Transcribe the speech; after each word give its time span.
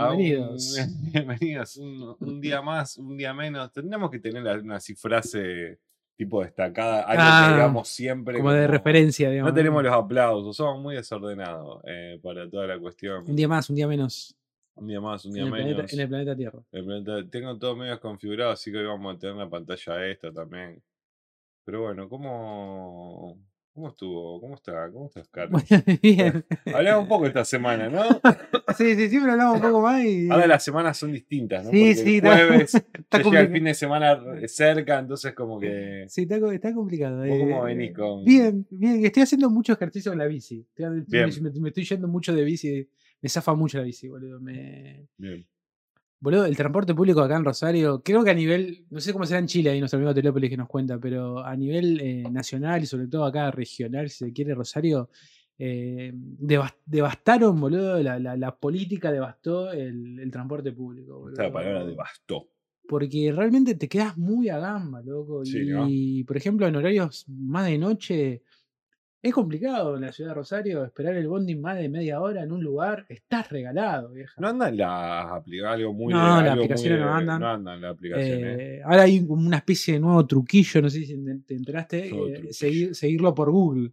a 0.00 0.10
un- 0.12 0.18
bienvenidos. 0.18 0.76
bienvenidos. 1.12 1.76
Un, 1.76 2.16
un 2.18 2.40
día 2.40 2.62
más, 2.62 2.96
un 2.98 3.16
día 3.16 3.32
menos. 3.34 3.72
Tendríamos 3.72 4.10
que 4.10 4.18
tener 4.18 4.42
una 4.60 4.78
frase 4.96 5.78
tipo 6.16 6.42
destacada, 6.42 7.02
algo 7.02 7.22
Ah, 7.24 7.46
que 7.48 7.54
digamos 7.56 7.88
siempre. 7.88 8.36
Como 8.38 8.52
de 8.52 8.66
referencia, 8.66 9.30
digamos. 9.30 9.50
No 9.52 9.54
tenemos 9.56 9.82
los 9.82 9.92
aplausos, 9.92 10.56
somos 10.56 10.80
muy 10.82 10.94
desordenados 10.94 11.80
eh, 11.84 12.20
para 12.22 12.48
toda 12.48 12.66
la 12.66 12.78
cuestión. 12.78 13.24
Un 13.28 13.34
día 13.36 13.48
más, 13.48 13.68
un 13.70 13.76
día 13.76 13.88
menos. 13.88 14.36
Un 14.76 14.86
día 14.88 15.00
más, 15.00 15.24
un 15.24 15.32
día 15.32 15.44
menos. 15.44 15.58
planeta, 15.58 15.94
en 15.94 16.00
el 16.00 16.08
planeta 16.08 16.36
Tierra. 16.36 16.58
El 16.72 16.84
planeta- 16.84 17.30
Tengo 17.30 17.58
todo 17.58 17.76
medio 17.76 17.92
desconfigurado, 17.92 18.50
así 18.52 18.70
que 18.72 18.78
hoy 18.78 18.86
vamos 18.86 19.16
a 19.16 19.18
tener 19.18 19.36
la 19.36 19.48
pantalla 19.48 20.06
esta 20.06 20.32
también. 20.32 20.82
Pero 21.64 21.82
bueno, 21.82 22.08
¿cómo, 22.08 23.38
cómo 23.74 23.88
estuvo? 23.88 24.40
¿Cómo 24.40 24.54
está? 24.54 24.90
¿Cómo 24.90 25.06
estás, 25.06 25.28
Carlos? 25.32 25.62
Bien. 26.00 26.44
Hablamos 26.72 27.02
un 27.02 27.08
poco 27.08 27.26
esta 27.26 27.44
semana, 27.44 27.88
¿no? 27.90 28.02
Sí, 28.78 28.94
sí, 28.96 29.08
siempre 29.10 29.30
hablamos 29.32 29.56
un 29.56 29.62
poco 29.62 29.82
más 29.82 30.02
y. 30.04 30.28
Ahora 30.30 30.46
las 30.46 30.64
semanas 30.64 30.96
son 30.96 31.12
distintas, 31.12 31.64
¿no? 31.64 31.70
Sí, 31.70 31.78
Porque 31.80 31.94
sí, 31.94 32.16
el 32.16 32.20
jueves 32.22 32.74
está 32.94 33.22
llega 33.22 33.40
el 33.40 33.52
fin 33.52 33.64
de 33.64 33.74
semana 33.74 34.18
cerca, 34.46 34.98
entonces 34.98 35.34
como 35.34 35.60
que... 35.60 36.06
Sí, 36.08 36.22
está, 36.22 36.40
co- 36.40 36.50
está 36.50 36.72
complicado. 36.72 37.18
¿Vos 37.26 37.38
cómo 37.38 37.68
eh, 37.68 37.74
venís 37.74 37.94
con- 37.94 38.24
Bien, 38.24 38.66
bien. 38.70 39.04
Estoy 39.04 39.22
haciendo 39.24 39.50
mucho 39.50 39.74
ejercicio 39.74 40.12
en 40.12 40.18
la 40.18 40.26
bici. 40.26 40.66
Estoy- 40.74 41.04
Bien. 41.06 41.30
Me, 41.42 41.50
me 41.60 41.68
estoy 41.68 41.84
yendo 41.84 42.08
mucho 42.08 42.34
de 42.34 42.42
bici. 42.42 42.88
Me 43.20 43.28
zafa 43.28 43.54
mucho 43.54 43.78
la 43.78 43.84
bici, 43.84 44.08
boludo. 44.08 44.40
Me... 44.40 45.06
Bien. 45.18 45.46
Boludo, 46.24 46.46
el 46.46 46.56
transporte 46.56 46.94
público 46.94 47.20
acá 47.20 47.36
en 47.36 47.44
Rosario, 47.44 48.00
creo 48.02 48.24
que 48.24 48.30
a 48.30 48.34
nivel, 48.34 48.86
no 48.88 48.98
sé 48.98 49.12
cómo 49.12 49.26
será 49.26 49.40
en 49.40 49.46
Chile, 49.46 49.68
ahí 49.70 49.78
nuestro 49.78 49.98
amigo 49.98 50.14
Telópolis 50.14 50.48
que 50.48 50.56
nos 50.56 50.68
cuenta, 50.68 50.98
pero 50.98 51.44
a 51.44 51.54
nivel 51.54 52.00
eh, 52.00 52.24
nacional 52.30 52.82
y 52.82 52.86
sobre 52.86 53.08
todo 53.08 53.26
acá 53.26 53.50
regional, 53.50 54.08
si 54.08 54.24
se 54.24 54.32
quiere, 54.32 54.54
Rosario, 54.54 55.10
eh, 55.58 56.12
devas- 56.14 56.74
devastaron, 56.86 57.60
boludo, 57.60 58.02
la, 58.02 58.18
la- 58.18 58.38
la 58.38 58.56
política 58.56 59.12
devastó 59.12 59.70
el, 59.70 60.18
el 60.18 60.30
transporte 60.30 60.72
público. 60.72 61.18
Boludo. 61.20 61.52
palabra 61.52 61.84
devastó. 61.84 62.48
Porque 62.88 63.30
realmente 63.30 63.74
te 63.74 63.86
quedas 63.86 64.16
muy 64.16 64.48
a 64.48 64.58
gamba, 64.58 65.02
loco. 65.02 65.44
Sí, 65.44 65.58
y, 65.58 66.20
¿no? 66.22 66.26
por 66.26 66.36
ejemplo, 66.38 66.66
en 66.66 66.76
horarios 66.76 67.26
más 67.28 67.66
de 67.66 67.76
noche, 67.76 68.42
es 69.26 69.32
complicado 69.32 69.94
en 69.96 70.02
la 70.02 70.12
ciudad 70.12 70.30
de 70.30 70.34
Rosario 70.34 70.84
esperar 70.84 71.14
el 71.14 71.26
bondi 71.28 71.54
más 71.56 71.78
de 71.78 71.88
media 71.88 72.20
hora 72.20 72.42
en 72.42 72.52
un 72.52 72.62
lugar. 72.62 73.06
Estás 73.08 73.48
regalado, 73.50 74.10
vieja. 74.12 74.34
No 74.38 74.48
andan 74.48 74.76
las 74.76 75.32
aplicaciones, 75.32 75.72
algo 75.80 75.94
muy... 75.94 76.12
No, 76.12 76.42
las 76.42 76.52
aplicaciones 76.52 77.00
no 77.00 77.14
andan. 77.14 77.40
No 77.40 77.48
andan 77.48 77.80
las 77.80 77.92
aplicaciones. 77.94 78.58
Eh, 78.60 78.82
ahora 78.84 79.02
hay 79.04 79.26
como 79.26 79.46
una 79.46 79.56
especie 79.56 79.94
de 79.94 80.00
nuevo 80.00 80.26
truquillo, 80.26 80.82
no 80.82 80.90
sé 80.90 81.04
si 81.04 81.16
te 81.24 81.34
te 81.38 81.54
enteraste, 81.54 82.08
eh, 82.08 82.48
seguir- 82.52 82.94
seguirlo 82.94 83.34
por 83.34 83.50
Google, 83.50 83.92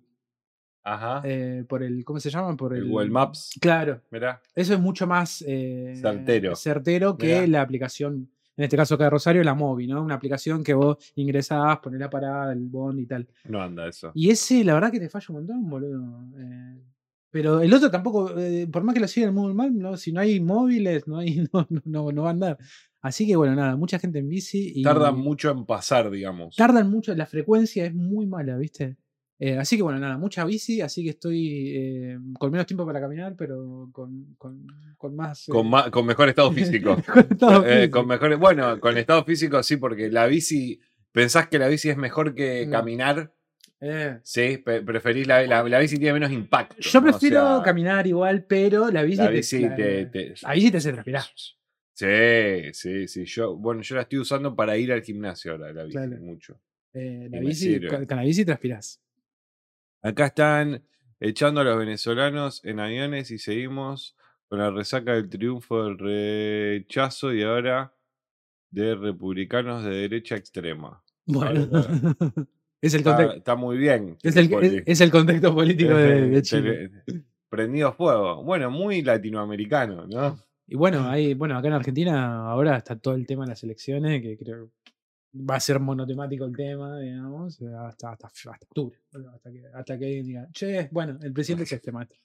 Ajá. 0.83 1.21
eh, 1.23 1.63
por 1.65 1.81
el, 1.81 2.03
¿cómo 2.03 2.19
se 2.19 2.29
llama? 2.29 2.57
Por 2.57 2.73
el 2.73 2.83
el, 2.83 2.89
Google 2.89 3.09
Maps, 3.09 3.57
Claro, 3.61 4.01
mirá. 4.11 4.41
eso 4.53 4.73
es 4.73 4.79
mucho 4.81 5.07
más 5.07 5.43
eh, 5.47 5.93
Certero. 5.95 6.55
certero 6.57 7.17
que 7.17 7.27
Mirá. 7.27 7.47
la 7.47 7.61
aplicación, 7.61 8.29
en 8.57 8.63
este 8.65 8.77
caso 8.77 8.95
acá 8.95 9.05
de 9.05 9.09
Rosario, 9.11 9.43
la 9.43 9.53
móvil, 9.53 9.89
¿no? 9.89 10.03
Una 10.03 10.15
aplicación 10.15 10.63
que 10.63 10.73
vos 10.73 10.97
ingresás, 11.15 11.79
ponés 11.79 11.99
la 11.99 12.09
parada, 12.09 12.51
el 12.53 12.59
bond 12.67 12.99
y 12.99 13.05
tal. 13.05 13.27
No 13.45 13.61
anda 13.61 13.87
eso. 13.87 14.11
Y 14.13 14.29
ese, 14.29 14.63
la 14.63 14.73
verdad 14.73 14.91
que 14.91 14.99
te 14.99 15.09
falla 15.09 15.25
un 15.29 15.35
montón, 15.37 15.69
boludo. 15.69 16.27
eh, 16.37 16.81
pero 17.29 17.61
el 17.61 17.73
otro 17.73 17.89
tampoco, 17.89 18.37
eh, 18.37 18.67
por 18.69 18.83
más 18.83 18.93
que 18.93 18.99
lo 18.99 19.07
siga 19.07 19.27
en 19.29 19.35
Google 19.35 19.53
Maps, 19.53 19.71
¿no? 19.71 19.95
si 19.97 20.11
no 20.11 20.19
hay 20.19 20.41
móviles, 20.41 21.07
no, 21.07 21.17
hay, 21.17 21.47
no, 21.53 21.65
no, 21.69 21.81
no, 21.85 22.11
no 22.11 22.21
va 22.23 22.27
a 22.29 22.31
andar. 22.33 22.57
Así 23.01 23.25
que 23.25 23.35
bueno, 23.35 23.55
nada, 23.55 23.75
mucha 23.77 23.97
gente 23.97 24.19
en 24.19 24.27
bici 24.29 24.73
y 24.75 24.83
Tardan 24.83 25.17
mucho 25.17 25.49
en 25.49 25.65
pasar, 25.65 26.11
digamos. 26.11 26.55
tardan 26.55 26.91
mucho, 26.91 27.15
la 27.15 27.25
frecuencia 27.25 27.85
es 27.85 27.93
muy 27.95 28.27
mala, 28.27 28.57
¿viste? 28.57 28.97
Eh, 29.43 29.57
así 29.57 29.75
que 29.75 29.81
bueno, 29.81 29.97
nada, 29.97 30.19
mucha 30.19 30.45
bici, 30.45 30.81
así 30.81 31.03
que 31.03 31.09
estoy 31.09 31.71
eh, 31.75 32.19
con 32.37 32.51
menos 32.51 32.67
tiempo 32.67 32.85
para 32.85 33.01
caminar, 33.01 33.35
pero 33.35 33.89
con, 33.91 34.35
con, 34.37 34.67
con 34.97 35.15
más... 35.15 35.45
Con, 35.49 35.65
eh, 35.65 35.69
ma- 35.71 35.89
con 35.89 36.05
mejor 36.05 36.29
estado 36.29 36.51
físico. 36.53 36.95
con 37.11 37.23
estado 37.31 37.63
físico. 37.63 37.97
con 37.97 38.07
mejores, 38.07 38.37
bueno, 38.37 38.79
con 38.79 38.95
estado 38.99 39.23
físico 39.25 39.63
sí, 39.63 39.77
porque 39.77 40.11
la 40.11 40.27
bici, 40.27 40.79
pensás 41.11 41.47
que 41.47 41.57
la 41.57 41.67
bici 41.69 41.89
es 41.89 41.97
mejor 41.97 42.35
que 42.35 42.65
No. 42.67 42.71
caminar, 42.71 43.33
Eh, 43.83 44.19
sí, 44.21 44.59
preferís 44.59 45.25
la, 45.25 45.41
la, 45.47 45.63
la 45.67 45.79
bici 45.79 45.97
tiene 45.97 46.13
menos 46.13 46.31
impacto. 46.31 46.75
yo 46.79 47.01
¿no? 47.01 47.07
O 47.07 47.11
prefiero 47.11 47.55
sea, 47.55 47.63
caminar 47.63 48.05
igual, 48.05 48.45
pero 48.45 48.91
la 48.91 49.01
bici, 49.01 49.23
La 49.23 49.29
bici 49.31 49.59
la- 49.61 49.75
te, 49.75 50.05
te- 50.05 50.33
la 50.43 50.53
bici 50.53 50.69
te 50.69 50.77
hace 50.77 50.91
transpirar. 50.91 51.23
Sí, 51.93 52.73
sí, 52.73 53.07
sí. 53.07 53.25
Yo, 53.25 53.55
bueno, 53.57 53.81
yo 53.81 53.95
la 53.95 54.01
estoy 54.03 54.19
usando 54.19 54.55
para 54.55 54.77
ir 54.77 54.91
al 54.91 55.01
gimnasio 55.01 55.53
ahora, 55.53 55.73
la 55.73 55.83
bici, 55.83 55.97
Claro. 55.97 56.17
mucho. 56.21 56.59
Eh, 56.93 57.27
la 57.31 57.39
bici, 57.39 57.79
con, 57.87 58.05
con 58.05 58.17
la 58.17 58.23
bici 58.23 58.45
transpirás. 58.45 59.01
Acá 60.01 60.27
están 60.27 60.83
echando 61.19 61.61
a 61.61 61.63
los 61.63 61.77
venezolanos 61.77 62.63
en 62.65 62.79
aviones 62.79 63.31
y 63.31 63.37
seguimos 63.37 64.15
con 64.47 64.59
la 64.59 64.71
resaca 64.71 65.13
del 65.13 65.29
triunfo 65.29 65.83
del 65.85 65.97
rechazo 65.97 67.33
y 67.33 67.43
ahora 67.43 67.93
de 68.71 68.95
republicanos 68.95 69.83
de 69.83 69.91
derecha 69.91 70.35
extrema. 70.35 71.03
Bueno, 71.25 71.67
es, 72.81 72.93
el 72.93 73.03
contexto, 73.03 73.37
está 73.37 73.55
muy 73.55 73.77
bien. 73.77 74.17
es, 74.23 74.35
el, 74.35 74.49
Poli. 74.49 74.67
es- 74.77 74.83
es 74.85 75.01
el 75.01 75.11
contexto 75.11 75.53
político 75.53 75.93
de, 75.95 76.21
de 76.29 76.41
Chile. 76.41 76.89
Tele- 77.05 77.23
Prendido 77.49 77.91
fuego. 77.93 78.43
Bueno, 78.43 78.71
muy 78.71 79.01
latinoamericano, 79.01 80.07
¿no? 80.07 80.39
Y 80.67 80.75
bueno, 80.75 81.09
ahí, 81.09 81.33
bueno, 81.33 81.57
acá 81.57 81.67
en 81.67 81.73
Argentina 81.73 82.49
ahora 82.49 82.77
está 82.77 82.95
todo 82.97 83.13
el 83.13 83.27
tema 83.27 83.43
de 83.43 83.49
las 83.49 83.63
elecciones, 83.63 84.21
que 84.21 84.37
creo 84.37 84.71
va 85.33 85.55
a 85.55 85.59
ser 85.59 85.79
monotemático 85.79 86.45
el 86.45 86.55
tema, 86.55 86.99
digamos, 86.99 87.61
eh, 87.61 87.73
hasta, 87.77 88.11
hasta, 88.11 88.27
hasta 88.27 88.65
octubre. 88.65 88.99
Hasta 89.33 89.51
que, 89.51 89.63
hasta 89.73 89.97
que 89.97 90.05
diga, 90.05 90.47
che, 90.51 90.89
bueno, 90.91 91.17
el 91.21 91.33
presidente 91.33 91.63
es 91.63 91.71
este 91.71 91.91
maestro. 91.91 92.19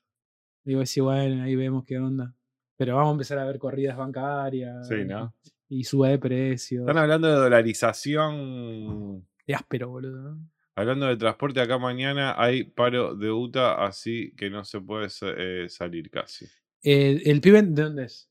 Digo, 0.65 0.85
sí, 0.85 1.01
bueno, 1.01 1.45
ahí 1.45 1.55
vemos 1.55 1.85
qué 1.85 1.99
onda. 1.99 2.35
Pero 2.77 2.97
vamos 2.97 3.11
a 3.11 3.13
empezar 3.13 3.39
a 3.39 3.45
ver 3.45 3.59
corridas 3.59 3.97
bancarias. 3.97 4.89
Sí, 4.89 5.05
¿no? 5.07 5.35
Y 5.69 5.85
suba 5.85 6.09
de 6.09 6.19
precios. 6.19 6.83
Están 6.83 6.99
hablando 6.99 7.29
de 7.29 7.35
dolarización. 7.35 9.27
De 9.47 9.55
áspero, 9.55 9.89
boludo. 9.89 10.35
¿no? 10.35 10.51
Hablando 10.75 11.07
de 11.07 11.17
transporte, 11.17 11.61
acá 11.61 11.79
mañana 11.79 12.35
hay 12.37 12.65
paro 12.65 13.15
de 13.15 13.31
UTA, 13.31 13.87
así 13.87 14.35
que 14.37 14.51
no 14.51 14.63
se 14.65 14.81
puede 14.81 15.09
eh, 15.23 15.69
salir 15.71 16.11
casi. 16.11 16.47
Eh, 16.83 17.23
¿El 17.25 17.41
pibe 17.41 17.63
de 17.63 17.83
dónde 17.83 18.05
es? 18.05 18.29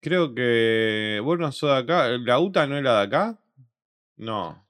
Creo 0.00 0.34
que. 0.34 1.20
Vos 1.22 1.38
no 1.38 1.52
sos 1.52 1.70
de 1.70 1.76
acá. 1.76 2.08
¿La 2.18 2.38
UTA 2.40 2.66
no 2.66 2.76
es 2.78 2.82
la 2.82 2.98
de 2.98 3.06
acá? 3.06 3.38
No. 4.16 4.66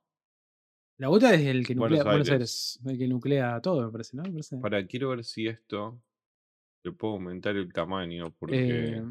La 0.98 1.08
UTA 1.08 1.34
es 1.34 1.46
el 1.46 1.66
que 1.66 1.74
Buenos 1.74 1.98
nuclea, 1.98 2.12
Buenos 2.12 2.30
Aires. 2.30 2.78
Aires, 2.84 2.92
el 2.92 2.98
que 2.98 3.08
nuclea 3.08 3.60
todo, 3.60 3.86
me 3.86 3.92
parece, 3.92 4.16
¿no? 4.16 4.24
Me 4.24 4.30
parece. 4.32 4.58
Para, 4.58 4.86
quiero 4.86 5.10
ver 5.10 5.24
si 5.24 5.46
esto. 5.46 6.00
Le 6.82 6.92
puedo 6.92 7.14
aumentar 7.14 7.56
el 7.56 7.72
tamaño. 7.72 8.34
Porque. 8.38 8.96
Eh, 8.96 9.02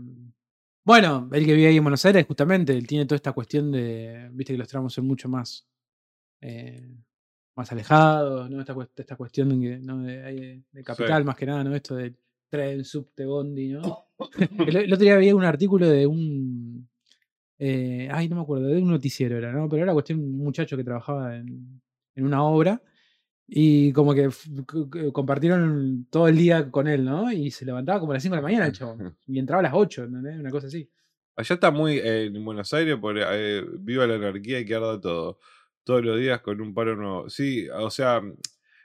bueno, 0.83 1.29
el 1.31 1.45
que 1.45 1.53
vive 1.53 1.67
ahí 1.67 1.77
en 1.77 1.83
Buenos 1.83 2.03
Aires, 2.05 2.25
justamente, 2.27 2.73
él 2.73 2.85
tiene 2.87 3.05
toda 3.05 3.15
esta 3.15 3.31
cuestión 3.31 3.71
de, 3.71 4.29
viste 4.31 4.53
que 4.53 4.57
los 4.57 4.67
tramos 4.67 4.93
son 4.93 5.05
mucho 5.05 5.29
más, 5.29 5.67
eh, 6.41 6.89
más 7.55 7.71
alejados, 7.71 8.49
¿no? 8.49 8.59
Esta, 8.59 8.75
esta 8.95 9.15
cuestión 9.15 9.49
de, 9.49 9.79
¿no? 9.79 10.01
de, 10.01 10.63
capital, 10.83 11.23
más 11.25 11.35
que 11.35 11.45
nada, 11.45 11.63
¿no? 11.63 11.75
Esto 11.75 11.95
de 11.95 12.15
tren, 12.49 12.83
subte, 12.83 13.25
bondi, 13.25 13.69
¿no? 13.69 14.08
El, 14.59 14.75
el 14.75 14.93
otro 14.93 15.03
día 15.03 15.15
había 15.15 15.35
un 15.35 15.43
artículo 15.43 15.87
de 15.87 16.05
un, 16.07 16.89
eh, 17.57 18.09
ay, 18.11 18.29
no 18.29 18.37
me 18.37 18.41
acuerdo, 18.41 18.67
de 18.67 18.81
un 18.81 18.89
noticiero 18.89 19.37
era, 19.37 19.51
¿no? 19.51 19.67
Pero 19.69 19.83
era 19.83 19.93
cuestión 19.93 20.19
de 20.19 20.25
un 20.25 20.37
muchacho 20.37 20.77
que 20.77 20.83
trabajaba 20.83 21.35
en, 21.35 21.81
en 22.15 22.25
una 22.25 22.43
obra 22.43 22.81
y 23.47 23.91
como 23.93 24.13
que 24.13 24.29
compartieron 25.11 26.07
todo 26.11 26.27
el 26.27 26.37
día 26.37 26.69
con 26.69 26.87
él, 26.87 27.03
¿no? 27.03 27.31
Y 27.31 27.49
se 27.49 27.65
levantaba 27.65 27.99
como 27.99 28.11
a 28.11 28.15
las 28.15 28.23
5 28.23 28.35
de 28.35 28.41
la 28.41 28.47
mañana 28.47 28.65
el 28.67 28.73
chabón. 28.73 29.17
Y 29.27 29.39
entraba 29.39 29.61
a 29.61 29.63
las 29.63 29.73
8, 29.73 30.03
¿entendés? 30.03 30.39
Una 30.39 30.51
cosa 30.51 30.67
así. 30.67 30.89
Allá 31.35 31.55
está 31.55 31.71
muy. 31.71 31.97
eh, 31.97 32.25
en 32.25 32.45
Buenos 32.45 32.71
Aires, 32.73 32.97
por, 32.97 33.17
eh, 33.17 33.65
viva 33.79 34.05
la 34.05 34.15
anarquía 34.15 34.59
y 34.59 34.65
que 34.65 34.75
arda 34.75 34.99
todo. 35.01 35.39
Todos 35.83 36.05
los 36.05 36.19
días 36.19 36.41
con 36.41 36.61
un 36.61 36.73
paro 36.73 36.95
nuevo. 36.95 37.29
Sí, 37.29 37.67
o 37.69 37.89
sea. 37.89 38.21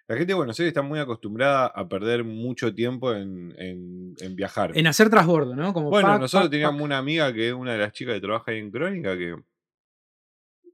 La 0.06 0.16
gente 0.16 0.32
de 0.32 0.34
Buenos 0.34 0.58
Aires 0.60 0.68
está 0.68 0.82
muy 0.82 0.98
acostumbrada 0.98 1.66
a 1.66 1.88
perder 1.88 2.24
mucho 2.24 2.74
tiempo 2.74 3.12
en, 3.14 3.54
en- 3.58 4.14
en 4.20 4.36
viajar. 4.36 4.76
En 4.76 4.86
hacer 4.86 5.08
transbordo, 5.08 5.56
¿no? 5.56 5.72
Como 5.72 5.88
Bueno, 5.88 6.18
nosotros 6.18 6.50
teníamos 6.50 6.82
una 6.82 6.98
amiga 6.98 7.32
que 7.32 7.48
es 7.48 7.54
una 7.54 7.72
de 7.72 7.78
las 7.78 7.92
chicas 7.92 8.14
que 8.14 8.20
trabaja 8.20 8.50
ahí 8.52 8.58
en 8.58 8.70
Crónica 8.70 9.16
que 9.16 9.34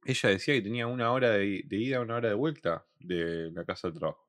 ella 0.04 0.28
decía 0.30 0.54
que 0.54 0.62
tenía 0.62 0.86
una 0.86 1.12
hora 1.12 1.30
de, 1.30 1.62
de 1.66 1.76
ida, 1.76 2.00
una 2.00 2.16
hora 2.16 2.28
de 2.28 2.34
vuelta 2.34 2.86
de 2.98 3.50
la 3.52 3.64
casa 3.64 3.86
al 3.88 3.94
trabajo. 3.94 4.28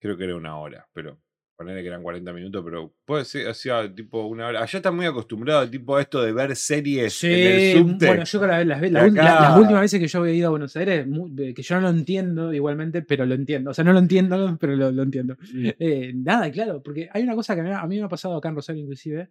Creo 0.00 0.16
que 0.16 0.24
era 0.24 0.34
una 0.36 0.58
hora, 0.58 0.88
pero 0.92 1.20
ponerle 1.60 1.82
que 1.82 1.88
eran 1.88 2.02
40 2.02 2.32
minutos, 2.32 2.62
pero 2.64 2.94
puede 3.04 3.26
ser, 3.26 3.46
hacía 3.48 3.94
tipo 3.94 4.24
una 4.26 4.46
hora. 4.46 4.62
Allá 4.62 4.78
está 4.78 4.90
muy 4.90 5.04
acostumbrado 5.04 5.68
tipo 5.68 5.94
a 5.96 6.00
esto 6.00 6.22
de 6.22 6.32
ver 6.32 6.56
series 6.56 7.22
en 7.24 7.30
el 7.32 7.60
Sí, 7.60 7.78
subte. 7.78 8.06
bueno, 8.06 8.24
yo 8.24 8.46
la 8.46 8.62
ul- 8.62 9.12
la- 9.14 9.40
las 9.40 9.58
últimas 9.58 9.82
veces 9.82 10.00
que 10.00 10.08
yo 10.08 10.20
había 10.20 10.32
ido 10.32 10.46
a 10.46 10.50
Buenos 10.50 10.74
Aires, 10.76 11.06
que 11.54 11.62
yo 11.62 11.74
no 11.74 11.80
lo 11.82 11.90
entiendo 11.90 12.52
igualmente, 12.54 13.02
pero 13.02 13.26
lo 13.26 13.34
entiendo. 13.34 13.72
O 13.72 13.74
sea, 13.74 13.84
no 13.84 13.92
lo 13.92 13.98
entiendo, 13.98 14.36
pero 14.60 14.74
lo, 14.74 14.90
lo 14.90 15.02
entiendo. 15.02 15.36
Eh, 15.54 16.12
nada, 16.14 16.50
claro, 16.50 16.82
porque 16.82 17.10
hay 17.12 17.22
una 17.24 17.34
cosa 17.34 17.54
que 17.54 17.60
a 17.60 17.86
mí, 17.86 17.98
me 17.98 18.04
ha 18.04 18.08
pasado 18.08 18.36
acá 18.36 18.48
en 18.48 18.54
Rosario, 18.54 18.80
inclusive, 18.80 19.28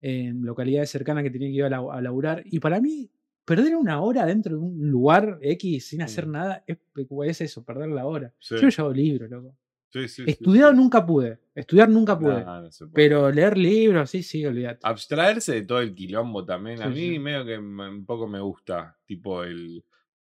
en 0.00 0.42
localidades 0.42 0.88
cercanas 0.90 1.22
que 1.24 1.30
tenía 1.30 1.48
que 1.48 1.54
ir 1.56 1.64
a, 1.64 1.68
la- 1.70 1.92
a 1.92 2.00
laburar, 2.00 2.42
y 2.46 2.58
para 2.58 2.80
mí, 2.80 3.10
perder 3.44 3.76
una 3.76 4.00
hora 4.00 4.24
dentro 4.24 4.54
de 4.54 4.60
un 4.62 4.88
lugar 4.90 5.38
X 5.42 5.88
sin 5.88 6.00
hacer 6.02 6.26
Mm. 6.26 6.30
nada 6.32 6.64
es, 6.66 6.78
es 7.26 7.40
eso, 7.42 7.64
perder 7.64 7.88
la 7.90 8.06
hora. 8.06 8.32
Sí. 8.38 8.54
Yo 8.60 8.68
llevo 8.68 8.92
libros, 8.92 9.28
loco. 9.30 9.54
Sí, 9.92 10.22
Estudiar 10.26 10.70
sí. 10.70 10.76
nunca 10.76 11.04
pude. 11.04 11.40
Estudiar 11.54 11.88
nunca 11.88 12.18
pude. 12.18 12.44
No. 12.44 12.68
Pero 12.94 13.30
leer 13.30 13.58
libros, 13.58 14.08
sí, 14.10 14.22
sí, 14.22 14.46
olvídate. 14.46 14.78
Abstraerse 14.84 15.52
de 15.54 15.62
todo 15.62 15.80
el 15.80 15.94
quilombo 15.94 16.44
también. 16.44 16.80
A 16.82 16.88
mí 16.88 17.18
medio 17.18 17.44
que 17.44 17.58
un 17.58 18.04
poco 18.06 18.28
me 18.28 18.40
gusta. 18.40 18.96
Tipo 19.04 19.42
el, 19.42 19.84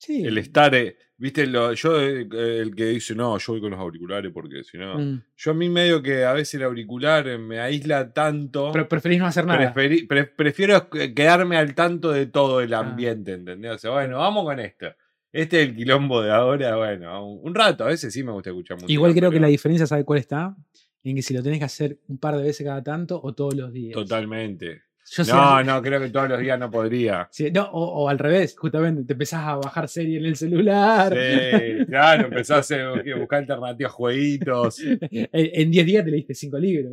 el 0.08 0.38
estar. 0.38 0.74
eh, 0.74 0.96
Viste, 1.16 1.46
lo, 1.46 1.72
yo 1.72 1.98
eh, 2.02 2.26
el 2.30 2.74
que 2.74 2.86
dice, 2.86 3.14
no, 3.14 3.38
yo 3.38 3.52
voy 3.52 3.60
con 3.62 3.70
los 3.70 3.78
auriculares 3.80 4.32
porque 4.34 4.64
si 4.64 4.76
no. 4.76 4.98
Mm. 4.98 5.22
Yo 5.36 5.50
a 5.52 5.54
mí 5.54 5.68
medio 5.70 6.02
que 6.02 6.24
a 6.24 6.32
veces 6.32 6.54
el 6.54 6.64
auricular 6.64 7.26
eh, 7.28 7.38
me 7.38 7.60
aísla 7.60 8.12
tanto. 8.12 8.70
Pero 8.72 8.88
preferís 8.88 9.20
no 9.20 9.26
hacer 9.26 9.46
nada. 9.46 9.72
Preferi- 9.72 10.06
pre- 10.06 10.24
prefiero 10.26 10.90
que- 10.90 11.14
quedarme 11.14 11.56
al 11.56 11.74
tanto 11.74 12.10
de 12.10 12.26
todo 12.26 12.60
el 12.60 12.74
Ah. 12.74 12.80
ambiente, 12.80 13.32
¿entendés? 13.32 13.70
O 13.72 13.78
sea, 13.78 13.90
bueno, 13.92 14.18
vamos 14.18 14.44
con 14.44 14.58
esto. 14.60 14.86
Este 15.34 15.62
es 15.62 15.68
el 15.68 15.74
quilombo 15.74 16.22
de 16.22 16.30
ahora, 16.30 16.76
bueno, 16.76 17.26
un, 17.28 17.52
rato, 17.56 17.82
a 17.82 17.88
veces 17.88 18.12
sí 18.14 18.22
me 18.22 18.30
gusta 18.30 18.50
escuchar 18.50 18.76
música. 18.76 18.92
Igual 18.92 19.12
creo 19.16 19.32
que 19.32 19.40
la 19.40 19.48
diferencia, 19.48 19.84
¿sabe 19.84 20.04
cuál 20.04 20.20
está? 20.20 20.56
En 21.02 21.16
que 21.16 21.22
si 21.22 21.34
lo 21.34 21.42
tenés 21.42 21.58
que 21.58 21.64
hacer 21.64 21.98
un 22.06 22.18
par 22.18 22.36
de 22.36 22.44
veces 22.44 22.64
cada 22.64 22.84
tanto 22.84 23.20
o 23.20 23.34
todos 23.34 23.52
los 23.56 23.72
días. 23.72 23.94
Totalmente. 23.94 24.82
Yo 25.10 25.24
sé- 25.24 25.32
No, 25.32 25.60
no, 25.64 25.82
creo 25.82 26.00
que 26.00 26.08
todos 26.10 26.28
los 26.28 26.38
días 26.38 26.56
no 26.56 26.70
podría. 26.70 27.26
sí, 27.32 27.50
no, 27.50 27.64
o, 27.64 28.04
o 28.04 28.08
al 28.08 28.20
revés, 28.20 28.54
justamente, 28.56 29.02
te 29.02 29.14
empezás 29.14 29.40
a 29.44 29.56
bajar 29.56 29.88
serie 29.88 30.18
en 30.18 30.24
el 30.26 30.36
celular. 30.36 31.12
Sí, 31.12 31.84
claro, 31.88 32.28
empezás 32.28 32.70
a 32.70 32.92
buscar 33.18 33.40
alternativas, 33.40 33.90
jueguitos. 33.92 34.78
En 35.10 35.28
en 35.32 35.70
10 35.72 35.84
días 35.84 36.04
te 36.04 36.12
leíste 36.12 36.34
5 36.34 36.58
libros. 36.58 36.92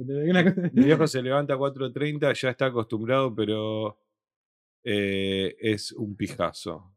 Mi 0.74 0.84
viejo 0.86 1.06
se 1.06 1.22
levanta 1.22 1.54
a 1.54 1.58
4.30, 1.58 2.34
ya 2.34 2.50
está 2.50 2.66
acostumbrado, 2.66 3.36
pero 3.36 4.00
eh, 4.84 5.56
es 5.60 5.92
un 5.92 6.16
pijazo. 6.16 6.92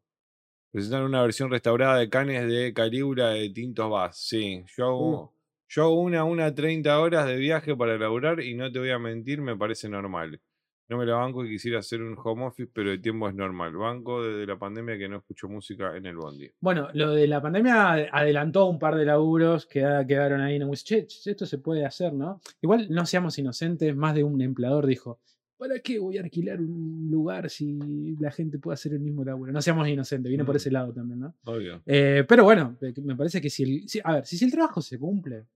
Presentan 0.74 1.04
una 1.04 1.22
versión 1.22 1.52
restaurada 1.52 1.98
de 1.98 2.10
canes 2.10 2.48
de 2.48 2.74
Calígula 2.74 3.28
de 3.30 3.48
Tintos 3.50 3.88
Bass. 3.88 4.18
Sí, 4.18 4.64
yo 4.76 4.86
hago, 4.86 5.32
yo 5.68 5.82
hago 5.84 6.00
una, 6.00 6.24
una 6.24 6.52
30 6.52 6.98
horas 6.98 7.28
de 7.28 7.36
viaje 7.36 7.76
para 7.76 7.96
laburar 7.96 8.40
y 8.40 8.54
no 8.54 8.72
te 8.72 8.80
voy 8.80 8.90
a 8.90 8.98
mentir, 8.98 9.40
me 9.40 9.56
parece 9.56 9.88
normal. 9.88 10.40
No 10.88 10.98
me 10.98 11.06
la 11.06 11.14
banco 11.14 11.44
y 11.44 11.50
quisiera 11.50 11.78
hacer 11.78 12.02
un 12.02 12.16
home 12.18 12.46
office, 12.46 12.68
pero 12.74 12.90
el 12.90 13.00
tiempo 13.00 13.28
es 13.28 13.36
normal. 13.36 13.76
Banco 13.76 14.24
desde 14.24 14.48
la 14.48 14.58
pandemia 14.58 14.98
que 14.98 15.08
no 15.08 15.18
escucho 15.18 15.48
música 15.48 15.96
en 15.96 16.06
el 16.06 16.16
bondi. 16.16 16.50
Bueno, 16.58 16.88
lo 16.92 17.12
de 17.12 17.28
la 17.28 17.40
pandemia 17.40 17.92
adelantó 18.10 18.66
un 18.66 18.80
par 18.80 18.96
de 18.96 19.04
laburos 19.04 19.66
que 19.66 19.78
queda- 19.78 20.04
quedaron 20.04 20.40
ahí 20.40 20.56
en 20.56 20.68
che, 20.72 21.06
esto 21.06 21.46
se 21.46 21.58
puede 21.58 21.86
hacer, 21.86 22.12
¿no? 22.12 22.40
Igual 22.60 22.88
no 22.90 23.06
seamos 23.06 23.38
inocentes, 23.38 23.94
más 23.94 24.16
de 24.16 24.24
un 24.24 24.42
empleador 24.42 24.86
dijo, 24.86 25.20
¿para 25.68 25.80
qué 25.80 25.98
voy 25.98 26.18
a 26.18 26.22
alquilar 26.22 26.60
un 26.60 27.08
lugar 27.10 27.48
si 27.50 28.16
la 28.20 28.30
gente 28.30 28.58
puede 28.58 28.74
hacer 28.74 28.92
el 28.92 29.00
mismo 29.00 29.24
laburo? 29.24 29.52
No 29.52 29.62
seamos 29.62 29.88
inocentes, 29.88 30.28
viene 30.28 30.44
por 30.44 30.54
Mm. 30.54 30.56
ese 30.56 30.70
lado 30.70 30.92
también, 30.92 31.20
¿no? 31.20 31.34
Obvio. 31.44 31.82
Eh, 31.86 32.24
pero 32.28 32.44
bueno, 32.44 32.76
eh, 32.80 32.92
me 33.02 33.16
parece 33.16 33.40
que 33.40 33.48
si 33.50 33.62
el, 33.62 33.88
si- 33.88 34.00
a 34.04 34.14
ver, 34.16 34.26
si, 34.26 34.44
el 34.44 34.50
trabajo 34.52 34.80
se 34.82 34.98
cumple 34.98 35.46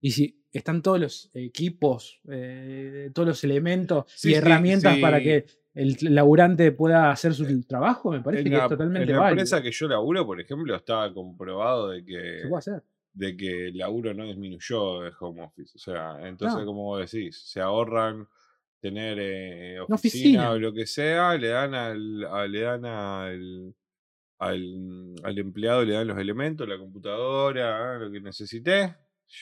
y 0.00 0.10
si 0.12 0.42
están 0.52 0.80
todos 0.82 0.98
los 1.00 1.30
equipos, 1.34 2.20
eh, 2.30 3.10
todos 3.12 3.28
los 3.28 3.44
elementos 3.44 4.04
Sí, 4.14 4.28
y 4.28 4.32
sí, 4.32 4.38
herramientas 4.38 4.98
para 4.98 5.20
que 5.20 5.44
el 5.74 5.96
laburante 6.00 6.72
pueda 6.72 7.10
hacer 7.10 7.34
su 7.34 7.62
trabajo, 7.64 8.10
me 8.10 8.20
parece 8.20 8.44
que 8.44 8.50
la, 8.50 8.62
es 8.64 8.68
totalmente 8.68 9.10
en 9.10 9.16
la 9.16 9.18
válido. 9.22 9.40
empresa 9.42 9.62
que 9.62 9.70
yo 9.70 9.86
laburo, 9.88 10.24
por 10.26 10.40
ejemplo, 10.40 10.74
estaba 10.74 11.12
comprobado 11.12 11.90
de 11.90 12.04
que 12.04 12.38
Se 12.42 12.48
puede 12.48 12.58
hacer. 12.58 12.82
de 13.12 13.36
que 13.36 13.68
el 13.68 13.78
laburo 13.78 14.14
no 14.14 14.24
disminuyó 14.24 15.00
de 15.02 15.12
home 15.20 15.42
office. 15.42 15.72
O 15.76 15.78
sea, 15.78 16.26
entonces, 16.26 16.58
No. 16.60 16.66
como 16.66 16.84
vos 16.84 17.10
decís, 17.10 17.36
se 17.44 17.60
ahorran 17.60 18.26
tener 18.80 19.18
eh, 19.20 19.80
Una 19.86 19.96
oficina, 19.96 20.40
oficina. 20.42 20.50
o 20.52 20.58
lo 20.58 20.72
que 20.72 20.86
sea, 20.86 21.36
le 21.36 21.48
dan 21.48 21.74
al, 21.74 22.24
a- 22.24 22.46
le 22.46 22.60
dan 22.60 22.84
al, 22.84 23.74
al, 24.38 25.14
al 25.22 25.38
empleado, 25.38 25.84
le 25.84 25.94
dan 25.94 26.06
los 26.06 26.18
elementos, 26.18 26.68
la 26.68 26.78
computadora, 26.78 27.98
lo 27.98 28.10
que 28.10 28.20
necesité, 28.20 28.94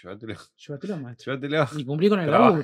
llévatelo, 0.03 0.35
Llévatelo, 0.57 0.97
maestro. 1.01 1.35
llévatelo, 1.39 1.67
Y 1.81 1.85
cumplí 1.85 2.09
con 2.09 2.21
el 2.21 2.31
laburo. 2.31 2.63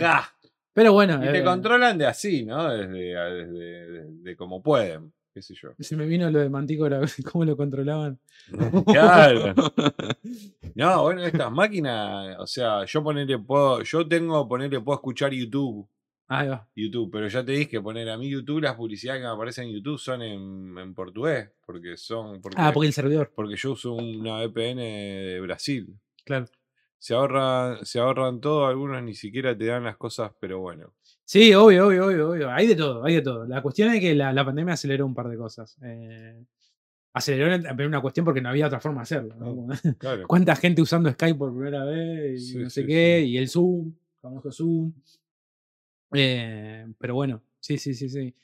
Pero 0.74 0.92
bueno, 0.94 1.16
Y 1.22 1.30
te 1.30 1.40
eh, 1.40 1.44
controlan 1.44 1.98
de 1.98 2.06
así, 2.06 2.44
¿no? 2.46 2.70
Desde, 2.70 2.92
desde 3.14 3.52
de, 3.92 4.04
de 4.22 4.36
como 4.36 4.62
pueden, 4.62 5.12
qué 5.34 5.42
sé 5.42 5.54
yo. 5.54 5.74
se 5.78 5.94
me 5.96 6.06
vino 6.06 6.30
lo 6.30 6.38
de 6.38 6.48
Mantícora, 6.48 6.98
cómo 7.30 7.44
lo 7.44 7.54
controlaban. 7.58 8.18
Claro. 8.90 9.52
No, 10.74 11.02
bueno, 11.02 11.22
estas 11.24 11.52
máquinas, 11.52 12.36
o 12.38 12.46
sea, 12.46 12.86
yo 12.86 13.02
ponerle 13.02 13.38
puedo, 13.38 13.82
yo 13.82 14.08
tengo 14.08 14.48
ponerle 14.48 14.80
puedo 14.80 14.96
escuchar 14.96 15.32
YouTube, 15.34 15.86
Ahí 16.38 16.48
va. 16.48 16.68
YouTube, 16.74 17.10
pero 17.12 17.28
ya 17.28 17.44
te 17.44 17.52
dije 17.52 17.80
poner 17.80 18.08
a 18.10 18.16
mí 18.16 18.28
YouTube, 18.30 18.60
las 18.62 18.74
publicidades 18.76 19.20
que 19.20 19.26
me 19.26 19.32
aparecen 19.32 19.64
en 19.68 19.74
YouTube 19.74 19.98
son 19.98 20.22
en, 20.22 20.78
en 20.78 20.94
portugués, 20.94 21.50
porque 21.66 21.96
son, 21.96 22.40
porque, 22.40 22.56
Ah, 22.60 22.70
porque 22.72 22.86
el 22.88 22.92
servidor, 22.92 23.32
porque 23.34 23.56
yo 23.56 23.72
uso 23.72 23.94
una 23.94 24.38
VPN 24.46 24.76
de 24.76 25.40
Brasil. 25.42 25.94
claro. 26.24 26.46
Se 26.98 27.14
ahorran, 27.14 27.84
se 27.84 27.98
ahorran 27.98 28.40
todo, 28.40 28.64
algunos 28.64 29.02
ni 29.02 29.14
siquiera 29.14 29.58
te 29.58 29.64
dan 29.66 29.82
las 29.82 29.96
cosas, 29.96 30.30
pero 30.38 30.60
bueno. 30.60 30.94
Sí, 31.24 31.52
obvio, 31.52 31.88
obvio, 31.88 32.06
obvio, 32.06 32.30
obvio. 32.30 32.50
Hay 32.52 32.68
de 32.68 32.76
todo, 32.76 33.04
hay 33.04 33.16
de 33.16 33.22
todo. 33.22 33.44
La 33.44 33.60
cuestión 33.60 33.90
es 33.92 33.98
que 34.00 34.14
la, 34.14 34.32
la 34.32 34.44
pandemia 34.44 34.74
aceleró 34.74 35.04
un 35.04 35.12
par 35.12 35.28
de 35.28 35.36
cosas. 35.36 35.76
Eh, 35.82 36.44
aceleró 37.12 37.52
en 37.52 37.80
una 37.88 38.00
cuestión 38.00 38.24
porque 38.24 38.40
no 38.40 38.50
había 38.50 38.68
otra 38.68 38.78
forma 38.78 39.00
de 39.00 39.02
hacerlo. 39.02 39.34
Claro. 39.98 40.28
¿Cuánta 40.28 40.54
gente 40.54 40.80
usando 40.80 41.10
Skype 41.10 41.36
por 41.36 41.52
primera 41.52 41.84
vez? 41.84 42.40
Y 42.40 42.46
Sí, 42.52 42.58
no 42.58 42.70
sé 42.70 42.82
sí, 42.82 42.86
qué, 42.86 43.20
sí. 43.24 43.30
y 43.30 43.36
el 43.38 43.48
Zoom, 43.48 43.92
famoso 44.20 44.52
Zoom. 44.52 44.92
Eh, 46.14 46.86
pero 46.98 47.14
bueno, 47.14 47.42
sí, 47.60 47.78
sí, 47.78 47.94
sí, 47.94 48.08
sí. 48.08 48.34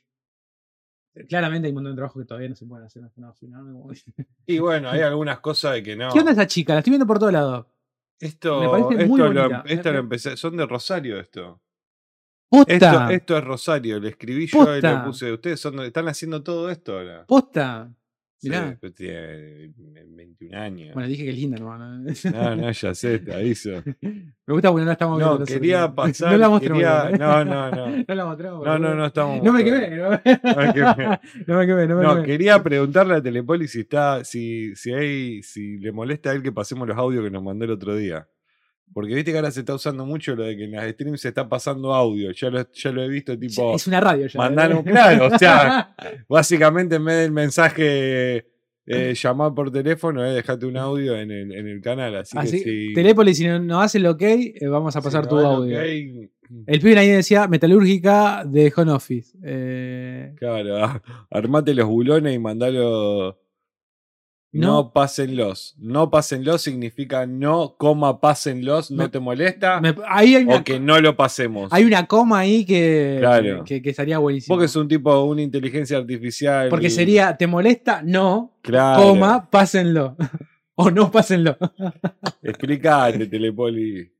Claramente 1.28 1.66
hay 1.66 1.72
un 1.72 1.76
montón 1.76 1.92
de 1.92 1.96
trabajo 1.96 2.20
que 2.20 2.26
todavía 2.26 2.48
no 2.48 2.54
se 2.56 2.64
pueden 2.66 2.86
hacer. 2.86 3.02
¿no? 3.16 3.34
Como- 3.72 3.92
Y 4.46 4.58
bueno, 4.58 4.88
hay 4.88 5.00
algunas 5.02 5.40
cosas 5.40 5.74
de 5.74 5.82
que 5.82 5.96
no. 5.96 6.10
¿Qué 6.12 6.20
onda 6.20 6.32
esa 6.32 6.46
chica? 6.46 6.72
La 6.74 6.80
estoy 6.80 6.92
viendo 6.92 7.06
por 7.06 7.18
todos 7.18 7.32
lados. 7.32 7.66
Esto, 8.20 8.60
Me 8.60 8.68
parece 8.68 8.94
esto, 8.94 9.06
muy 9.06 9.18
lo, 9.34 9.64
esto 9.64 9.88
lo 9.88 9.92
me- 9.94 9.98
empecé, 10.00 10.36
son 10.36 10.56
de 10.56 10.66
Rosario 10.66 11.20
esto. 11.20 11.60
¡Posta! 12.50 12.74
Esto, 12.74 13.08
esto 13.10 13.38
es 13.38 13.44
Rosario, 13.44 14.00
le 14.00 14.08
escribí 14.08 14.46
yo 14.46 14.62
y 14.76 14.76
le 14.76 14.80
Posta. 14.80 15.04
puse, 15.04 15.32
ustedes 15.32 15.60
son, 15.60 15.78
están 15.80 16.08
haciendo 16.08 16.42
todo 16.42 16.70
esto 16.70 16.98
ahora. 16.98 17.24
¡Posta! 17.26 17.92
Sí, 18.40 18.48
Mirá. 18.50 18.78
pero 18.80 18.92
tiene 18.94 19.72
21 20.10 20.56
años. 20.56 20.94
Bueno, 20.94 21.08
dije 21.08 21.24
que 21.24 21.32
linda, 21.32 21.58
no. 21.58 21.76
no. 21.76 22.56
No, 22.56 22.70
ya 22.70 22.94
sé, 22.94 23.18
te 23.18 23.34
aviso. 23.34 23.70
Me 24.00 24.54
gusta 24.54 24.70
porque 24.70 24.82
no 24.82 24.86
la 24.86 24.92
estamos 24.92 25.18
viendo. 25.18 25.38
No, 25.40 25.44
quería 25.44 25.92
pasar. 25.94 26.30
No 26.32 26.38
la 26.38 26.48
mostramos. 26.48 26.78
quería- 26.82 27.10
¿eh? 27.10 27.18
no, 27.18 27.44
no, 27.44 27.70
no. 27.70 28.04
No 28.08 28.14
la 28.14 28.24
mostramos. 28.24 28.64
No, 28.64 28.78
no, 28.78 28.94
no 28.94 29.06
estamos. 29.06 29.42
No 29.42 29.52
me 29.52 29.64
quemé. 29.64 29.90
No 29.96 30.10
No 30.10 30.16
me 30.56 30.72
quemé. 30.72 31.20
no 31.46 31.58
me 31.58 31.66
quemé. 31.66 31.86
No 31.88 31.96
me 31.96 32.02
No, 32.04 32.14
quemé. 32.14 32.26
quería 32.26 32.62
preguntarle 32.62 33.14
a 33.16 33.22
Telepoli 33.22 33.66
si 33.66 33.80
está, 33.80 34.24
si, 34.24 34.72
si 34.76 34.92
hay, 34.92 35.42
si 35.42 35.78
le 35.78 35.90
molesta 35.90 36.30
a 36.30 36.34
él 36.34 36.42
que 36.42 36.52
pasemos 36.52 36.86
los 36.86 36.96
audios 36.96 37.24
que 37.24 37.30
nos 37.32 37.42
mandó 37.42 37.64
el 37.64 37.72
otro 37.72 37.96
día. 37.96 38.28
Porque 38.92 39.14
viste 39.14 39.30
que 39.30 39.38
ahora 39.38 39.50
se 39.50 39.60
está 39.60 39.74
usando 39.74 40.04
mucho 40.06 40.34
lo 40.34 40.44
de 40.44 40.56
que 40.56 40.64
en 40.64 40.72
las 40.72 40.90
streams 40.90 41.20
se 41.20 41.28
está 41.28 41.48
pasando 41.48 41.94
audio. 41.94 42.32
Ya 42.32 42.50
lo, 42.50 42.66
ya 42.72 42.90
lo 42.92 43.02
he 43.02 43.08
visto 43.08 43.38
tipo. 43.38 43.74
Es 43.74 43.86
una 43.86 44.00
radio 44.00 44.26
ya. 44.26 44.38
mandar 44.38 44.70
¿eh? 44.72 44.74
un- 44.74 44.82
claro, 44.82 45.26
o 45.34 45.38
sea, 45.38 45.94
Básicamente, 46.28 46.96
en 46.96 47.04
vez 47.04 47.16
del 47.18 47.32
mensaje 47.32 48.46
eh, 48.86 49.14
llamar 49.14 49.52
por 49.54 49.70
teléfono, 49.70 50.24
eh, 50.24 50.32
dejate 50.32 50.64
un 50.66 50.76
audio 50.78 51.14
en 51.16 51.30
el, 51.30 51.52
en 51.52 51.68
el 51.68 51.80
canal. 51.82 52.16
Así, 52.16 52.36
Así, 52.38 52.58
que 52.62 52.70
si. 52.88 52.94
Telepoli, 52.94 53.34
si 53.34 53.46
no, 53.46 53.58
no 53.60 53.80
hace 53.80 53.98
el 53.98 54.06
ok, 54.06 54.22
eh, 54.22 54.66
vamos 54.68 54.96
a 54.96 55.00
si 55.00 55.04
pasar 55.04 55.24
no 55.24 55.28
tu 55.28 55.38
audio. 55.38 55.78
El 55.80 56.80
pibe 56.80 56.98
ahí 56.98 57.08
decía 57.10 57.46
metalúrgica 57.46 58.42
de 58.46 58.72
home 58.74 58.92
office. 58.92 59.36
Eh, 59.44 60.32
Claro, 60.38 60.82
ah, 60.82 61.02
armate 61.30 61.74
los 61.74 61.86
bulones 61.86 62.34
y 62.34 62.38
mandalo. 62.38 63.38
No, 64.50 64.66
No. 64.84 64.92
pásenlos. 64.94 65.74
No 65.78 66.10
pásenlos 66.10 66.62
significa 66.62 67.26
no, 67.26 67.76
coma, 67.76 68.18
pásenlos. 68.18 68.90
¿No 68.90 69.02
Me- 69.04 69.08
te 69.10 69.18
molesta? 69.18 69.78
me- 69.80 69.94
ahí 70.08 70.36
hay 70.36 70.44
una, 70.44 70.56
o 70.56 70.64
que 70.64 70.80
no 70.80 70.98
lo 71.00 71.16
pasemos. 71.16 71.70
hay 71.72 71.84
una 71.84 72.06
coma 72.06 72.38
ahí 72.40 72.64
que, 72.64 73.16
Claro. 73.20 73.62
que, 73.64 73.82
que 73.82 73.90
estaría 73.90 74.16
buenísimo. 74.18 74.54
Porque 74.54 74.64
es 74.66 74.74
un 74.76 74.88
tipo, 74.88 75.22
una 75.24 75.42
inteligencia 75.42 75.98
artificial. 75.98 76.70
Porque 76.70 76.88
sería, 76.88 77.36
¿te 77.36 77.46
molesta? 77.46 78.02
No, 78.02 78.58
Claro. 78.62 79.02
coma, 79.02 79.50
pásenlo. 79.50 80.16
o 80.76 80.90
no 80.90 81.10
pásenlo. 81.10 81.56
Explicate, 82.42 83.26
Telepoli. 83.26 84.12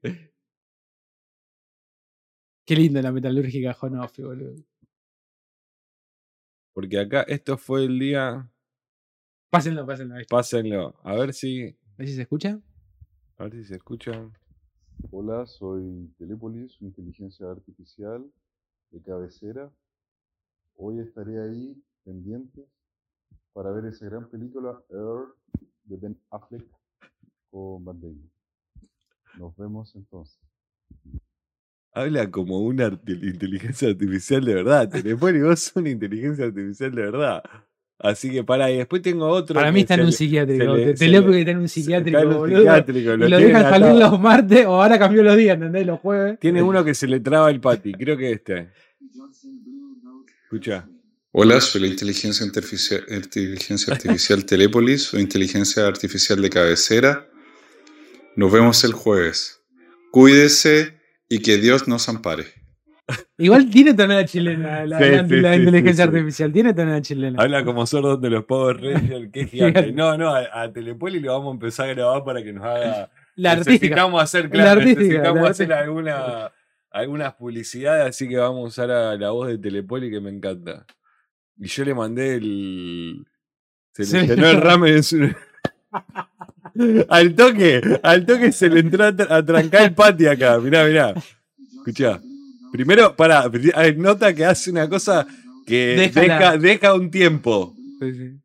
Qué 2.67 2.77
linda 2.77 3.01
la 3.01 3.13
metalúrgica 3.13 3.71
office, 3.81 4.23
boludo. 4.23 4.57
Porque 6.75 7.01
acá 7.01 7.23
esto 7.23 7.57
fue 7.57 7.87
el 7.87 7.99
día. 7.99 8.47
Pásenlo, 9.51 9.87
pásenlo. 9.87 10.15
ahí. 10.17 10.25
Pásenlo. 10.29 10.95
A 11.03 11.15
ver 11.15 11.33
si. 11.33 11.65
A 11.69 11.97
ver 11.99 12.09
si 12.09 12.15
se 12.15 12.23
escucha. 12.23 12.61
A 13.39 13.45
ver 13.45 13.53
si 13.55 13.65
se 13.65 13.77
escucha. 13.77 14.13
Hola, 15.11 15.47
soy 15.47 16.13
Telépolis, 16.19 16.73
su 16.73 16.85
inteligencia 16.85 17.51
artificial 17.51 18.27
de 18.91 19.03
cabecera. 19.03 19.71
Hoy 20.77 21.01
estaré 21.01 21.41
ahí 21.41 21.83
pendiente 22.05 22.67
para 23.53 23.71
ver 23.71 23.87
esa 23.87 24.07
gran 24.07 24.29
película 24.29 24.83
Air 24.91 25.29
de 25.85 25.97
Ben 25.97 26.21
Affleck 26.31 26.65
con 27.51 27.85
Van 27.85 28.01
Damme. 28.01 28.29
Nos 29.39 29.57
vemos 29.57 29.95
entonces. 29.95 30.39
Habla 31.93 32.31
como 32.31 32.61
una 32.61 32.89
arti- 32.91 33.23
inteligencia 33.33 33.89
artificial 33.89 34.45
de 34.45 34.55
verdad. 34.55 34.89
Telepoli, 34.91 35.41
vos 35.43 35.61
sos 35.61 35.77
una 35.77 35.91
inteligencia 35.91 36.45
artificial 36.47 36.95
de 36.95 37.03
verdad. 37.03 37.43
Así 38.01 38.31
que 38.31 38.45
para, 38.45 38.71
y 38.71 38.77
después 38.79 39.03
tengo 39.03 39.27
otro. 39.27 39.55
Para 39.55 39.73
mí 39.73 39.81
está 39.81 39.95
en 39.95 40.03
un 40.03 40.13
psiquiátrico. 40.13 40.77
le- 40.77 40.95
Te, 40.95 41.09
leo 41.09 41.21
le- 41.21 41.27
porque 41.27 41.39
está 41.41 41.51
en 41.51 41.59
un 41.59 41.69
psiquiátrico, 41.69 42.19
en 42.19 42.29
un 42.29 42.35
boludo. 42.37 42.59
psiquiátrico, 42.59 43.01
Y 43.15 43.17
lo 43.17 43.29
lo 43.29 43.39
dejan 43.39 43.63
salir 43.71 43.95
los 43.99 44.21
martes 44.21 44.67
o 44.67 44.81
ahora 44.83 44.99
cambió 45.01 45.23
los 45.25 45.37
días, 45.37 45.55
¿entendés? 45.57 45.85
Los 45.87 45.99
jueves. 45.99 46.39
Tiene 46.39 46.63
uno 46.63 46.85
que 46.85 46.95
se 46.95 47.09
le 47.09 47.19
traba 47.21 47.51
el 47.51 47.61
pati, 47.61 47.93
creo 47.95 48.17
que 48.17 48.31
este. 48.33 48.69
Escucha. 50.45 50.89
Hola, 51.33 51.61
soy 51.61 51.83
la 51.83 51.87
inteligencia 51.89 52.47
artificial, 52.47 53.05
inteligencia 53.11 53.93
artificial 53.93 54.45
Telépolis 54.47 55.13
o 55.13 55.19
inteligencia 55.21 55.87
artificial 55.87 56.41
de 56.41 56.51
cabecera. 56.51 57.29
Nos 58.37 58.51
vemos 58.53 58.83
el 58.85 58.93
jueves. 58.93 59.61
Cuídese 60.11 60.99
y 61.29 61.41
que 61.41 61.59
Dios 61.59 61.87
nos 61.87 62.09
ampare. 62.09 62.47
Igual 63.39 63.71
tiene 63.71 63.95
tonada 63.95 64.25
chilena 64.25 64.85
la, 64.85 64.99
Sí, 64.99 65.05
la- 65.11 65.27
sí, 65.29 65.37
la 65.41 65.55
sí, 65.55 65.59
inteligencia 65.61 66.05
artificial. 66.05 66.53
Tiene 66.53 66.75
tonada 66.75 67.01
chilena. 67.01 67.43
Habla 67.43 67.65
como 67.65 67.87
sordo 67.87 68.17
de 68.17 68.31
los 68.31 68.45
Power 68.45 68.77
Rangers, 68.83 69.51
gigante. 69.51 69.93
No, 69.93 70.19
no, 70.19 70.29
a, 70.35 70.63
a 70.63 70.73
Telepoli 70.73 71.19
le 71.21 71.29
vamos 71.29 71.49
a 71.49 71.55
empezar 71.55 71.89
a 71.89 71.95
grabar 71.95 72.25
para 72.25 72.43
que 72.43 72.53
nos 72.53 72.65
haga. 72.65 73.11
La. 73.37 73.57
Necesitamos 73.57 74.23
hacer, 74.23 74.45
La 74.45 74.51
claro, 74.51 74.81
artística, 74.81 75.05
necesitamos 75.05 75.43
la 75.43 75.49
hacer 75.51 75.73
alguna, 75.73 76.53
algunas 76.91 77.35
publicidades, 77.35 78.09
así 78.09 78.29
que 78.29 78.37
vamos 78.37 78.65
a 78.65 78.67
usar 78.69 78.91
a 78.91 79.17
la 79.17 79.31
voz 79.31 79.49
de 79.49 79.59
Telepoli 79.59 80.11
que 80.11 80.21
me 80.21 80.31
encanta. 80.31 80.85
Y 81.59 81.67
yo 81.69 81.85
le 81.85 81.95
mandé 81.95 82.35
el. 82.35 83.25
Se 83.93 84.05
le 84.05 84.27
llenó 84.27 84.49
el 84.49 84.61
ramen 84.61 84.95
en 84.97 85.03
su. 85.03 85.29
al 87.09 87.35
toque, 87.35 87.81
al 88.03 88.27
toque 88.27 88.53
se 88.53 88.69
le 88.69 88.81
entró 88.81 89.05
a, 89.05 89.13
tra- 89.13 89.31
a 89.31 89.45
trancar 89.45 89.83
el 89.83 89.95
pati 89.95 90.27
acá. 90.27 90.59
Mirá, 90.59 90.85
mirá. 90.85 91.15
Escuchá. 91.79 92.21
Primero, 92.73 93.17
para, 93.17 93.51
nota 93.97 94.35
que 94.35 94.45
hace 94.45 94.71
una 94.71 94.89
cosa 94.89 95.27
que 95.67 96.11
deja, 96.15 96.57
deja 96.57 96.95
un 96.95 97.11
tiempo. 97.11 97.75
Sí, 98.01 98.13
sí. 98.13 98.41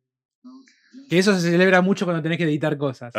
Que 1.10 1.20
eso 1.20 1.40
se 1.40 1.52
celebra 1.52 1.82
mucho 1.82 2.06
cuando 2.06 2.24
tenés 2.24 2.38
que 2.38 2.46
editar 2.46 2.78
cosas. 2.78 3.14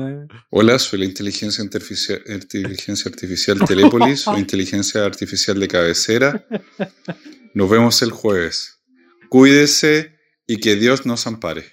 Hola, 0.50 0.78
soy 0.78 1.00
la 1.00 1.04
inteligencia 1.04 1.64
artificial, 1.64 2.22
inteligencia 2.28 3.10
artificial 3.10 3.58
Telépolis 3.66 4.28
o 4.28 4.38
inteligencia 4.38 5.04
artificial 5.04 5.58
de 5.58 5.68
cabecera. 5.68 6.46
Nos 7.54 7.68
vemos 7.68 8.02
el 8.02 8.10
jueves. 8.10 8.80
Cuídese 9.28 10.16
y 10.46 10.58
que 10.58 10.76
Dios 10.76 11.06
nos 11.06 11.26
ampare. 11.26 11.64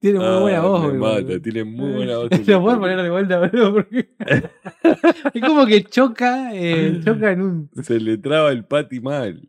Tiene 0.00 0.20
muy 0.20 0.40
buena 0.42 0.58
Ah, 0.58 0.62
voz, 0.62 0.80
me 0.82 0.98
boludo. 0.98 1.22
mata, 1.22 1.42
tiene 1.42 1.64
muy 1.64 1.92
buena 1.92 2.18
voz. 2.18 2.30
Lo 2.46 2.62
puedes 2.62 2.78
poner 2.78 3.02
de 3.02 3.10
vuelta, 3.10 3.38
boludo. 3.40 3.72
Porque... 3.74 4.10
es 5.34 5.42
como 5.42 5.66
que 5.66 5.84
choca, 5.84 6.54
eh, 6.54 7.00
choca 7.04 7.32
en 7.32 7.42
un. 7.42 7.70
Se 7.82 7.98
le 7.98 8.16
traba 8.18 8.52
el 8.52 8.64
pati 8.64 9.00
mal. 9.00 9.42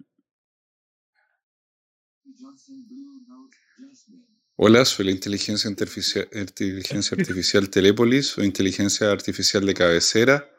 Hola, 4.61 4.83
soy 4.83 5.05
la 5.05 5.11
inteligencia 5.11 5.69
artificial, 5.69 6.27
inteligencia 6.33 7.15
artificial 7.17 7.69
Telépolis 7.69 8.37
o 8.37 8.43
inteligencia 8.43 9.09
artificial 9.11 9.65
de 9.65 9.73
cabecera. 9.73 10.49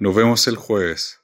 Nos 0.00 0.16
vemos 0.16 0.48
el 0.48 0.56
jueves. 0.56 1.20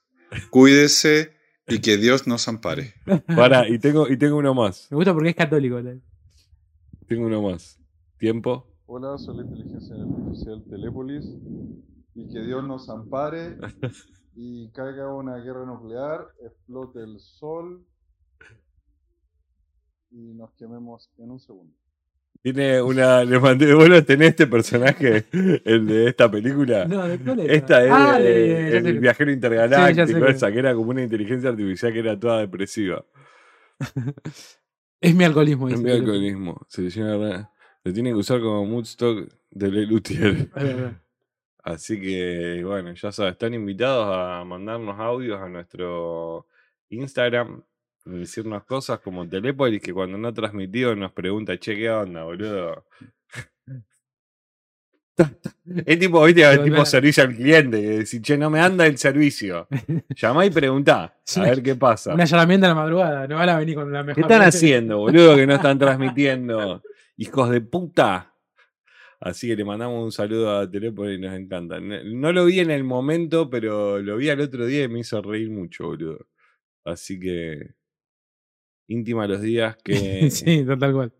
Cuídese 0.50 1.32
y 1.66 1.80
que 1.80 1.96
Dios 1.96 2.26
nos 2.28 2.46
ampare. 2.46 2.94
Para, 3.34 3.68
y 3.68 3.78
tengo, 3.80 4.08
y 4.08 4.16
tengo 4.16 4.36
uno 4.36 4.54
más. 4.54 4.86
Me 4.90 4.96
gusta 4.96 5.12
porque 5.12 5.30
es 5.30 5.34
católico. 5.36 5.80
¿no? 5.80 6.00
Tengo 7.06 7.26
uno 7.26 7.42
más. 7.42 7.78
¿Tiempo? 8.18 8.66
Hola, 8.86 9.18
soy 9.18 9.36
la 9.38 9.42
inteligencia 9.44 9.96
artificial 9.96 10.62
Telépolis 10.68 11.24
y 12.14 12.28
que 12.32 12.40
Dios 12.40 12.62
nos 12.64 12.88
ampare 12.88 13.56
y 14.36 14.70
caiga 14.72 15.12
una 15.12 15.36
guerra 15.38 15.64
nuclear, 15.66 16.28
explote 16.44 17.00
el 17.00 17.18
sol 17.18 17.84
y 20.10 20.34
nos 20.34 20.52
quememos 20.54 21.10
en 21.18 21.30
un 21.30 21.40
segundo. 21.40 21.74
Tiene 22.42 22.80
una. 22.82 23.24
Le 23.24 23.40
mandé. 23.40 23.72
Vos 23.74 23.88
lo 23.88 24.04
tenés 24.04 24.30
este 24.30 24.46
personaje, 24.46 25.24
el 25.64 25.86
de 25.86 26.08
esta 26.08 26.30
película. 26.30 26.84
No, 26.84 27.02
¿de 27.08 27.18
cuál 27.18 27.40
es? 27.40 27.50
Esta 27.50 27.82
es 27.84 27.90
Ah, 27.90 28.16
sé 28.18 28.76
el 28.78 28.82
que- 28.84 28.92
viajero 29.00 29.32
intergaláctico, 29.32 30.06
Sí, 30.06 30.14
esa 30.28 30.52
que 30.52 30.58
era 30.58 30.74
como 30.74 30.90
una 30.90 31.02
inteligencia 31.02 31.48
artificial 31.50 31.92
que 31.92 31.98
era 32.00 32.18
toda 32.20 32.40
depresiva. 32.40 33.04
Es 35.04 35.14
mi 35.14 35.24
alcoholismo. 35.24 35.68
Es 35.68 35.78
mi 35.78 35.90
alcoholismo. 35.90 36.66
Se 36.66 36.80
le 36.80 36.88
llena 36.88 37.50
Lo 37.84 37.92
tiene 37.92 38.08
que 38.08 38.16
usar 38.16 38.40
como 38.40 38.64
Moodstock 38.64 39.28
de. 39.50 39.82
Es 39.82 40.48
verdad. 40.54 41.00
Así 41.62 42.00
que, 42.00 42.62
bueno, 42.64 42.94
ya 42.94 43.12
sabes, 43.12 43.32
están 43.32 43.52
invitados 43.52 44.06
a 44.10 44.44
mandarnos 44.44 44.98
audios 44.98 45.40
a 45.40 45.48
nuestro 45.48 46.46
Instagram, 46.88 47.62
decirnos 48.06 48.64
cosas 48.64 49.00
como 49.00 49.28
Telépolis, 49.28 49.82
que 49.82 49.92
cuando 49.92 50.16
no 50.16 50.28
ha 50.28 50.32
transmitido 50.32 50.96
nos 50.96 51.12
pregunta, 51.12 51.58
che, 51.58 51.76
¿qué 51.76 51.90
onda, 51.90 52.24
boludo? 52.24 52.86
Es 55.16 55.98
tipo, 55.98 56.24
viste, 56.24 56.42
Pero 56.42 56.64
tipo 56.64 56.84
servicio 56.84 57.22
al 57.22 57.34
cliente, 57.34 57.80
que 57.80 57.88
decís, 57.88 58.20
che, 58.22 58.36
no 58.36 58.50
me 58.50 58.60
anda 58.60 58.86
el 58.86 58.98
servicio. 58.98 59.68
Llamá 60.16 60.44
y 60.46 60.50
preguntá, 60.50 61.16
Es 61.26 61.38
a 61.38 61.42
ver 61.42 61.62
qué 61.62 61.74
pasa. 61.74 62.14
Una 62.14 62.24
allanamiento 62.24 62.66
a 62.66 62.70
la 62.70 62.74
madrugada. 62.74 63.28
No 63.28 63.36
van 63.36 63.48
a 63.48 63.58
venir 63.58 63.76
con 63.76 63.92
la 63.92 64.02
mejor. 64.02 64.14
¿Qué 64.14 64.20
están 64.22 64.42
haciendo, 64.42 64.98
boludo, 64.98 65.36
que 65.36 65.46
no 65.46 65.54
están 65.54 65.78
transmitiendo? 65.78 66.82
Hijos 67.16 67.50
de 67.50 67.60
puta. 67.60 68.32
Así 69.20 69.48
que 69.48 69.56
le 69.56 69.64
mandamos 69.64 70.04
un 70.04 70.12
saludo 70.12 70.58
a 70.58 70.70
Telépolis 70.70 71.18
y 71.18 71.20
nos 71.22 71.34
encanta. 71.34 71.80
No, 71.80 72.02
no 72.04 72.32
lo 72.32 72.44
vi 72.44 72.60
en 72.60 72.70
el 72.70 72.84
momento, 72.84 73.48
pero 73.48 74.00
lo 74.00 74.16
vi 74.16 74.28
al 74.28 74.40
otro 74.40 74.66
día 74.66 74.84
y 74.84 74.88
me 74.88 75.00
hizo 75.00 75.22
reír 75.22 75.50
mucho, 75.50 75.86
boludo. 75.86 76.26
Así 76.84 77.18
que. 77.18 77.70
Íntima 78.88 79.26
los 79.26 79.40
días 79.40 79.76
que. 79.82 80.30
sí, 80.30 80.64
tal 80.78 80.92
cual. 80.92 81.12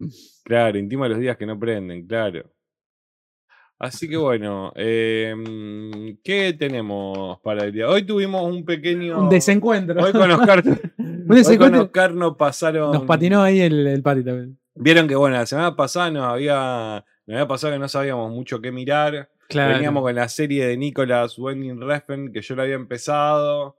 Claro, 0.45 0.79
íntima 0.79 1.09
los 1.09 1.19
días 1.19 1.37
que 1.39 1.47
no 1.47 1.59
prenden, 1.59 2.07
claro. 2.07 2.54
Así 3.79 4.09
que 4.09 4.17
bueno, 4.17 4.73
em, 4.77 6.17
¿qué 6.23 6.53
tenemos 6.53 7.41
para 7.41 7.65
el 7.65 7.73
día? 7.73 7.89
Hoy 7.89 8.05
tuvimos 8.05 8.43
un 8.45 8.65
pequeño. 8.65 9.21
Un 9.21 9.29
desencuentro. 9.29 10.03
Hoy 10.03 10.13
con 10.13 10.31
Oscar, 10.31 10.63
Un 10.99 11.07
hoy 11.07 11.27
con 11.27 11.37
desencuentro. 11.37 11.83
Oscar 11.83 12.15
nos 12.15 12.37
pasaron. 12.37 12.93
Nos 12.93 13.03
patinó 13.03 13.43
ahí 13.43 13.61
el, 13.61 13.87
el 13.87 14.03
pati 14.03 14.23
también. 14.25 14.59
Vieron 14.77 15.07
que 15.09 15.17
bueno, 15.17 15.37
la 15.37 15.47
semana 15.47 15.77
pasada 15.77 16.11
nos 16.11 16.25
había, 16.25 17.05
nos 17.27 17.35
había 17.35 17.49
pasado 17.49 17.73
que 17.73 17.79
no 17.79 17.89
sabíamos 17.89 18.31
mucho 18.33 18.61
qué 18.61 18.73
mirar. 18.73 19.31
Claro. 19.49 19.75
Veníamos 19.75 20.03
con 20.03 20.15
la 20.15 20.29
serie 20.29 20.67
de 20.67 20.77
Nicolas 20.77 21.39
Winding 21.39 21.81
Refn, 21.81 22.33
que 22.33 22.43
yo 22.43 22.57
la 22.57 22.63
había 22.63 22.77
empezado. 22.77 23.77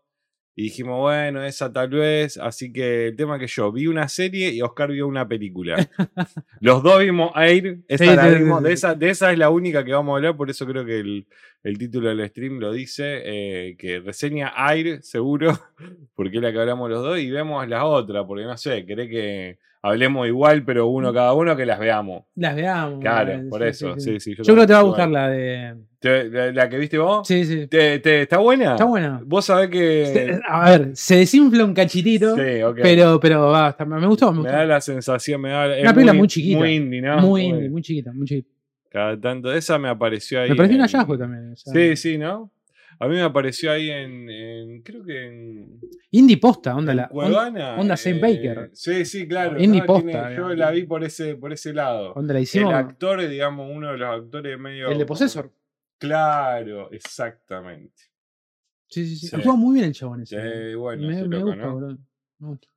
Y 0.57 0.63
dijimos, 0.63 0.99
bueno, 1.01 1.43
esa 1.43 1.71
tal 1.73 1.89
vez. 1.89 2.37
Así 2.37 2.71
que 2.71 3.07
el 3.07 3.15
tema 3.17 3.37
que 3.37 3.47
yo 3.47 3.71
vi 3.71 3.87
una 3.87 4.07
serie 4.07 4.51
y 4.53 4.61
Oscar 4.61 4.89
vio 4.91 5.05
una 5.07 5.27
película. 5.27 5.75
Los 6.61 6.81
dos 6.81 6.99
vimos 6.99 7.31
Air. 7.35 7.79
Esa 7.87 8.05
Sí, 8.05 8.15
la 8.15 8.23
sí, 8.23 8.29
sí, 8.29 8.43
vimos, 8.43 8.59
sí. 8.59 8.63
De, 8.65 8.73
esa, 8.73 8.95
de 8.95 9.09
esa 9.09 9.31
es 9.33 9.37
la 9.37 9.49
única 9.49 9.83
que 9.83 9.91
vamos 9.91 10.13
a 10.13 10.15
hablar, 10.17 10.37
por 10.37 10.49
eso 10.49 10.65
creo 10.65 10.85
que 10.85 10.99
el, 10.99 11.27
el 11.63 11.77
título 11.77 12.07
del 12.15 12.27
stream 12.29 12.59
lo 12.59 12.71
dice. 12.71 13.21
eh, 13.25 13.75
que 13.77 13.99
reseña 13.99 14.53
Air, 14.71 15.03
seguro, 15.03 15.51
porque 16.15 16.37
es 16.37 16.43
la 16.43 16.53
que 16.53 16.59
hablamos 16.59 16.89
los 16.89 17.03
dos. 17.03 17.19
Y 17.19 17.29
vemos 17.29 17.67
la 17.67 17.83
otra, 17.85 18.25
porque 18.25 18.45
no 18.45 18.55
sé, 18.57 18.85
querés 18.85 19.09
que 19.09 19.59
hablemos 19.81 20.25
igual, 20.25 20.63
pero 20.63 20.87
uno 20.87 21.13
cada 21.13 21.33
uno, 21.33 21.55
que 21.55 21.65
las 21.65 21.79
veamos. 21.79 22.23
Las 22.35 22.55
veamos. 22.55 22.99
Claro, 23.01 23.33
eh, 23.33 23.43
por 23.49 23.61
eso, 23.61 23.93
sí, 23.99 24.19
sí, 24.19 24.35
sí. 24.35 24.35
Yo 24.37 24.53
creo 24.53 24.61
que 24.61 24.67
te 24.67 24.73
va 24.73 24.79
a 24.79 24.83
gustar 24.83 25.09
la 25.09 25.29
de. 25.29 25.75
¿Te- 26.05 26.53
la, 26.53 26.69
que 26.69 26.77
viste 26.77 26.97
vos? 26.97 27.27
Sí, 27.27 27.43
sí. 27.45 27.67
¿Te, 27.67 27.99
te- 27.99 28.21
está 28.21 28.37
buena? 28.37 28.71
Está 28.73 28.85
buena. 28.85 29.21
Vos 29.25 29.45
sabés 29.45 29.69
que. 29.69 30.05
Se- 30.05 30.39
A 30.47 30.69
ver, 30.71 30.91
se 30.95 31.17
desinfla 31.17 31.65
un 31.65 31.73
cachitito. 31.73 32.35
Sí, 32.35 32.61
ok. 32.63 32.79
Pero, 32.81 33.19
pero 33.19 33.47
va, 33.47 33.69
está- 33.69 33.85
me 33.85 34.05
gustó, 34.07 34.27
me 34.31 34.33
me 34.33 34.39
gustó. 34.43 34.55
da 34.55 34.65
la 34.65 34.81
sensación, 34.81 35.41
me 35.41 35.49
da. 35.49 35.65
Una 35.81 35.93
película 35.93 36.13
muy 36.13 36.27
chiquita. 36.27 36.59
Muy 36.59 36.75
indie, 36.75 37.01
¿no? 37.01 37.17
muy 37.21 37.41
indie, 37.43 37.69
muy 37.69 37.81
chiquita, 37.81 38.11
muy 38.13 38.25
chiquita. 38.27 38.49
Cada 38.89 39.19
tanto. 39.19 39.51
Esa 39.53 39.77
me 39.79 39.89
apareció 39.89 40.41
ahí. 40.41 40.49
Me 40.49 40.55
pareció 40.55 40.75
un 40.77 40.81
en- 40.81 40.87
hallazgo 40.87 41.17
también. 41.17 41.51
o 41.51 41.55
sea, 41.55 41.73
Sí, 41.73 41.95
sí, 41.95 42.17
¿no? 42.17 42.51
A 42.97 43.09
mí 43.09 43.15
me 43.15 43.23
apareció 43.23 43.73
ahí 43.73 43.89
en. 43.89 44.29
en- 44.29 44.81
creo 44.81 45.03
que 45.03 45.25
en. 45.27 45.79
Indie 46.11 46.37
posta, 46.37 46.73
onda 46.75 46.91
en 46.93 46.97
la. 46.99 47.07
Cuevana. 47.09 47.75
onda 47.77 47.97
Saint 47.97 48.19
eh, 48.19 48.21
Baker. 48.21 48.69
Sí, 48.73 49.03
sí, 49.03 49.27
claro. 49.27 49.61
Indie 49.61 49.81
no, 49.81 49.85
posta, 49.85 50.27
tiene- 50.29 50.35
yo 50.37 50.53
la 50.55 50.71
vi 50.71 50.83
por 50.83 51.03
ese, 51.03 51.35
por 51.35 51.51
ese 51.51 51.73
lado. 51.73 52.13
Onda 52.13 52.31
la 52.33 52.39
El 52.39 52.43
hicimos. 52.43 52.73
actor, 52.73 53.27
digamos, 53.27 53.69
uno 53.69 53.91
de 53.91 53.97
los 53.97 54.09
actores 54.21 54.57
medio. 54.57 54.89
El 54.89 54.97
de 54.97 55.05
Possessor. 55.05 55.51
Claro, 55.97 56.91
exactamente. 56.91 58.03
Sí, 58.87 59.05
sí, 59.07 59.15
sí. 59.15 59.27
Sí. 59.27 59.35
Actúa 59.35 59.55
muy 59.55 59.75
bien 59.75 59.85
el 59.85 59.93
chabón 59.93 60.21
ese. 60.21 60.69
Sí, 60.69 60.75
bueno, 60.75 61.07
me, 61.07 61.21
loco, 61.27 61.45
gusta, 61.45 61.65
¿no? 61.65 61.73
boludo. 61.73 61.97
Me 62.39 62.47
gusta. 62.47 62.67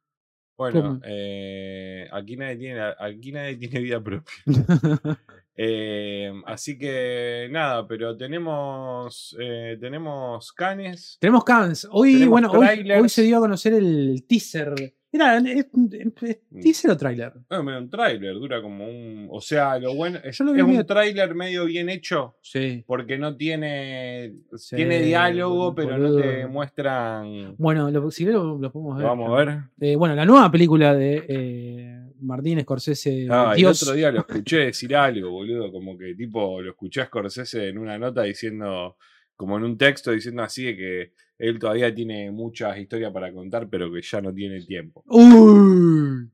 Bueno, 0.58 1.00
eh, 1.04 2.08
aquí, 2.10 2.36
nadie 2.36 2.56
tiene, 2.56 2.80
aquí 2.98 3.30
nadie 3.30 3.56
tiene 3.58 3.80
vida 3.80 4.02
propia. 4.02 4.34
Eh, 5.60 6.30
así 6.46 6.78
que 6.78 7.48
nada, 7.50 7.84
pero 7.88 8.16
tenemos 8.16 9.36
eh, 9.40 9.76
tenemos 9.80 10.52
canes. 10.52 11.18
Tenemos 11.20 11.42
Cans. 11.42 11.88
Hoy, 11.90 12.12
Tenemos 12.12 12.30
bueno, 12.30 12.50
hoy, 12.52 12.88
hoy 12.92 13.08
se 13.08 13.22
dio 13.22 13.38
a 13.38 13.40
conocer 13.40 13.72
el 13.72 14.24
teaser. 14.28 14.94
¿Es, 15.12 15.20
es 15.56 15.66
Mm. 15.72 16.60
teaser 16.60 16.90
o 16.90 16.96
trailer? 16.96 17.32
Bueno, 17.48 17.64
medio 17.64 17.78
un 17.78 17.90
tráiler, 17.90 18.34
dura 18.34 18.60
como 18.60 18.86
un. 18.86 19.28
O 19.30 19.40
sea, 19.40 19.78
lo 19.78 19.94
bueno. 19.94 20.18
Es, 20.22 20.38
Yo 20.38 20.44
lo 20.44 20.52
vi 20.52 20.58
es 20.60 20.64
un 20.64 20.70
medio- 20.70 20.86
tráiler 20.86 21.34
medio 21.34 21.64
bien 21.64 21.88
hecho. 21.88 22.36
Sí. 22.42 22.84
Porque 22.86 23.16
no 23.18 23.36
tiene. 23.36 24.34
Sí, 24.56 24.76
tiene 24.76 25.00
diálogo, 25.02 25.74
pero 25.74 25.96
no 25.98 26.16
te 26.16 26.46
muestran. 26.46 27.54
Bueno, 27.58 27.90
lo, 27.90 28.10
si 28.10 28.24
lo, 28.24 28.58
lo 28.58 28.72
podemos 28.72 28.96
ver. 28.98 29.06
Vamos 29.06 29.30
a 29.30 29.44
ver. 29.44 29.58
Eh, 29.80 29.96
bueno, 29.96 30.14
la 30.14 30.24
nueva 30.24 30.50
película 30.50 30.94
de, 30.94 31.24
eh, 31.28 31.94
Martín 32.20 32.60
Scorsese, 32.60 33.28
Ah, 33.30 33.50
el 33.52 33.58
Dios. 33.58 33.82
otro 33.82 33.94
día 33.94 34.10
lo 34.10 34.20
escuché 34.20 34.58
decir 34.58 34.94
algo, 34.96 35.30
boludo, 35.30 35.70
como 35.70 35.96
que 35.96 36.14
tipo 36.14 36.60
lo 36.60 36.70
escuché 36.70 37.00
a 37.02 37.06
Scorsese 37.06 37.68
en 37.68 37.78
una 37.78 37.96
nota 37.98 38.22
diciendo, 38.24 38.96
como 39.36 39.56
en 39.56 39.62
un 39.64 39.78
texto 39.78 40.10
diciendo 40.10 40.42
así 40.42 40.64
de 40.64 40.76
que 40.76 41.12
él 41.38 41.58
todavía 41.58 41.94
tiene 41.94 42.30
muchas 42.30 42.76
historias 42.78 43.12
para 43.12 43.32
contar, 43.32 43.68
pero 43.68 43.92
que 43.92 44.02
ya 44.02 44.20
no 44.20 44.34
tiene 44.34 44.60
tiempo. 44.62 45.04
Uy. 45.06 46.28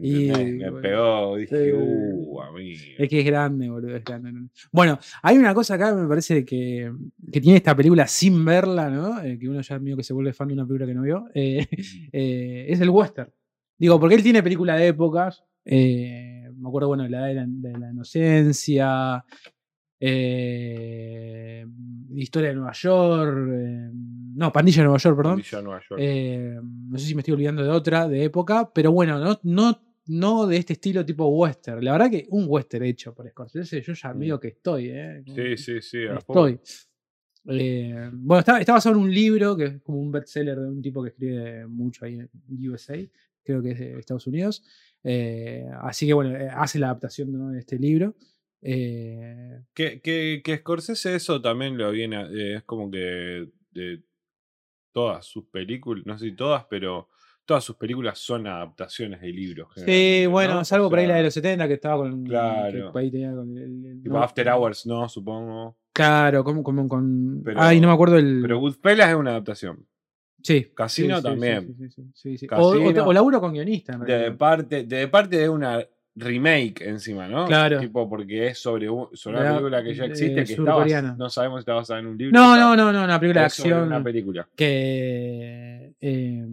Me 0.00 0.30
bueno, 0.30 0.80
pegó, 0.80 1.36
dije, 1.36 1.66
sí. 1.66 1.72
uh, 1.74 2.40
amigo. 2.40 2.80
es 2.96 3.08
que 3.08 3.20
es 3.20 3.26
grande, 3.26 3.68
boludo, 3.68 3.96
es 3.96 4.02
grande. 4.02 4.32
¿no? 4.32 4.48
Bueno, 4.72 4.98
hay 5.22 5.36
una 5.36 5.52
cosa 5.52 5.74
acá, 5.74 5.94
me 5.94 6.08
parece 6.08 6.42
que, 6.42 6.90
que 7.30 7.40
tiene 7.40 7.58
esta 7.58 7.76
película 7.76 8.06
sin 8.06 8.42
verla, 8.46 8.88
¿no? 8.88 9.22
Eh, 9.22 9.38
que 9.38 9.46
uno 9.46 9.60
ya 9.60 9.78
mío 9.78 9.94
que 9.94 10.02
se 10.02 10.14
vuelve 10.14 10.32
fan 10.32 10.48
de 10.48 10.54
una 10.54 10.66
película 10.66 10.86
que 10.86 10.94
no 10.94 11.02
vio. 11.02 11.26
eh, 11.34 11.66
eh, 12.12 12.66
es 12.68 12.80
el 12.80 12.88
western. 12.88 13.30
Digo, 13.76 14.00
porque 14.00 14.14
él 14.14 14.22
tiene 14.22 14.42
película 14.42 14.74
de 14.74 14.88
épocas. 14.88 15.44
me 15.66 16.50
acuerdo, 16.66 16.88
bueno, 16.88 17.02
de 17.02 17.10
la 17.10 17.18
edad 17.18 17.26
de 17.28 17.34
la, 17.34 17.44
de 17.46 17.78
la 17.78 17.90
inocencia. 17.90 19.24
Eh, 20.00 21.66
Historia 22.14 22.48
de 22.50 22.54
Nueva 22.56 22.72
York. 22.72 23.48
eh, 23.52 23.90
no, 23.92 24.52
Pandilla 24.52 24.82
de 24.82 24.84
Nueva 24.84 24.98
York, 24.98 25.16
perdón. 25.16 25.32
Pandilla 25.34 25.62
Nueva 25.62 25.80
York. 25.88 26.00
Eh, 26.02 26.60
no 26.62 26.98
sé 26.98 27.06
si 27.06 27.14
me 27.14 27.20
estoy 27.20 27.34
olvidando 27.34 27.62
de 27.62 27.70
otra, 27.70 28.08
de 28.08 28.24
época, 28.24 28.70
pero 28.72 28.92
bueno, 28.92 29.18
no, 29.18 29.38
no, 29.42 29.80
no 30.06 30.46
de 30.46 30.56
este 30.56 30.74
estilo 30.74 31.04
tipo 31.04 31.26
western. 31.28 31.84
La 31.84 31.92
verdad 31.92 32.10
que 32.10 32.26
un 32.30 32.46
western 32.48 32.84
hecho 32.84 33.14
por 33.14 33.28
Scorsese, 33.28 33.80
yo 33.82 33.92
ya 33.92 34.12
Mm. 34.14 34.18
medio 34.18 34.40
que 34.40 34.48
estoy, 34.48 34.90
¿eh? 34.90 35.22
sí, 35.26 35.56
sí, 35.56 35.80
sí. 35.82 35.98
Estoy. 36.04 36.58
Bueno, 37.44 38.38
está, 38.40 38.60
está 38.60 38.72
basado 38.74 38.96
en 38.96 39.02
un 39.02 39.12
libro 39.14 39.56
que 39.56 39.64
es 39.64 39.80
como 39.82 40.00
un 40.00 40.12
bestseller 40.12 40.58
de 40.58 40.68
un 40.68 40.82
tipo 40.82 41.02
que 41.02 41.10
escribe 41.10 41.66
mucho 41.66 42.04
ahí 42.04 42.18
en 42.18 42.28
USA, 42.70 42.96
creo 43.42 43.62
que 43.62 43.70
es 43.72 43.78
de 43.78 43.98
Estados 43.98 44.26
Unidos. 44.26 44.62
Así 45.82 46.06
que 46.06 46.12
bueno, 46.12 46.36
hace 46.54 46.78
la 46.78 46.86
adaptación 46.88 47.32
¿no? 47.32 47.50
de 47.50 47.60
este 47.60 47.78
libro. 47.78 48.14
Eh, 48.62 49.60
Que, 49.74 50.00
que, 50.00 50.40
que 50.44 50.56
Scorsese 50.58 51.14
eso 51.14 51.40
también 51.40 51.78
lo 51.78 51.90
viene, 51.90 52.22
eh, 52.32 52.56
es 52.56 52.62
como 52.64 52.90
que 52.90 53.48
de 53.70 54.02
todas 54.92 55.24
sus 55.26 55.44
películas, 55.46 56.04
no 56.06 56.18
sé 56.18 56.26
si 56.26 56.32
todas, 56.36 56.64
pero 56.68 57.08
todas 57.44 57.62
sus 57.64 57.76
películas 57.76 58.18
son 58.18 58.46
adaptaciones 58.46 59.20
de 59.20 59.28
libros. 59.28 59.68
sí, 59.76 60.26
bueno, 60.28 60.54
¿no? 60.54 60.64
salvo 60.64 60.86
O 60.86 60.90
por 60.90 60.98
ahí 60.98 61.06
la 61.06 61.14
de 61.14 61.20
sea, 61.20 61.24
los 61.26 61.34
70 61.34 61.68
que 61.68 61.74
estaba 61.74 61.96
con. 61.98 62.24
que 62.24 62.30
Claro. 62.30 62.92
ahí 62.96 63.10
tenía 63.10 63.32
con 63.32 63.56
el- 63.56 63.86
el- 63.86 64.02
Tipo 64.02 64.16
no, 64.16 64.22
After 64.22 64.48
Hours, 64.48 64.86
no, 64.86 65.08
supongo. 65.08 65.78
Claro, 65.92 66.42
como, 66.44 66.62
como 66.62 66.86
con. 66.88 67.42
Pero- 67.44 67.60
Ay, 67.60 67.80
no 67.80 67.88
me 67.88 67.94
acuerdo 67.94 68.16
el. 68.18 68.40
Pero 68.42 68.58
Goodfellas 68.58 69.08
es 69.10 69.14
una 69.14 69.30
adaptación. 69.30 69.86
sí. 70.42 70.66
Casino 70.74 71.16
sí, 71.16 71.22
sí, 71.22 71.22
sí, 71.22 71.30
también. 71.30 71.90
sí. 72.14 72.46
O, 72.52 72.68
o, 72.74 73.06
o 73.08 73.12
laburo 73.12 73.40
con 73.40 73.52
guionista. 73.52 73.94
en 73.94 74.00
De 74.00 74.32
parte, 74.32 74.84
de 74.84 75.08
parte 75.08 75.36
de 75.38 75.48
una 75.48 75.82
remake 76.20 76.88
encima, 76.88 77.26
¿no? 77.28 77.46
Claro. 77.46 77.78
Tipo, 77.80 78.08
porque 78.08 78.48
es 78.48 78.58
sobre, 78.58 78.88
un- 78.90 79.08
sobre 79.14 79.38
De 79.38 79.42
una 79.42 79.50
la- 79.52 79.56
película 79.58 79.82
que 79.84 79.94
ya 79.94 80.04
existe, 80.04 80.44
que 80.44 80.56
bas- 80.60 81.16
no 81.16 81.28
sabemos 81.30 81.58
si 81.58 81.60
está 81.60 81.74
basada 81.74 82.00
en 82.00 82.06
un 82.06 82.18
libro. 82.18 82.38
No, 82.38 82.56
no, 82.56 82.76
no, 82.76 82.92
no, 82.92 83.04
una 83.04 83.18
película 83.20 83.40
de 83.42 83.46
acción. 83.46 83.82
Una 83.86 84.02
película. 84.02 84.48
que 84.56 85.92
eh, 86.00 86.46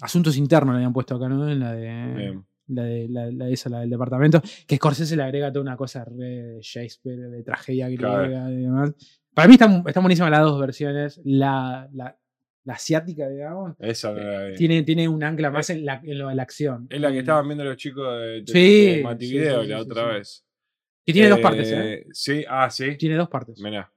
Asuntos 0.00 0.36
Internos 0.36 0.74
le 0.74 0.78
habían 0.78 0.92
puesto 0.92 1.16
acá, 1.16 1.28
¿no? 1.28 1.48
En 1.48 1.60
la 1.60 1.72
de, 1.72 2.14
Bien. 2.16 2.44
la 2.68 2.82
de 2.82 3.08
la, 3.08 3.30
la- 3.30 3.48
esa, 3.48 3.70
la 3.70 3.80
del 3.80 3.90
departamento, 3.90 4.42
que 4.66 4.76
Scorsese 4.76 5.16
le 5.16 5.22
agrega 5.22 5.52
toda 5.52 5.62
una 5.62 5.76
cosa 5.76 6.04
re 6.04 6.14
de 6.42 6.58
Shakespeare, 6.60 7.30
de 7.30 7.42
tragedia 7.42 7.86
griega 7.88 8.26
Claro. 8.28 8.50
y 8.50 8.56
demás. 8.62 8.92
Para 9.34 9.48
mí 9.48 9.54
están, 9.54 9.82
están 9.86 10.02
buenísimas 10.02 10.30
las 10.30 10.42
dos 10.42 10.60
versiones. 10.60 11.20
La, 11.24 11.88
la, 11.92 12.16
la 12.64 12.74
asiática, 12.74 13.28
digamos, 13.28 13.76
Esa 13.78 14.12
no 14.12 14.20
la 14.20 14.44
vi. 14.46 14.54
tiene, 14.56 14.82
tiene 14.82 15.06
un 15.08 15.22
ancla 15.22 15.50
más 15.50 15.68
en, 15.70 15.84
la, 15.84 16.00
en 16.02 16.18
lo 16.18 16.28
de 16.28 16.34
la 16.34 16.42
acción. 16.42 16.86
Es 16.90 17.00
la 17.00 17.12
que 17.12 17.18
estaban 17.20 17.46
viendo 17.46 17.64
los 17.64 17.76
chicos 17.76 18.18
de, 18.20 18.42
de, 18.42 18.46
Sí, 18.46 18.96
de 18.96 19.02
Mati 19.02 19.26
sí, 19.26 19.32
Video 19.34 19.62
sí, 19.62 19.68
la 19.68 19.76
sí, 19.76 19.82
otra 19.82 20.02
sí. 20.08 20.14
vez. 20.14 20.46
Y 21.06 21.12
tiene 21.12 21.28
dos 21.28 21.40
partes, 21.40 21.70
¿eh? 21.70 21.92
Eh, 21.92 22.06
Sí, 22.12 22.44
ah, 22.48 22.70
sí. 22.70 22.96
Tiene 22.96 23.16
dos 23.16 23.28
partes. 23.28 23.60
Mirá. 23.60 23.92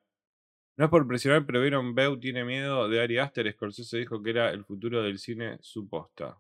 No 0.76 0.86
es 0.86 0.92
por 0.92 1.08
presionar, 1.08 1.46
pero 1.46 1.62
vieron 1.62 1.96
Beu 1.96 2.20
tiene 2.20 2.44
miedo 2.44 2.88
de 2.90 3.02
Ari 3.02 3.18
Aster. 3.18 3.52
Scorsese 3.52 3.98
dijo 3.98 4.22
que 4.22 4.30
era 4.32 4.52
el 4.52 4.64
futuro 4.66 5.02
del 5.02 5.18
cine 5.18 5.58
suposta. 5.62 6.38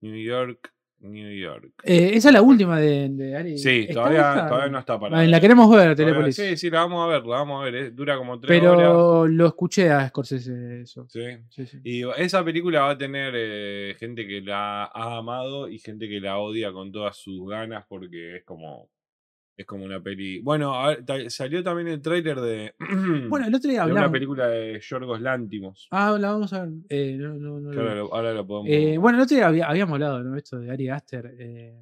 New 0.00 0.16
York, 0.16 0.73
New 1.00 1.30
York. 1.36 1.70
Eh, 1.82 2.12
esa 2.14 2.28
es 2.30 2.34
la 2.34 2.40
última 2.42 2.80
de, 2.80 3.08
de 3.10 3.36
Ari. 3.36 3.58
Sí, 3.58 3.80
¿Está 3.88 3.94
todavía, 3.94 4.46
todavía 4.48 4.68
no 4.70 4.78
está 4.78 4.98
para. 4.98 5.26
La 5.26 5.40
queremos 5.40 5.70
ver, 5.70 5.94
Telepolis. 5.94 6.34
Sí, 6.34 6.56
sí, 6.56 6.70
la 6.70 6.80
vamos 6.80 7.04
a 7.04 7.08
ver, 7.12 7.26
la 7.26 7.36
vamos 7.36 7.60
a 7.60 7.64
ver. 7.64 7.74
eh, 7.74 7.90
Dura 7.90 8.16
como 8.16 8.40
tres 8.40 8.62
horas. 8.62 8.76
Pero 8.78 9.26
lo 9.26 9.46
escuché 9.46 9.90
a 9.90 10.08
Scorsese 10.08 10.80
eso. 10.82 11.06
Sí. 11.10 11.20
Sí, 11.50 11.66
sí. 11.66 11.78
Y 11.84 12.02
esa 12.16 12.42
película 12.44 12.80
va 12.82 12.90
a 12.90 12.98
tener 12.98 13.34
eh, 13.36 13.94
gente 13.98 14.26
que 14.26 14.40
la 14.40 14.84
ha 14.84 15.18
amado 15.18 15.68
y 15.68 15.78
gente 15.78 16.08
que 16.08 16.20
la 16.20 16.38
odia 16.38 16.72
con 16.72 16.90
todas 16.90 17.16
sus 17.18 17.46
ganas 17.48 17.84
porque 17.88 18.36
es 18.36 18.44
como 18.44 18.88
es 19.56 19.66
como 19.66 19.84
una 19.84 20.00
peli. 20.00 20.40
Bueno, 20.40 20.74
a 20.74 20.88
ver, 20.88 21.04
ta- 21.04 21.30
salió 21.30 21.62
también 21.62 21.88
el 21.88 22.00
tráiler 22.02 22.40
de, 22.40 22.74
Bueno, 23.28 23.46
el 23.46 23.54
otro 23.54 23.70
día 23.70 23.86
de 23.86 23.92
una 23.92 24.10
película 24.10 24.48
de 24.48 24.80
Yorgos 24.80 25.20
Lántimos. 25.20 25.88
Ah, 25.90 26.16
la 26.18 26.32
vamos 26.32 26.52
a 26.52 26.64
ver. 26.64 26.72
Eh, 26.88 27.16
no, 27.18 27.34
no, 27.34 27.60
no 27.60 27.72
lo 27.72 27.80
ahora, 27.80 27.94
lo, 27.94 28.14
ahora 28.14 28.32
lo 28.34 28.46
podemos. 28.46 28.70
Eh, 28.70 28.98
bueno, 28.98 29.18
el 29.18 29.24
otro 29.24 29.36
día 29.36 29.46
había- 29.46 29.66
habíamos 29.66 29.94
hablado, 29.94 30.22
¿no? 30.22 30.36
Esto 30.36 30.58
de 30.58 30.70
Ari 30.70 30.88
Aster. 30.88 31.34
eh, 31.38 31.78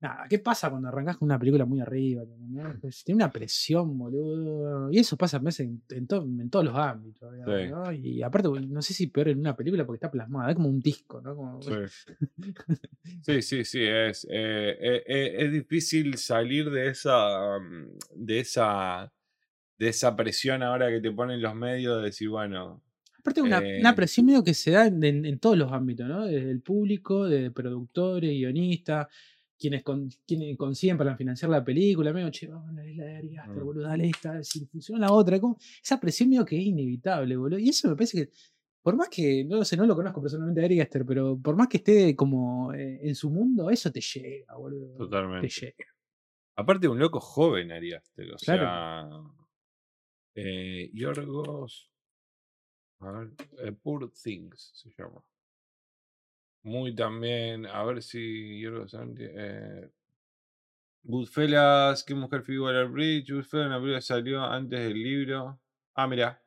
Nada, 0.00 0.26
¿qué 0.30 0.38
pasa 0.38 0.70
cuando 0.70 0.86
arrancas 0.88 1.16
con 1.16 1.26
una 1.26 1.38
película 1.40 1.64
muy 1.64 1.80
arriba? 1.80 2.22
¿no? 2.24 2.78
Pues, 2.80 3.02
tiene 3.02 3.16
una 3.16 3.32
presión, 3.32 3.98
boludo. 3.98 4.92
Y 4.92 4.98
eso 5.00 5.16
pasa 5.16 5.38
a 5.38 5.40
veces 5.40 5.66
en, 5.66 5.82
en 5.90 6.06
to- 6.06 6.22
en 6.22 6.48
todos 6.50 6.64
los 6.66 6.76
ámbitos. 6.76 7.32
digamos, 7.32 7.56
Sí. 7.60 7.68
¿no? 7.68 7.92
Y 7.92 8.22
aparte, 8.22 8.48
no 8.48 8.80
sé 8.80 8.94
si 8.94 9.08
peor 9.08 9.28
en 9.30 9.40
una 9.40 9.56
película 9.56 9.84
porque 9.84 9.96
está 9.96 10.10
plasmada, 10.10 10.50
es 10.50 10.56
como 10.56 10.68
un 10.68 10.78
disco, 10.80 11.20
¿no? 11.20 11.34
Como- 11.34 11.60
Sí. 11.62 11.72
sí, 13.22 13.42
sí, 13.42 13.64
sí, 13.64 13.80
es, 13.82 14.24
eh, 14.30 14.76
eh, 14.80 15.02
eh, 15.06 15.34
es 15.38 15.52
difícil 15.52 16.16
salir 16.16 16.70
de 16.70 16.88
esa, 16.88 17.58
mm, 17.58 17.88
de 18.24 18.40
esa, 18.40 19.12
de 19.78 19.88
esa 19.88 20.14
presión 20.16 20.62
ahora 20.62 20.90
que 20.90 21.00
te 21.00 21.10
ponen 21.10 21.40
los 21.42 21.54
medios 21.54 21.98
de 21.98 22.04
decir, 22.06 22.28
bueno, 22.28 22.82
Aparte, 23.18 23.42
una, 23.42 23.58
Eh, 23.58 23.80
una 23.80 23.94
presión 23.96 24.26
medio 24.26 24.44
que 24.44 24.54
se 24.54 24.70
da 24.70 24.86
en, 24.86 25.02
en- 25.02 25.24
en 25.26 25.38
todos 25.40 25.58
los 25.58 25.72
ámbitos, 25.72 26.06
¿no? 26.08 26.24
Desde 26.24 26.50
el 26.50 26.60
público, 26.62 27.28
de 27.28 27.50
productores, 27.50 28.30
guionistas, 28.30 29.08
quienes, 29.58 29.82
con- 29.82 30.08
quienes 30.26 30.56
consiguen 30.56 30.96
para 30.96 31.16
financiar 31.16 31.50
la 31.50 31.64
película, 31.64 32.12
medio, 32.12 32.30
che, 32.30 32.46
vamos 32.46 32.68
a 32.70 32.72
la 32.72 32.86
isla 32.86 33.04
de 33.04 33.16
Ari 33.16 33.36
Aster, 33.36 33.62
Mm. 33.62 33.64
boludo, 33.66 33.82
dale 33.88 34.08
esta, 34.08 34.42
si 34.44 34.64
funciona 34.66 35.06
la 35.06 35.12
otra, 35.12 35.40
como, 35.40 35.56
esa 35.82 35.98
presión 36.00 36.28
medio 36.30 36.44
que 36.44 36.56
es 36.56 36.62
inevitable, 36.64 37.36
boludo. 37.36 37.58
Y 37.58 37.68
eso 37.70 37.88
me 37.88 37.96
parece 37.96 38.24
que, 38.26 38.32
por 38.82 38.96
más 38.96 39.08
que, 39.08 39.44
no 39.44 39.56
lo 39.56 39.64
sé, 39.64 39.76
no 39.76 39.84
lo 39.86 39.94
conozco 39.96 40.20
personalmente 40.22 40.62
a 40.62 40.64
Ari 40.64 40.80
Aster, 40.80 41.04
pero 41.04 41.36
por 41.38 41.56
más 41.56 41.68
que 41.68 41.78
esté 41.78 42.14
como 42.16 42.72
eh, 42.72 43.00
en 43.02 43.14
su 43.14 43.28
mundo, 43.30 43.68
eso 43.70 43.90
te 43.90 44.00
llega, 44.00 44.54
boludo. 44.56 44.94
Totalmente. 44.96 45.48
Te 45.48 45.60
llega. 45.60 45.84
Aparte 46.56 46.86
de 46.86 46.88
un 46.88 46.98
loco 46.98 47.20
joven 47.20 47.70
Ari 47.72 47.92
Aster, 47.94 48.32
o 48.32 48.36
Claro. 48.36 48.62
sea. 48.62 49.10
Eh, 50.34 50.90
Yorgos. 50.94 51.90
A 53.00 53.10
ver, 53.12 53.30
eh, 53.58 53.72
Poor 53.72 54.10
Things 54.10 54.70
se 54.74 54.90
llama. 54.96 55.20
Muy 56.62 56.94
también. 56.94 57.66
A 57.66 57.84
ver 57.84 58.02
si 58.02 58.60
Yorgos. 58.60 58.94
Eh, 59.18 59.90
Goodfellas, 61.02 62.04
¿Qué 62.04 62.14
mujer 62.14 62.42
figura 62.42 62.80
al 62.80 62.88
Bridge? 62.88 63.32
Goodfellas, 63.32 63.66
una 63.66 63.78
película 63.78 64.00
salió 64.00 64.42
antes 64.44 64.80
del 64.80 65.02
libro. 65.02 65.60
Ah, 65.94 66.06
mira. 66.06 66.42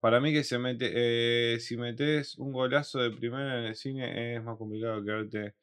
Para 0.00 0.20
mí 0.20 0.32
que 0.32 0.44
se 0.44 0.58
mete. 0.58 0.92
eh, 1.54 1.60
si 1.60 1.76
metes 1.76 2.36
un 2.38 2.52
golazo 2.52 2.98
de 3.00 3.10
primera 3.10 3.58
en 3.60 3.64
el 3.66 3.74
cine 3.74 4.36
es 4.36 4.42
más 4.42 4.58
complicado 4.58 5.02
quedarte 5.02 5.54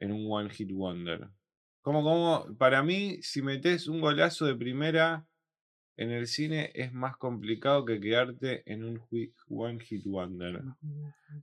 en 0.00 0.12
un 0.12 0.26
One 0.30 0.50
Hit 0.50 0.72
Wonder. 0.72 1.28
Como, 1.82 2.02
como, 2.02 2.56
para 2.58 2.82
mí, 2.82 3.22
si 3.22 3.42
metes 3.42 3.86
un 3.88 4.00
golazo 4.00 4.46
de 4.46 4.54
primera 4.54 5.26
en 5.96 6.10
el 6.10 6.26
cine 6.26 6.70
es 6.74 6.92
más 6.92 7.16
complicado 7.16 7.84
que 7.84 8.00
quedarte 8.00 8.62
en 8.70 8.84
un 8.84 9.00
One 9.48 9.80
Hit 9.84 10.04
Wonder. 10.06 10.62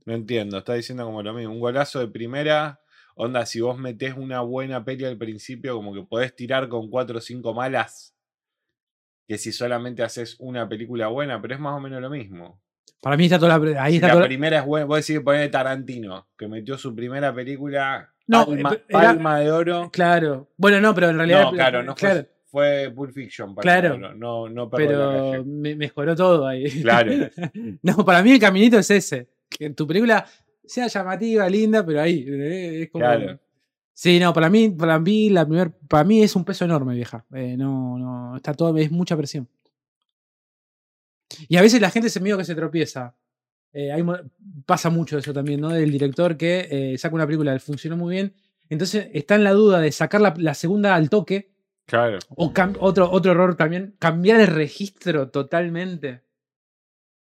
No 0.04 0.12
entiendo, 0.14 0.58
está 0.58 0.74
diciendo 0.74 1.04
como 1.04 1.22
lo 1.22 1.32
mismo. 1.34 1.52
Un 1.52 1.60
golazo 1.60 2.00
de 2.00 2.08
primera, 2.08 2.80
onda, 3.14 3.46
si 3.46 3.60
vos 3.60 3.78
metés 3.78 4.14
una 4.16 4.40
buena 4.40 4.84
peli 4.84 5.04
al 5.04 5.16
principio, 5.16 5.74
como 5.76 5.94
que 5.94 6.02
podés 6.02 6.34
tirar 6.34 6.68
con 6.68 6.90
cuatro 6.90 7.18
o 7.18 7.20
cinco 7.20 7.54
malas. 7.54 8.14
Que 9.28 9.38
si 9.38 9.52
solamente 9.52 10.02
haces 10.02 10.36
una 10.40 10.68
película 10.68 11.06
buena, 11.06 11.40
pero 11.40 11.54
es 11.54 11.60
más 11.60 11.74
o 11.76 11.80
menos 11.80 12.00
lo 12.00 12.10
mismo. 12.10 12.60
Para 13.00 13.16
mí 13.16 13.24
está 13.24 13.38
toda 13.38 13.56
la. 13.58 13.88
Si 13.88 14.00
la 14.00 14.12
toda 14.12 14.24
primera 14.26 14.58
es 14.58 14.66
buena, 14.66 14.86
vos 14.86 15.06
decís 15.06 15.22
poner 15.22 15.50
Tarantino, 15.50 16.28
que 16.36 16.48
metió 16.48 16.76
su 16.76 16.94
primera 16.94 17.32
película, 17.32 18.12
No, 18.26 18.44
palma, 18.44 18.72
eh, 18.74 18.82
era- 18.88 19.00
Palma 19.00 19.38
de 19.38 19.52
Oro. 19.52 19.90
Claro. 19.92 20.50
Bueno, 20.56 20.80
no, 20.80 20.94
pero 20.94 21.08
en 21.10 21.16
realidad. 21.16 21.44
No, 21.44 21.52
claro, 21.52 21.82
no 21.84 21.94
claro, 21.94 22.26
fue, 22.50 22.92
Pulp 22.94 23.12
Fiction. 23.12 23.54
Palma 23.54 23.62
Claro. 23.62 23.94
Oro, 23.94 24.14
no, 24.14 24.48
no 24.48 24.68
pero 24.70 25.44
me 25.44 25.74
mejoró 25.76 26.14
todo 26.16 26.46
ahí. 26.46 26.68
Claro. 26.82 27.12
no, 27.82 28.04
para 28.04 28.22
mí 28.22 28.32
el 28.32 28.38
caminito 28.40 28.78
es 28.78 28.90
ese. 28.90 29.28
Que 29.48 29.70
tu 29.70 29.86
película 29.86 30.26
sea 30.64 30.86
llamativa, 30.88 31.48
linda, 31.48 31.84
pero 31.84 32.00
ahí. 32.00 32.24
eh, 32.28 32.82
Es 32.82 32.90
como. 32.90 33.04
Claro. 33.04 33.38
Sí, 33.92 34.18
no, 34.18 34.32
para 34.32 34.48
mí, 34.48 34.70
para 34.70 34.98
mí, 34.98 35.28
la 35.28 35.44
primer, 35.46 35.72
para 35.72 36.04
mí 36.04 36.22
es 36.22 36.34
un 36.34 36.44
peso 36.44 36.64
enorme, 36.64 36.94
vieja. 36.94 37.24
Eh, 37.34 37.54
no, 37.56 37.98
no, 37.98 38.36
está 38.36 38.54
todo, 38.54 38.74
es 38.78 38.90
mucha 38.90 39.16
presión. 39.16 39.46
Y 41.48 41.56
a 41.56 41.62
veces 41.62 41.80
la 41.80 41.90
gente 41.90 42.08
se 42.08 42.20
medio 42.20 42.38
que 42.38 42.44
se 42.44 42.54
tropieza. 42.54 43.14
eh, 43.72 43.92
hay 43.92 44.02
pasa 44.66 44.90
mucho 44.90 45.18
eso 45.18 45.32
también, 45.32 45.60
¿no? 45.60 45.68
Del 45.68 45.90
director 45.92 46.36
que 46.36 46.66
eh, 46.70 46.98
saca 46.98 47.14
una 47.14 47.26
película 47.26 47.52
que 47.52 47.60
funcionó 47.60 47.96
muy 47.96 48.14
bien. 48.14 48.34
Entonces 48.68 49.08
está 49.12 49.34
en 49.34 49.44
la 49.44 49.52
duda 49.52 49.80
de 49.80 49.92
sacar 49.92 50.20
la, 50.20 50.34
la 50.38 50.54
segunda 50.54 50.94
al 50.94 51.10
toque. 51.10 51.50
Claro. 51.90 52.18
O 52.36 52.52
otro, 52.78 53.10
otro 53.10 53.32
error 53.32 53.56
también, 53.56 53.96
cambiar 53.98 54.40
el 54.40 54.46
registro 54.46 55.28
totalmente. 55.28 56.22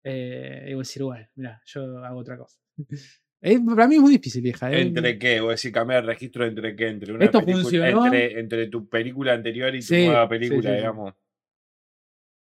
Eh, 0.04 0.64
y 0.68 0.72
voy 0.74 0.80
a 0.80 0.84
decir, 0.84 1.02
bueno, 1.04 1.26
mira, 1.36 1.62
yo 1.64 2.04
hago 2.04 2.18
otra 2.18 2.36
cosa. 2.36 2.58
Eh, 3.40 3.56
para 3.64 3.86
mí 3.86 3.94
es 3.94 4.00
muy 4.00 4.10
difícil, 4.10 4.44
hija. 4.44 4.72
eh. 4.72 4.80
¿Entre 4.80 5.16
qué? 5.16 5.40
O 5.40 5.50
decir, 5.50 5.70
cambiar 5.70 6.00
el 6.00 6.08
registro 6.08 6.44
entre 6.44 6.74
qué? 6.74 6.88
Entre 6.88 7.12
una 7.12 7.24
Esto 7.24 7.38
película-. 7.40 7.88
Entre, 7.88 8.40
entre 8.40 8.66
tu 8.66 8.88
película 8.88 9.32
anterior 9.32 9.72
y 9.76 9.78
tu 9.78 9.84
Sí, 9.86 10.06
nueva 10.06 10.28
película, 10.28 10.60
sí, 10.62 10.66
sí. 10.70 10.74
digamos. 10.74 11.14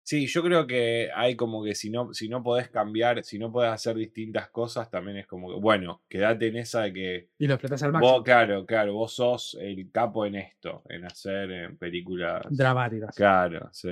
Sí, 0.09 0.27
yo 0.27 0.43
creo 0.43 0.67
que 0.67 1.11
hay 1.15 1.37
como 1.37 1.63
que 1.63 1.75
si 1.75 1.91
no, 1.91 2.15
si 2.15 2.31
no 2.31 2.43
podés 2.43 2.71
cambiar, 2.71 3.23
si 3.25 3.39
no 3.39 3.53
podés 3.53 3.73
hacer 3.73 3.95
distintas 3.95 4.49
cosas, 4.49 4.91
también 4.91 5.19
es 5.19 5.27
como 5.27 5.51
que, 5.51 5.61
bueno, 5.61 6.01
quédate 6.09 6.47
en 6.47 6.57
esa 6.57 6.85
de 6.85 6.93
que 6.95 7.29
Y 7.37 7.47
lo 7.47 7.53
explotas 7.53 7.83
al 7.83 7.93
máximo. 7.93 8.13
vos, 8.15 8.23
claro, 8.25 8.65
claro, 8.65 8.95
vos 8.95 9.13
sos 9.13 9.59
el 9.61 9.91
capo 9.93 10.25
en 10.25 10.37
esto, 10.37 10.83
en 10.89 11.05
hacer 11.05 11.51
eh, 11.53 11.69
películas. 11.79 12.41
Dramáticas. 12.49 13.15
Claro, 13.15 13.69
sí. 13.71 13.91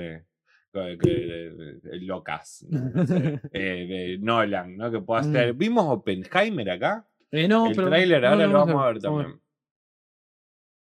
Locas. 2.01 2.65
Eh, 3.53 3.85
de 3.87 4.17
Nolan, 4.19 4.75
¿no? 4.75 4.89
Que 4.89 4.99
pueda 5.01 5.21
hacer. 5.21 5.53
Mm. 5.53 5.57
¿Vimos 5.59 5.85
Oppenheimer 5.87 6.71
acá? 6.71 7.07
Eh, 7.29 7.47
no, 7.47 7.67
el 7.67 7.75
pero- 7.75 7.89
tráiler 7.89 8.23
no, 8.23 8.27
ahora 8.29 8.47
no, 8.47 8.53
lo 8.53 8.65
vamos 8.65 8.83
a 8.83 8.87
ver 8.87 8.99
también. 9.01 9.39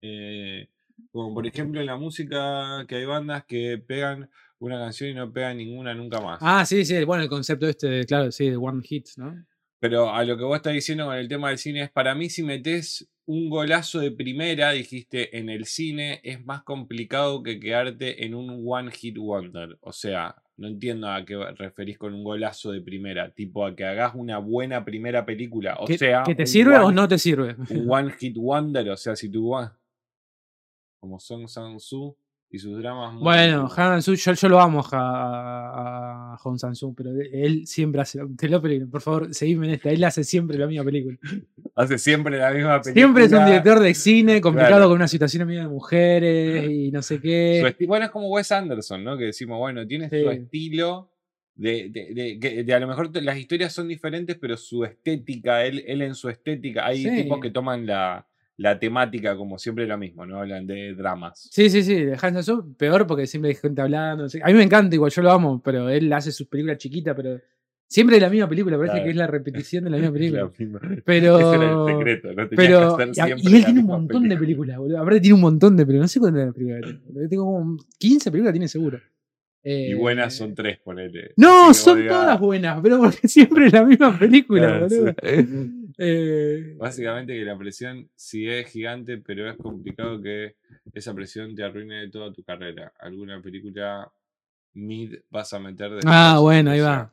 Eh, 0.00 0.68
como 1.10 1.34
por 1.34 1.44
ejemplo 1.44 1.80
en 1.80 1.86
la 1.86 1.96
música 1.96 2.84
que 2.86 2.94
hay 2.94 3.04
bandas 3.04 3.44
que 3.46 3.82
pegan 3.84 4.30
una 4.58 4.78
canción 4.78 5.10
y 5.10 5.14
no 5.14 5.32
pegan 5.32 5.58
ninguna 5.58 5.94
nunca 5.94 6.20
más. 6.20 6.38
Ah, 6.40 6.64
sí, 6.64 6.84
sí, 6.84 7.04
bueno, 7.04 7.22
el 7.22 7.28
concepto 7.28 7.68
este, 7.68 7.88
de, 7.88 8.04
claro, 8.04 8.30
sí, 8.32 8.48
de 8.48 8.56
One 8.56 8.82
Hit, 8.82 9.08
¿no? 9.16 9.44
Pero 9.80 10.10
a 10.14 10.24
lo 10.24 10.36
que 10.36 10.44
vos 10.44 10.56
estás 10.56 10.72
diciendo 10.72 11.06
con 11.06 11.16
el 11.16 11.28
tema 11.28 11.50
del 11.50 11.58
cine 11.58 11.82
es 11.82 11.90
para 11.90 12.14
mí 12.14 12.30
si 12.30 12.42
metes 12.42 13.10
un 13.26 13.50
golazo 13.50 14.00
de 14.00 14.10
primera, 14.10 14.72
dijiste, 14.72 15.38
en 15.38 15.48
el 15.48 15.66
cine 15.66 16.20
es 16.24 16.44
más 16.44 16.62
complicado 16.62 17.42
que 17.42 17.58
quedarte 17.58 18.24
en 18.24 18.34
un 18.34 18.62
one 18.66 18.90
hit 18.90 19.16
wonder. 19.18 19.76
O 19.80 19.92
sea, 19.92 20.36
no 20.56 20.68
entiendo 20.68 21.10
a 21.10 21.24
qué 21.24 21.36
referís 21.56 21.98
con 21.98 22.14
un 22.14 22.22
golazo 22.22 22.70
de 22.72 22.80
primera, 22.80 23.30
tipo 23.32 23.66
a 23.66 23.74
que 23.74 23.84
hagas 23.84 24.14
una 24.14 24.38
buena 24.38 24.84
primera 24.84 25.24
película. 25.26 25.76
O 25.78 25.86
¿Que, 25.86 25.98
sea, 25.98 26.22
que 26.24 26.34
te 26.34 26.46
sirve 26.46 26.78
o 26.78 26.92
no 26.92 27.08
te 27.08 27.18
sirve? 27.18 27.56
un 27.70 27.90
one 27.90 28.12
hit 28.12 28.36
wonder, 28.36 28.88
o 28.90 28.96
sea, 28.96 29.16
si 29.16 29.30
tú 29.30 29.50
vas 29.50 29.72
como 31.00 31.18
Song 31.20 31.46
Sang-soo 31.46 32.16
y 32.54 32.58
sus 32.58 32.78
dramas. 32.78 33.12
muy- 33.14 33.22
Bueno, 33.22 33.68
Han 33.76 34.02
Su, 34.02 34.14
yo, 34.14 34.32
yo 34.32 34.48
lo 34.48 34.60
amo 34.60 34.84
a, 34.92 36.32
a, 36.34 36.36
Hong 36.38 36.56
Sang-soo, 36.58 36.94
pero 36.94 37.10
él 37.32 37.66
siempre 37.66 38.00
hace. 38.00 38.20
Te 38.36 38.48
lo 38.48 38.62
por 38.90 39.00
favor, 39.00 39.34
seguime 39.34 39.66
en 39.68 39.74
esta. 39.74 39.90
Él 39.90 40.02
hace 40.04 40.24
siempre 40.24 40.56
la 40.58 40.66
misma 40.66 40.84
película. 40.84 41.18
hace 41.74 41.98
siempre 41.98 42.38
la 42.38 42.50
misma 42.52 42.80
película. 42.80 42.92
Siempre 42.94 43.24
es 43.24 43.32
un 43.32 43.44
director 43.46 43.80
de 43.80 43.94
cine 43.94 44.40
complicado 44.40 44.74
Claro. 44.76 44.88
con 44.88 44.96
una 44.96 45.08
situación 45.08 45.46
medio 45.46 45.62
de 45.62 45.68
mujeres 45.68 46.70
y 46.70 46.90
no 46.90 47.02
sé 47.02 47.16
Su 47.16 47.22
qué. 47.22 47.74
bueno, 47.86 48.06
es 48.06 48.10
como 48.10 48.28
Wes 48.28 48.52
Anderson, 48.52 49.02
¿no? 49.04 49.16
Que 49.16 49.24
decimos, 49.24 49.58
bueno, 49.58 49.86
tiene 49.86 50.08
su 50.08 50.16
Sí. 50.16 50.24
estilo. 50.28 51.10
De, 51.56 51.88
de- 51.88 52.64
de- 52.64 52.74
a 52.74 52.80
lo 52.80 52.88
mejor 52.88 53.10
las 53.22 53.38
historias 53.38 53.72
son 53.72 53.86
diferentes, 53.86 54.36
pero 54.40 54.56
su 54.56 54.84
estética, 54.84 55.64
él, 55.64 55.84
él 55.86 56.02
en 56.02 56.16
su 56.16 56.28
estética, 56.28 56.84
hay 56.84 57.04
Sí. 57.04 57.22
tipos 57.22 57.38
que 57.40 57.50
toman 57.52 57.86
la, 57.86 58.26
la 58.56 58.78
temática 58.78 59.36
como 59.36 59.58
siempre 59.58 59.86
lo 59.86 59.98
mismo, 59.98 60.24
¿no? 60.26 60.38
Hablan 60.40 60.66
de 60.66 60.94
dramas. 60.94 61.48
Sí, 61.50 61.68
sí, 61.70 61.82
sí, 61.82 61.94
de 62.04 62.12
Han 62.12 62.34
Sang-soo, 62.34 62.76
peor 62.76 63.06
porque 63.06 63.26
siempre 63.26 63.50
hay 63.50 63.56
gente 63.56 63.80
hablando. 63.82 64.24
A 64.42 64.46
mí 64.48 64.54
me 64.54 64.62
encanta, 64.62 64.94
igual 64.94 65.10
yo 65.10 65.22
lo 65.22 65.30
amo, 65.32 65.60
pero 65.62 65.88
él 65.88 66.12
hace 66.12 66.30
sus 66.30 66.46
películas 66.46 66.78
chiquitas, 66.78 67.16
pero 67.16 67.40
siempre 67.88 68.16
es 68.16 68.22
la 68.22 68.30
misma 68.30 68.48
película, 68.48 68.76
parece 68.76 68.92
Claro. 68.92 69.04
que 69.04 69.10
es 69.10 69.16
la 69.16 69.26
repetición 69.26 69.84
de 69.84 69.90
la 69.90 69.96
misma 69.98 70.12
película. 70.12 70.42
La 70.42 71.02
Pero. 71.04 71.38
Ese 71.38 71.54
era 71.56 71.72
el 71.72 71.96
secreto, 71.96 72.28
¿no? 72.28 72.34
Tenías 72.34 72.48
que 72.50 72.56
Pero, 72.56 72.94
hacer 72.94 73.08
y, 73.08 73.14
siempre 73.14 73.36
y 73.42 73.46
él 73.46 73.60
la 73.60 73.64
tiene 73.66 73.80
un 73.80 73.86
montón 73.86 74.22
de 74.22 74.36
película. 74.36 74.38
películas, 74.46 74.78
boludo. 74.78 74.98
Aparte 74.98 75.20
tiene 75.20 75.34
un 75.34 75.40
montón 75.40 75.76
de 75.76 75.86
películas. 75.86 76.04
No 76.04 76.08
sé 76.08 76.20
cuántas 76.20 76.40
es 76.42 76.46
la 76.46 76.52
película 76.52 76.80
que 77.22 77.28
tengo. 77.28 77.44
como 77.44 77.76
15 77.98 78.30
películas, 78.30 78.52
tiene 78.52 78.68
seguro. 78.68 78.98
Y 79.66 79.92
Eh, 79.92 79.94
buenas 79.94 80.34
son 80.34 80.54
tres, 80.54 80.78
ponele. 80.78 81.32
No, 81.38 81.72
son 81.74 82.06
todas 82.06 82.38
buenas, 82.38 82.80
pero 82.82 82.98
porque 82.98 83.26
siempre 83.28 83.66
es 83.66 83.72
la 83.72 83.84
misma 83.84 84.16
película, 84.18 84.88
sí. 84.88 84.96
boludo. 84.98 85.14
Eh, 85.98 86.74
Básicamente 86.76 87.34
que 87.34 87.44
la 87.44 87.56
presión 87.56 88.08
sí 88.16 88.48
es 88.48 88.68
gigante, 88.70 89.18
pero 89.18 89.48
es 89.48 89.56
complicado 89.56 90.20
que 90.20 90.56
esa 90.92 91.14
presión 91.14 91.54
te 91.54 91.62
arruine 91.62 92.08
toda 92.10 92.32
tu 92.32 92.42
carrera. 92.42 92.92
Alguna 92.98 93.40
película 93.40 94.10
mid 94.74 95.14
vas 95.30 95.52
a 95.52 95.60
meter 95.60 95.90
de 95.90 96.00
ah, 96.06 96.38
bueno, 96.40 96.72
ahí 96.72 96.80
va. 96.80 97.12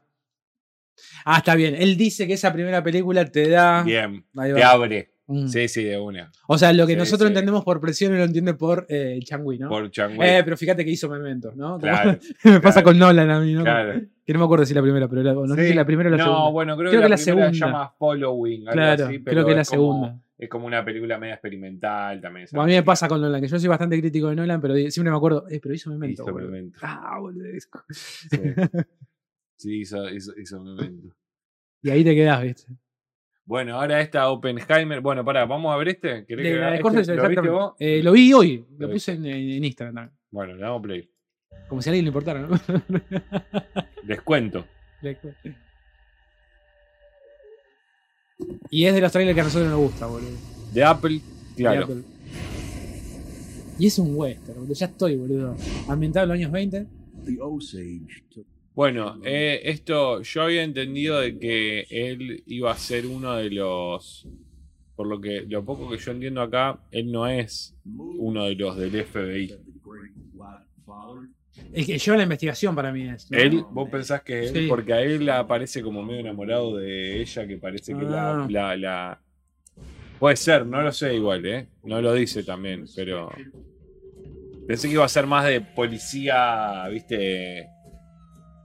Ah, 1.25 1.37
está 1.37 1.55
bien. 1.55 1.75
Él 1.75 1.97
dice 1.97 2.27
que 2.27 2.33
esa 2.33 2.51
primera 2.51 2.83
película 2.83 3.25
te 3.25 3.47
da. 3.49 3.83
Bien, 3.83 4.25
Ahí 4.35 4.53
te 4.53 4.59
va. 4.59 4.71
abre. 4.71 5.10
Mm. 5.31 5.47
Sí, 5.47 5.67
sí, 5.67 5.83
de 5.83 5.97
una. 5.99 6.31
O 6.47 6.57
sea, 6.57 6.73
lo 6.73 6.85
que 6.85 6.93
Sí, 6.93 6.99
nosotros 6.99 7.27
sí. 7.27 7.31
entendemos 7.31 7.63
por 7.63 7.79
presión, 7.79 8.17
lo 8.17 8.23
entiende 8.23 8.53
por 8.53 8.85
eh, 8.89 9.19
Changui, 9.23 9.57
¿no? 9.57 9.69
Por 9.69 9.89
Chang 9.91 10.13
Eh, 10.21 10.41
pero 10.43 10.57
fíjate 10.57 10.83
que 10.83 10.91
hizo 10.91 11.07
Memento, 11.09 11.51
¿no? 11.55 11.77
Claro, 11.79 12.17
me 12.43 12.59
pasa 12.59 12.81
claro. 12.81 12.85
con 12.85 12.99
Nolan 12.99 13.29
a 13.29 13.39
mí, 13.39 13.53
¿no? 13.53 13.63
claro. 13.63 14.01
Que 14.25 14.33
no 14.33 14.39
me 14.39 14.45
acuerdo 14.45 14.65
si 14.65 14.73
la 14.73 14.81
primera, 14.81 15.07
pero 15.07 15.23
la, 15.23 15.33
no 15.33 15.55
sé 15.55 15.63
Sí. 15.63 15.69
si 15.69 15.73
la 15.73 15.85
primera 15.85 16.09
o 16.09 16.11
la 16.11 16.17
no, 16.17 16.23
segunda. 16.25 16.49
bueno, 16.51 16.77
creo, 16.77 16.89
Creo 16.91 17.01
que 17.01 17.05
que 17.05 17.09
la, 17.09 17.15
primera 17.15 17.17
se 17.17 17.23
segunda. 17.23 17.51
llama 17.51 17.93
Following, 17.97 18.61
algo 18.67 18.71
Claro, 18.73 19.05
así, 19.05 19.23
creo 19.23 19.45
que 19.45 19.51
la 19.55 19.63
como- 19.63 19.65
segunda. 19.65 20.19
es 20.37 20.49
como 20.49 20.65
una 20.67 20.85
película 20.85 21.17
media 21.17 21.33
experimental 21.35 22.21
también. 22.21 22.47
Bueno, 22.51 22.63
a 22.63 22.67
mí 22.67 22.73
me 22.73 22.83
pasa 22.83 23.07
con 23.07 23.19
Nolan, 23.21 23.41
que 23.41 23.47
yo 23.47 23.59
soy 23.59 23.67
bastante 23.69 23.99
crítico 23.99 24.29
de 24.29 24.35
Nolan, 24.35 24.61
pero 24.61 24.75
siempre 24.89 25.11
me 25.11 25.17
acuerdo, 25.17 25.45
eh, 25.49 25.59
pero 25.61 25.73
hizo 25.75 25.89
Memento. 25.89 26.23
Hizo 26.23 26.31
boludo. 26.31 26.49
Memento. 26.51 26.79
Ah, 26.81 27.17
boludo. 27.19 27.45
Sí, 29.57 29.81
hizo, 29.81 30.09
hizo, 30.09 30.33
hizo 30.39 30.59
Memento. 30.63 31.15
Y 31.83 31.89
ahí 31.91 32.03
te 32.03 32.15
quedás, 32.15 32.41
¿viste? 32.41 32.73
Bueno, 33.51 33.81
ahora 33.81 33.99
esta 33.99 34.29
Oppenheimer. 34.29 35.01
Bueno, 35.01 35.25
pará, 35.25 35.43
¿vamos 35.43 35.73
a 35.73 35.77
ver 35.77 35.89
este? 35.89 36.25
¿Querés 36.25 36.45
De 36.45 36.51
que 36.51 36.57
la 36.57 36.67
de 36.67 36.75
este? 36.75 36.79
Scorsese, 36.79 37.15
¿Lo 37.15 37.27
viste 37.27 37.49
vos? 37.49 37.73
Eh, 37.79 38.01
lo 38.01 38.13
vi 38.13 38.31
hoy, 38.31 38.65
lo 38.77 38.87
Lo 38.87 38.93
puse 38.93 39.11
en, 39.11 39.25
en 39.25 39.65
Instagram 39.65 39.93
también. 39.93 40.17
Bueno, 40.31 40.53
le 40.53 40.61
damos 40.61 40.81
play. 40.81 41.11
Como 41.67 41.81
si 41.81 41.89
a 41.89 41.91
alguien 41.91 42.05
le 42.05 42.09
importara, 42.11 42.39
¿no? 42.39 42.47
Descuento. 44.03 44.65
y 48.69 48.85
es 48.85 48.93
de 48.93 49.01
los 49.01 49.11
trailers 49.11 49.35
que 49.35 49.41
a 49.41 49.43
nosotros 49.43 49.69
nos 49.69 49.79
gusta, 49.81 50.05
boludo. 50.05 50.37
De 50.71 50.83
Apple, 50.85 51.19
de 51.57 51.63
claro. 51.63 51.83
Apple. 51.83 52.03
Y 53.77 53.85
es 53.85 53.99
un 53.99 54.15
western, 54.15 54.59
boludo. 54.59 54.75
Ya 54.75 54.85
estoy, 54.85 55.17
boludo. 55.17 55.57
Ambientado 55.89 56.23
en 56.23 56.29
los 56.29 56.35
años 56.37 56.51
20. 56.53 56.87
The 57.25 57.37
Osage 57.41 58.23
took 58.33 58.47
Bueno, 58.73 59.19
eh, 59.25 59.61
esto 59.65 60.21
yo 60.21 60.43
había 60.43 60.63
entendido 60.63 61.19
de 61.19 61.37
que 61.37 61.85
él 61.89 62.43
iba 62.45 62.71
a 62.71 62.77
ser 62.77 63.05
uno 63.05 63.35
de 63.35 63.49
los. 63.49 64.27
Por 64.95 65.07
lo 65.07 65.19
que 65.19 65.41
lo 65.47 65.65
poco 65.65 65.89
que 65.89 65.97
yo 65.97 66.11
entiendo 66.11 66.41
acá, 66.41 66.79
él 66.91 67.11
no 67.11 67.27
es 67.27 67.75
uno 67.85 68.45
de 68.45 68.55
los 68.55 68.77
del 68.77 69.03
FBI. 69.03 69.53
El 71.73 71.85
que 71.85 71.97
lleva 71.97 72.17
la 72.17 72.23
investigación 72.23 72.75
para 72.75 72.91
mí 72.91 73.07
es. 73.09 73.29
¿no? 73.29 73.37
Él, 73.37 73.63
vos 73.71 73.89
pensás 73.89 74.21
que 74.23 74.39
él, 74.47 74.53
Sí. 74.53 74.65
porque 74.67 74.93
a 74.93 75.01
él 75.01 75.29
aparece 75.29 75.81
como 75.81 76.01
medio 76.03 76.21
enamorado 76.21 76.77
de 76.77 77.21
ella, 77.21 77.47
que 77.47 77.57
parece 77.57 77.93
que 77.93 78.03
la, 78.03 78.43
Ah. 78.43 78.47
la, 78.49 78.77
la- 78.77 79.21
Puede 80.19 80.35
ser, 80.35 80.65
no 80.67 80.81
lo 80.81 80.91
sé 80.91 81.15
igual, 81.15 81.45
¿eh? 81.45 81.67
No 81.83 81.99
lo 82.01 82.13
dice 82.13 82.43
también, 82.43 82.85
pero. 82.95 83.31
Pensé 84.67 84.87
que 84.87 84.93
iba 84.93 85.03
a 85.05 85.09
ser 85.09 85.25
más 85.25 85.45
de 85.45 85.59
policía, 85.61 86.87
viste. 86.89 87.67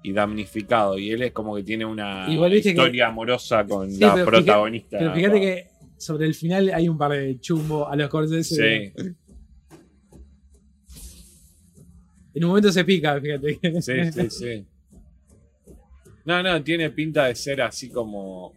Y 0.08 0.12
damnificado. 0.12 0.96
Y 0.98 1.10
él 1.10 1.22
es 1.22 1.32
como 1.32 1.56
que 1.56 1.64
tiene 1.64 1.84
una 1.84 2.26
Igual 2.32 2.52
viste 2.52 2.68
que- 2.68 2.78
historia 2.80 3.08
amorosa 3.08 3.66
con 3.66 3.90
Sí, 3.90 3.98
la 3.98 4.14
pero 4.14 4.26
fíjate- 4.26 4.36
protagonista. 4.44 4.98
Pero 4.98 5.14
fíjate 5.14 5.40
que 5.40 5.66
sobre 5.96 6.26
el 6.26 6.34
final 6.34 6.70
hay 6.72 6.88
un 6.88 6.96
par 6.96 7.10
de 7.10 7.40
chumbo 7.40 7.88
a 7.88 7.96
los 7.96 8.06
Scorsese. 8.06 8.92
Sí, 8.94 9.14
En 12.34 12.44
un 12.44 12.48
momento 12.50 12.70
se 12.70 12.84
pica, 12.84 13.18
fíjate. 13.20 13.58
sí, 13.82 14.12
sí, 14.12 14.30
sí. 14.30 14.66
No, 16.24 16.42
no, 16.42 16.62
tiene 16.62 16.90
pinta 16.90 17.24
de 17.26 17.34
ser 17.34 17.62
así 17.62 17.88
como. 17.88 18.52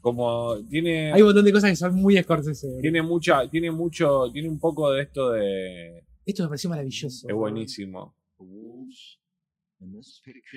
Como. 0.00 0.56
Tiene. 0.68 1.12
Hay 1.12 1.20
un 1.22 1.28
montón 1.28 1.44
de 1.44 1.52
cosas 1.52 1.70
que 1.70 1.76
son 1.76 1.94
muy 1.94 2.16
Scorsese. 2.20 2.78
Tiene 2.80 3.02
mucha, 3.02 3.48
tiene 3.48 3.70
mucho, 3.70 4.30
tiene 4.32 4.48
un 4.48 4.58
poco 4.58 4.90
de 4.92 5.02
esto 5.02 5.30
de. 5.32 6.02
Esto 6.26 6.42
me 6.42 6.48
pareció 6.50 6.68
maravilloso. 6.70 7.26
Es 7.28 7.34
buenísimo. 7.34 8.14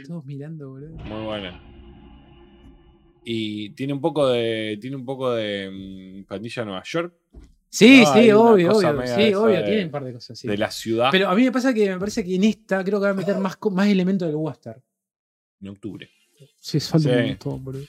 Todos 0.07 0.25
mirando, 0.25 0.69
boludo. 0.69 0.95
Muy 1.03 1.25
buena. 1.25 1.61
Y 3.23 3.69
tiene 3.71 3.93
un 3.93 4.01
poco 4.01 4.27
de. 4.29 4.77
Tiene 4.81 4.95
un 4.95 5.05
poco 5.05 5.31
de. 5.33 6.21
mm, 6.23 6.27
Pandilla 6.27 6.65
Nueva 6.65 6.83
York. 6.83 7.13
Sí, 7.69 8.03
sí, 8.13 8.31
obvio, 8.31 8.71
obvio. 8.73 9.05
Sí, 9.07 9.33
obvio, 9.33 9.57
de- 9.57 9.63
tienen 9.63 9.85
un 9.85 9.91
par 9.91 10.03
de 10.03 10.13
cosas. 10.13 10.37
sí. 10.37 10.47
De 10.47 10.57
la 10.57 10.69
ciudad. 10.71 11.09
Pero 11.11 11.29
a 11.29 11.35
mí 11.35 11.43
me 11.43 11.51
pasa 11.51 11.73
que 11.73 11.89
me 11.89 11.99
parece 11.99 12.23
que 12.23 12.35
en 12.35 12.43
esta 12.43 12.83
creo 12.83 12.99
que 12.99 13.05
va 13.05 13.11
a 13.11 13.15
meter 13.15 13.37
más, 13.37 13.57
más 13.71 13.87
elementos 13.87 14.27
del 14.27 14.35
western. 14.35 14.81
En 15.61 15.69
octubre. 15.69 16.09
Sí, 16.59 16.79
falta 16.79 17.09
Sí. 17.13 17.15
un 17.19 17.27
montón, 17.27 17.63
boludo. 17.63 17.85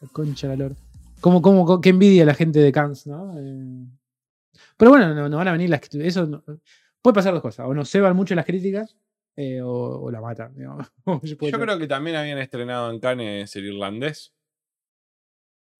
La 0.00 0.08
concha 0.08 0.48
de 0.48 0.56
la 0.56 0.64
lora. 0.64 0.74
Como, 1.20 1.42
como, 1.42 1.64
co- 1.66 1.80
qué 1.80 1.90
envidia 1.90 2.24
la 2.24 2.34
gente 2.34 2.58
de 2.58 2.72
Cannes, 2.72 3.06
¿no? 3.06 3.34
Eh, 3.38 3.86
Pero 4.78 4.90
bueno, 4.90 5.14
no, 5.14 5.28
no 5.28 5.36
van 5.36 5.48
a 5.48 5.52
venir 5.52 5.68
las. 5.68 5.82
Eso 5.94 6.26
no- 6.26 6.42
puede 7.02 7.14
pasar 7.14 7.34
dos 7.34 7.42
cosas. 7.42 7.66
O 7.68 7.74
nos 7.74 7.90
ceban 7.90 8.16
mucho 8.16 8.34
las 8.34 8.46
críticas. 8.46 8.96
Eh, 9.42 9.62
o, 9.62 9.70
o 10.02 10.10
la 10.10 10.20
matan. 10.20 10.54
digamos. 10.54 10.86
Yo 11.22 11.36
ser. 11.36 11.58
creo 11.60 11.78
que 11.78 11.86
también 11.86 12.16
habían 12.16 12.38
estrenado 12.38 12.90
en 12.90 13.00
Cannes 13.00 13.54
el 13.56 13.64
irlandés. 13.66 14.34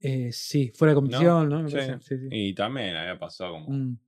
Eh, 0.02 0.32
sí, 0.32 0.72
fuera 0.74 0.92
de 0.92 0.94
competición, 0.94 1.48
¿no? 1.48 1.62
Me 1.62 1.68
Sí. 1.68 1.76
parece, 1.76 2.00
sí, 2.00 2.16
sí. 2.18 2.28
Y 2.30 2.54
también 2.54 2.96
había 2.96 3.18
pasado 3.18 3.52
como 3.52 3.68
Mm. 3.68 3.98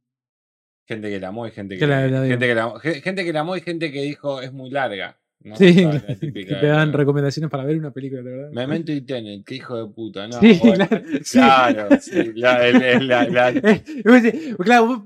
gente 0.88 1.10
que 1.10 1.20
la 1.20 1.28
amó 1.28 1.46
y 1.46 1.50
gente 1.50 1.74
que, 1.74 1.80
Que 1.80 1.86
la- 1.86 2.06
la 2.08 2.26
gente, 2.26 2.46
que 2.46 2.54
la, 2.54 2.80
ge- 2.80 3.00
gente 3.02 3.24
que 3.24 3.32
la 3.32 3.40
amó 3.40 3.56
y 3.56 3.60
gente 3.60 3.92
que 3.92 4.00
dijo 4.02 4.40
es 4.40 4.52
muy 4.52 4.70
larga. 4.70 5.20
¿No? 5.44 5.56
Sí, 5.56 5.72
la 5.84 6.00
típica 6.20 6.60
te 6.60 6.66
dan 6.66 6.92
recomendaciones 6.92 7.50
para 7.50 7.64
ver 7.64 7.76
una 7.78 7.90
película, 7.90 8.22
de 8.22 8.30
verdad. 8.30 8.50
Memento 8.52 8.92
y 8.92 9.00
Tenet, 9.02 9.44
qué 9.44 9.56
hijo 9.56 9.76
de 9.86 9.92
puta, 9.92 10.26
¿no? 10.28 10.38
Sí, 10.40 10.58
bueno, 10.62 10.86
claro, 10.88 11.02
sí. 11.22 11.38
claro, 11.38 11.88
sí, 12.00 12.32
la- 12.34 12.98
la- 13.00 13.28
la- 13.28 13.48
Eh, 13.74 14.54
claro, 14.58 14.86
vos- 14.86 15.02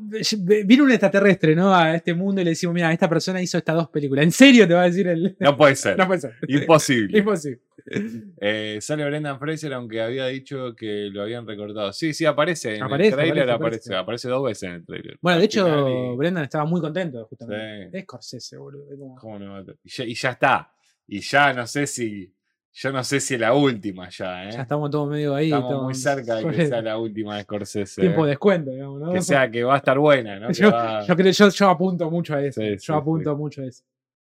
viene 0.67 0.83
un 0.83 0.91
extraterrestre, 0.91 1.55
¿no? 1.55 1.75
A 1.75 1.95
este 1.95 2.15
mundo 2.15 2.41
y 2.41 2.45
le 2.45 2.51
decimos, 2.51 2.75
mira, 2.75 2.93
esta 2.93 3.09
persona 3.09 3.41
hizo 3.43 3.59
estas 3.59 3.75
dos 3.77 3.89
películas. 3.89 4.25
¿En 4.25 4.33
serio 4.33 4.67
te 4.69 4.75
va 4.75 4.83
a 4.83 4.87
decir 4.87 5.07
el.? 5.09 5.37
no 5.39 5.57
puede 5.57 5.75
ser. 5.77 5.97
No 5.99 6.07
puede 6.07 6.21
ser. 6.21 6.33
Imposible. 6.49 7.19
Imposible. 7.19 7.61
Eh, 8.41 8.79
sale 8.81 9.05
Brendan 9.05 9.39
Fraser, 9.39 9.73
aunque 9.75 10.01
había 10.01 10.27
dicho 10.27 10.75
que 10.75 11.09
lo 11.13 11.23
habían 11.23 11.47
recortado. 11.47 11.93
Sí, 11.93 12.13
sí, 12.15 12.25
aparece. 12.25 12.77
En 12.77 12.83
Aparece, 12.83 13.11
el 13.11 13.15
trailer 13.17 13.51
aparece, 13.51 13.95
aparece, 13.95 14.29
dos 14.29 14.45
veces 14.45 14.63
en 14.65 14.71
el 14.77 14.85
trailer. 14.85 15.19
Bueno, 15.21 15.39
de 15.39 15.45
hecho, 15.45 15.89
y- 16.13 16.17
Brendan 16.17 16.45
estaba 16.45 16.65
muy 16.65 16.81
contento, 16.81 17.25
justamente. 17.27 17.91
Sí. 17.91 17.97
Es 17.99 18.03
Scorsese, 18.05 18.57
boludo. 18.57 18.93
es 18.93 18.99
como- 18.99 19.15
¿Cómo 19.17 19.39
no 19.39 19.53
va 19.53 19.59
a- 19.59 19.65
y, 19.85 19.89
ya, 19.91 20.05
y 20.05 20.15
ya 20.15 20.31
está. 20.31 20.73
Y 21.07 21.21
ya 21.21 21.53
no 21.53 21.67
sé 21.67 21.87
si. 21.87 22.33
Yo 22.79 22.93
no 22.93 23.03
sé 23.03 23.21
si 23.21 23.35
es 23.35 23.41
la 23.41 23.55
última 23.55 24.11
ya, 24.11 24.45
¿eh? 24.49 24.53
Ya 24.53 24.61
estamos 24.63 24.91
todos 24.91 25.09
medio 25.09 25.35
ahí. 25.35 25.47
Estamos 25.47 25.83
muy 25.85 25.95
cerca 25.95 26.35
de 26.35 26.45
que 26.51 26.67
sea 26.79 26.83
la 26.83 26.99
última 26.99 27.37
de 27.39 27.43
Scorsese. 27.45 28.03
Tiempo 28.03 28.25
de 28.27 28.31
¿eh? 28.31 28.33
descuento, 28.33 28.71
digamos, 28.71 29.01
¿no? 29.01 29.13
Que 29.15 29.23
sea 29.23 29.51
que 29.51 29.65
va 29.65 29.75
a 29.75 29.79
estar 29.79 29.99
buena, 29.99 30.39
¿no? 30.39 30.49
Yo, 30.53 30.71
va- 30.71 31.07
yo 31.07 31.17
creo, 31.17 31.33
yo, 31.33 31.49
yo 31.49 31.71
apunto 31.71 32.11
mucho 32.11 32.35
a 32.35 32.43
eso. 32.45 32.61
Sí, 32.61 32.73
yo 32.73 32.79
sí, 32.79 32.93
apunto 32.93 33.35
mucho 33.35 33.63
a 33.63 33.65
eso. 33.67 33.83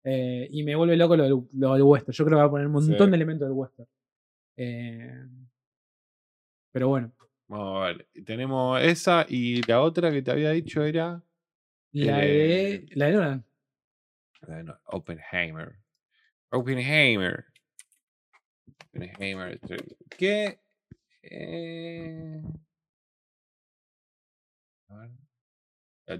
Eh, 0.03 0.47
y 0.51 0.63
me 0.63 0.75
vuelve 0.75 0.95
loco 0.97 1.15
lo 1.17 1.23
del, 1.23 1.37
lo 1.53 1.73
del 1.73 1.83
western. 1.83 2.13
Yo 2.13 2.25
creo 2.25 2.37
que 2.37 2.41
va 2.41 2.47
a 2.47 2.49
poner 2.51 2.67
un 2.67 2.73
montón 2.73 2.95
Sí. 3.07 3.09
de 3.11 3.15
elementos 3.15 3.47
del 3.47 3.57
western. 3.57 3.87
Eh, 4.57 5.25
pero 6.71 6.87
bueno. 6.89 7.11
Vamos 7.47 7.83
a 7.83 7.87
ver. 7.87 8.07
Tenemos 8.25 8.81
esa 8.81 9.25
y 9.27 9.61
la 9.63 9.81
otra 9.81 10.11
que 10.11 10.21
te 10.21 10.31
había 10.31 10.51
dicho 10.51 10.83
era. 10.83 11.21
La 11.91 12.23
Eh, 12.25 12.85
de. 12.87 12.95
La 12.95 13.05
de 13.07 13.13
Nolan. 13.13 13.45
eh, 14.47 14.63
no, 14.63 14.79
Oppenheimer. 14.85 15.75
Oppenheimer. 16.51 17.45
Oppenheimer. 18.93 19.59
¿Qué? 20.17 20.59
Eh, 21.23 22.41
a 24.89 24.95
ver. 24.95 25.09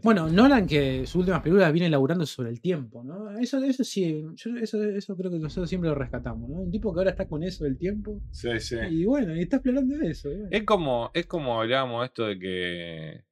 Bueno. 0.03 0.29
Nolan, 0.29 0.67
que 0.67 1.05
sus 1.05 1.15
últimas 1.15 1.41
películas 1.41 1.71
viene 1.73 1.89
laburando 1.89 2.25
sobre 2.25 2.49
el 2.49 2.61
tiempo, 2.61 3.03
¿no? 3.03 3.37
Eso, 3.39 3.63
eso 3.63 3.83
sí, 3.83 4.23
yo- 4.35 4.55
eso, 4.57 4.83
eso 4.83 5.15
creo 5.17 5.31
que 5.31 5.39
nosotros 5.39 5.67
siempre 5.67 5.89
lo 5.89 5.95
rescatamos, 5.95 6.49
¿no? 6.49 6.57
Un 6.57 6.71
tipo 6.71 6.93
que 6.93 6.99
ahora 6.99 7.11
está 7.11 7.27
con 7.27 7.43
eso 7.43 7.63
del 7.63 7.77
tiempo. 7.77 8.21
Sí, 8.31 8.59
sí. 8.59 8.75
Y 8.89 9.05
bueno, 9.05 9.35
y 9.35 9.41
está 9.41 9.57
explorando 9.57 9.95
eso. 10.01 10.29
bueno. 10.29 10.47
Es 10.51 10.63
como, 10.63 11.11
es 11.13 11.25
como 11.25 11.59
hablábamos 11.61 12.05
esto 12.05 12.27
de 12.27 12.37
que 12.39 13.23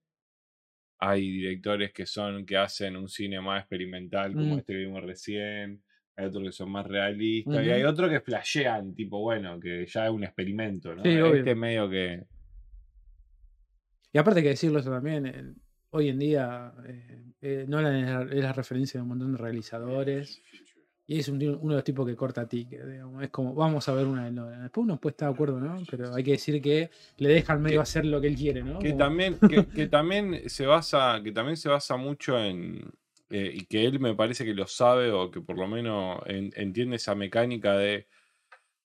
hay 1.00 1.30
directores 1.30 1.94
que 1.94 2.06
son, 2.08 2.46
que 2.46 2.58
hacen 2.58 2.96
un 2.98 3.08
cine 3.08 3.40
más 3.40 3.60
experimental, 3.62 4.34
como 4.34 4.56
Mm. 4.56 4.60
este 4.60 4.74
que 4.74 4.80
vimos 4.80 5.04
recién, 5.04 5.84
hay 6.16 6.26
otros 6.26 6.44
que 6.44 6.52
son 6.52 6.72
más 6.72 6.88
realistas, 6.88 7.64
y 7.64 7.70
hay 7.70 7.84
otros 7.84 8.10
que 8.10 8.20
flashean, 8.22 8.96
tipo, 8.96 9.20
bueno, 9.22 9.60
que 9.60 9.86
ya 9.86 10.06
es 10.08 10.12
un 10.12 10.24
experimento, 10.24 10.96
¿no? 10.96 11.04
Sí, 11.04 11.10
obvio. 11.22 11.36
este 11.36 11.54
medio 11.54 11.88
que. 11.88 12.24
Y 14.12 14.18
aparte 14.18 14.40
hay 14.40 14.44
que 14.46 14.50
decirlo 14.50 14.80
eso 14.80 14.90
también, 14.90 15.28
eh, 15.28 15.54
hoy 15.98 16.10
en 16.10 16.20
día 16.20 16.72
eh, 16.88 17.24
eh, 17.42 17.66
Nolan 17.68 17.96
es 17.96 18.06
la, 18.10 18.22
es 18.36 18.44
la 18.44 18.54
referencia 18.54 18.98
de 19.00 19.02
un 19.04 19.10
montón 19.10 19.32
de 19.34 19.38
realizadores. 19.38 20.42
Y 21.10 21.20
es 21.20 21.30
un 21.30 21.36
uno 21.42 21.70
de 21.70 21.76
los 21.76 21.84
tipos 21.86 22.06
que 22.06 22.18
corta 22.18 22.46
ticket, 22.50 22.86
digamos. 22.86 23.24
Es 23.24 23.30
como, 23.30 23.54
vamos 23.54 23.88
a 23.88 23.94
ver 23.94 24.06
una 24.06 24.26
de 24.26 24.32
Nolan. 24.32 24.64
Después 24.64 24.84
uno 24.84 25.00
puede 25.00 25.12
estar 25.12 25.30
de 25.30 25.34
acuerdo, 25.36 25.58
¿no? 25.60 25.82
Pero 25.90 26.14
hay 26.14 26.22
que 26.24 26.32
decir 26.32 26.62
que 26.62 26.90
le 27.18 27.30
dejan 27.30 27.62
medio 27.62 27.78
Que- 27.78 27.84
hacer 27.84 28.06
lo 28.06 28.20
que 28.20 28.28
él 28.28 28.36
quiere, 28.36 28.62
¿no? 28.62 28.78
que 28.80 28.90
Como- 28.90 28.98
también 29.00 29.38
que, 29.50 29.68
que 29.68 29.88
también 29.88 30.50
se 30.50 30.66
basa 30.66 31.22
que 31.24 31.32
también 31.32 31.56
se 31.56 31.70
basa 31.70 31.96
mucho 31.96 32.38
en 32.38 32.92
eh, 33.30 33.52
y 33.54 33.66
que 33.66 33.86
él 33.86 34.00
me 34.02 34.16
parece 34.16 34.44
que 34.46 34.54
lo 34.54 34.68
sabe 34.68 35.12
o 35.12 35.32
que 35.32 35.40
por 35.42 35.58
lo 35.58 35.68
menos 35.68 36.20
en- 36.26 36.52
entiende 36.58 36.98
esa 36.98 37.16
mecánica 37.16 37.78
de 37.78 38.08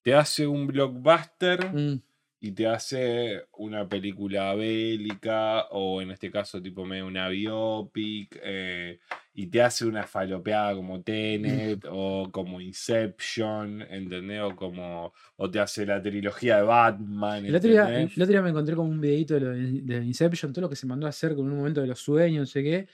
te 0.03 0.15
hace 0.15 0.47
un 0.47 0.67
blockbuster 0.69 1.73
Mm, 1.75 2.01
y 2.45 2.51
te 2.51 2.67
hace 2.67 3.45
una 3.57 3.89
película 3.89 4.53
bélica 4.57 5.67
o 5.71 6.03
en 6.03 6.11
este 6.11 6.29
caso 6.29 6.61
tipo 6.61 6.85
medio 6.85 7.07
una 7.07 7.29
biopic 7.29 8.37
eh, 8.43 8.99
y 9.33 9.47
te 9.47 9.63
hace 9.63 9.87
una 9.87 10.03
falopeada 10.03 10.75
como 10.75 11.01
Tenet 11.05 11.87
o 11.89 12.31
como 12.33 12.61
Inception, 12.61 13.83
¿entendés? 13.83 14.41
O 14.43 14.57
como 14.57 15.13
o 15.37 15.51
te 15.53 15.61
hace 15.61 15.87
la 15.87 16.03
trilogía 16.03 16.57
de 16.57 16.63
Batman, 16.65 17.47
El 17.47 17.55
otro, 17.55 17.71
día, 17.71 17.83
¿entendés? 17.83 18.17
el 18.17 18.23
otro 18.25 18.33
día 18.33 18.43
me 18.43 18.51
encontré 18.51 18.75
como 18.75 18.91
un 18.91 19.01
videito 19.01 19.39
de, 19.39 19.81
de 19.81 20.05
Inception, 20.05 20.53
todo 20.53 20.63
lo 20.63 20.69
que 20.69 20.75
se 20.75 20.89
mandó 20.89 21.07
a 21.07 21.11
hacer 21.11 21.37
con 21.37 21.49
un 21.49 21.57
momento 21.57 21.81
de 21.81 21.87
los 21.87 22.01
sueños, 22.01 22.41
no 22.41 22.47
sé 22.47 22.65
qué. 22.65 22.89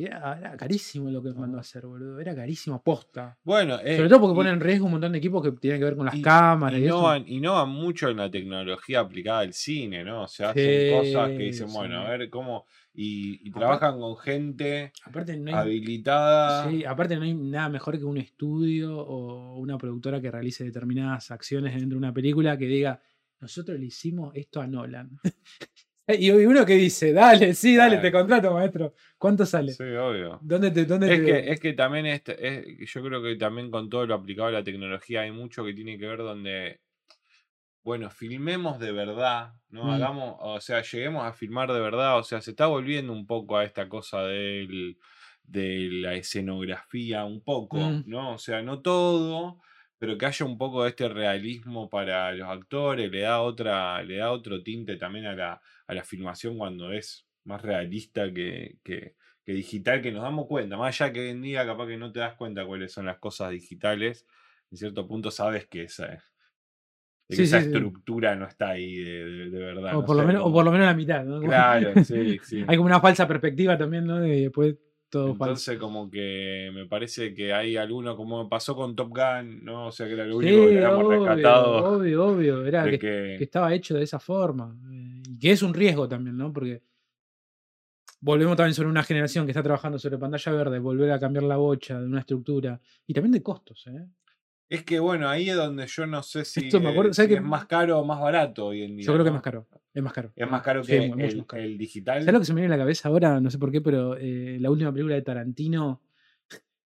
Y 0.00 0.06
era, 0.06 0.38
era 0.38 0.56
carísimo 0.56 1.10
lo 1.10 1.22
que 1.22 1.32
mandó 1.34 1.58
a 1.58 1.60
hacer, 1.60 1.84
boludo. 1.86 2.18
Era 2.20 2.34
carísimo, 2.34 2.82
posta. 2.82 3.38
Bueno, 3.44 3.78
eh, 3.84 3.96
Sobre 3.96 4.08
todo 4.08 4.20
porque 4.20 4.32
y- 4.32 4.36
pone 4.36 4.50
en 4.50 4.60
riesgo 4.60 4.86
un 4.86 4.92
montón 4.92 5.12
de 5.12 5.18
equipos 5.18 5.42
que 5.42 5.52
tienen 5.52 5.78
que 5.78 5.84
ver 5.84 5.96
con 5.96 6.06
las 6.06 6.14
y- 6.14 6.22
cámaras 6.22 6.78
y, 6.80 6.84
eso. 6.86 6.96
innovan, 6.96 7.24
innovan 7.26 7.68
mucho 7.68 8.08
en 8.08 8.16
la 8.16 8.30
tecnología 8.30 9.00
aplicada 9.00 9.40
al 9.40 9.52
cine, 9.52 10.02
¿no? 10.04 10.22
O 10.22 10.28
sea, 10.28 10.50
hacen 10.50 10.96
cosas 10.98 11.28
que 11.30 11.38
dicen, 11.38 11.68
sí. 11.68 11.76
bueno, 11.76 12.00
a 12.00 12.08
ver 12.10 12.30
cómo. 12.30 12.64
Y, 12.94 13.40
y 13.46 13.50
Aparte- 13.50 13.58
trabajan 13.60 14.00
con 14.00 14.16
gente 14.16 14.92
Aparte 15.04 15.36
no 15.36 15.48
hay, 15.48 15.54
habilitada. 15.54 16.68
sí, 16.70 16.84
aparte 16.84 17.16
no 17.16 17.22
hay 17.22 17.34
nada 17.34 17.68
mejor 17.68 17.98
que 17.98 18.04
un 18.04 18.16
estudio 18.18 18.96
o 18.98 19.58
una 19.58 19.78
productora 19.78 20.20
que 20.20 20.30
realice 20.30 20.64
determinadas 20.64 21.30
acciones 21.30 21.72
dentro 21.74 21.90
de 21.90 21.98
una 21.98 22.12
película 22.12 22.56
que 22.58 22.66
diga, 22.66 23.00
nosotros 23.40 23.78
le 23.78 23.86
hicimos 23.86 24.34
esto 24.34 24.60
a 24.60 24.66
Nolan. 24.66 25.18
y 26.18 26.30
uno 26.30 26.64
que 26.66 26.74
dice, 26.74 27.12
dale, 27.12 27.54
sí, 27.54 27.76
dale, 27.76 27.98
te 27.98 28.10
contrato, 28.12 28.52
maestro. 28.52 28.94
¿Cuánto 29.18 29.44
sale? 29.46 29.72
Sí, 29.72 29.82
obvio. 29.82 30.38
¿Dónde 30.42 30.70
te, 30.70 30.84
dónde 30.84 31.12
Es 31.12 31.18
te- 31.20 31.24
que, 31.26 31.50
es 31.52 31.60
que 31.60 31.72
también 31.74 32.06
este, 32.06 32.46
es- 32.80 32.92
yo 32.92 33.02
creo 33.02 33.22
que 33.22 33.36
también 33.36 33.70
con 33.70 33.88
todo 33.90 34.06
lo 34.06 34.14
aplicado 34.14 34.48
a 34.48 34.52
la 34.52 34.64
tecnología 34.64 35.22
hay 35.22 35.30
mucho 35.32 35.64
que 35.64 35.74
tiene 35.74 35.98
que 35.98 36.06
ver 36.06 36.18
donde, 36.18 36.80
bueno, 37.82 38.10
filmemos 38.10 38.78
de 38.78 38.92
verdad, 38.92 39.52
¿no? 39.70 39.84
Mm. 39.84 39.90
Hagamos, 39.90 40.36
o 40.40 40.60
sea, 40.60 40.82
lleguemos 40.82 41.24
a 41.24 41.32
filmar 41.32 41.72
de 41.72 41.80
verdad, 41.80 42.18
o 42.18 42.22
sea, 42.22 42.40
se 42.40 42.50
está 42.50 42.66
volviendo 42.66 43.12
un 43.12 43.26
poco 43.26 43.56
a 43.56 43.64
esta 43.64 43.88
cosa 43.88 44.22
del, 44.22 44.98
de 45.44 45.88
la 45.90 46.14
escenografía, 46.14 47.24
un 47.24 47.42
poco, 47.42 47.78
Mm. 47.78 48.02
¿no? 48.06 48.34
O 48.34 48.38
sea, 48.38 48.62
no 48.62 48.80
todo, 48.82 49.60
pero 50.00 50.18
que 50.18 50.26
haya 50.26 50.46
un 50.46 50.58
poco 50.58 50.84
de 50.84 50.90
este 50.90 51.08
realismo 51.10 51.90
para 51.90 52.32
los 52.34 52.48
actores, 52.48 53.12
le 53.12 53.22
da 53.22 53.42
otra, 53.42 54.02
le 54.04 54.18
da 54.18 54.32
otro 54.32 54.62
tinte 54.64 54.96
también 54.98 55.26
a 55.26 55.34
la, 55.36 55.62
a 55.88 55.94
la 55.94 56.04
filmación 56.04 56.58
cuando 56.58 56.92
es 56.92 57.28
más 57.44 57.62
realista 57.62 58.32
que, 58.34 58.78
que, 58.84 59.16
que 59.46 59.52
digital, 59.54 60.02
que 60.02 60.12
nos 60.12 60.22
damos 60.24 60.46
cuenta, 60.48 60.78
más 60.78 61.00
allá 61.00 61.12
que 61.12 61.20
hoy 61.22 61.28
en 61.30 61.42
día 61.42 61.66
capaz 61.66 61.88
que 61.88 61.98
no 61.98 62.12
te 62.12 62.20
das 62.20 62.36
cuenta 62.36 62.66
cuáles 62.66 62.92
son 62.92 63.06
las 63.06 63.18
cosas 63.20 63.52
digitales, 63.52 64.26
en 64.72 64.78
cierto 64.78 65.08
punto 65.08 65.30
sabes 65.30 65.68
que 65.68 65.84
esa, 65.84 66.24
de 67.28 67.36
que 67.36 67.42
Sí, 67.42 67.44
esa 67.44 67.58
sí, 67.58 67.62
sí. 67.62 67.70
estructura 67.70 68.34
no 68.36 68.46
está 68.46 68.70
ahí 68.70 68.96
de, 68.96 69.24
de- 69.24 69.50
de 69.50 69.58
verdad. 69.58 69.98
o, 69.98 70.00
no 70.00 70.06
por 70.06 70.16
lo 70.16 70.24
menos, 70.24 70.42
o 70.46 70.52
por 70.52 70.64
lo 70.64 70.70
menos 70.72 70.86
la 70.86 70.94
mitad, 70.94 71.24
¿no? 71.24 71.40
Claro, 71.44 71.98
sí, 72.00 72.38
sí. 72.42 72.66
Hay 72.66 72.76
como 72.76 72.86
una 72.86 73.00
falsa 73.00 73.26
perspectiva 73.26 73.76
también, 73.78 74.06
¿no? 74.06 74.24
Y 74.26 74.42
después 74.42 74.76
todo 75.10 75.34
falso. 75.34 75.44
Entonces, 75.44 75.78
como 75.78 76.10
que 76.10 76.70
me 76.72 76.86
parece 76.86 77.34
que 77.34 77.52
hay 77.52 77.76
alguno, 77.76 78.16
como 78.16 78.48
pasó 78.48 78.74
con 78.74 78.94
Top 78.96 79.08
Gun, 79.10 79.64
¿no? 79.64 79.88
O 79.88 79.92
sea, 79.92 80.06
que 80.06 80.14
era 80.14 80.24
lo 80.24 80.40
Sí, 80.40 80.46
único 80.46 80.68
que 80.68 80.76
habíamos 80.78 81.04
obvio, 81.04 81.18
rescatado. 81.26 81.96
obvio, 81.96 82.26
obvio. 82.26 82.64
Era 82.66 82.84
que, 82.84 82.98
que- 82.98 83.34
que 83.36 83.44
estaba 83.44 83.74
hecho 83.74 83.94
de 83.96 84.04
esa 84.04 84.18
forma. 84.20 84.74
eh, 84.92 85.22
y 85.28 85.38
que 85.38 85.50
es 85.50 85.62
un 85.62 85.74
riesgo 85.74 86.08
también, 86.08 86.36
¿no? 86.38 86.52
Porque 86.52 86.82
volvemos 88.20 88.56
también 88.56 88.74
sobre 88.74 88.88
una 88.88 89.02
generación 89.02 89.46
que 89.46 89.52
está 89.52 89.62
trabajando 89.62 89.98
sobre 89.98 90.18
pantalla 90.18 90.52
verde, 90.52 90.78
volver 90.78 91.10
a 91.12 91.18
cambiar 91.18 91.44
la 91.44 91.56
bocha 91.56 91.98
de 92.00 92.06
una 92.06 92.20
estructura. 92.20 92.80
Y 93.06 93.14
también 93.14 93.32
de 93.32 93.42
costos, 93.42 93.86
¿eh? 93.86 94.06
Es 94.70 94.84
que 94.84 95.00
bueno, 95.00 95.28
ahí 95.28 95.50
es 95.50 95.56
donde 95.56 95.86
yo 95.88 96.06
no 96.06 96.22
sé 96.22 96.44
si, 96.44 96.60
Esto 96.66 96.80
me 96.80 96.90
acuerdo, 96.90 97.10
eh, 97.10 97.14
¿sabes 97.14 97.28
si 97.28 97.34
qué? 97.34 97.40
es 97.40 97.46
más 97.46 97.66
caro 97.66 97.98
o 97.98 98.04
más 98.04 98.20
barato 98.20 98.66
hoy 98.66 98.84
en 98.84 98.96
día. 98.96 99.04
Yo 99.04 99.12
creo 99.12 99.24
que 99.24 99.30
es 99.30 99.34
más 99.34 99.42
caro. 99.42 99.66
Es 99.92 100.02
más 100.02 100.12
caro. 100.12 100.32
Es 100.36 100.48
más 100.48 100.62
caro 100.62 100.84
Sí, 100.84 100.92
que 100.92 100.98
el, 101.06 101.10
más 101.36 101.44
caro. 101.46 101.62
el 101.62 101.76
digital. 101.76 102.20
¿Sabes 102.20 102.32
lo 102.32 102.38
que 102.38 102.46
se 102.46 102.54
me 102.54 102.60
viene 102.60 102.72
a 102.74 102.78
la 102.78 102.82
cabeza 102.84 103.08
ahora? 103.08 103.40
No 103.40 103.50
sé 103.50 103.58
por 103.58 103.72
qué, 103.72 103.80
pero 103.80 104.16
eh, 104.16 104.58
la 104.60 104.70
última 104.70 104.92
película 104.92 105.16
de 105.16 105.22
Tarantino. 105.22 106.00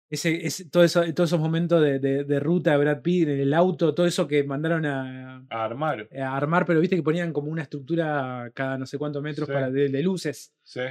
Ese, 0.08 0.46
ese- 0.46 0.68
todo 0.68 0.84
eso, 0.84 1.02
todos 1.14 1.30
esos 1.30 1.40
momentos 1.40 1.82
de, 1.82 1.98
de- 1.98 2.24
de 2.24 2.38
ruta 2.40 2.70
de 2.72 2.76
Brad 2.76 3.00
Pitt 3.00 3.28
en 3.28 3.40
el 3.40 3.54
auto, 3.54 3.94
todo 3.94 4.06
eso 4.06 4.28
que 4.28 4.44
mandaron 4.44 4.84
a, 4.86 5.38
A 5.48 5.64
armar. 5.64 6.06
a 6.16 6.36
armar, 6.36 6.66
pero 6.66 6.80
viste 6.80 6.94
que 6.96 7.02
ponían 7.02 7.32
como 7.32 7.50
una 7.50 7.62
estructura 7.62 8.50
cada 8.54 8.76
no 8.78 8.84
sé 8.86 8.98
cuántos 8.98 9.22
metros 9.22 9.46
Sí. 9.48 9.52
para 9.52 9.70
de, 9.70 9.88
de 9.88 10.02
luces. 10.02 10.52
Sí, 10.62 10.82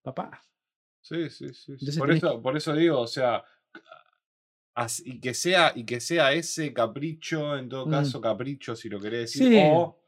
Papá. 0.00 0.40
sí, 1.02 1.28
sí. 1.28 1.52
sí. 1.52 1.72
Entonces 1.72 1.98
Por, 1.98 2.10
eso, 2.12 2.40
por 2.40 2.56
eso 2.56 2.72
digo, 2.74 3.00
o 3.00 3.06
sea, 3.08 3.42
y 5.04 5.18
que 5.20 5.34
sea, 5.34 5.72
y 5.74 5.84
que 5.84 6.00
sea 6.00 6.32
ese 6.32 6.72
capricho, 6.72 7.56
en 7.56 7.68
todo 7.68 7.86
Mm. 7.86 7.90
caso, 7.90 8.20
capricho, 8.20 8.76
si 8.76 8.88
lo 8.88 9.00
querés 9.00 9.32
decir, 9.32 9.48
Sí. 9.48 9.58
o 9.72 9.98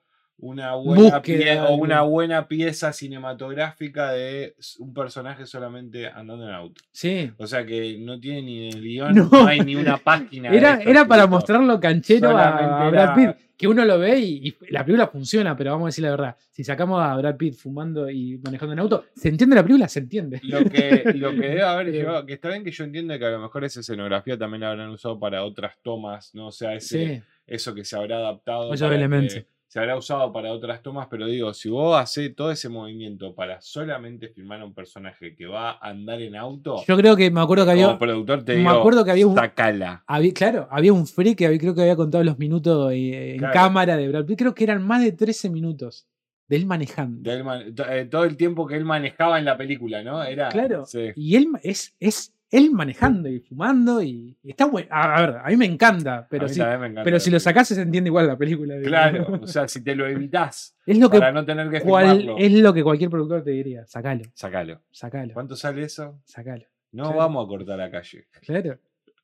una 0.41 0.75
buena 0.75 1.23
pie- 1.23 1.59
o 1.69 1.75
una 1.75 2.03
buena 2.03 2.49
pieza 2.49 2.93
cinematográfica 2.93 4.13
de 4.13 4.55
un 4.79 4.93
personaje 4.93 5.47
solamente 5.47 6.07
andando 6.09 6.49
en 6.49 6.55
auto. 6.55 6.81
Sí. 6.93 7.31
O 7.39 7.47
sea 7.47 7.65
que 7.65 7.97
no 7.99 8.19
tiene 8.19 8.43
ni 8.43 8.69
el 8.69 8.81
guion, 8.83 9.15
No. 9.15 9.29
no, 9.31 9.47
hay 9.47 9.61
ni 9.61 9.77
una 9.77 9.97
página. 10.05 10.51
de 10.51 10.57
Era, 10.57 10.75
esto 10.75 10.91
era 10.91 11.05
para 11.07 11.27
mostrarlo 11.27 11.79
canchero 11.81 12.31
a, 12.37 12.87
a 12.87 12.91
Brad 12.91 13.15
Pitt. 13.15 13.31
Que 13.57 13.69
uno 13.69 13.85
lo 13.85 13.99
ve 13.99 14.19
y, 14.19 14.49
y 14.49 14.57
la 14.71 14.83
película 14.87 15.07
funciona, 15.09 15.55
pero 15.55 15.73
vamos 15.73 15.85
a 15.85 15.89
decir 15.89 16.03
la 16.05 16.11
verdad. 16.13 16.37
Si 16.51 16.65
sacamos 16.65 16.99
a 17.03 17.15
Brad 17.17 17.37
Pitt 17.37 17.55
fumando 17.57 18.09
y 18.09 18.39
manejando 18.43 18.73
en 18.73 18.79
auto, 18.79 19.05
¿se 19.15 19.29
entiende 19.29 19.55
la 19.55 19.63
película? 19.63 19.87
Se 19.87 19.99
entiende. 19.99 20.41
Lo 20.45 20.65
que, 20.65 21.13
lo 21.17 21.31
que 21.33 21.41
debe 21.49 21.63
haber 21.63 21.89
llevado, 21.93 22.25
que 22.25 22.33
está 22.33 22.49
bien 22.49 22.65
que 22.65 22.71
yo 22.71 22.85
entiendo 22.85 23.19
que 23.19 23.27
a 23.27 23.31
lo 23.31 23.39
mejor 23.41 23.63
esa 23.65 23.81
escenografía 23.81 24.39
también 24.39 24.63
la 24.63 24.71
habrán 24.71 24.89
usado 24.89 25.19
para 25.21 25.45
otras 25.45 25.75
tomas, 25.83 26.35
¿no? 26.35 26.47
O 26.47 26.53
sea, 26.53 26.73
ese, 26.73 27.17
Sí. 27.17 27.23
eso 27.47 27.75
que 27.75 27.85
se 27.85 27.97
habrá 27.97 28.17
adaptado. 28.17 28.71
Para 28.71 28.95
elementos. 28.97 29.35
que- 29.35 29.47
se 29.73 29.79
habrá 29.79 29.97
usado 29.97 30.33
para 30.33 30.53
otras 30.53 30.83
tomas, 30.83 31.07
pero 31.09 31.27
digo, 31.27 31.55
si 31.55 31.69
vos 31.69 31.97
haces 31.97 32.35
todo 32.35 32.51
ese 32.51 32.69
movimiento 32.69 33.33
para 33.37 33.61
solamente 33.61 34.29
filmar 34.29 34.61
a 34.61 34.65
un 34.65 34.75
personaje 34.75 35.37
que 35.37 35.47
va 35.47 35.71
a 35.81 35.91
andar 35.91 36.21
en 36.21 36.35
auto, 36.35 36.83
Yo 36.89 36.97
creo 36.97 37.15
que 37.15 37.31
me 37.31 37.41
acuerdo 37.41 37.65
que 37.65 37.71
había. 37.71 37.87
como 37.87 37.99
productor 38.01 38.45
te 38.45 38.55
me 38.55 38.59
digo, 38.59 38.71
acuerdo 38.71 39.05
que 39.05 39.13
había 39.13 39.29
un- 39.29 39.37
sacala. 39.37 40.03
había- 40.09 40.35
claro, 40.35 40.67
había 40.73 40.93
un 40.93 41.07
free 41.07 41.37
que 41.37 41.47
había- 41.47 41.59
creo 41.61 41.73
que 41.77 41.83
había 41.83 41.95
contado 41.95 42.25
los 42.25 42.37
minutos 42.37 42.91
eh, 42.93 43.35
en 43.35 43.39
Claro. 43.39 43.55
cámara 43.55 43.97
de 43.97 44.09
Brad 44.09 44.25
Pitt. 44.27 44.39
Creo 44.41 44.55
que 44.57 44.65
eran 44.65 44.85
más 44.85 45.05
de 45.05 45.13
13 45.13 45.49
minutos 45.49 46.09
de 46.49 46.57
él 46.57 46.67
manejando. 46.67 47.21
De 47.31 47.37
él 47.37 47.45
eh, 47.91 48.07
todo 48.11 48.25
el 48.25 48.37
tiempo 48.37 48.67
que 48.67 48.75
él 48.75 48.85
manejaba 48.85 49.39
en 49.39 49.45
la 49.45 49.57
película, 49.57 50.03
¿no? 50.03 50.21
Era, 50.25 50.49
Claro. 50.49 50.85
sí. 50.85 51.11
Y 51.15 51.37
él 51.37 51.47
es, 51.63 51.95
es 52.01 52.35
él 52.51 52.71
manejando 52.73 53.29
y 53.29 53.41
fumando 53.41 54.03
y, 54.03 54.37
y 54.43 54.51
está 54.51 54.65
bueno. 54.67 54.89
A, 54.91 55.17
a 55.17 55.21
ver, 55.27 55.37
a 55.45 55.49
mí 55.49 55.57
me 55.57 55.67
encanta, 55.67 56.27
pero 56.29 56.47
me 56.47 56.53
encanta 56.53 57.03
Pero 57.05 57.21
si 57.21 57.31
lo 57.31 57.39
sacás 57.39 57.69
se 57.69 57.81
entiende 57.81 58.09
igual 58.09 58.27
la 58.27 58.37
película. 58.37 58.75
Claro, 58.83 59.41
o 59.43 59.47
sea, 59.47 59.69
si 59.69 59.83
te 59.85 59.95
lo 59.95 60.07
evitas 60.07 60.77
es 60.87 60.99
lo 60.99 61.09
que 61.11 61.19
para 61.19 61.33
no 61.33 61.45
tener 61.45 61.71
que 61.71 61.81
cual- 61.81 62.19
filmarlo, 62.19 62.37
es 62.39 62.53
lo 62.53 62.73
que 62.75 62.83
cualquier 62.83 63.11
productor 63.11 63.43
te 63.45 63.51
diría. 63.53 63.87
Sacalo, 63.87 64.25
sacalo. 64.35 64.81
sacalo, 64.91 65.33
¿Cuánto 65.35 65.55
sale 65.57 65.83
eso? 65.83 66.21
sacalo. 66.25 66.65
No 66.93 67.05
Claro. 67.05 67.19
vamos 67.19 67.45
a 67.45 67.49
cortar 67.49 67.79
la 67.79 67.91
calle. 67.91 68.27
Claro. 68.41 68.79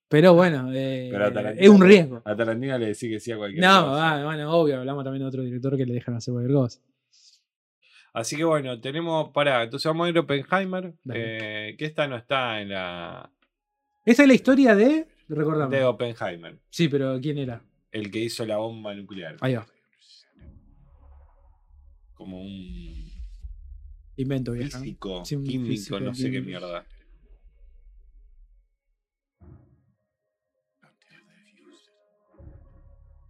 Pero 0.08 0.34
bueno, 0.34 0.70
eh, 0.72 1.08
Pero 1.10 1.50
es 1.50 1.68
un 1.68 1.80
riesgo. 1.82 2.22
A 2.24 2.36
Tarantino 2.36 2.78
le 2.78 2.86
decís 2.86 3.10
que 3.10 3.18
sí 3.18 3.32
a 3.32 3.36
cualquier 3.38 3.64
No, 3.64 3.86
cosa. 3.88 4.20
ah, 4.20 4.24
bueno, 4.24 4.52
obvio, 4.52 4.78
hablamos 4.78 5.02
también 5.02 5.22
de 5.22 5.26
otro 5.28 5.42
director 5.42 5.76
que 5.76 5.84
le 5.84 5.94
dejan 5.94 6.14
hacer 6.14 6.30
cualquier 6.32 6.54
cosa. 6.54 6.80
Así 8.16 8.35
que 8.35 8.44
bueno, 8.44 8.81
tenemos 8.81 9.29
para. 9.29 9.62
Entonces 9.62 9.87
vamos 9.87 10.07
a 10.07 10.09
ir 10.09 10.16
a 10.16 10.20
Oppenheimer. 10.20 10.94
Eh, 11.12 11.74
que 11.79 11.85
esta 11.85 12.07
no 12.09 12.16
está 12.16 12.62
en 12.62 12.70
la. 12.70 13.31
Esa 14.07 14.22
es 14.22 14.29
la 14.29 14.33
historia 14.35 14.74
de. 14.74 15.07
Recordame. 15.29 15.76
De 15.76 15.85
Oppenheimer. 15.85 16.59
Sí, 16.70 16.88
pero 16.88 17.20
¿quién 17.20 17.37
era? 17.37 17.61
El 17.92 18.11
que 18.11 18.20
hizo 18.20 18.46
la 18.46 18.57
bomba 18.57 18.94
nuclear. 18.94 19.37
Ahí 19.42 19.57
va. 19.57 19.66
Como 22.14 22.40
un 22.40 23.05
Invento, 24.16 24.52
vieja. 24.52 24.79
físico, 24.81 25.22
Sí, 25.26 25.37
químico, 25.37 25.66
físico, 25.72 26.00
no 26.00 26.14
sé 26.14 26.31
qué 26.31 26.40
mierda. 26.40 26.87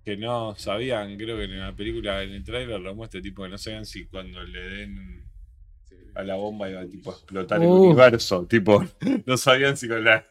Que 0.06 0.16
no 0.16 0.54
sabían, 0.56 1.16
creo 1.16 1.36
que 1.36 1.44
en 1.44 1.58
la 1.58 1.74
película, 1.74 2.22
en 2.22 2.30
el 2.30 2.44
trailer 2.44 2.80
lo 2.80 2.94
muestra, 2.94 3.20
tipo 3.20 3.42
que 3.42 3.48
no 3.48 3.58
sabían 3.58 3.84
si 3.84 4.06
cuando 4.06 4.40
le 4.44 4.60
den 4.60 5.24
a 6.14 6.22
la 6.22 6.36
bomba 6.36 6.70
iba 6.70 6.86
tipo, 6.86 7.10
a 7.10 7.14
explotar 7.14 7.60
el 7.60 7.66
Uh. 7.66 7.82
universo. 7.82 8.46
Tipo, 8.46 8.84
no 9.26 9.36
sabían 9.36 9.76
si 9.76 9.88
con 9.88 10.04
la 10.04 10.24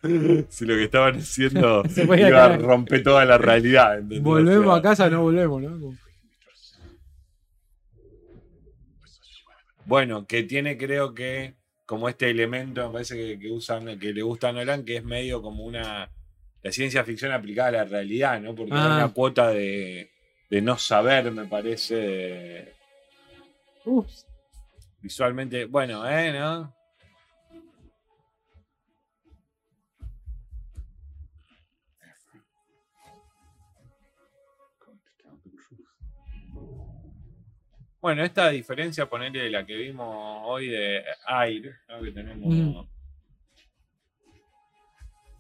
si 0.47 0.65
lo 0.65 0.75
que 0.75 0.85
estaban 0.85 1.17
haciendo 1.17 1.83
Se 1.89 2.07
podía 2.07 2.29
iba 2.29 2.45
a 2.45 2.47
caer. 2.51 2.61
romper 2.61 3.03
toda 3.03 3.25
la 3.25 3.37
realidad. 3.37 3.95
¿entendés? 3.95 4.21
O 4.21 4.23
Volvemos 4.23 4.65
sea, 4.65 4.75
a 4.75 4.81
casa, 4.81 5.09
no 5.09 5.21
volvemos, 5.23 5.61
¿no? 5.61 5.69
Como- 5.79 5.97
Bueno, 9.85 10.25
que 10.25 10.43
tiene 10.43 10.77
creo 10.77 11.13
que 11.13 11.55
como 11.85 12.09
este 12.09 12.29
elemento, 12.31 12.87
me 12.87 12.93
parece 12.93 13.15
que, 13.15 13.37
que 13.39 13.51
usan, 13.51 13.99
que 13.99 14.13
le 14.13 14.21
gusta 14.23 14.49
a 14.49 14.53
Nolan, 14.53 14.83
que 14.85 14.95
es 14.97 15.03
medio 15.03 15.41
como 15.41 15.63
una 15.65 16.09
la 16.65 16.71
ciencia 16.71 17.03
ficción 17.03 17.31
aplicada 17.31 17.69
a 17.69 17.71
la 17.71 17.85
realidad, 17.85 18.39
¿no? 18.41 18.55
Porque 18.55 18.73
hay 18.73 18.79
Ah. 18.79 18.95
una 18.95 19.13
cuota 19.13 19.49
de, 19.49 20.09
de 20.49 20.61
no 20.61 20.77
saber, 20.79 21.31
me 21.31 21.45
parece, 21.45 22.73
Ups. 23.85 24.25
visualmente, 24.99 25.65
bueno, 25.65 26.09
¿eh? 26.09 26.33
¿No? 26.33 26.73
Bueno, 38.01 38.23
esta 38.23 38.49
diferencia, 38.49 39.07
ponerle 39.09 39.49
la 39.49 39.65
que 39.65 39.75
vimos 39.75 40.41
hoy 40.45 40.67
de 40.69 41.03
Air, 41.27 41.75
¿no? 41.89 42.01
que 42.03 42.11
tenemos. 42.11 42.53
Mm. 42.53 42.94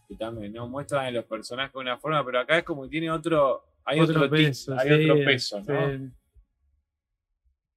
Que 0.07 0.15
también 0.15 0.53
no 0.53 0.67
muestran 0.67 1.05
a 1.05 1.11
los 1.11 1.25
personajes 1.25 1.73
de 1.73 1.79
una 1.79 1.97
forma, 1.97 2.23
pero 2.25 2.39
acá 2.39 2.57
es 2.59 2.63
como 2.63 2.83
que 2.83 2.89
tiene 2.89 3.09
otro. 3.11 3.63
Hay 3.85 3.99
Otro 3.99 4.15
otro, 4.23 4.35
tic, 4.37 4.47
peso, 4.47 4.75
hay 4.77 4.91
otro 4.91 5.15
peso, 5.25 5.61
¿no? 5.61 5.89
sí. 5.91 6.11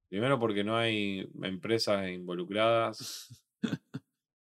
Primero 0.08 0.38
porque 0.38 0.64
no 0.64 0.76
hay 0.76 1.28
empresas 1.42 2.08
involucradas. 2.08 3.44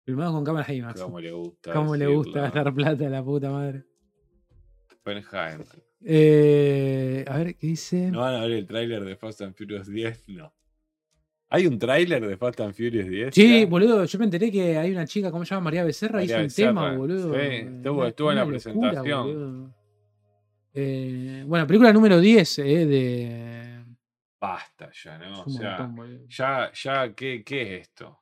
Filmado 0.05 0.33
con 0.33 0.45
cámaras 0.45 0.69
IMAX. 0.69 1.01
Como 1.01 1.19
le 1.19 1.33
gusta. 1.33 1.73
¿Cómo 1.73 1.97
le 1.97 2.07
gusta 2.07 2.43
gastar 2.43 2.75
plata 2.75 3.07
a 3.07 3.11
la 3.11 3.25
puta 3.25 3.51
madre? 3.51 3.85
Oppenheimer. 4.93 5.67
Eh, 6.05 7.25
a 7.27 7.39
ver, 7.39 7.57
¿qué 7.57 7.67
dice? 7.69 8.11
¿No 8.11 8.21
van 8.21 8.35
a 8.35 8.43
ver 8.43 8.53
el 8.53 8.67
tráiler 8.67 9.05
de 9.05 9.17
Fast 9.17 9.41
and 9.41 9.55
Furious 9.57 9.89
10? 9.89 10.29
No. 10.29 10.55
¿Hay 11.57 11.67
un 11.67 11.79
tráiler 11.79 12.27
de 12.27 12.37
Fast 12.37 12.61
and 12.61 12.75
Furious 12.75 13.09
10? 13.09 13.35
Sí, 13.35 13.61
ya? 13.61 13.67
boludo, 13.67 14.05
yo 14.05 14.19
me 14.19 14.27
enteré 14.27 14.51
que 14.53 14.77
hay 14.77 14.91
una 14.91 15.07
chica, 15.07 15.31
¿cómo 15.31 15.43
se 15.47 15.55
llama? 15.55 15.65
María 15.65 15.85
Becerra, 15.85 16.19
María 16.19 16.27
hizo 16.27 16.37
un 16.37 16.43
Becerra, 16.45 16.69
tema, 16.69 16.97
boludo. 16.97 17.33
sí, 17.35 17.39
estuvo- 17.41 17.99
una- 18.01 18.09
estuvo 18.09 18.31
en 18.31 18.37
la 18.37 18.43
locura, 18.43 18.59
presentación. 18.59 19.75
Eh, 20.75 21.45
bueno, 21.47 21.67
película 21.67 21.93
número 21.95 22.21
10 22.21 22.59
eh, 22.59 22.85
de... 22.85 23.85
Basta 24.39 24.91
ya, 25.03 25.17
¿no? 25.17 25.41
O 25.41 25.45
un 25.47 25.53
sea, 25.53 25.79
montón, 25.89 26.29
ya, 26.29 26.71
ya, 26.75 27.15
¿qué, 27.15 27.43
¿qué 27.43 27.63
es 27.63 27.83
esto? 27.89 28.21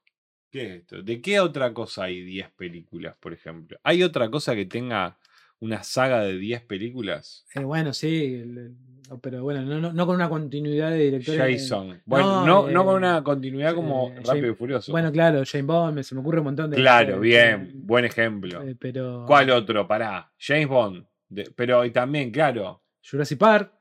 ¿Qué 0.48 0.62
es 0.66 0.70
esto? 0.82 1.02
¿De 1.02 1.20
qué 1.20 1.40
otra 1.40 1.74
cosa 1.74 2.04
hay 2.04 2.22
10 2.22 2.48
películas, 2.52 3.16
por 3.18 3.32
ejemplo? 3.32 3.76
¿Hay 3.82 4.04
otra 4.04 4.30
cosa 4.30 4.54
que 4.54 4.66
tenga 4.66 5.18
una 5.58 5.82
saga 5.82 6.22
de 6.22 6.38
10 6.38 6.62
películas? 6.62 7.44
Eh, 7.56 7.64
bueno, 7.64 7.92
sí, 7.92 8.34
el- 8.34 8.76
pero 9.22 9.42
bueno, 9.42 9.62
no, 9.62 9.80
no, 9.80 9.92
no 9.92 10.06
con 10.06 10.14
una 10.16 10.28
continuidad 10.28 10.90
de 10.90 10.98
directores. 10.98 11.40
Jason. 11.62 12.00
Bueno, 12.06 12.46
no, 12.46 12.68
no, 12.70 12.84
con 12.84 12.94
eh, 12.94 12.96
una 12.98 13.22
continuidad 13.24 13.74
como 13.74 14.08
Rápido 14.10 14.24
James- 14.32 14.50
y 14.50 14.54
Furioso. 14.54 14.92
Bueno, 14.92 15.12
claro, 15.12 15.42
Jane 15.44 15.64
Bond, 15.64 15.94
me- 15.96 16.02
se 16.02 16.14
me 16.14 16.20
ocurre 16.20 16.38
un 16.38 16.44
montón 16.44 16.70
de. 16.70 16.76
claro, 16.76 17.20
bien, 17.20 17.72
buen 17.74 18.04
ejemplo. 18.04 18.62
eh, 18.62 18.74
pero. 18.78 19.24
¿Cuál 19.26 19.50
otro? 19.50 19.86
Pará. 19.86 20.32
James 20.38 20.68
Bond. 20.68 21.04
De- 21.28 21.50
pero 21.56 21.84
y 21.84 21.90
también, 21.90 22.30
claro. 22.30 22.82
Jurassic 23.08 23.38
Park. 23.38 23.72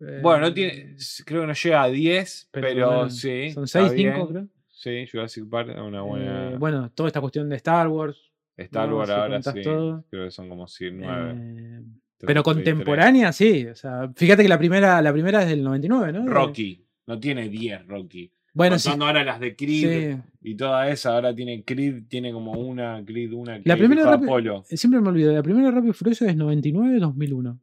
eh, 0.00 0.20
Bueno, 0.22 0.40
no 0.46 0.54
tiene. 0.54 0.96
Creo 1.24 1.42
que 1.42 1.46
no 1.46 1.52
llega 1.54 1.82
a 1.82 1.88
10, 1.88 2.48
pero, 2.50 2.86
bueno, 2.86 3.10
sí. 3.10 3.50
Son 3.52 3.64
está 3.64 3.80
6, 3.88 3.92
5, 3.96 4.12
bien. 4.12 4.26
creo. 4.26 4.48
Sí, 4.68 5.06
Jurassic 5.10 5.48
Park 5.48 5.70
es 5.70 5.78
una 5.78 6.02
buena. 6.02 6.52
Eh, 6.52 6.56
bueno, 6.58 6.90
toda 6.94 7.08
esta 7.08 7.20
cuestión 7.20 7.48
de 7.48 7.56
Star 7.56 7.86
Wars. 7.88 8.18
Star 8.56 8.88
no, 8.88 8.96
Wars 8.98 9.08
si 9.08 9.14
ahora 9.14 9.42
sí. 9.42 9.62
todo. 9.62 10.04
Creo 10.10 10.24
que 10.24 10.30
son 10.30 10.48
como 10.48 10.66
9. 10.92 11.34
eh, 11.36 11.82
pero 12.26 12.42
contemporánea, 12.42 13.32
sí. 13.32 13.66
O 13.66 13.74
sea, 13.74 14.10
fíjate 14.14 14.42
que 14.42 14.48
la 14.48 14.58
primera, 14.58 15.00
la 15.02 15.12
primera 15.12 15.42
es 15.42 15.48
del 15.48 15.62
99, 15.62 16.12
¿no? 16.12 16.26
Rocky. 16.26 16.84
No 17.06 17.18
tiene 17.18 17.48
10 17.48 17.86
Rocky. 17.86 18.30
Bueno, 18.52 18.78
sí. 18.78 18.88
Contando 18.88 19.06
ahora 19.06 19.24
las 19.24 19.38
de 19.40 19.54
Creed 19.56 20.16
sí. 20.16 20.22
y 20.42 20.54
toda 20.56 20.88
esa, 20.90 21.14
ahora 21.14 21.34
tiene 21.34 21.64
Creed, 21.64 22.04
tiene 22.08 22.32
como 22.32 22.52
una, 22.52 23.02
Creed, 23.04 23.32
una, 23.32 23.58
La 23.58 23.62
Creed, 23.62 23.76
primera 23.78 24.02
dijo 24.02 24.10
Rápido- 24.12 24.28
Apolo. 24.30 24.64
Eh, 24.68 24.76
Siempre 24.76 25.00
me 25.00 25.08
olvido. 25.08 25.32
La 25.32 25.42
primera 25.42 25.70
Rápido 25.70 25.90
y 25.90 25.94
Furioso 25.94 26.26
es 26.26 26.36
99-2001. 26.36 27.58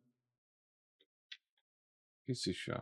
¿Qué 2.25 2.35
sé 2.35 2.53
yo? 2.53 2.73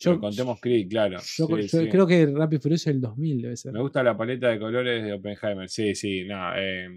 Yo, 0.00 0.12
Pero 0.12 0.20
contemos 0.20 0.60
Creed, 0.60 0.88
claro. 0.88 1.18
yo, 1.18 1.22
Sí, 1.22 1.44
yo 1.48 1.80
sí. 1.80 1.88
creo 1.88 2.06
que 2.06 2.26
Rápido 2.26 2.60
Furioso 2.62 2.88
es 2.88 2.94
el 2.94 3.00
2000, 3.00 3.42
debe 3.42 3.56
ser. 3.56 3.72
Me 3.72 3.80
gusta 3.80 4.02
la 4.02 4.16
paleta 4.16 4.48
de 4.48 4.58
colores 4.60 5.02
de 5.04 5.12
Oppenheimer. 5.12 5.68
Sí, 5.68 5.94
sí, 5.96 6.24
no. 6.24 6.52
eh, 6.56 6.88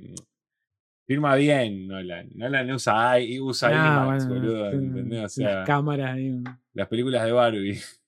firma 1.12 1.36
bien 1.36 1.88
Nolan. 1.90 2.30
Nolan 2.36 2.72
usa, 2.72 3.20
I- 3.20 3.40
usa 3.42 3.68
Ah, 3.70 4.06
IMAX, 4.06 4.28
bueno, 4.28 4.42
boludo. 4.48 4.70
sí, 4.72 4.76
¿entendés? 4.78 5.38
O 5.38 5.42
las 5.44 5.68
cámaras 5.68 6.16
ahí. 6.16 6.42
las 6.74 6.88
películas 6.88 7.26
de 7.26 7.32
Barbie. 7.34 7.80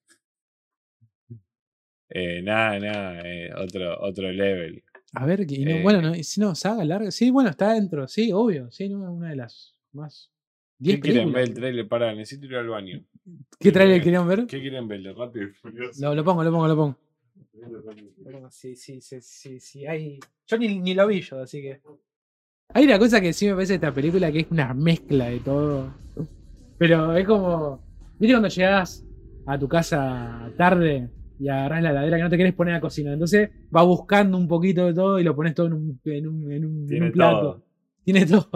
Eh, 2.15 2.43
nada, 2.43 2.79
nada. 2.79 3.21
eh, 3.25 3.51
otro, 3.55 3.99
otro 3.99 4.31
level. 4.31 4.83
A 5.13 5.25
ver, 5.25 5.51
y 5.51 5.65
no, 5.65 5.77
Eh, 5.77 5.81
bueno, 5.81 5.99
no, 5.99 6.13
si 6.13 6.39
no, 6.39 6.53
saga 6.53 6.85
larga. 6.85 7.09
Sí, 7.09 7.31
bueno, 7.31 7.49
está 7.49 7.73
dentro, 7.73 8.07
sí, 8.07 8.31
obvio. 8.31 8.69
Sí, 8.71 8.87
no, 8.87 9.11
una 9.11 9.29
de 9.31 9.35
las 9.37 9.75
más. 9.93 10.29
10 10.77 10.97
¿Qué 10.97 11.01
quieren 11.01 11.31
ver 11.33 11.43
el 11.45 11.53
trailer? 11.55 11.87
Pará, 11.87 12.13
necesito 12.13 12.45
ir 12.45 12.55
al 12.57 12.67
baño. 12.69 13.03
¿Qué 13.59 13.71
trailer 13.71 14.03
querían 14.03 14.27
ver? 14.27 14.45
¿Qué 14.45 14.61
quieren 14.61 14.87
ver? 14.87 15.01
¿De 15.01 15.11
Rápido? 15.11 15.47
Lo, 15.99 16.13
lo 16.13 16.23
pongo, 16.23 16.43
lo 16.43 16.51
pongo, 16.51 16.67
lo 16.67 16.75
pongo. 16.75 16.97
Sí, 18.51 18.75
sí, 18.75 19.01
sí, 19.01 19.19
sí, 19.21 19.59
sí. 19.59 19.87
Hay... 19.87 20.19
Yo 20.45 20.57
ni, 20.59 20.79
ni 20.79 20.93
lo 20.93 21.07
vi 21.07 21.21
yo, 21.21 21.39
así 21.41 21.63
que. 21.63 21.81
Hay 22.69 22.85
una 22.85 22.97
cosa 22.99 23.21
que 23.21 23.33
sí 23.33 23.45
me 23.47 23.53
parece 23.53 23.73
de 23.73 23.75
esta 23.75 23.93
película 23.93 24.31
que 24.31 24.39
es 24.41 24.47
una 24.51 24.73
mezcla 24.73 25.25
de 25.25 25.39
todo. 25.39 25.93
Pero 26.77 27.15
es 27.15 27.25
como. 27.27 27.81
¿Viste 28.19 28.33
cuando 28.33 28.47
llegás 28.49 29.05
a 29.45 29.59
tu 29.59 29.67
casa 29.67 30.49
tarde 30.57 31.09
y 31.39 31.49
agarrás 31.49 31.83
la 31.83 31.89
heladera 31.91 32.17
que 32.17 32.23
no 32.23 32.29
te 32.29 32.37
querés 32.37 32.53
poner 32.53 32.75
a 32.75 32.79
cocinar. 32.81 33.13
Entonces 33.13 33.49
va 33.75 33.83
buscando 33.83 34.37
un 34.37 34.47
poquito 34.47 34.85
de 34.85 34.93
todo 34.93 35.19
y 35.19 35.23
lo 35.23 35.35
pones 35.35 35.53
todo 35.53 35.67
en 35.67 35.73
un, 35.73 35.99
en 36.05 36.27
un, 36.27 36.51
en 36.51 36.65
un- 36.65 36.77
en 36.81 36.87
Tiene 36.87 37.05
un 37.07 37.11
plato. 37.11 37.39
todo. 37.41 37.63
Tiene 38.03 38.25
todo. 38.25 38.49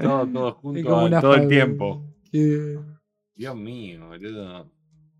Todo, 0.00 0.26
todo 0.26 0.48
Es 0.48 0.54
junto 0.56 1.20
todo 1.20 1.34
el 1.34 1.48
tiempo. 1.48 2.04
Que- 2.30 2.78
Dios 3.34 3.56
mío, 3.56 4.08
boludo. 4.08 4.70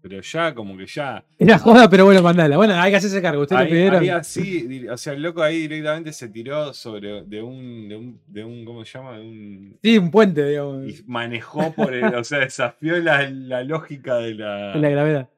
Pero 0.03 0.20
ya, 0.20 0.53
como 0.53 0.76
que 0.76 0.84
ya. 0.86 1.24
Era 1.38 1.59
joda, 1.59 1.88
pero 1.88 2.05
bueno, 2.05 2.20
mandala. 2.22 2.57
Bueno, 2.57 2.74
hay 2.74 2.90
que 2.90 2.96
hacerse 2.96 3.22
cargo. 3.22 3.42
Ustedes 3.42 3.61
lo 3.61 3.64
Ahí, 3.66 3.70
pidieron. 3.70 4.03
ahí 4.03 4.09
así, 4.09 4.88
o 4.88 4.96
sea, 4.96 5.12
el 5.12 5.22
loco 5.22 5.42
ahí 5.42 5.61
directamente 5.68 6.12
se 6.12 6.28
tiró 6.28 6.74
sobre 6.74 7.22
de 7.22 7.40
un, 7.40 7.88
de 7.88 7.96
un, 7.96 8.20
de 8.26 8.44
un 8.44 8.64
¿cómo 8.64 8.84
se 8.84 8.98
llama? 8.98 9.18
De 9.18 9.20
un, 9.24 9.78
Sí, 9.80 9.96
un 9.98 10.11
puente, 10.11 10.44
digamos. 10.44 10.88
y 10.88 11.05
manejó 11.07 11.72
por 11.72 11.94
el, 11.94 12.05
o 12.16 12.24
sea, 12.24 12.40
desafió 12.40 12.98
la, 12.98 13.30
la 13.30 13.62
lógica 13.62 14.16
de 14.16 14.34
la. 14.34 14.74
La 14.74 14.88
gravedad. 14.88 15.28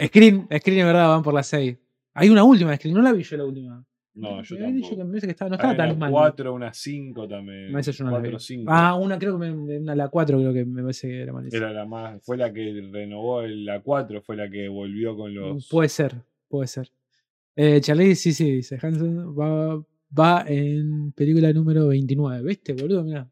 Screen, 0.00 0.48
Screen 0.58 0.80
en 0.80 0.86
verdad 0.86 1.08
van 1.08 1.22
por 1.22 1.34
las 1.34 1.46
6. 1.48 1.76
Hay 2.14 2.28
una 2.28 2.44
última 2.44 2.70
de 2.70 2.76
Screen, 2.76 2.94
no 2.94 3.02
la 3.02 3.12
vi 3.12 3.22
yo 3.24 3.36
la 3.36 3.44
última. 3.44 3.84
No, 4.16 4.42
yo 4.42 4.56
me 4.56 4.62
habían 4.66 4.76
dicho 4.76 4.90
que 4.96 5.02
me 5.02 5.06
parece 5.10 5.26
que 5.26 5.30
estaba, 5.32 5.48
no 5.48 5.54
Hay 5.54 5.58
estaba 5.58 5.72
una 5.74 5.88
tan 5.88 5.98
mal. 5.98 6.10
4, 6.12 6.54
una 6.54 6.72
5 6.72 7.26
también. 7.28 7.72
No, 7.72 7.78
esa 7.78 7.90
yo 7.90 8.04
no 8.04 8.10
la 8.12 8.18
vi. 8.18 8.22
4, 8.30 8.38
5. 8.38 8.70
Ah, 8.72 8.94
una 8.94 9.18
creo 9.18 9.38
que 9.38 9.46
me, 9.50 9.76
una 9.78 9.94
la 9.96 10.08
4 10.08 10.38
creo 10.38 10.52
que 10.52 10.64
me 10.64 10.82
parece 10.82 11.08
que 11.08 11.20
era 11.22 11.32
malísima. 11.32 11.64
Era 11.64 11.72
la 11.72 11.84
más, 11.84 12.22
fue 12.22 12.36
la 12.36 12.52
que 12.52 12.88
renovó 12.92 13.42
el- 13.42 13.64
la 13.64 13.80
4, 13.80 14.22
fue 14.22 14.36
la 14.36 14.48
que 14.48 14.68
volvió 14.68 15.16
con 15.16 15.34
los. 15.34 15.68
Puede 15.68 15.88
ser, 15.88 16.14
puede 16.48 16.68
ser. 16.68 16.90
Eh, 17.56 17.80
Charlie, 17.80 18.14
sí, 18.14 18.32
sí, 18.32 18.50
dice 18.50 18.78
Hansen 18.80 19.36
va, 19.38 19.82
va 20.16 20.44
en 20.46 21.12
película 21.12 21.52
número 21.52 21.88
29. 21.88 22.42
¿Viste, 22.42 22.72
boludo? 22.72 23.02
Mirá. 23.04 23.28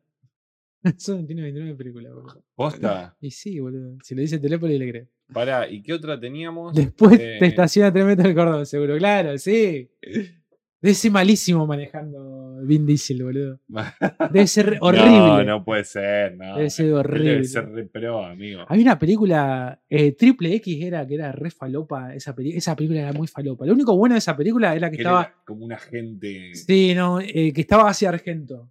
Solo 0.97 1.24
tiene 1.24 1.43
29 1.43 1.76
películas, 1.76 2.12
boludo. 2.12 2.43
Posta. 2.57 3.16
Y 3.20 3.30
sí, 3.30 3.61
boludo. 3.61 3.99
Si 4.03 4.14
le 4.16 4.22
dice 4.22 4.39
Telépolis 4.41 4.78
le 4.80 4.89
cree. 4.91 5.09
Pará, 5.33 5.68
¿y 5.68 5.80
qué 5.80 5.93
otra 5.95 6.18
teníamos? 6.18 6.74
Después 6.74 7.18
Eh, 7.20 7.37
te 7.39 7.47
estaciona 7.47 7.93
tres 7.93 8.05
metros 8.05 8.26
el 8.26 8.35
cordón, 8.35 8.66
seguro. 8.66 8.97
Claro, 8.99 9.39
sí. 9.39 9.89
Debe 10.83 10.95
ser 10.95 11.12
malísimo 11.12 11.64
manejando 11.64 12.59
Vin 12.64 12.85
Diesel, 12.85 13.22
boludo. 13.22 13.61
Debe 14.33 14.47
ser 14.49 14.78
horrible. 14.80 15.11
No, 15.11 15.45
no 15.45 15.64
puede 15.64 15.85
ser, 15.85 16.37
no. 16.37 16.57
Debe 16.57 16.70
ser 16.70 16.87
Debe 16.87 16.99
horrible. 16.99 17.45
ser 17.45 17.68
re 17.70 17.85
pro, 17.87 18.24
amigo. 18.24 18.64
Había 18.68 18.83
una 18.83 18.99
película, 18.99 19.80
eh, 19.89 20.12
Triple 20.12 20.57
X 20.57 20.83
era, 20.85 21.07
que 21.07 21.14
era 21.14 21.30
re 21.30 21.51
falopa, 21.53 22.12
esa, 22.14 22.35
esa 22.37 22.74
película 22.74 23.01
era 23.01 23.12
muy 23.12 23.28
falopa. 23.28 23.64
Lo 23.64 23.74
único 23.74 23.97
bueno 23.97 24.16
de 24.16 24.18
esa 24.18 24.37
película 24.37 24.74
era 24.74 24.91
que 24.91 24.97
Que 24.97 25.03
él 25.03 25.07
estaba, 25.07 25.22
era 25.22 25.37
como 25.47 25.64
un 25.64 25.72
agente 25.72 26.53
sí, 26.55 26.95
no, 26.97 27.20
eh, 27.20 27.53
que 27.53 27.61
estaba 27.61 27.89
hacia 27.89 28.09
Argento. 28.09 28.68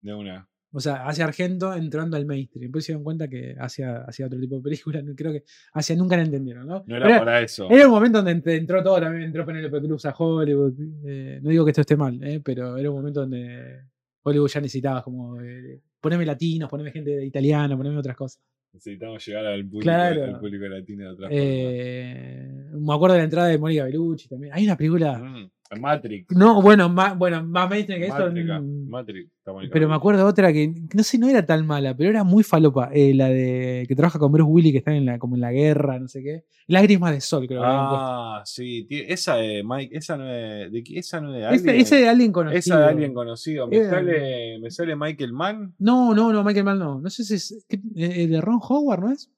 de 0.00 0.14
una. 0.14 0.48
O 0.74 0.80
sea, 0.80 1.06
hacia 1.06 1.24
Argento 1.24 1.74
entrando 1.74 2.16
al 2.16 2.24
mainstream. 2.24 2.62
Después 2.62 2.84
se 2.84 2.92
dieron 2.92 3.04
cuenta 3.04 3.28
que 3.28 3.54
hacía, 3.58 4.04
hacía 4.08 4.26
otro 4.26 4.40
tipo 4.40 4.56
de 4.56 4.62
películas. 4.62 5.04
no- 5.04 5.14
Creo 5.16 5.32
que 5.32 5.44
hacia 5.74 5.94
nunca 5.96 6.16
la 6.16 6.22
entendieron, 6.22 6.66
¿no? 6.66 6.82
No 6.86 6.96
era 6.96 7.18
para 7.18 7.40
eso. 7.42 7.68
era 7.70 7.86
un 7.86 7.92
momento 7.92 8.22
donde 8.22 8.36
ent- 8.42 8.56
entró 8.58 8.82
todo, 8.82 9.00
también 9.00 9.24
entró 9.24 9.44
Penelope 9.44 9.80
Cruz 9.80 10.04
a 10.06 10.14
Hollywood. 10.16 10.72
eh, 11.04 11.40
no 11.42 11.50
digo 11.50 11.64
que 11.64 11.70
esto 11.72 11.82
esté 11.82 11.96
mal, 11.96 12.18
eh, 12.22 12.40
pero 12.44 12.76
era 12.78 12.90
un 12.90 12.96
momento 12.96 13.20
donde 13.20 13.82
Hollywood 14.22 14.48
ya 14.48 14.60
necesitaba 14.60 15.02
como 15.02 15.40
eh, 15.40 15.80
ponerme 16.00 16.24
latinos, 16.24 16.68
ponerme 16.70 16.90
gente 16.92 17.24
italiana, 17.24 17.76
ponerme 17.76 17.98
otras 17.98 18.16
cosas. 18.16 18.40
Necesitamos 18.72 19.26
llegar 19.26 19.44
al 19.44 19.62
público, 19.66 19.82
Claro. 19.82 20.24
al 20.24 20.38
público 20.40 20.64
latino 20.66 21.04
de 21.04 21.08
otra 21.10 21.28
Eh, 21.30 22.48
me 22.72 22.94
acuerdo 22.94 23.14
de 23.14 23.18
la 23.20 23.24
entrada 23.24 23.48
de 23.48 23.58
Mónica 23.58 23.84
Bellucci 23.84 24.28
también. 24.28 24.54
Hay 24.54 24.64
una 24.64 24.76
película. 24.76 25.18
forma. 25.18 25.38
Mm, 25.40 25.50
Matrix. 25.80 26.26
No, 26.36 26.60
bueno, 26.62 26.88
más, 26.88 27.16
bueno, 27.16 27.42
más 27.44 27.68
mainstream 27.70 28.00
que 28.00 28.06
esto. 28.08 28.26
Matrix, 28.26 28.48
Matrix. 28.88 29.30
está 29.38 29.52
Mónica 29.52 29.72
Pero 29.72 29.88
me 29.88 29.94
acuerdo 29.94 30.26
otra 30.26 30.52
que, 30.52 30.72
no 30.94 31.02
sé, 31.02 31.18
no 31.18 31.28
era 31.28 31.44
tan 31.44 31.66
mala, 31.66 31.96
pero 31.96 32.10
era 32.10 32.24
muy 32.24 32.42
falopa. 32.42 32.90
eh, 32.92 33.14
la 33.14 33.28
de 33.28 33.84
que 33.88 33.94
trabaja 33.96 34.18
con 34.18 34.30
Bruce 34.32 34.50
Willis, 34.50 34.72
que 34.72 34.78
está 34.78 34.94
en 34.94 35.06
la, 35.06 35.18
como 35.18 35.34
en 35.36 35.40
la 35.40 35.52
guerra, 35.52 35.98
no 35.98 36.08
sé 36.08 36.22
qué. 36.22 36.44
Lágrimas 36.66 37.12
de 37.12 37.20
sol, 37.20 37.46
creo. 37.46 37.62
Ah, 37.64 38.42
sí. 38.44 38.86
Esa 38.90 39.36
de 39.36 39.62
Mike, 39.64 39.96
esa 39.96 40.16
no 40.16 40.28
es 40.32 40.70
de, 40.72 40.82
esa 40.94 41.20
no 41.20 41.34
es 41.34 41.40
de 41.40 41.46
alguien. 41.46 41.76
ese 41.76 41.96
de 41.96 42.08
alguien 42.08 42.32
conocido. 42.32 42.58
esa 42.58 42.78
de 42.78 42.84
alguien 42.86 43.14
conocido. 43.14 43.66
Me 43.68 43.76
Era- 43.76 43.90
sale, 43.90 44.58
me 44.60 44.70
sale 44.70 44.96
Michael 44.96 45.32
Mann. 45.32 45.74
No, 45.78 46.14
no, 46.14 46.32
no, 46.32 46.44
Michael 46.44 46.64
Mann 46.64 46.78
no. 46.78 47.00
No 47.00 47.10
sé 47.10 47.24
si 47.24 47.34
es. 47.34 47.64
¿qué- 47.68 47.80
eh, 47.96 48.26
¿De 48.28 48.40
Ron 48.40 48.60
Howard, 48.62 49.00
no 49.00 49.10
es? 49.12 49.30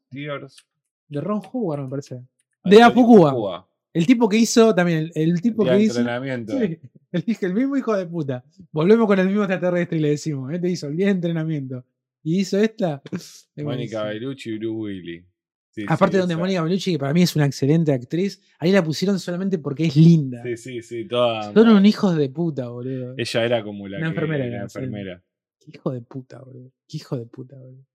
De 1.09 1.21
Ron 1.21 1.41
Howard, 1.53 1.83
me 1.83 1.89
parece. 1.89 2.21
De. 2.65 2.91
Fuqua. 2.93 3.67
El 3.95 4.07
tipo 4.07 4.29
que 4.29 4.37
hizo 4.37 4.75
también, 4.75 5.11
el, 5.15 5.31
el 5.33 5.41
tipo 5.41 5.65
que 5.65 5.81
hizo. 5.81 6.01
entrenamiento. 6.01 6.53
Sí, 7.15 7.37
el, 7.43 7.55
mismo 7.55 7.77
hijo 7.77 7.97
de 7.97 8.07
puta. 8.07 8.45
Volvemos 8.73 9.07
con 9.07 9.17
el 9.21 9.29
mismo 9.29 9.43
extraterrestre 9.45 9.99
y 9.99 10.01
le 10.01 10.09
decimos, 10.11 10.53
este 10.53 10.69
hizo 10.69 10.89
el 10.89 10.97
día 10.97 11.07
de 11.07 11.13
entrenamiento. 11.13 11.85
Y 12.25 12.41
hizo 12.41 12.59
esta. 12.59 13.01
Es 13.13 13.49
Mónica. 13.57 14.03
Bellucci 14.03 14.51
y 14.51 14.59
Bruce 14.59 14.75
Willis. 14.75 15.25
Sí, 15.71 15.85
Aparte 15.87 16.17
sí, 16.17 16.21
donde. 16.23 16.35
Mónica 16.37 16.63
Bellucci, 16.65 16.93
que 16.93 16.99
para 16.99 17.13
mí 17.15 17.23
es 17.23 17.37
una 17.37 17.47
excelente 17.47 17.93
actriz, 17.93 18.43
ahí 18.59 18.73
la 18.73 18.83
pusieron 18.83 19.21
solamente 19.21 19.59
porque 19.59 19.85
es 19.87 19.95
linda. 19.97 20.43
Sí, 20.43 20.57
sí, 20.57 20.83
sí. 20.83 21.07
Toda, 21.07 21.53
Son 21.53 21.69
unos 21.69 21.85
hijos 21.85 22.17
de 22.17 22.29
puta, 22.31 22.69
boludo. 22.69 23.15
Ella 23.17 23.45
era 23.45 23.63
como 23.63 23.87
la, 23.87 23.99
Una 23.99 24.07
que- 24.07 24.15
enfermera 24.15 24.45
era, 24.47 24.63
enfermera. 24.63 25.23
Qué 25.61 25.71
hijo 25.73 25.93
de 25.93 26.01
puta, 26.01 26.41
boludo. 26.43 26.73
Qué 26.89 26.97
hijo 26.97 27.17
de 27.17 27.27
puta, 27.27 27.57
boludo. 27.57 27.87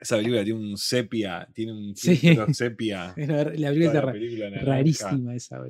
Esa 0.00 0.16
película 0.16 0.44
tiene 0.44 0.58
un 0.60 0.76
sepia, 0.76 1.48
tiene 1.52 1.72
un 1.72 1.96
Sí. 1.96 2.16
sepia. 2.52 3.14
La, 3.16 3.44
la 3.44 3.70
película 3.70 3.92
la 4.04 4.12
película 4.12 4.50
rarísima 4.62 5.34
esa. 5.34 5.60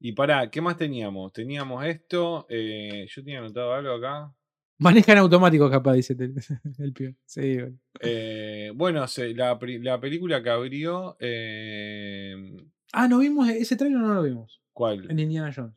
Y 0.00 0.12
pará, 0.12 0.50
¿qué 0.50 0.60
más 0.60 0.76
teníamos? 0.76 1.32
Teníamos 1.32 1.84
esto. 1.84 2.46
eh, 2.48 3.06
yo 3.08 3.24
tenía 3.24 3.38
anotado 3.40 3.72
algo 3.72 3.92
acá. 3.94 4.32
Maneja 4.78 5.12
en 5.12 5.18
automático, 5.18 5.70
capaz, 5.70 5.94
dice 5.94 6.16
el, 6.18 6.34
pibe. 6.92 7.16
Sí. 7.24 7.58
Eh, 8.00 8.72
bueno, 8.74 9.06
se- 9.06 9.34
la, 9.34 9.58
la 9.80 10.00
película 10.00 10.42
que 10.42 10.50
abrió. 10.50 11.16
eh, 11.20 12.56
Ah, 12.92 13.08
no 13.08 13.18
vimos 13.18 13.48
ese 13.48 13.76
trailer 13.76 13.98
o 13.98 14.00
no 14.06 14.14
lo 14.14 14.22
vimos. 14.22 14.60
¿Cuál? 14.72 15.10
En 15.10 15.18
Indiana 15.18 15.52
Jones. 15.54 15.74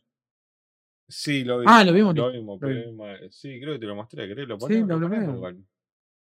Sí, 1.07 1.43
lo 1.45 1.59
vimos. 1.59 1.73
Ah, 1.75 1.83
lo 1.83 1.93
vimos, 1.93 2.15
Lo 2.15 2.31
vimos, 2.31 2.59
lo 2.61 2.67
pero 2.67 3.31
Sí, 3.31 3.59
creo 3.61 3.73
que 3.73 3.79
te 3.79 3.85
lo 3.85 3.95
mostré. 3.95 4.27
¿Querés? 4.27 4.47
Lo 4.47 4.55
Sí, 4.55 4.61
ponemos? 4.61 4.89
lo 4.89 4.99
Lo 4.99 5.07
ponemos 5.09 5.39
ponemos. 5.39 5.63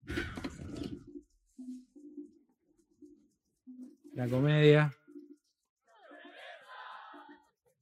igual. 0.06 0.42
La 4.14 4.28
comedia. 4.28 4.92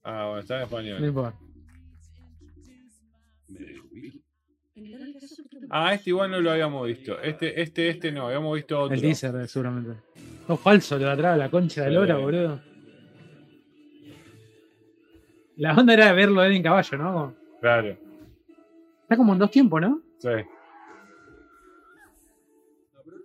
Ah, 0.02 0.26
bueno, 0.26 0.40
está 0.40 0.54
en 0.54 0.60
No 0.60 0.64
español. 0.66 1.04
importa. 1.04 1.38
Ah, 5.68 5.94
este 5.94 6.10
igual 6.10 6.30
no 6.30 6.40
lo 6.40 6.50
habíamos 6.50 6.86
visto. 6.86 7.20
Este, 7.20 7.60
este, 7.60 7.88
este 7.90 8.10
no, 8.12 8.26
habíamos 8.26 8.54
visto 8.56 8.80
otro. 8.80 8.94
El 8.94 9.00
teaser, 9.02 9.46
seguramente. 9.48 10.00
No, 10.48 10.56
falso, 10.56 10.98
lo 10.98 11.04
de 11.06 11.10
atrás, 11.12 11.38
la 11.38 11.50
concha 11.50 11.82
de 11.82 11.88
Sí. 11.88 11.94
lora, 11.94 12.16
boludo. 12.16 12.60
La 15.56 15.74
onda 15.74 15.92
era 15.92 16.12
verlo 16.12 16.42
él 16.42 16.52
en 16.52 16.62
caballo, 16.62 16.96
¿no? 16.98 17.34
Claro, 17.60 17.96
Está 19.02 19.16
como 19.16 19.32
en 19.32 19.38
dos 19.40 19.50
tiempos, 19.50 19.80
¿no? 19.80 20.00
sí. 20.18 20.28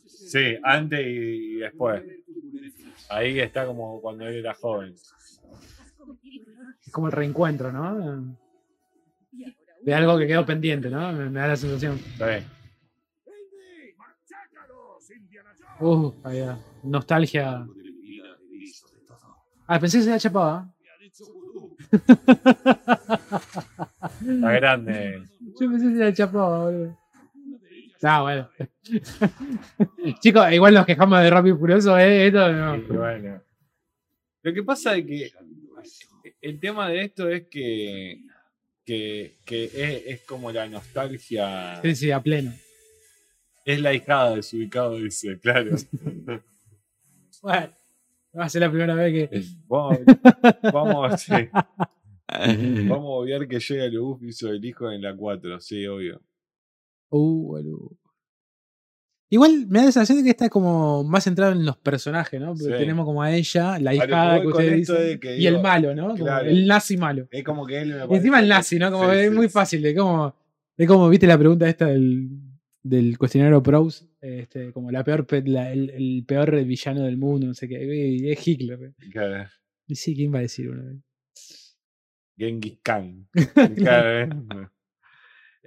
Sí, 0.07 0.57
antes 0.63 0.99
y 1.05 1.55
después. 1.57 2.03
Ahí 3.09 3.39
está 3.39 3.65
como 3.65 4.01
cuando 4.01 4.27
él 4.27 4.35
era 4.37 4.53
joven. 4.53 4.95
Es 6.85 6.91
como 6.91 7.07
el 7.07 7.13
reencuentro, 7.13 7.71
¿no? 7.71 8.35
De 9.81 9.93
algo 9.93 10.17
que 10.17 10.27
quedó 10.27 10.45
pendiente, 10.45 10.89
¿no? 10.89 11.11
Me, 11.13 11.39
da 11.39 11.47
la 11.47 11.55
sensación. 11.55 11.99
Sí. 11.99 12.45
Uh, 15.79 16.13
ahí 16.23 16.41
va. 16.41 16.57
Nostalgia. 16.83 17.67
Ah, 19.67 19.79
pensé 19.79 19.97
que 19.99 20.03
se 20.03 20.09
la 20.09 20.19
chapaba. 20.19 20.73
Está 24.21 24.51
grande. 24.51 25.23
Yo 25.59 25.71
pensé 25.71 25.87
que 25.87 25.93
se 25.93 26.03
la 26.03 26.13
chapaba, 26.13 26.65
boludo. 26.65 27.04
Ah, 28.01 28.21
bueno. 28.21 28.49
Chicos, 30.21 30.51
igual 30.51 30.73
nos 30.73 30.85
quejamos 30.85 31.21
de 31.21 31.29
Rápido 31.29 31.55
y 31.55 31.59
Furioso, 31.59 31.97
¿eh? 31.97 32.27
Esto 32.27 32.51
no. 32.51 32.81
Bueno. 32.81 33.41
Lo 34.41 34.53
que 34.53 34.63
pasa 34.63 34.95
es 34.95 35.05
que 35.05 35.31
el 36.41 36.59
tema 36.59 36.89
de 36.89 37.01
esto 37.01 37.29
es 37.29 37.47
que, 37.47 38.21
que, 38.85 39.37
que 39.45 39.63
es, 39.65 40.03
es 40.05 40.21
como 40.21 40.51
la 40.51 40.67
nostalgia. 40.67 41.81
Sí, 41.81 41.95
sí, 41.95 42.11
a 42.11 42.21
pleno. 42.21 42.53
Es 43.65 43.81
la 43.81 43.93
hijada 43.93 44.35
de 44.35 44.43
su 44.43 44.57
ubicado, 44.57 44.97
dice, 44.97 45.39
claro. 45.39 45.75
Bueno, 47.41 47.69
va 48.39 48.45
a 48.45 48.49
ser 48.49 48.61
la 48.61 48.69
primera 48.69 48.95
vez 48.95 49.29
que. 49.29 49.43
Vamos, 49.67 49.99
vamos, 50.73 51.21
sí. 51.21 51.31
vamos 52.87 52.89
a 52.89 53.19
obviar 53.19 53.47
que 53.47 53.59
llega 53.59 53.85
el 53.85 53.99
bus 53.99 54.23
hizo 54.23 54.49
el 54.49 54.65
hijo 54.65 54.89
en 54.89 55.03
la 55.03 55.15
4, 55.15 55.59
sí, 55.59 55.85
obvio. 55.85 56.21
Uh. 57.17 57.95
Igual 59.31 59.65
me 59.67 59.79
da 59.79 59.85
la 59.85 59.91
sensación 59.91 60.19
de 60.19 60.23
que 60.23 60.29
está 60.29 60.49
como 60.49 61.03
más 61.03 61.23
centrado 61.23 61.51
en 61.51 61.65
los 61.65 61.77
personajes, 61.77 62.39
¿no? 62.39 62.49
Porque 62.53 62.65
Sí. 62.65 62.71
tenemos 62.77 63.05
como 63.05 63.23
a 63.23 63.33
ella, 63.35 63.79
la 63.79 63.91
A 63.91 64.35
lo 64.37 64.41
que 64.41 64.47
ustedes 64.47 64.75
dicen, 64.87 65.19
que 65.19 65.35
y 65.35 65.39
digo, 65.39 65.55
el 65.57 65.61
malo, 65.63 65.95
¿no? 65.95 66.09
Como 66.09 66.25
claro. 66.25 66.47
el 66.49 66.67
nazi 66.67 66.95
malo. 66.97 67.27
Es 67.31 67.43
como 67.43 67.65
que 67.65 67.81
él 67.81 67.95
me 68.07 68.15
encima 68.17 68.39
el 68.39 68.47
nazi, 68.47 68.77
¿no? 68.77 68.91
Como 68.91 69.11
Sí, 69.11 69.17
es 69.17 69.29
sí, 69.29 69.35
muy 69.35 69.49
fácil, 69.49 69.81
de 69.81 69.95
como, 69.95 70.35
es 70.77 70.87
como, 70.87 71.09
viste 71.09 71.25
la 71.27 71.37
pregunta 71.39 71.67
esta 71.67 71.87
del, 71.87 72.29
del 72.83 73.17
cuestionario 73.17 73.63
Proust, 73.63 74.03
este, 74.21 74.71
como 74.71 74.91
la 74.91 75.03
peor, 75.03 75.25
la- 75.45 75.71
el, 75.71 75.89
el 75.89 76.23
peor 76.27 76.63
villano 76.63 77.01
del 77.03 77.17
mundo, 77.17 77.47
no 77.47 77.53
sé 77.55 77.67
qué. 77.67 77.83
y 77.83 78.29
es 78.31 78.47
Hitler. 78.47 78.93
Claro, 79.11 79.49
Y 79.87 79.95
sí, 79.95 80.15
¿quién 80.15 80.33
va 80.33 80.37
a 80.37 80.41
decir 80.41 80.69
uno? 80.69 81.01
Genghis 82.37 82.77
Khan. 82.83 83.27
Claro, 83.75 84.19
¿eh? 84.21 84.29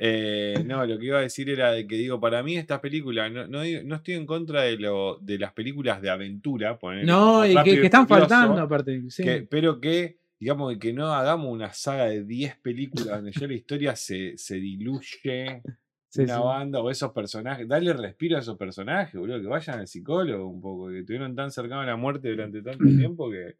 Eh, 0.00 0.62
no, 0.66 0.86
lo 0.86 0.98
que 0.98 1.06
iba 1.06 1.18
a 1.18 1.22
decir 1.22 1.50
era 1.50 1.72
de 1.72 1.86
que 1.86 1.96
digo, 1.96 2.20
para 2.20 2.42
mí 2.42 2.56
estas 2.56 2.78
películas, 2.80 3.32
no, 3.32 3.46
no, 3.48 3.62
no 3.84 3.94
estoy 3.96 4.14
en 4.14 4.26
contra 4.26 4.62
de, 4.62 4.76
lo, 4.78 5.18
de 5.20 5.38
las 5.38 5.52
películas 5.52 6.00
de 6.00 6.10
aventura, 6.10 6.78
ponele, 6.78 7.04
No, 7.06 7.44
y 7.44 7.54
que, 7.64 7.80
que 7.80 7.86
están 7.86 8.06
faltando 8.06 8.60
aparte. 8.60 9.02
sí. 9.10 9.22
que- 9.24 9.42
pero 9.50 9.80
que, 9.80 10.18
digamos, 10.38 10.76
que 10.78 10.92
no 10.92 11.12
hagamos 11.12 11.52
una 11.52 11.72
saga 11.72 12.06
de 12.06 12.24
10 12.24 12.56
películas 12.58 13.16
donde 13.16 13.32
ya 13.32 13.46
la 13.46 13.54
historia 13.54 13.96
se, 13.96 14.38
se 14.38 14.54
diluye 14.56 15.62
Sí, 16.10 16.22
una 16.22 16.36
sí. 16.36 16.40
banda 16.42 16.80
o 16.80 16.90
esos 16.90 17.12
personajes. 17.12 17.68
Dale 17.68 17.92
respiro 17.92 18.38
a 18.38 18.40
esos 18.40 18.56
personajes, 18.56 19.20
boludo, 19.20 19.42
que 19.42 19.46
vayan 19.46 19.80
al 19.80 19.86
psicólogo 19.88 20.46
un 20.48 20.58
poco, 20.58 20.88
que 20.88 21.00
estuvieron 21.00 21.34
tan 21.36 21.50
cercanos 21.50 21.82
a 21.82 21.86
la 21.86 21.96
muerte 21.96 22.30
durante 22.30 22.62
tanto 22.62 22.84
tiempo 22.96 23.30
que. 23.30 23.56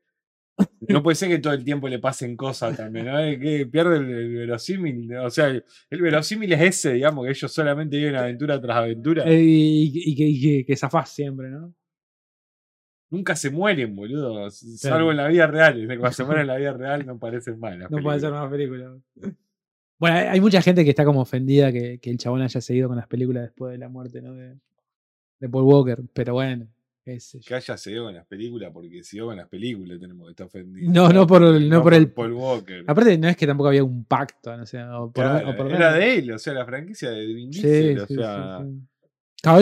No 0.89 1.03
puede 1.03 1.15
ser 1.17 1.29
que 1.29 1.39
todo 1.39 1.53
el 1.53 1.65
tiempo 1.65 1.89
le 1.89 1.99
pasen 1.99 2.37
cosas 2.37 2.77
también, 2.77 3.07
¿no? 3.07 3.17
Que 3.19 3.67
pierde 3.71 3.97
el, 3.99 4.11
el 4.11 4.35
verosímil. 4.37 5.15
O 5.17 5.31
sea, 5.31 5.49
el, 5.49 5.65
el 5.91 6.01
verosímil 6.03 6.53
es 6.53 6.61
ese, 6.63 6.95
digamos, 6.95 7.25
que 7.25 7.31
ellos 7.31 7.53
solamente 7.53 7.97
viven 7.97 8.17
aventura 8.17 8.61
tras 8.61 8.77
aventura. 8.79 9.25
Eh, 9.27 9.41
y, 9.43 9.93
y 10.13 10.17
que, 10.17 10.25
y 10.25 10.41
que, 10.41 10.65
que 10.67 10.77
zafás 10.77 11.11
siempre, 11.11 11.51
¿no? 11.51 11.75
Nunca 13.11 13.35
se 13.37 13.51
mueren, 13.51 13.95
boludo. 13.97 14.51
Salvo 14.51 15.11
en 15.11 15.17
la 15.17 15.29
vida 15.29 15.47
real. 15.47 15.87
Cuando 15.87 16.13
se 16.13 16.25
mueren 16.25 16.43
en 16.43 16.47
la 16.49 16.57
vida 16.59 16.73
real 16.73 17.07
no 17.07 17.19
parecen 17.19 17.59
mal. 17.59 17.79
las 17.79 17.91
No 17.91 18.03
puede 18.03 18.21
ser 18.21 18.31
más 18.33 18.51
películas. 18.51 18.99
Bueno, 19.99 20.17
hay- 20.31 20.41
mucha 20.41 20.61
gente 20.63 20.85
que 20.85 20.91
está 20.91 21.05
como 21.05 21.21
ofendida 21.23 21.73
que, 21.73 21.99
que 22.01 22.11
el 22.11 22.19
chabón 22.19 22.43
haya 22.43 22.61
seguido 22.61 22.89
con 22.89 22.97
las 22.99 23.07
películas 23.09 23.45
después 23.45 23.73
de 23.73 23.79
la 23.79 23.89
muerte, 23.89 24.21
¿no? 24.23 24.35
De, 24.35 24.57
de 25.41 25.49
Paul 25.49 25.65
Walker, 25.65 26.03
pero 26.13 26.35
bueno. 26.35 26.69
Que 27.47 27.55
haya 27.55 27.77
seguido 27.77 28.05
con 28.05 28.15
las 28.15 28.27
películas, 28.27 28.71
porque 28.73 29.03
siguió 29.03 29.27
con 29.27 29.37
las 29.37 29.49
películas 29.49 29.99
tenemos 30.01 30.27
que 30.27 30.31
estar 30.33 30.47
ofendidos. 30.47 30.93
No, 30.93 31.09
no 31.11 31.27
por 31.27 31.43
el- 31.43 31.69
no 31.69 31.83
por 31.83 31.95
el- 31.95 32.11
Paul 32.11 32.33
Walker. 32.33 32.85
Aparte, 32.87 33.17
no 33.19 33.29
es 33.29 33.37
que 33.37 33.47
tampoco 33.47 33.69
había 33.69 33.85
un 33.85 34.05
pacto, 34.05 34.57
no 34.57 34.67
sé, 34.67 34.83
o 34.83 35.11
por, 35.11 35.25
Claro, 35.25 35.51
o 35.51 35.57
por 35.57 35.67
era 35.69 35.79
menos- 35.79 35.95
de 35.95 36.15
él, 36.19 36.33
o 36.33 36.39
sea, 36.39 36.53
la 36.55 36.65
franquicia 36.67 37.11
de 37.11 37.27
Vin 37.27 37.53
Sí, 37.53 37.63
Diesel, 37.63 37.99
o 38.01 38.07
sí, 38.07 38.15
sí, 38.15 38.21
sea. 38.21 38.61
sí. 38.63 38.81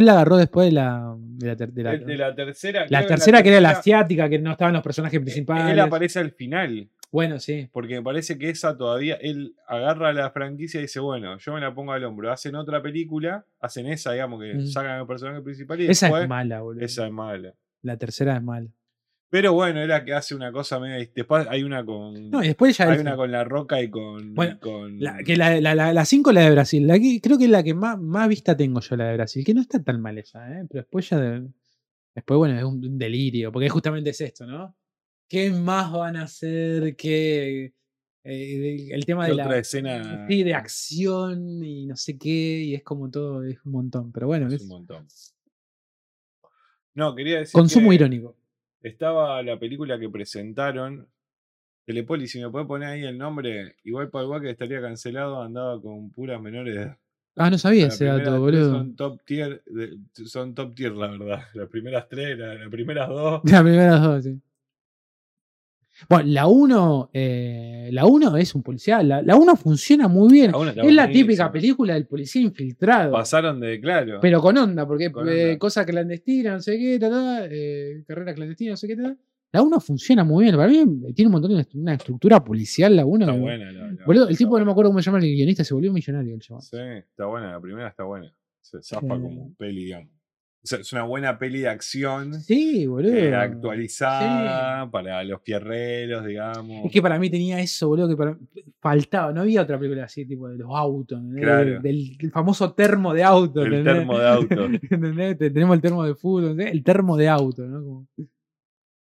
La 0.03 0.13
agarró 0.13 0.39
después 0.39 0.69
de 0.69 0.73
la, 0.73 1.15
de 1.19 1.47
la, 1.49 1.55
de 1.55 1.83
la- 1.83 1.97
de 1.99 2.17
la 2.17 2.35
tercera. 2.35 2.81
la 2.81 2.87
creo 2.87 3.01
que 3.03 3.07
tercera, 3.09 3.43
que 3.43 3.49
era 3.51 3.61
la 3.61 3.69
tercera, 3.75 3.99
asiática, 3.99 4.29
que 4.31 4.39
no 4.39 4.53
estaban 4.53 4.73
los 4.73 4.83
personajes 4.83 5.21
principales. 5.21 5.73
Él 5.75 5.81
aparece 5.81 6.19
al 6.19 6.31
final, 6.33 6.89
Bueno, 7.13 7.39
sí. 7.39 7.69
porque 7.73 7.95
me 7.95 8.03
parece 8.03 8.37
que 8.37 8.51
esa 8.51 8.77
todavía. 8.77 9.15
Él 9.17 9.55
agarra 9.69 10.13
la 10.13 10.31
franquicia 10.31 10.79
y 10.79 10.83
dice: 10.83 11.01
Bueno, 11.01 11.39
yo 11.39 11.53
me 11.55 11.61
la 11.61 11.75
pongo 11.75 11.93
al 11.93 12.05
hombro. 12.05 12.31
Hacen 12.33 12.55
otra 12.57 12.83
película, 12.83 13.47
hacen 13.61 13.87
esa, 13.87 14.13
digamos, 14.13 14.41
que 14.43 14.55
Mm. 14.55 14.67
sacan 14.67 14.99
al 15.01 15.07
personaje 15.07 15.41
principal 15.41 15.81
y 15.81 15.87
Esa 15.87 16.07
después. 16.07 16.23
es 16.25 16.29
mala, 16.29 16.61
boludo. 16.61 16.85
esa 16.85 17.07
es 17.07 17.13
mala. 17.13 17.55
La 17.83 17.97
tercera 17.97 18.37
es 18.37 18.43
mala. 18.43 18.69
Pero 19.29 19.53
bueno, 19.55 19.81
era 19.81 20.05
que 20.05 20.13
hace 20.15 20.35
una 20.35 20.53
cosa 20.53 20.79
media. 20.79 20.99
dist- 20.99 21.13
Después 21.15 21.47
hay 21.49 21.63
una 21.63 21.85
con. 21.85 22.31
No, 22.31 22.43
y 22.45 22.49
después 22.49 22.77
ya. 22.77 22.91
hay 22.91 22.99
una 23.01 23.17
con 23.17 23.31
La 23.33 23.45
Roca 23.45 23.81
y 23.83 23.89
con. 23.91 24.35
Bueno, 24.35 24.59
con 24.61 25.01
La, 25.01 25.19
que 25.25 25.37
la, 25.37 25.61
la, 25.61 25.75
la, 25.75 25.93
la 25.93 26.05
5 26.05 26.33
la 26.33 26.43
de 26.43 26.51
Brasil. 26.53 26.87
La 26.87 26.99
que, 26.99 27.21
creo 27.23 27.37
que 27.39 27.45
es 27.45 27.51
la 27.51 27.63
que 27.63 27.75
más, 27.75 27.99
más 27.99 28.29
vista 28.29 28.57
tengo 28.57 28.81
yo, 28.81 28.97
la 28.97 29.07
de 29.09 29.15
Brasil. 29.17 29.45
Que 29.45 29.53
no 29.55 29.61
está 29.61 29.83
tan 29.83 30.01
mal 30.01 30.17
esa, 30.19 30.47
¿eh? 30.53 30.65
Pero 30.69 30.83
después 30.83 31.09
ya. 31.11 31.19
de- 31.21 31.49
después, 32.15 32.39
bueno, 32.39 32.57
es 32.59 32.65
un 32.65 32.99
delirio. 32.99 33.51
Porque 33.53 33.69
justamente 33.69 34.11
es 34.11 34.21
esto, 34.21 34.47
¿no? 34.47 34.75
¿Qué 35.29 35.51
más 35.51 35.91
van 35.93 36.17
a 36.17 36.23
hacer? 36.25 36.95
¿Qué. 36.97 37.73
eh, 38.25 38.89
el 38.93 39.05
tema 39.07 39.25
¿Qué 39.27 39.31
de 39.33 39.37
la. 39.37 39.45
otra 39.45 39.59
escena? 39.59 40.27
Sí, 40.29 40.43
de 40.43 40.55
acción 40.55 41.65
y 41.65 41.87
no 41.87 41.97
sé 41.97 42.17
qué. 42.19 42.29
Y 42.63 42.75
es 42.75 42.83
como 42.83 43.11
todo, 43.11 43.43
es 43.45 43.59
un 43.65 43.73
montón. 43.73 44.13
Pero 44.13 44.27
bueno, 44.29 44.47
Es 44.49 44.55
es 44.55 44.63
un 44.63 44.69
montón. 44.69 45.07
No, 46.95 47.15
quería 47.15 47.39
decir. 47.39 47.53
consumo 47.53 47.91
que- 47.91 47.97
irónico. 47.97 48.37
Estaba 48.83 49.43
la 49.43 49.59
película 49.59 49.99
que 49.99 50.09
presentaron. 50.09 51.09
Telepoli, 51.85 52.27
si 52.27 52.41
me 52.41 52.51
puede 52.51 52.65
poner 52.67 52.89
ahí 52.89 53.05
el 53.05 53.17
nombre, 53.19 53.77
igual 53.85 54.11
Paul 54.11 54.27
Walker 54.29 54.49
estaría 54.51 54.81
cancelado, 54.81 55.41
andaba 55.43 55.81
con 55.81 56.11
puras 56.11 56.41
menores 56.41 56.75
de. 56.75 56.97
Ah, 57.37 57.51
no 57.51 57.59
sabía 57.59 57.89
ese 57.89 58.07
dato, 58.07 58.41
boludo. 58.41 58.71
Son 58.71 58.97
top 58.97 59.23
tier, 59.25 59.63
de- 59.67 59.99
son 60.27 60.55
top 60.55 60.75
tier, 60.75 60.93
la 60.93 61.09
verdad. 61.09 61.43
Las 61.55 61.69
primeras 61.69 62.09
tres, 62.09 62.39
la- 62.39 62.55
las 62.55 62.69
primeras 62.71 63.09
dos. 63.09 63.41
Las 63.45 63.63
primeras 63.63 64.03
dos, 64.03 64.25
sí. 64.25 64.41
Bueno, 66.09 66.31
la 66.31 66.47
1 66.47 67.11
la 67.91 68.07
1 68.07 68.37
es 68.37 68.55
un 68.55 68.63
policial. 68.63 69.09
La, 69.09 69.23
la 69.23 69.37
1 69.37 69.57
funciona 69.57 70.09
muy 70.09 70.33
bien. 70.33 70.53
La 70.53 70.59
uno 70.59 70.71
Es 70.71 70.93
la 70.93 71.09
típica 71.11 71.51
película 71.51 71.95
del 71.95 72.07
policía 72.07 72.43
infiltrado. 72.43 73.13
Pasaron 73.13 73.61
de, 73.61 73.81
claro. 73.81 74.19
Pero 74.21 74.41
con 74.41 74.57
onda, 74.59 74.87
porque 74.87 75.11
Con 75.11 75.29
eh, 75.29 75.45
onda. 75.47 75.59
cosa 75.59 75.85
clandestina, 75.87 76.53
no 76.53 76.61
sé 76.61 76.79
qué, 76.79 76.99
ta, 76.99 77.09
ta, 77.11 77.47
eh, 77.51 78.03
carrera 78.07 78.35
clandestina, 78.35 78.73
no 78.73 78.77
sé 78.77 78.89
qué, 78.89 78.97
ta. 78.97 79.17
La 79.53 79.63
1 79.63 79.81
funciona 79.81 80.23
muy 80.25 80.45
bien. 80.45 80.57
Para 80.57 80.69
mí 80.69 80.79
eh, 80.79 81.13
tiene 81.15 81.29
un 81.29 81.33
montón 81.33 81.57
de 81.57 81.67
una 81.75 81.95
estructura 81.95 82.45
policial 82.45 82.95
la 82.95 83.07
1. 83.07 83.25
está 83.25 83.39
buena. 83.41 83.73
La, 83.73 83.87
la- 83.93 84.05
Boludo, 84.05 84.29
el 84.29 84.37
tipo, 84.37 84.59
no 84.59 84.65
me 84.65 84.73
acuerdo 84.73 84.91
cómo 84.91 85.01
se 85.01 85.07
llama 85.07 85.19
el 85.19 85.25
guionista, 85.35 85.65
se 85.65 85.73
volvió 85.73 85.93
millonario 85.93 86.35
el 86.35 86.41
chaval. 86.41 86.63
Sí, 86.63 86.77
está 86.77 87.27
buena. 87.27 87.53
La 87.53 87.61
primera 87.61 87.89
está 87.89 88.05
buena. 88.05 88.31
Se 88.61 88.83
zafa 88.83 89.07
Eh. 89.07 89.21
como 89.21 89.55
peli, 89.57 89.85
digamos. 89.85 90.11
O 90.67 90.69
sea, 90.69 90.81
es 90.81 90.93
una 90.93 91.05
buena 91.05 91.39
peli 91.39 91.61
de 91.61 91.69
acción. 91.69 92.41
Sí, 92.43 92.87
boludo. 92.87 93.15
eh, 93.15 93.33
actualizada 93.33 94.91
para 94.91 95.23
los 95.23 95.41
fierreros, 95.43 96.27
digamos. 96.27 96.87
Es 96.87 96.91
que 96.91 97.01
para 97.01 97.21
mí 97.21 97.31
tenía 97.31 97.61
eso, 97.61 97.87
boludo, 97.87 98.09
que 98.09 98.17
para- 98.17 98.37
faltaba. 98.81 99.33
No 99.33 99.43
había 99.43 99.63
otra 99.63 99.79
película 99.79 100.05
así, 100.07 100.27
tipo 100.27 100.49
de 100.49 100.57
los 100.59 100.69
autos. 100.73 101.23
Claro. 101.37 101.81
Del, 101.81 102.17
del 102.17 102.31
famoso 102.33 102.73
termo 102.73 103.15
de 103.15 103.23
auto. 103.23 103.63
el 103.63 103.75
¿entendés? 103.75 103.95
termo 103.95 104.19
de 104.19 104.27
auto. 104.29 104.65
¿Entendés? 104.91 105.39
Te- 105.39 105.51
Tenemos 105.51 105.77
el 105.77 105.81
termo 105.83 106.03
de 106.05 106.17
fútbol, 106.17 106.51
¿entendés? 106.51 106.73
el 106.75 106.83
termo 106.83 107.17
de 107.17 107.29
auto, 107.29 107.63
¿no? 107.65 107.85
Como- 107.85 108.09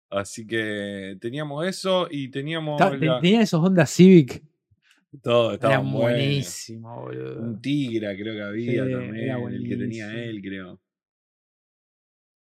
Así 0.09 0.45
que 0.45 1.17
teníamos 1.21 1.65
eso 1.65 2.07
y 2.11 2.27
teníamos 2.29 2.77
la- 2.77 3.19
Tenía 3.21 3.41
esos 3.41 3.63
Honda 3.65 3.85
Civic. 3.85 4.43
todo, 5.21 5.53
estaba 5.53 5.77
buenísimo, 5.79 7.03
boludo. 7.03 7.41
Un 7.41 7.61
tigre 7.61 8.15
creo 8.17 8.33
que 8.33 8.41
había 8.43 8.83
Sí, 8.83 8.91
también, 8.91 9.29
el 9.53 9.67
que 9.69 9.77
tenía 9.77 10.13
él, 10.13 10.41
creo. 10.41 10.79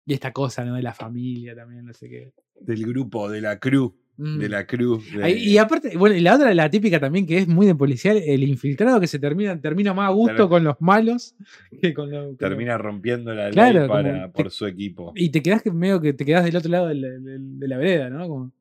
Y 0.05 0.13
esta 0.13 0.31
cosa, 0.31 0.65
¿no? 0.65 0.75
De 0.75 0.81
la 0.83 0.93
familia 0.93 1.55
también, 1.55 1.85
no 1.85 1.93
sé 1.93 2.09
qué. 2.09 2.33
Del 2.59 2.85
grupo, 2.85 3.29
de 3.29 3.41
la 3.41 3.59
crew, 3.59 3.95
Mm. 4.17 4.37
de 4.37 4.49
la 4.49 4.67
crew. 4.67 5.01
de- 5.17 5.31
Y 5.31 5.57
aparte, 5.57 5.97
bueno, 5.97 6.15
y 6.15 6.19
la 6.19 6.35
otra, 6.35 6.53
la 6.53 6.69
típica 6.69 6.99
también, 6.99 7.25
que 7.25 7.39
es 7.39 7.47
muy 7.47 7.65
de 7.65 7.73
policial, 7.73 8.17
el 8.17 8.43
infiltrado 8.43 8.99
que 8.99 9.07
se 9.07 9.17
termina, 9.17 9.59
termina 9.59 9.93
más 9.93 10.09
a 10.09 10.13
gusto 10.13 10.35
Claro. 10.35 10.49
con 10.49 10.63
los 10.63 10.75
malos 10.81 11.35
que 11.81 11.93
con 11.95 12.11
los. 12.11 12.37
termina 12.37 12.77
rompiendo 12.77 13.33
la 13.33 13.45
ley 13.45 13.53
Claro, 13.53 13.81
como 13.87 13.93
para, 13.93 14.25
te- 14.31 14.43
por 14.43 14.51
su 14.51 14.67
equipo. 14.67 15.13
Y 15.15 15.29
te 15.29 15.41
quedás 15.41 15.63
que 15.63 15.71
medio 15.71 15.99
que 15.99 16.13
te 16.13 16.25
quedás 16.25 16.43
del 16.45 16.55
otro 16.55 16.69
lado 16.69 16.87
de 16.89 16.95
la, 16.95 17.07
de- 17.07 17.39
de 17.39 17.67
la 17.67 17.77
vereda, 17.77 18.09
¿no? 18.09 18.27
Como, 18.27 18.51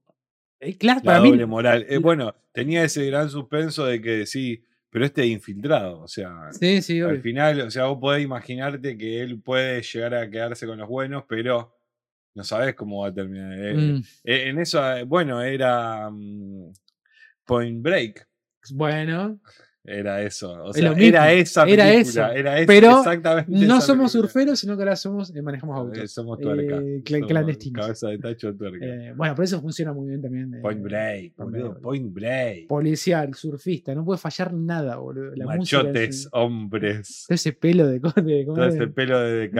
Eh, 0.64 0.78
claro, 0.78 1.01
La 1.01 1.05
para 1.05 1.20
mí. 1.22 1.30
doble 1.30 1.45
moral. 1.47 1.84
Eh, 1.88 1.99
bueno, 1.99 2.34
tenía 2.53 2.84
ese 2.84 3.05
gran 3.07 3.28
suspenso 3.28 3.84
de 3.84 4.01
que 4.01 4.26
sí, 4.26 4.62
pero 4.93 5.07
este 5.07 5.22
es 5.22 5.30
infiltrado, 5.30 6.03
o 6.03 6.07
sea, 6.07 6.53
Sí, 6.53 6.82
sí, 6.82 7.01
al 7.01 7.22
final, 7.22 7.62
o 7.62 7.70
sea, 7.70 7.86
vos 7.86 7.99
podés 7.99 8.22
imaginarte 8.22 8.99
que 8.99 9.22
él 9.22 9.40
puede 9.40 9.80
llegar 9.80 10.14
a 10.14 10.28
quedarse 10.28 10.66
con 10.66 10.76
los 10.76 10.86
buenos, 10.86 11.24
pero 11.26 11.74
no 12.34 12.45
sabés 12.45 12.74
cómo 12.74 13.01
va 13.01 13.09
a 13.09 13.14
terminar. 13.14 13.59
Eh, 13.59 13.74
Mm, 13.74 14.03
eh, 14.24 14.49
en 14.51 14.59
eso, 14.59 14.95
eh, 14.95 15.05
bueno, 15.05 15.40
era 15.40 16.11
mm, 16.11 16.74
Point 17.47 17.82
Break. 17.82 18.28
Bueno, 18.74 19.40
Era 19.85 20.22
eso. 20.22 20.62
O 20.62 20.72
sea, 20.72 20.91
mismo, 20.91 21.05
era 21.05 21.33
esa 21.33 21.64
era 21.66 21.87
película. 21.87 22.28
eso, 22.28 22.33
Era, 22.39 22.59
es- 22.61 22.66
pero 22.68 22.99
exactamente 22.99 23.51
no 23.66 23.80
somos 23.80 24.12
película. 24.12 24.28
surferos, 24.28 24.59
sino 24.61 24.76
que 24.76 24.83
ahora 24.85 24.95
somos, 24.95 25.35
eh, 25.35 25.43
manejamos 25.43 25.76
autos. 25.76 25.99
Eh, 25.99 26.07
somos 26.07 26.39
tuerca. 26.39 26.76
Eh, 26.80 27.03
somos 27.05 27.26
clandestinos. 27.28 27.80
Cabeza 27.87 28.09
de 28.11 28.18
tacho 28.18 28.55
tuerca. 28.55 28.87
Bueno, 29.16 29.35
por 29.35 29.45
eso 29.45 29.61
funciona 29.61 29.93
muy 29.93 30.09
bien 30.11 30.22
también. 30.22 30.61
Point 30.62 30.83
Break, 30.83 31.35
Point 31.35 31.51
boludo, 31.51 31.68
Break. 31.70 31.83
Point 31.83 32.14
Break. 32.14 32.66
Policial, 32.68 33.35
surfista, 33.35 33.93
no 33.95 34.05
puede 34.05 34.18
fallar 34.18 34.53
nada, 34.55 34.97
boludo. 34.99 35.33
La 35.35 35.57
música 35.57 35.78
Machotes, 35.83 36.28
hombres. 36.30 37.24
todo 37.26 37.35
ese 37.35 37.53
pelo 37.53 37.89
de, 37.89 38.01
co- 38.01 38.12
de- 38.22 38.45
¿cómo 38.47 38.57
Todo 38.59 38.68
es? 38.68 38.74
ese 38.76 38.87
pelo 38.87 39.18
de 39.20 39.51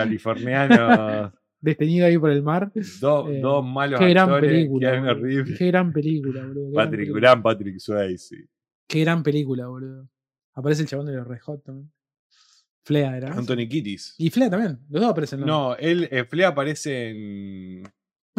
californiano. 0.63 1.33
desteñido 1.61 2.07
ahí 2.07 2.17
por 2.19 2.31
el 2.31 2.43
mar. 2.45 2.71
dos, 3.01 3.65
malos 3.67 3.99
Qué 3.99 4.09
gran 4.11 4.29
actores. 4.29 4.51
película. 4.53 5.17
Qué 5.59 5.67
gran 5.67 5.93
película, 5.93 6.47
boludo. 6.47 6.71
Gran 6.71 6.75
Patrick, 6.75 7.01
película. 7.01 7.21
gran 7.21 7.43
Patrick 7.43 7.79
Swayze. 7.81 8.47
Qué 8.87 9.01
gran 9.01 9.23
película, 9.23 9.67
boludo. 9.69 10.09
Aparece 10.55 10.83
el 10.83 10.89
chabón 10.89 11.07
de 11.07 11.13
los 11.15 11.27
Red 11.27 11.41
Hot 11.41 11.65
también. 11.65 11.91
Flea 12.85 13.17
era. 13.17 13.33
Anthony 13.33 13.69
Kiddis. 13.69 14.15
Y 14.19 14.31
Flea 14.31 14.51
también. 14.51 14.81
Los 14.91 15.01
dos 15.03 15.11
aparecen. 15.13 15.41
¿no? 15.41 15.47
No, 15.47 15.77
él, 15.77 16.09
eh, 16.11 16.25
Flea 16.25 16.49
aparece 16.49 17.11
en. 17.11 17.83
¿No, 17.83 17.91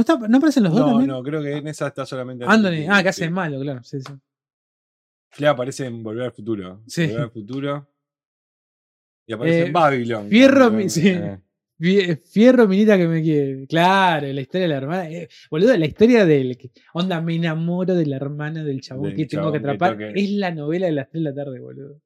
está- 0.01 0.17
no 0.17 0.37
aparecen 0.37 0.63
los 0.63 0.73
dos 0.73 0.81
No, 0.81 0.87
también? 0.87 1.07
no, 1.09 1.23
creo 1.23 1.41
que 1.41 1.57
en 1.57 1.67
esa 1.67 1.87
está 1.87 2.05
solamente. 2.05 2.45
Anthony, 2.47 2.87
ah, 2.89 3.01
que 3.01 3.09
hace 3.09 3.25
sí. 3.25 3.31
malo, 3.31 3.59
claro. 3.61 3.83
Sí, 3.83 3.99
sí. 4.01 4.13
Flea 5.31 5.51
aparece 5.51 5.85
en 5.85 6.03
Volver 6.03 6.25
al 6.25 6.31
Futuro. 6.33 6.83
Sí. 6.87 7.05
Volver 7.07 7.21
al 7.21 7.31
Futuro. 7.31 7.89
Y 9.25 9.33
aparece 9.33 9.59
Eh, 9.61 9.65
en 9.67 9.73
Babylon. 9.73 10.29
Fierro, 10.29 10.89
sí. 10.89 11.07
eh. 11.07 11.39
Fie- 11.83 12.21
Fierro, 12.25 12.65
minita 12.67 12.97
que 12.97 13.07
me 13.09 13.21
quiere. 13.21 13.67
Claro, 13.67 14.25
la 14.31 14.39
historia 14.41 14.67
de 14.67 14.73
la 14.73 14.77
hermana. 14.77 15.09
eh, 15.11 15.27
boludo, 15.51 15.75
la 15.75 15.85
historia 15.85 16.25
del. 16.25 16.57
Onda, 16.93 17.19
me 17.21 17.35
enamoro 17.35 17.93
de 17.93 18.05
la 18.05 18.15
hermana 18.15 18.63
del 18.63 18.79
chabón 18.79 19.09
Del 19.09 19.15
que 19.17 19.25
tengo 19.25 19.43
chabón 19.43 19.53
que 19.53 19.59
que 19.59 19.65
atrapar. 19.71 19.97
que- 19.97 20.13
Es 20.23 20.29
la 20.31 20.51
novela 20.51 20.85
de 20.85 20.93
las 20.93 21.09
3 21.09 21.23
de 21.23 21.29
la 21.29 21.35
tarde, 21.35 21.59
boludo. 21.59 21.99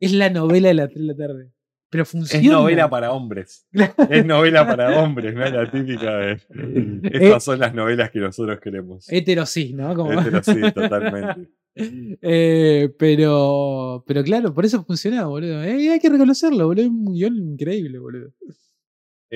Es 0.00 0.12
la 0.12 0.30
novela 0.30 0.68
de 0.68 0.74
las 0.74 0.88
3 0.88 1.00
de 1.00 1.06
la 1.06 1.16
tarde. 1.16 1.50
Pero 1.90 2.02
Es 2.02 2.08
funciona. 2.08 2.48
novela 2.48 2.88
para 2.90 3.12
hombres. 3.12 3.66
Es 4.10 4.24
novela 4.26 4.66
para 4.66 5.00
hombres, 5.00 5.32
no 5.34 5.44
es 5.44 5.52
la 5.52 5.70
típica 5.70 6.16
de. 6.16 6.40
Estas 7.12 7.44
son 7.44 7.58
las 7.60 7.74
novelas 7.74 8.10
que 8.10 8.18
nosotros 8.20 8.58
queremos. 8.60 9.06
Heterosis, 9.12 9.74
¿no? 9.74 9.94
Como- 9.94 10.12
Hétero, 10.18 10.42
sí, 10.42 10.54
totalmente. 10.74 11.50
Eh, 11.76 12.88
pero, 12.98 14.02
pero 14.06 14.22
claro, 14.24 14.52
por 14.54 14.64
eso 14.64 14.82
funciona, 14.84 15.26
boludo. 15.26 15.62
Eh, 15.62 15.90
hay 15.90 16.00
que 16.00 16.08
reconocerlo, 16.08 16.66
boludo. 16.66 16.84
Es 16.84 16.90
un 16.90 17.12
guion 17.14 17.36
increíble, 17.36 17.98
boludo. 17.98 18.32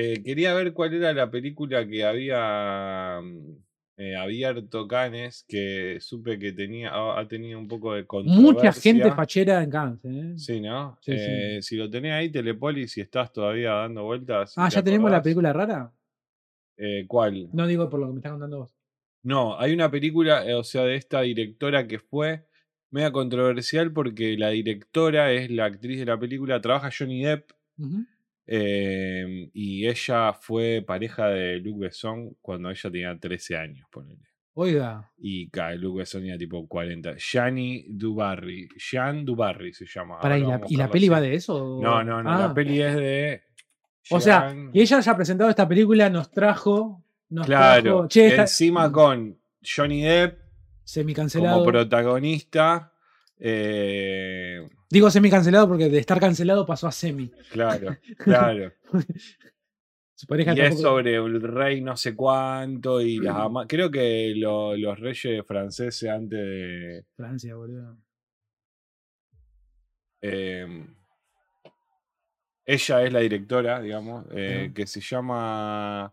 Eh, 0.01 0.23
quería 0.23 0.55
ver 0.55 0.73
cuál 0.73 0.95
era 0.95 1.13
la 1.13 1.29
película 1.29 1.85
que 1.85 2.05
había 2.05 3.21
mm, 3.21 3.57
eh, 3.97 4.15
abierto 4.15 4.87
Canes, 4.87 5.45
que 5.49 5.99
supe 6.01 6.39
que 6.39 6.53
tenía, 6.53 6.93
ha 6.95 7.27
tenido 7.27 7.59
un 7.59 7.67
poco 7.67 7.95
de 7.95 8.03
Mucha 8.03 8.73
gente 8.73 9.03
controversia. 9.03 9.15
fachera 9.17 9.61
en 9.61 9.71
Cannes, 9.71 10.05
¿eh? 10.05 10.33
Sí, 10.37 10.61
¿no? 10.61 10.97
Sí, 11.01 11.19
sí. 11.19 11.25
Eh, 11.29 11.59
Si 11.63 11.77
lo 11.77 11.91
tenés 11.91 12.13
ahí, 12.13 12.31
Telepolis, 12.31 12.93
si 12.93 13.01
estás 13.01 13.33
todavía 13.33 13.73
dando 13.73 14.05
vueltas. 14.05 14.55
Ah, 14.57 14.69
¿ya 14.69 14.85
tenemos 14.85 15.11
la 15.11 15.21
película 15.21 15.53
rara? 15.53 15.93
Eh, 16.77 17.05
¿Cuál? 17.09 17.49
No 17.53 17.67
digo 17.67 17.91
por 17.91 17.99
lo 17.99 18.07
que 18.07 18.13
me 18.13 18.19
estás 18.19 18.31
contando 18.31 18.59
vos. 18.59 18.75
No, 19.25 19.59
hay 19.59 19.73
una 19.75 19.91
película, 19.91 20.45
o 20.57 20.63
sea, 20.63 20.85
de 20.85 20.95
esta 20.95 21.23
directora 21.23 21.89
que 21.89 21.99
fue 21.99 22.47
media 22.93 23.11
controversial 23.11 23.93
porque 23.93 24.39
la 24.39 24.51
directora 24.51 25.33
es 25.33 25.51
la 25.51 25.65
actriz 25.65 25.99
de 25.99 26.07
la 26.07 26.21
película, 26.21 26.61
trabaja 26.61 26.91
Johnny 26.97 27.25
Depp 27.25 27.51
Ujú. 27.79 28.07
Eh, 28.51 29.51
y 29.53 29.87
ella 29.87 30.33
fue 30.33 30.83
pareja 30.87 31.29
de 31.29 31.57
Luc 31.59 31.81
Besson 31.81 32.35
cuando 32.41 32.71
ella 32.71 32.91
tenía 32.91 33.19
13 33.19 33.57
años, 33.57 33.87
ponele. 33.91 34.23
Oiga, 34.55 35.09
Y 35.19 35.49
Luc 35.77 35.99
Besson 35.99 36.23
tenía 36.23 36.37
tipo 36.37 36.67
40. 36.67 37.15
Gianni 37.17 37.85
Dubarry. 37.91 38.69
Jean 38.77 39.25
Dubarry 39.25 39.73
se 39.73 39.87
llama. 39.87 40.19
para, 40.19 40.37
¿y, 40.37 40.41
la, 40.41 40.49
vamos 40.49 40.63
a 40.71 40.75
¿y 40.75 40.77
la 40.77 40.85
buscarlo 40.87 40.93
peli 40.93 41.09
va 41.09 41.21
de 41.21 41.35
eso? 41.35 41.79
No, 41.81 42.03
no, 42.03 42.23
no. 42.23 42.31
Ah, 42.33 42.39
La 42.49 42.55
peli 42.55 42.81
es 42.83 42.97
de. 42.97 43.43
O 44.11 44.19
sea, 44.21 44.53
que 44.73 44.81
ella 44.81 44.97
haya 44.97 45.15
presentado 45.17 45.51
esta 45.51 45.69
película 45.69 46.11
nos 46.11 46.31
trajo. 46.33 47.05
Nos 47.29 47.47
Claro. 47.47 47.83
trajo. 47.83 48.09
Che, 48.09 48.27
esta- 48.29 48.43
Encima 48.43 48.91
con 48.91 49.39
Johnny 49.63 50.01
Depp 50.03 50.41
Semi-cancelado. 50.83 51.59
como 51.59 51.71
protagonista. 51.71 52.93
Eh, 53.41 54.69
Digo 54.91 55.11
semi-cancelado 55.11 55.69
porque 55.69 55.89
de 55.89 55.99
estar 55.99 56.19
cancelado 56.21 56.65
pasó 56.67 56.87
a 56.89 56.93
semi. 56.93 57.31
claro, 57.51 57.97
claro. 58.19 58.73
Su 60.15 60.27
pareja 60.27 60.53
Y 60.55 60.61
es 60.61 60.81
sobre 60.81 61.15
el 61.17 61.41
rey 61.43 61.81
no 61.81 61.97
sé 61.97 62.17
cuánto 62.17 63.01
y 63.01 63.19
las 63.19 63.37
ama- 63.47 63.67
Creo 63.69 63.91
que 63.91 64.33
lo- 64.37 64.77
los 64.77 64.99
reyes 64.99 65.45
franceses 65.47 66.09
antes 66.11 66.39
de. 66.39 67.05
Francia, 67.17 67.55
boludo. 67.55 67.97
eh, 70.21 70.87
ella 72.67 73.03
es 73.05 73.13
la 73.13 73.21
directora, 73.21 73.81
digamos, 73.81 74.27
eh, 74.33 74.73
que 74.75 74.87
se 74.87 75.01
llama. 75.01 76.13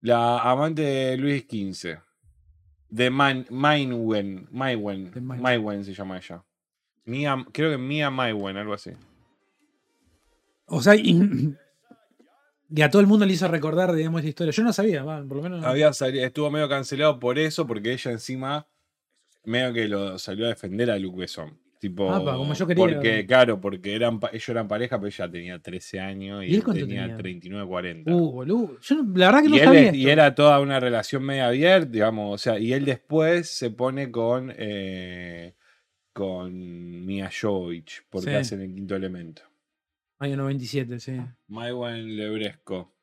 La 0.00 0.38
amante 0.38 0.82
de 0.82 1.16
Luis 1.16 1.44
XV. 1.48 1.98
De 2.94 3.10
Man, 3.10 3.44
Mainwen. 3.50 4.46
Maiwen. 4.52 5.10
De 5.10 5.20
Main- 5.20 5.42
Maiwen 5.42 5.84
se 5.84 5.92
llama 5.94 6.16
ella. 6.18 6.44
Mia, 7.06 7.44
creo 7.52 7.72
que 7.72 7.78
Mia 7.78 8.08
Maiwen, 8.08 8.56
algo 8.56 8.72
así. 8.72 8.92
O 10.66 10.80
sea, 10.80 10.94
y, 10.94 11.54
y 12.70 12.82
a 12.82 12.90
todo 12.90 13.00
el 13.00 13.08
mundo 13.08 13.26
le 13.26 13.32
hizo 13.32 13.48
recordar, 13.48 13.92
digamos, 13.94 14.20
esta 14.20 14.28
historia. 14.28 14.52
Yo 14.52 14.62
no 14.62 14.72
sabía, 14.72 15.02
va, 15.02 15.24
por 15.24 15.38
lo 15.38 15.42
menos. 15.42 15.60
no. 15.60 15.66
Había 15.66 15.92
sali- 15.92 16.20
estuvo 16.22 16.50
medio 16.52 16.68
cancelado 16.68 17.18
por 17.18 17.36
eso, 17.38 17.66
porque 17.66 17.92
ella 17.92 18.12
encima 18.12 18.68
medio 19.44 19.72
que 19.72 19.88
lo 19.88 20.16
salió 20.20 20.46
a 20.46 20.50
defender 20.50 20.88
a 20.90 20.98
Luc 20.98 21.16
Besson. 21.16 21.58
Tipo, 21.84 22.10
Apa, 22.10 22.34
como 22.36 22.54
yo 22.54 22.66
quería. 22.66 22.82
Porque, 22.82 23.26
claro, 23.26 23.60
porque 23.60 23.94
eran, 23.94 24.18
ellos 24.32 24.48
eran 24.48 24.66
pareja, 24.66 24.96
pero 24.98 25.08
ella 25.08 25.30
tenía 25.30 25.58
13 25.58 26.00
años 26.00 26.42
y, 26.42 26.46
¿Y 26.46 26.54
él 26.54 26.64
tenía, 26.64 27.02
tenía? 27.02 27.16
39, 27.18 27.66
40. 27.68 28.10
Uh, 28.10 28.32
boludo. 28.32 28.80
Yo 28.80 28.96
la 29.14 29.26
verdad 29.26 29.42
que 29.42 29.48
no 29.50 29.56
él, 29.56 29.64
sabía. 29.64 29.80
es- 29.90 29.94
y 29.94 30.08
era 30.08 30.34
toda 30.34 30.60
una 30.60 30.80
relación 30.80 31.22
media 31.24 31.48
abierta, 31.48 31.90
digamos, 31.90 32.34
o 32.34 32.38
sea, 32.38 32.58
y 32.58 32.72
él 32.72 32.86
después 32.86 33.50
se 33.50 33.68
pone 33.70 34.10
con 34.10 34.50
eh, 34.56 35.52
con 36.14 37.04
Mia 37.04 37.30
Jovovich, 37.38 38.02
porque 38.08 38.30
Sí. 38.30 38.36
hacen 38.36 38.62
el 38.62 38.72
quinto 38.74 38.96
elemento. 38.96 39.42
Año 40.20 40.38
97, 40.38 40.98
sí. 41.00 41.20
Maiwen 41.48 42.16
Lebresco. 42.16 42.94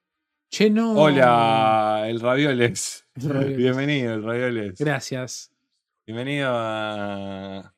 Che, 0.49 0.71
no. 0.71 0.93
Hola, 0.93 2.05
el 2.07 2.19
Ravioles. 2.19 3.05
El 3.15 3.29
Ravioles. 3.29 3.57
Bienvenido, 3.57 4.13
el 4.15 4.23
Ravioles. 4.23 4.79
Gracias. 4.79 5.51
Bienvenido 6.07 6.49
a, 6.51 7.75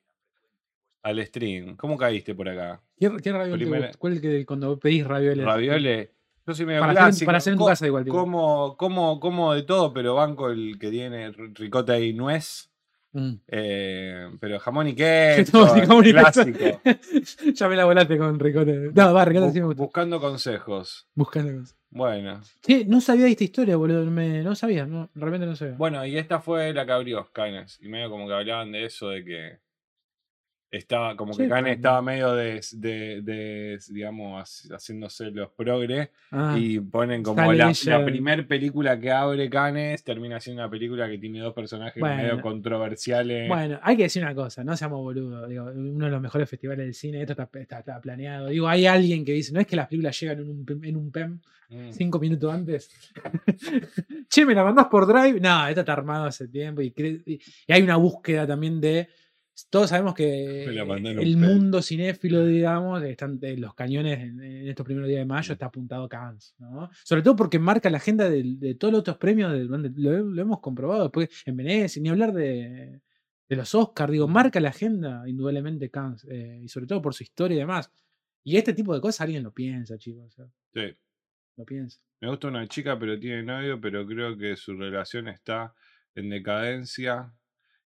al 1.04 1.26
stream. 1.26 1.76
¿Cómo 1.76 1.98
caíste 1.98 2.34
por 2.34 2.50
acá? 2.50 2.82
¿Qué, 2.98 3.12
qué 3.22 3.34
Primera-? 3.34 3.92
¿Cuál 4.00 4.14
es 4.14 4.18
el 4.18 4.22
que 4.22 4.46
cuando 4.46 4.80
pedís 4.80 5.06
ravioles? 5.06 5.46
Ravioles. 5.46 6.10
Yo 6.46 6.54
soy 6.54 6.66
medio 6.66 6.82
Para 6.82 6.92
hacer 6.92 7.04
clásico. 7.04 7.26
para 7.28 7.38
hacer 7.38 7.54
en 7.54 7.60
tu 7.60 7.66
casa 7.66 7.88
igual. 7.88 8.08
Como, 8.08 8.76
como, 8.78 9.20
como 9.20 9.54
de 9.54 9.64
todo, 9.64 9.94
pero 9.94 10.16
banco 10.16 10.50
el 10.50 10.78
que 10.80 10.90
tiene 10.90 11.32
ricota 11.32 12.00
y 12.00 12.14
nuez. 12.14 12.70
Mm. 13.16 13.34
eh, 13.48 14.32
pero 14.40 14.60
jamón 14.60 14.88
y 14.88 14.96
Que 14.96 15.46
queso. 15.46 15.72
clásico. 15.72 16.82
ya 17.54 17.70
me 17.70 17.76
la 17.76 17.86
volaste 17.86 18.18
con 18.18 18.40
ricote. 18.40 18.92
No, 18.94 19.14
va, 19.14 19.24
ricote 19.24 19.52
sí 19.52 19.60
me 19.60 19.68
gusta. 19.68 19.84
buscando 19.84 20.20
consejos. 20.20 21.08
Buscando 21.14 21.60
cosas. 21.60 21.78
Bueno. 21.92 22.42
Sí, 22.66 22.86
no 22.88 23.00
sabía 23.02 23.28
esta 23.28 23.44
historia, 23.44 23.76
boludo. 23.78 24.04
Me, 24.10 24.42
no 24.42 24.56
sabía, 24.56 24.86
no, 24.88 25.12
realmente 25.14 25.46
no 25.46 25.56
sabía. 25.56 25.76
Bueno, 25.78 26.04
y 26.06 26.18
esta 26.18 26.40
fue 26.40 26.74
la 26.74 26.86
que 26.88 26.92
abrió 26.92 27.30
Canes. 27.32 27.78
Y 27.82 27.88
medio 27.88 28.10
como 28.10 28.28
que 28.28 28.34
hablaban 28.34 28.72
de 28.72 28.86
eso, 28.86 29.10
de 29.10 29.24
que 29.24 29.60
estaba, 30.74 31.16
como 31.16 31.36
que 31.38 31.46
Sí, 31.48 31.52
estaba 31.68 32.02
medio 32.02 32.34
de, 32.34 32.60
de, 32.74 33.22
de, 33.22 33.80
digamos, 33.90 34.42
hac- 34.42 34.76
haciéndose 34.76 35.30
los 35.32 35.50
progres. 35.52 36.10
Ah, 36.32 36.56
Y 36.60 36.80
ponen 36.80 37.22
como 37.24 37.54
la, 37.54 37.72
la 37.86 38.06
primer 38.06 38.48
película 38.48 39.00
que 39.00 39.12
abre 39.12 39.50
Canes 39.50 40.04
termina 40.04 40.40
siendo 40.40 40.64
una 40.64 40.70
película 40.72 41.08
que 41.08 41.18
tiene 41.20 41.40
dos 41.40 41.54
personajes 41.54 42.00
Bueno. 42.00 42.16
medio 42.18 42.42
controversiales. 42.42 43.48
Bueno, 43.48 43.80
hay 43.84 43.98
que 43.98 44.04
decir 44.04 44.24
una 44.24 44.34
cosa, 44.36 44.64
no 44.64 44.76
seamos 44.76 45.00
boludos. 45.02 45.48
Digo, 45.48 45.66
uno 45.66 46.06
de 46.06 46.12
los 46.12 46.22
mejores 46.22 46.50
festivales 46.50 46.86
del 46.86 46.94
cine, 46.94 47.22
esto 47.22 47.34
está, 47.34 47.50
está- 47.60 47.80
está 47.80 48.02
planeado. 48.02 48.48
Digo, 48.48 48.68
hay 48.68 48.86
alguien 48.88 49.24
que 49.24 49.34
dice, 49.34 49.54
no 49.54 49.60
es 49.60 49.68
que 49.68 49.76
las 49.76 49.88
películas 49.88 50.20
llegan 50.20 50.40
en 50.40 50.50
un, 50.50 50.66
PEM- 50.66 50.86
en 50.88 50.98
un 50.98 51.12
PEM 51.12 51.40
Mm. 51.70 51.92
cinco 51.92 52.20
minutos 52.20 52.54
antes. 52.54 52.90
che, 54.30 54.46
me 54.46 54.54
la 54.54 54.64
mandás 54.64 54.88
por 54.88 55.08
Drive. 55.08 55.40
No, 55.40 55.68
esto 55.68 55.80
está 55.82 55.94
armado 55.94 56.26
hace 56.26 56.48
tiempo. 56.48 56.82
Y- 56.82 56.94
y 57.68 57.72
hay 57.72 57.82
una 57.82 57.96
búsqueda 57.96 58.46
también 58.46 58.80
de. 58.82 59.08
Todos 59.70 59.90
sabemos 59.90 60.14
que 60.14 60.64
el 60.66 61.38
mundo 61.38 61.82
cinéfilo, 61.82 62.46
digamos, 62.46 63.04
están 63.04 63.40
los 63.58 63.76
cañones 63.76 64.20
en, 64.20 64.68
estos 64.68 64.86
primeros 64.86 65.08
días 65.08 65.20
de 65.20 65.26
mayo, 65.26 65.54
está 65.54 65.68
apuntado 65.68 66.06
a 66.06 66.10
Cannes, 66.10 66.56
¿no? 66.58 66.90
Sobre 67.04 67.22
todo 67.22 67.36
porque 67.36 67.60
marca 67.60 67.90
la 67.90 67.98
agenda 67.98 68.30
de, 68.30 68.76
todos 68.80 68.92
los 68.92 69.02
otros 69.02 69.18
premios, 69.18 69.52
de, 69.52 69.66
donde 69.66 69.92
lo, 69.96 70.24
lo 70.24 70.42
hemos 70.42 70.60
comprobado 70.60 71.04
después 71.04 71.30
en 71.46 71.58
Venecia, 71.58 72.02
ni 72.02 72.10
hablar 72.10 72.34
de, 72.34 73.02
de 73.50 73.56
los 73.56 73.76
Oscars, 73.76 74.12
digo, 74.12 74.28
marca 74.28 74.60
la 74.60 74.70
agenda 74.70 75.24
indudablemente 75.28 75.90
Cannes, 75.90 76.26
eh, 76.30 76.62
y 76.64 76.68
sobre 76.68 76.88
todo 76.88 77.02
por 77.02 77.14
su 77.14 77.24
historia 77.24 77.56
y 77.56 77.60
demás. 77.60 77.92
Y 78.44 78.58
este 78.58 78.74
tipo 78.74 78.94
de 78.94 79.02
cosas 79.02 79.22
alguien 79.22 79.44
lo 79.44 79.54
piensa, 79.54 79.98
chicos, 79.98 80.36
Sí. 80.74 80.96
lo 81.58 81.66
piensa. 81.66 82.00
Me 82.20 82.30
gusta 82.30 82.48
una 82.48 82.68
chica, 82.68 82.98
pero 82.98 83.20
tiene 83.20 83.44
novio, 83.44 83.80
pero 83.80 84.06
creo 84.06 84.38
que 84.38 84.56
su 84.56 84.76
relación 84.76 85.28
está 85.28 85.74
en 86.16 86.30
decadencia. 86.30 87.34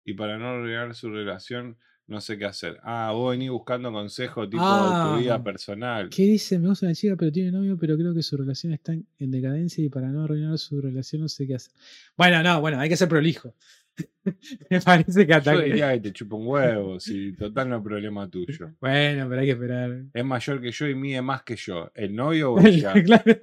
Y 0.07 0.15
para 0.15 0.39
no 0.39 0.47
arruinar 0.49 0.95
su 0.95 1.11
relación, 1.11 1.77
no 2.07 2.21
sé 2.21 2.39
qué 2.39 2.45
hacer. 2.47 2.79
Ah, 2.85 3.11
vos 3.13 3.33
venís 3.33 3.51
buscando 3.51 3.91
consejos 3.93 4.49
tipo 4.49 4.63
de 4.63 4.69
Ah. 4.71 5.13
tu 5.17 5.21
vida 5.21 5.43
personal. 5.43 6.09
¿Qué 6.09 6.23
dice? 6.23 6.59
Me 6.61 6.69
gusta 6.69 6.87
una 6.87 6.95
chica, 6.95 7.17
pero 7.17 7.33
tiene 7.33 7.51
novio, 7.51 7.77
pero 7.77 7.97
creo 7.99 8.15
que 8.15 8.23
su 8.23 8.37
relación 8.37 8.73
está 8.73 8.93
en, 8.93 9.05
en 9.19 9.31
decadencia 9.33 9.85
y 9.85 9.89
para 9.89 10.09
no 10.09 10.23
arruinar 10.23 10.57
su 10.59 10.81
relación 10.81 11.23
no 11.23 11.29
sé 11.29 11.47
qué 11.47 11.57
hacer. 11.57 11.73
Bueno, 12.17 12.43
no, 12.43 12.61
bueno, 12.61 12.79
hay 12.79 12.89
que 12.89 12.97
ser 12.97 13.09
prolijo. 13.09 13.53
Me 14.71 14.81
parece 14.83 15.27
que 15.27 15.33
Yo 15.33 15.39
ataque. 15.39 15.65
diría 15.65 15.93
que 15.95 16.01
te 16.01 16.13
chupa 16.13 16.37
un 16.37 16.47
huevo, 16.47 17.01
si 17.01 17.33
total 17.33 17.71
no 17.71 17.77
es 17.79 17.83
problema 17.83 18.29
tuyo. 18.31 18.73
Bueno, 18.81 19.27
pero 19.29 19.41
hay 19.41 19.47
que 19.47 19.53
esperar. 19.53 20.05
Es 20.13 20.25
mayor 20.25 20.61
que 20.61 20.71
yo 20.71 20.87
y 20.87 20.95
mide 20.95 21.23
más 21.23 21.43
que 21.43 21.57
yo. 21.57 21.91
¿El 21.95 22.15
novio 22.15 22.53
o 22.53 22.61
ella? 22.65 22.93
claro. 23.03 23.37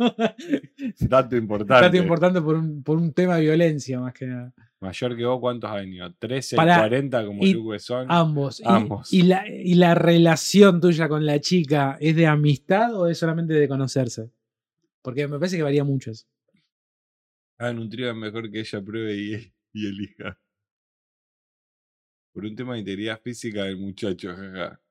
Dato 0.99 1.35
importante. 1.35 1.85
Dato 1.85 1.97
importante 1.97 2.41
por 2.41 2.55
un, 2.55 2.83
por 2.83 2.97
un 2.97 3.11
tema 3.13 3.35
de 3.37 3.41
violencia, 3.43 3.99
más 3.99 4.13
que 4.13 4.27
nada. 4.27 4.53
Mayor 4.83 5.15
que 5.15 5.23
vos, 5.25 5.39
¿cuántos 5.39 5.71
años? 5.71 6.11
¿13 6.19 6.57
Pará, 6.57 6.75
y 6.75 6.79
40 6.79 7.25
como 7.25 7.41
y- 7.45 7.53
Luke 7.53 7.71
Besson? 7.71 8.05
Ambos. 8.09 8.61
Ambos. 8.65 9.13
Y, 9.13 9.21
la, 9.23 9.47
¿Y 9.49 9.75
la 9.75 9.95
relación 9.95 10.81
tuya 10.81 11.07
con 11.07 11.25
la 11.25 11.39
chica 11.39 11.97
es 12.01 12.15
de 12.17 12.27
amistad 12.27 12.93
o 12.93 13.07
es 13.07 13.17
solamente 13.17 13.53
de 13.53 13.67
conocerse? 13.69 14.29
Porque 15.01 15.25
me 15.29 15.39
parece 15.39 15.55
que 15.55 15.63
varía 15.63 15.85
mucho 15.85 16.11
eso. 16.11 16.25
Hagan 17.57 17.79
un 17.79 17.89
trío 17.89 18.09
es 18.09 18.15
mejor 18.15 18.51
que 18.51 18.59
ella 18.59 18.81
pruebe 18.81 19.15
y, 19.15 19.53
y 19.73 19.87
elija. 19.87 20.37
Por 22.33 22.43
un 22.43 22.55
tema 22.55 22.73
de 22.73 22.79
integridad 22.79 23.21
física 23.21 23.63
del 23.63 23.77
muchacho, 23.77 24.35
jaja. 24.35 24.81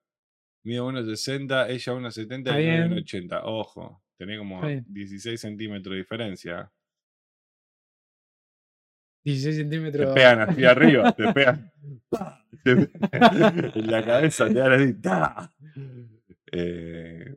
Mide 0.64 0.80
1,60, 0.80 1.68
ella 1.68 1.92
1,70 1.92 2.38
Está 2.38 2.60
y 2.60 2.64
bien. 2.64 2.90
1,80. 2.92 3.40
Ojo, 3.44 4.02
tenés 4.16 4.38
como 4.38 4.54
Está 4.56 4.68
bien. 4.68 4.84
16 4.88 5.38
centímetros 5.38 5.92
de 5.92 5.98
diferencia. 5.98 6.72
16 9.24 9.56
Te 9.56 9.62
centímetros. 9.62 10.14
pegan 10.14 10.40
así 10.40 10.64
arriba, 10.64 11.12
te 11.12 11.32
pegan. 11.32 11.72
Te- 12.64 12.70
en 12.72 13.90
la 13.90 14.04
cabeza 14.04 14.46
te 14.46 14.54
dan 14.54 14.72
así. 14.72 14.94
¡ta! 14.94 15.52
Eh, 16.52 17.34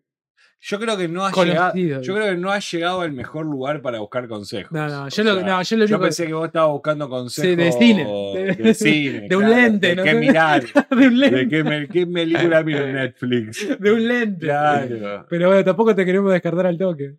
yo 0.61 0.79
creo 0.79 0.97
que 0.97 1.07
no 1.07 1.25
ha 1.25 1.31
llegado. 1.31 1.73
Yo 2.01 2.15
creo 2.15 2.31
que 2.33 2.37
no 2.37 2.51
ha 2.51 2.59
llegado 2.59 3.01
al 3.01 3.11
mejor 3.11 3.45
lugar 3.45 3.81
para 3.81 3.99
buscar 3.99 4.27
consejos. 4.27 4.71
No, 4.71 4.87
no, 4.87 5.09
yo 5.09 5.23
lo, 5.23 5.35
sea, 5.35 5.43
no, 5.45 5.61
yo 5.61 5.77
lo 5.77 5.85
yo 5.85 5.95
único 5.95 6.05
pensé 6.05 6.25
que 6.27 6.33
vos 6.33 6.47
estabas 6.47 6.71
buscando 6.71 7.07
consejos 7.07 7.57
de 7.57 7.71
cine. 7.71 8.03
de, 8.03 8.55
De- 8.63 8.73
cine, 8.73 9.27
de 9.29 9.35
un 9.35 9.49
lente, 9.49 9.87
de 9.89 9.95
no 9.95 10.03
qué 10.03 10.13
mirar, 10.15 10.63
de 10.89 11.07
un 11.07 11.19
de 11.19 11.29
lente. 11.29 11.47
qué, 11.49 11.63
me- 11.63 11.87
qué 11.87 12.07
película 12.07 12.63
miro 12.63 12.85
en 12.87 12.93
Netflix. 12.95 13.79
De 13.79 13.91
un 13.91 14.07
lente. 14.07 14.45
Claro. 14.47 15.25
Pero 15.29 15.47
bueno, 15.49 15.63
tampoco 15.63 15.93
te 15.95 16.03
queremos 16.03 16.31
descartar 16.33 16.65
al 16.65 16.77
toque. 16.77 17.15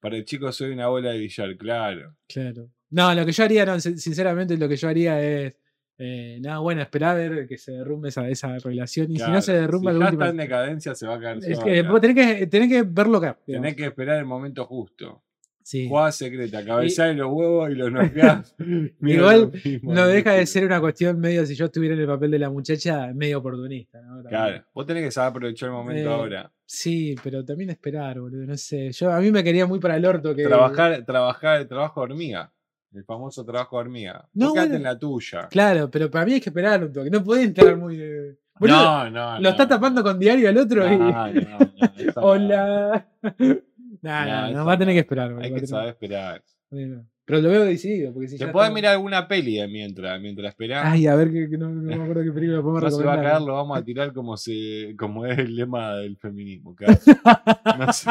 Para 0.00 0.16
el 0.16 0.24
chico 0.24 0.50
soy 0.52 0.72
una 0.72 0.88
bola 0.88 1.10
de 1.10 1.18
billar, 1.18 1.56
claro. 1.56 2.14
Claro. 2.28 2.68
No, 2.90 3.14
lo 3.14 3.24
que 3.26 3.32
yo 3.32 3.44
haría, 3.44 3.64
no, 3.66 3.78
sin- 3.80 3.98
sinceramente, 3.98 4.56
lo 4.56 4.68
que 4.68 4.76
yo 4.76 4.88
haría 4.88 5.20
es. 5.22 5.54
Eh, 6.00 6.38
nada, 6.40 6.58
bueno, 6.60 6.80
esperar 6.80 7.16
a 7.16 7.18
ver 7.18 7.46
que 7.48 7.58
se 7.58 7.72
derrumbe 7.72 8.10
esa, 8.10 8.28
esa 8.28 8.56
relación. 8.58 9.10
Y 9.10 9.18
si 9.18 9.28
no 9.30 9.42
se 9.42 9.52
derrumba, 9.52 9.92
si 9.92 9.98
ya 9.98 10.04
última. 10.06 10.24
está 10.26 10.30
en 10.30 10.36
decadencia, 10.36 10.94
se 10.94 11.06
va 11.08 11.16
a 11.16 11.20
caer. 11.20 11.38
Es 11.44 11.58
que 11.58 11.82
vos 11.82 12.00
tenés 12.00 12.38
que, 12.38 12.46
tenés 12.46 12.68
que 12.68 12.82
verlo 12.82 13.18
acá. 13.18 13.36
Tenés 13.44 13.74
que 13.74 13.86
esperar 13.86 14.16
el 14.18 14.24
momento 14.24 14.64
justo. 14.64 15.22
Sí. 15.60 15.86
Jugada 15.88 16.12
secreta, 16.12 16.64
cabezar 16.64 17.10
en 17.10 17.18
los 17.18 17.30
huevos 17.30 17.68
y 17.70 17.74
los 17.74 17.90
noqueás. 17.92 18.54
Igual 19.02 19.50
lo 19.82 19.92
No 19.92 20.06
deja 20.06 20.32
de 20.32 20.46
ser 20.46 20.64
una 20.64 20.80
cuestión 20.80 21.18
medio, 21.20 21.44
si 21.44 21.54
yo 21.56 21.66
estuviera 21.66 21.94
en 21.94 22.00
el 22.00 22.06
papel 22.06 22.30
de 22.30 22.38
la 22.38 22.48
muchacha, 22.48 23.12
medio 23.12 23.38
oportunista, 23.38 24.00
¿no? 24.00 24.22
Claro, 24.22 24.64
vos 24.72 24.86
tenés 24.86 25.02
que 25.02 25.10
saber 25.10 25.30
aprovechar 25.30 25.68
el 25.68 25.74
momento 25.74 26.08
Eh, 26.08 26.14
ahora. 26.14 26.52
Sí, 26.64 27.16
pero 27.22 27.44
también 27.44 27.68
esperar, 27.70 28.18
boludo, 28.20 28.46
no 28.46 28.56
sé. 28.56 28.92
Yo, 28.92 29.10
a 29.10 29.20
mí 29.20 29.30
me 29.30 29.42
quería 29.44 29.66
muy 29.66 29.78
para 29.80 29.96
el 29.96 30.06
orto 30.06 30.34
que... 30.34 30.44
Trabajar, 30.44 31.04
trabajar, 31.04 31.64
trabajo 31.66 32.00
hormiga. 32.02 32.50
El 32.94 33.04
famoso 33.04 33.44
trabajo 33.44 33.76
de 33.76 33.80
hormiga. 33.82 34.28
No, 34.34 34.50
bueno. 34.50 34.74
en 34.74 34.82
la 34.82 34.98
tuya. 34.98 35.48
Claro, 35.48 35.90
pero 35.90 36.10
para 36.10 36.24
mí 36.24 36.32
hay 36.34 36.40
que 36.40 36.50
esperar 36.50 36.82
un 36.82 36.92
toque. 36.92 37.10
No 37.10 37.22
podés 37.22 37.44
entrar 37.46 37.76
muy... 37.76 37.96
de- 37.96 38.38
no, 38.60 39.08
no. 39.10 39.34
lo 39.34 39.40
no. 39.40 39.48
está 39.50 39.68
tapando 39.68 40.02
con 40.02 40.18
diario 40.18 40.48
al 40.48 40.58
otro 40.58 40.84
y... 40.92 40.96
No, 40.96 41.08
no, 41.08 41.32
no, 41.32 41.58
no. 41.58 42.12
Hola. 42.16 43.06
No, 43.38 43.56
Nah, 44.02 44.50
no, 44.50 44.58
no, 44.58 44.64
va 44.64 44.74
a 44.74 44.78
tener 44.78 44.94
que 44.94 45.00
esperar. 45.00 45.36
Hay 45.40 45.52
que 45.52 45.66
saber 45.66 45.88
esperar. 45.88 46.42
Pero 46.70 47.42
lo 47.42 47.50
veo 47.50 47.64
decidido, 47.64 48.12
porque 48.12 48.28
si 48.28 48.38
Te 48.38 48.46
podés 48.46 48.68
está- 48.68 48.74
mirar 48.74 48.92
alguna 48.94 49.28
peli 49.28 49.58
mientras, 49.68 50.20
mientras 50.20 50.48
esperás. 50.50 50.84
Ay, 50.86 51.06
a 51.06 51.14
ver, 51.14 51.30
que, 51.30 51.50
que 51.50 51.58
no, 51.58 51.68
me 51.68 51.94
acuerdo 51.94 52.22
qué 52.22 52.32
película 52.32 52.62
podemos 52.62 52.82
no 52.84 52.90
se 52.90 53.04
va 53.04 53.14
a 53.14 53.22
caer, 53.22 53.42
lo 53.42 53.54
vamos 53.54 53.76
a 53.76 53.84
tirar 53.84 54.12
como, 54.12 54.36
se, 54.36 54.94
como 54.96 55.26
es 55.26 55.38
el 55.38 55.54
lema 55.54 55.94
del 55.96 56.16
feminismo. 56.16 56.74
No 57.78 57.92
se, 57.92 58.10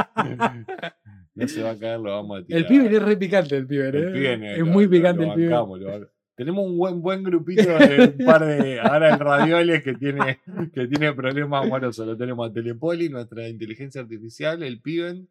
no 1.38 1.48
se 1.48 1.64
va 1.64 1.72
a 1.72 1.78
caer, 1.80 2.00
lo 2.00 2.12
vamos 2.12 2.40
a 2.42 2.46
tirar. 2.46 2.62
El 2.62 2.68
pibe 2.68 2.96
es 2.96 3.02
re 3.02 3.18
picante, 3.18 3.56
el 3.58 3.68
pibe, 3.68 3.86
¿eh? 3.86 3.92
El 3.94 4.12
pibe 4.14 4.38
ne- 4.38 4.56
es 4.58 4.66
muy 4.66 4.86
lo- 4.86 4.90
picante 4.92 5.26
lo 5.26 5.30
el 5.32 5.36
pibe. 5.36 5.50
lo. 5.50 6.10
Tenemos 6.36 6.66
un 6.68 6.78
buen 6.78 7.02
buen 7.02 7.24
grupito 7.24 7.64
de 7.80 8.14
un 8.20 8.26
par 8.26 8.46
de 8.46 8.80
ahora 8.80 9.14
el 9.14 9.20
Ravioles 9.20 9.82
que 9.84 9.94
tiene, 9.96 10.40
que 10.74 10.86
tiene 10.88 11.14
problemas 11.14 11.66
amorosos. 11.66 12.06
Lo 12.06 12.16
tenemos 12.16 12.50
a 12.50 12.54
Telepoli, 12.54 13.10
nuestra 13.10 13.48
inteligencia 13.50 14.02
artificial, 14.02 14.62
el 14.62 14.80
Piben. 14.82 15.28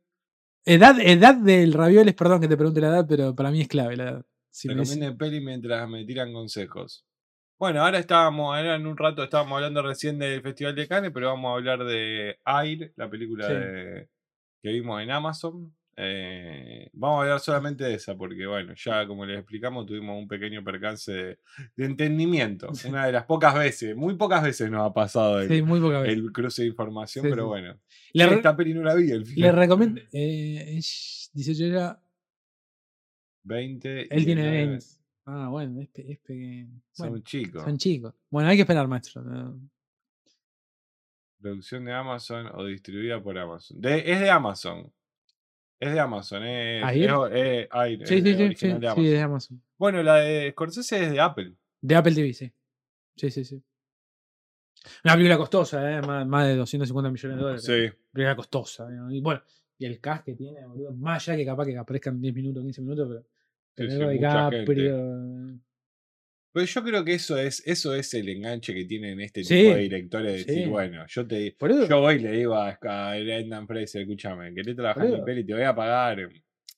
Edad, 0.64 0.96
edad 1.00 1.36
del 1.36 1.72
ravioles, 1.74 2.12
perdón 2.14 2.40
que 2.40 2.48
te 2.48 2.56
pregunte 2.56 2.80
la 2.80 2.88
edad, 2.88 3.06
pero 3.08 3.36
para 3.36 3.52
mí 3.52 3.60
es 3.60 3.68
clave 3.68 3.96
la 3.96 4.02
edad. 4.04 4.26
Si 4.50 4.66
me 4.66 4.74
Recomienden 4.74 5.16
peli 5.16 5.40
mientras 5.40 5.88
me 5.88 6.04
tiran 6.04 6.32
consejos. 6.32 7.06
Bueno, 7.56 7.82
ahora 7.84 7.98
estábamos, 8.00 8.56
ahora 8.56 8.74
en 8.74 8.84
un 8.86 8.96
rato 8.96 9.22
estábamos 9.22 9.54
hablando 9.56 9.80
recién 9.82 10.18
del 10.18 10.42
Festival 10.42 10.74
de 10.74 10.88
Cannes, 10.88 11.12
pero 11.14 11.28
vamos 11.28 11.50
a 11.52 11.54
hablar 11.54 11.84
de 11.84 12.36
Air, 12.44 12.92
la 12.96 13.08
película 13.08 13.46
Sí. 13.46 13.54
de- 13.54 14.08
que 14.60 14.72
vimos 14.72 15.00
en 15.00 15.10
Amazon. 15.12 15.72
Eh, 15.98 16.90
vamos 16.92 17.18
a 17.18 17.22
hablar 17.22 17.40
solamente 17.40 17.84
de 17.84 17.94
esa, 17.94 18.14
porque 18.16 18.46
bueno, 18.46 18.74
ya 18.76 19.06
como 19.06 19.24
les 19.24 19.38
explicamos, 19.38 19.86
tuvimos 19.86 20.18
un 20.18 20.28
pequeño 20.28 20.62
percance 20.62 21.10
de, 21.10 21.38
de 21.74 21.84
entendimiento. 21.86 22.68
Una 22.86 23.06
de 23.06 23.12
las 23.12 23.24
pocas 23.24 23.54
veces, 23.54 23.96
muy 23.96 24.14
pocas 24.14 24.42
veces 24.42 24.70
nos 24.70 24.82
ha 24.90 24.92
pasado 24.92 25.40
el, 25.40 25.48
Sí, 25.48 25.62
muy 25.62 25.80
poca 25.80 26.00
vez. 26.00 26.12
el 26.12 26.30
cruce 26.32 26.62
de 26.62 26.68
información, 26.68 27.24
Sí, 27.24 27.30
pero 27.30 27.46
bueno. 27.46 27.78
Le, 28.12 28.26
re- 28.26 28.34
esta 28.36 28.54
peli 28.54 28.74
no 28.74 28.82
la 28.82 28.94
vi, 28.94 29.10
el 29.10 29.20
le 29.20 29.24
final. 29.26 29.56
recomiendo. 29.56 30.00
Eh, 30.12 30.76
es 30.76 31.30
18 31.32 31.66
ya. 31.74 32.00
20. 33.44 33.88
y 33.88 34.00
Él 34.10 34.24
tiene 34.24 34.42
19. 34.42 34.66
20. 34.72 34.86
Ah, 35.24 35.48
bueno, 35.48 35.80
es, 35.80 35.88
pe- 35.88 36.12
es 36.12 36.18
pequeño. 36.18 36.68
Son 36.92 37.08
Bueno, 37.08 37.24
chicos. 37.24 37.62
son 37.64 37.76
chicos. 37.78 38.14
Bueno, 38.30 38.48
hay 38.50 38.56
que 38.56 38.62
esperar, 38.62 38.86
maestro. 38.86 39.24
Producción 41.40 41.84
de 41.84 41.92
Amazon 41.92 42.46
o 42.54 42.64
distribuida 42.64 43.22
por 43.22 43.38
Amazon. 43.38 43.80
De- 43.80 44.10
es 44.10 44.20
de 44.20 44.30
Amazon. 44.30 44.92
Es 45.78 45.92
de 45.92 46.00
Amazon. 46.00 46.42
Es, 46.44 46.82
¿Air? 46.84 47.04
es 47.04 47.12
o- 47.12 47.26
es 47.28 47.68
Air, 47.72 48.06
Sí, 48.08 48.14
sí, 48.22 48.34
sí, 48.34 48.54
sí, 48.56 48.68
de 48.68 48.90
sí, 48.94 49.04
de 49.06 49.20
Amazon. 49.20 49.62
Bueno, 49.78 50.02
la 50.02 50.16
de 50.16 50.50
Scorsese 50.52 51.04
es 51.04 51.10
de 51.12 51.20
Apple. 51.20 51.52
De 51.80 51.94
Apple 51.94 52.14
TV, 52.14 52.32
sí. 52.32 52.50
Sí, 53.16 53.30
sí, 53.30 53.44
sí. 53.44 53.62
Una 55.04 55.14
película 55.14 55.36
costosa, 55.36 55.98
¿eh? 55.98 56.00
Más, 56.02 56.26
más 56.26 56.46
de 56.46 56.56
250 56.56 57.10
millones 57.10 57.36
de 57.36 57.42
dólares. 57.42 57.64
Sí. 57.64 57.98
Película 58.12 58.36
costosa. 58.36 58.88
¿no? 58.88 59.10
Y 59.12 59.20
bueno, 59.20 59.42
y 59.78 59.84
el 59.86 60.00
cast 60.00 60.24
que 60.24 60.34
tiene, 60.34 60.64
boludo. 60.66 60.92
Más 60.92 61.28
allá 61.28 61.36
que 61.36 61.44
capaz 61.44 61.66
que 61.66 61.76
aparezcan 61.76 62.20
10 62.20 62.34
minutos, 62.34 62.62
15 62.62 62.80
minutos, 62.82 63.08
pero. 63.08 63.90
Sí, 63.90 63.96
sí. 63.96 64.04
DiCaprio. 64.12 65.58
Pero 66.56 66.64
yo 66.64 66.82
creo 66.84 67.04
que 67.04 67.12
eso 67.12 67.36
es, 67.36 67.62
eso 67.66 67.94
es 67.94 68.14
el 68.14 68.30
enganche 68.30 68.72
que 68.72 68.86
tienen 68.86 69.20
este 69.20 69.44
Sí, 69.44 69.56
tipo 69.56 69.74
de 69.74 69.82
directores 69.82 70.32
de 70.32 70.38
decir, 70.38 70.68
bueno, 70.68 71.04
yo 71.06 71.26
te 71.26 71.48
eso, 71.48 71.86
yo 71.86 72.00
voy 72.00 72.14
y 72.14 72.18
le 72.20 72.32
digo 72.32 72.54
a, 72.54 72.70
a 72.70 73.10
Brendan 73.18 73.66
Fraser, 73.66 74.00
escúchame, 74.00 74.54
querés 74.54 74.74
trabajar 74.74 75.04
en 75.04 75.12
mi 75.12 75.20
peli, 75.22 75.44
te 75.44 75.52
voy 75.52 75.64
a 75.64 75.74
pagar 75.74 76.26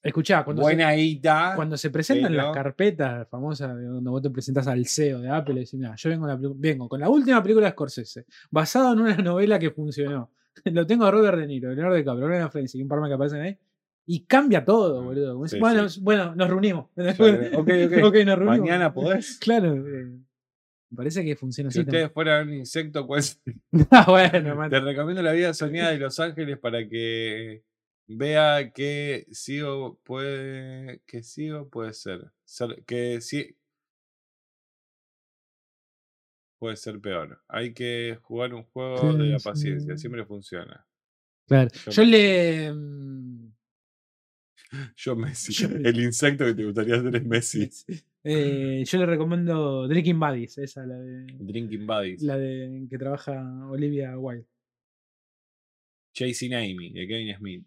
escuchá, 0.02 0.42
cuando 0.42 0.62
se, 0.62 0.64
buena 0.64 0.92
guita. 0.94 1.52
cuando 1.54 1.76
se 1.76 1.90
presentan 1.90 2.36
las 2.36 2.52
carpetas 2.52 3.28
famosas, 3.28 3.68
donde 3.68 4.10
vos 4.10 4.20
te 4.20 4.30
presentás 4.30 4.66
al 4.66 4.84
CEO 4.84 5.20
de 5.20 5.30
Apple 5.30 5.54
y 5.54 5.58
decís, 5.58 5.74
mira, 5.74 5.94
yo 5.94 6.10
vengo, 6.10 6.26
la 6.26 6.36
vengo 6.56 6.88
con 6.88 6.98
la 6.98 7.08
última 7.08 7.40
película 7.40 7.66
de 7.66 7.70
Scorsese, 7.70 8.26
basado 8.50 8.92
en 8.94 8.98
una 8.98 9.16
novela 9.18 9.60
que 9.60 9.70
funcionó. 9.70 10.32
Lo 10.64 10.88
tengo 10.88 11.04
a 11.04 11.12
Robert 11.12 11.38
De 11.38 11.46
Niro, 11.46 11.72
Leonardo 11.72 11.94
DiCaprio, 11.94 12.26
Brendan 12.26 12.50
Fraser 12.50 12.80
y 12.80 12.82
un 12.82 12.88
par 12.88 12.98
más 12.98 13.10
que 13.10 13.14
aparecen 13.14 13.42
ahí. 13.42 13.56
Y 14.10 14.24
cambia 14.24 14.64
todo, 14.64 15.02
Mm, 15.02 15.04
boludo. 15.04 15.46
Sí, 15.48 15.58
bueno, 15.60 15.86
sí. 15.88 16.00
bueno, 16.00 16.34
nos 16.34 16.48
reunimos. 16.48 16.86
Ya, 16.96 17.10
ok, 17.58 17.68
ok. 18.04 18.14
Nos 18.24 18.38
reunimos. 18.38 18.38
Mañana 18.60 18.92
podés. 18.94 19.36
Claro. 19.38 19.74
eh, 19.76 20.06
me 20.90 20.96
parece 20.96 21.22
que 21.22 21.36
funciona 21.36 21.70
Si 21.70 21.80
así. 21.80 21.86
ustedes 21.86 22.10
fueran 22.12 22.48
un 22.48 22.54
insecto, 22.54 23.06
también. 23.06 23.60
Ah, 23.90 24.06
bueno, 24.08 24.56
man. 24.56 24.70
Te 24.70 24.80
recomiendo 24.80 25.20
La 25.22 25.32
vida 25.32 25.52
soñada 25.52 25.90
de 25.90 25.98
Los 25.98 26.18
Ángeles 26.20 26.56
para 26.58 26.88
que 26.88 27.62
vea 28.06 28.72
que 28.72 29.26
sigo 29.30 30.00
puede 30.02 31.02
que 31.06 31.22
sigo 31.22 31.68
puede 31.68 31.92
ser, 31.92 32.32
ser- 32.46 32.82
que 32.86 33.20
sí 33.20 33.54
puede 36.58 36.76
ser 36.76 36.98
peor. 37.00 37.42
Hay 37.48 37.74
que 37.74 38.18
jugar 38.22 38.54
un 38.54 38.64
juego 38.64 39.12
de 39.12 39.26
la 39.26 39.38
paciencia, 39.38 39.98
siempre 39.98 40.24
funciona. 40.24 40.86
Claro. 41.46 41.68
Yo 41.90 42.04
le. 42.04 42.72
Yo 44.96 45.16
Messi, 45.16 45.52
Yo- 45.52 45.68
el 45.68 46.00
insecto 46.00 46.44
que 46.44 46.54
te 46.54 46.64
gustaría 46.64 47.00
ser 47.00 47.16
es 47.16 47.24
Messi. 47.24 47.70
eh, 48.24 48.84
yo 48.86 48.98
le 48.98 49.06
recomiendo 49.06 49.88
Drinking 49.88 50.18
Buddies, 50.20 50.58
esa, 50.58 50.84
la 50.84 50.96
de. 50.98 51.26
Drinking 51.38 51.86
Buddies, 51.86 52.22
La 52.22 52.36
de 52.36 52.86
que 52.90 52.98
trabaja 52.98 53.66
Olivia 53.68 54.18
Wilde. 54.18 54.46
Chasing 56.14 56.54
Amy 56.54 56.90
de 56.90 57.06
Kevin 57.06 57.36
Smith. 57.36 57.64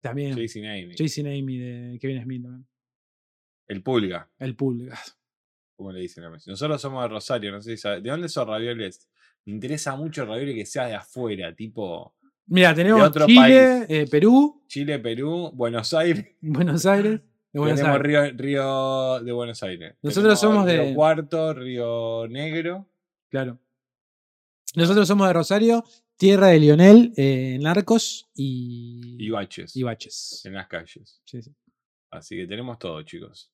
También. 0.00 0.36
Chasing 0.36 0.66
Amy. 0.66 0.94
Jason 0.96 1.26
Amy 1.26 1.58
de 1.58 1.98
Kevin 1.98 2.22
Smith 2.22 2.42
también. 2.42 2.66
El 3.66 3.82
Pulga, 3.82 4.30
El 4.38 4.56
Pulga. 4.56 4.98
como 5.76 5.92
le 5.92 6.00
dicen 6.00 6.24
a 6.24 6.30
Messi. 6.30 6.50
Nosotros 6.50 6.80
somos 6.80 7.02
de 7.02 7.08
Rosario, 7.08 7.50
no 7.52 7.62
sé 7.62 7.72
si 7.72 7.76
sabes. 7.78 8.02
¿De 8.02 8.10
dónde 8.10 8.28
son 8.28 8.46
ravioles? 8.48 9.08
Me 9.46 9.52
interesa 9.52 9.96
mucho 9.96 10.22
el 10.22 10.28
ravioli 10.28 10.54
que 10.54 10.66
sea 10.66 10.86
de 10.86 10.94
afuera, 10.94 11.54
tipo 11.54 12.14
Mira, 12.46 12.74
tenemos 12.74 13.10
Chile, 13.26 13.86
eh, 13.88 14.06
Perú, 14.10 14.62
Chile, 14.66 14.98
Perú, 14.98 15.50
Buenos 15.54 15.94
Aires. 15.94 16.26
Buenos 16.40 16.84
Aires. 16.86 17.20
De 17.52 17.60
Buenos 17.60 17.78
Tenemos 17.80 17.96
Aires. 18.04 18.32
Río, 18.36 18.36
Río 18.36 19.20
de 19.24 19.32
Buenos 19.32 19.62
Aires. 19.62 19.94
Nosotros 20.02 20.38
Tenemos 20.40 20.40
somos 20.40 20.70
Río 20.70 20.84
de- 20.88 20.94
Cuarto, 20.94 21.54
Río 21.54 22.26
Negro. 22.28 22.86
Claro. 23.30 23.58
Nosotros 24.74 25.06
somos 25.06 25.26
de 25.28 25.32
Rosario, 25.32 25.84
tierra 26.16 26.48
de 26.48 26.58
Lionel, 26.58 27.12
eh, 27.16 27.58
Narcos 27.62 28.28
y. 28.34 29.16
y 29.24 29.30
baches 29.30 29.76
y 29.76 29.82
Baches. 29.84 30.42
en 30.44 30.54
las 30.54 30.66
calles. 30.66 31.20
Sí, 31.24 31.40
sí. 31.42 31.54
Así 32.10 32.36
que 32.36 32.46
tenemos 32.46 32.78
todo, 32.78 33.00
chicos. 33.02 33.50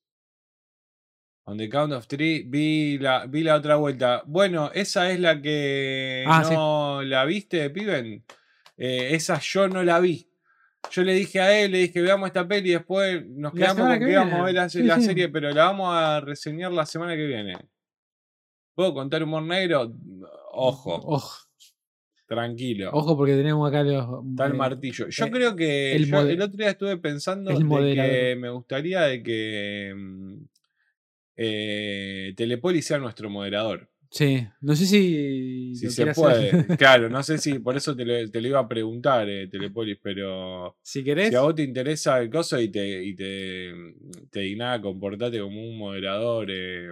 On 1.44 1.56
the 1.58 1.68
count 1.68 1.92
of 1.92 2.06
three, 2.06 2.44
vi 2.46 2.98
la, 2.98 3.26
vi 3.26 3.42
la 3.42 3.56
otra 3.56 3.76
vuelta. 3.76 4.22
Bueno, 4.26 4.70
esa 4.72 5.10
es 5.10 5.20
la 5.20 5.40
que 5.40 6.24
Ah, 6.26 6.44
sí. 6.44 6.54
no 6.54 7.02
la 7.02 7.24
viste, 7.24 7.68
Piben. 7.70 8.24
Eh, 8.82 9.14
esa 9.14 9.38
yo 9.40 9.68
no 9.68 9.82
la 9.84 10.00
vi. 10.00 10.26
Yo 10.90 11.02
le 11.02 11.12
dije 11.12 11.38
a 11.38 11.60
él, 11.60 11.72
le 11.72 11.78
dije, 11.78 12.00
veamos 12.00 12.26
esta 12.28 12.48
peli 12.48 12.70
y 12.70 12.72
después 12.72 13.26
nos 13.28 13.52
La 13.52 13.58
quedamos 13.60 13.86
con 13.86 13.98
que 13.98 14.06
que 14.06 14.12
íbamos 14.12 14.32
a 14.40 14.42
ver 14.44 14.54
la, 14.54 14.68
Sí, 14.70 14.82
la 14.82 14.96
sí. 14.96 15.02
serie, 15.02 15.28
pero 15.28 15.50
la 15.50 15.64
vamos 15.66 15.92
a 15.94 16.20
reseñar 16.22 16.72
la 16.72 16.86
semana 16.86 17.14
que 17.14 17.26
viene. 17.26 17.58
¿Puedo 18.74 18.94
contar 18.94 19.22
humor 19.22 19.42
negro? 19.42 19.92
Ojo, 20.52 20.94
Ojo. 20.94 21.46
tranquilo. 22.26 22.88
Ojo 22.94 23.14
porque 23.18 23.36
tenemos 23.36 23.68
acá 23.68 23.82
los. 23.82 24.24
Está 24.30 24.46
el 24.46 24.52
eh, 24.52 24.56
martillo. 24.56 25.08
Yo 25.10 25.24
eh, 25.26 25.30
creo 25.30 25.54
que 25.54 25.94
el 25.96 26.06
yo 26.06 26.16
mode- 26.16 26.30
el 26.32 26.40
otro 26.40 26.56
día 26.56 26.70
estuve 26.70 26.96
pensando 26.96 27.50
de 27.50 27.94
que 27.94 28.36
me 28.38 28.48
gustaría 28.48 29.02
de 29.02 29.22
que 29.22 29.92
mm, 29.94 30.34
eh, 31.36 32.32
Telepoli 32.34 32.80
sea 32.80 32.96
nuestro 32.96 33.28
moderador. 33.28 33.89
Sí, 34.10 34.44
no 34.60 34.74
sé 34.74 34.86
si. 34.86 35.74
Si 35.76 35.88
se 35.90 36.06
puede. 36.08 36.50
hacer. 36.50 36.66
Claro, 36.78 37.08
no 37.08 37.22
sé 37.22 37.38
si 37.38 37.58
por 37.60 37.76
eso 37.76 37.94
te 37.94 38.04
lo, 38.04 38.30
te 38.30 38.40
lo 38.40 38.48
iba 38.48 38.58
a 38.60 38.68
preguntar, 38.68 39.28
eh, 39.28 39.48
Telepolis, 39.48 39.98
pero 40.02 40.76
si 40.82 41.04
querés. 41.04 41.30
si 41.30 41.34
a 41.36 41.42
vos 41.42 41.54
te 41.54 41.62
interesa 41.62 42.18
el 42.20 42.28
coso 42.30 42.60
y 42.60 42.68
te, 42.70 43.02
y 43.04 43.14
te, 43.14 43.72
te 44.30 44.40
dignás 44.40 44.78
a 44.78 44.82
comportarte 44.82 45.38
como 45.40 45.60
un 45.62 45.78
moderador 45.78 46.48
eh, 46.50 46.88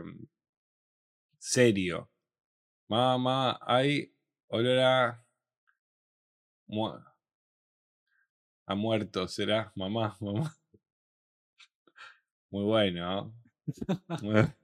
serio. 1.39 2.09
Mamá, 2.89 3.59
hay 3.62 4.12
olor 4.49 4.79
a. 4.81 5.25
mu- 6.69 6.99
a 8.66 8.75
muerto, 8.77 9.27
será, 9.27 9.73
mamá, 9.75 10.16
mamá. 10.21 10.55
Muy 12.51 12.64
bueno, 12.64 13.33
¿no? 14.23 14.55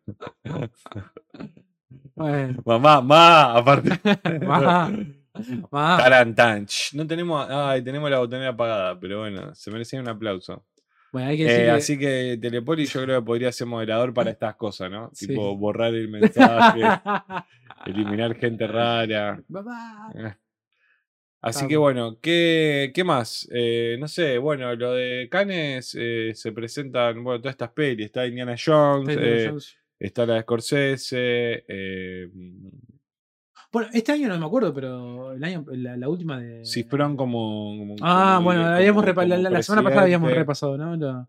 Bueno, 2.15 2.63
mamá, 2.67 3.01
ma, 3.01 3.57
aparte. 3.57 3.91
Ma. 4.47 4.91
ma. 5.71 5.97
Tarantan. 5.99 6.67
Ch, 6.67 6.95
No 6.95 7.07
tenemos, 7.07 7.47
ay, 7.51 7.83
tenemos 7.83 8.11
la 8.11 8.19
botonera 8.19 8.51
apagada, 8.51 8.99
pero 9.01 9.21
bueno, 9.21 9.55
se 9.55 9.71
merecía 9.71 10.01
un 10.01 10.09
aplauso. 10.09 10.65
Bueno, 11.13 11.29
hay 11.29 11.37
que 11.37 11.45
Eh, 11.45 11.59
que- 11.65 11.71
Así 11.71 11.99
que 11.99 12.39
Telepoli 12.41 12.87
yo 12.87 13.03
creo 13.03 13.21
que 13.21 13.27
podría 13.27 13.53
ser 13.53 13.67
moderador 13.67 14.13
para 14.15 14.31
estas 14.31 14.55
cosas, 14.57 14.91
¿no? 14.91 15.11
Sí. 15.15 15.29
Tipo 15.29 15.57
borrar 15.57 15.95
el 15.95 16.09
mensaje, 16.09 16.83
eliminar 17.87 18.35
gente 18.37 18.67
rara. 18.67 19.41
Mamá. 19.49 20.11
Eh. 20.15 20.35
Así 21.41 21.69
que 21.69 21.77
bueno. 21.77 22.19
¿qué, 22.23 22.91
qué 22.95 23.05
más? 23.05 23.47
Eh, 23.53 23.97
no 24.01 24.09
sé, 24.09 24.39
bueno, 24.39 24.75
lo 24.77 24.93
de 24.95 25.29
Cannes 25.31 25.95
eh, 25.99 26.33
se 26.35 26.53
presentan, 26.53 27.23
bueno, 27.23 27.39
todas 27.41 27.53
estas 27.55 27.71
pelis. 27.71 28.07
Está 28.07 28.27
Indiana 28.27 28.55
Jones, 28.63 29.17
eh, 29.21 29.47
Jones. 29.51 29.77
Está 29.99 30.27
la 30.27 30.35
de 30.35 30.43
Scorsese. 30.43 31.65
eh, 31.69 32.31
Bueno, 33.73 33.89
este 33.93 34.13
año 34.13 34.29
no 34.29 34.39
me 34.39 34.47
acuerdo, 34.47 34.73
pero 34.73 35.33
el 35.33 35.43
año, 35.43 35.65
la, 35.69 35.97
la 35.97 36.09
última 36.09 36.41
de. 36.41 36.65
Cifrón 36.65 37.17
como, 37.17 37.77
como- 37.79 37.97
Ah, 38.03 38.35
como 38.37 38.45
bueno, 38.47 38.61
dire- 38.63 38.75
habíamos 38.77 39.05
la, 39.05 39.25
la- 39.39 39.51
la 39.51 39.63
semana 39.63 39.83
pasada 39.83 40.03
habíamos 40.03 40.31
repasado, 40.33 40.79
¿no? 40.79 40.97
Lo- 40.97 41.29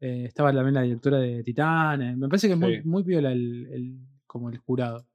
eh, 0.00 0.24
estaba 0.26 0.52
también 0.52 0.74
la 0.74 0.82
directora 0.82 1.18
de 1.18 1.42
Titanes. 1.44 2.16
Me 2.16 2.28
parece 2.28 2.46
que 2.48 2.54
es 2.54 2.58
muy, 2.58 2.76
Sí. 2.76 2.82
muy 2.88 3.04
piola 3.04 3.30
el, 3.32 3.68
el- 3.72 3.98
como 4.26 4.48
el 4.50 4.56
jurado. 4.58 5.06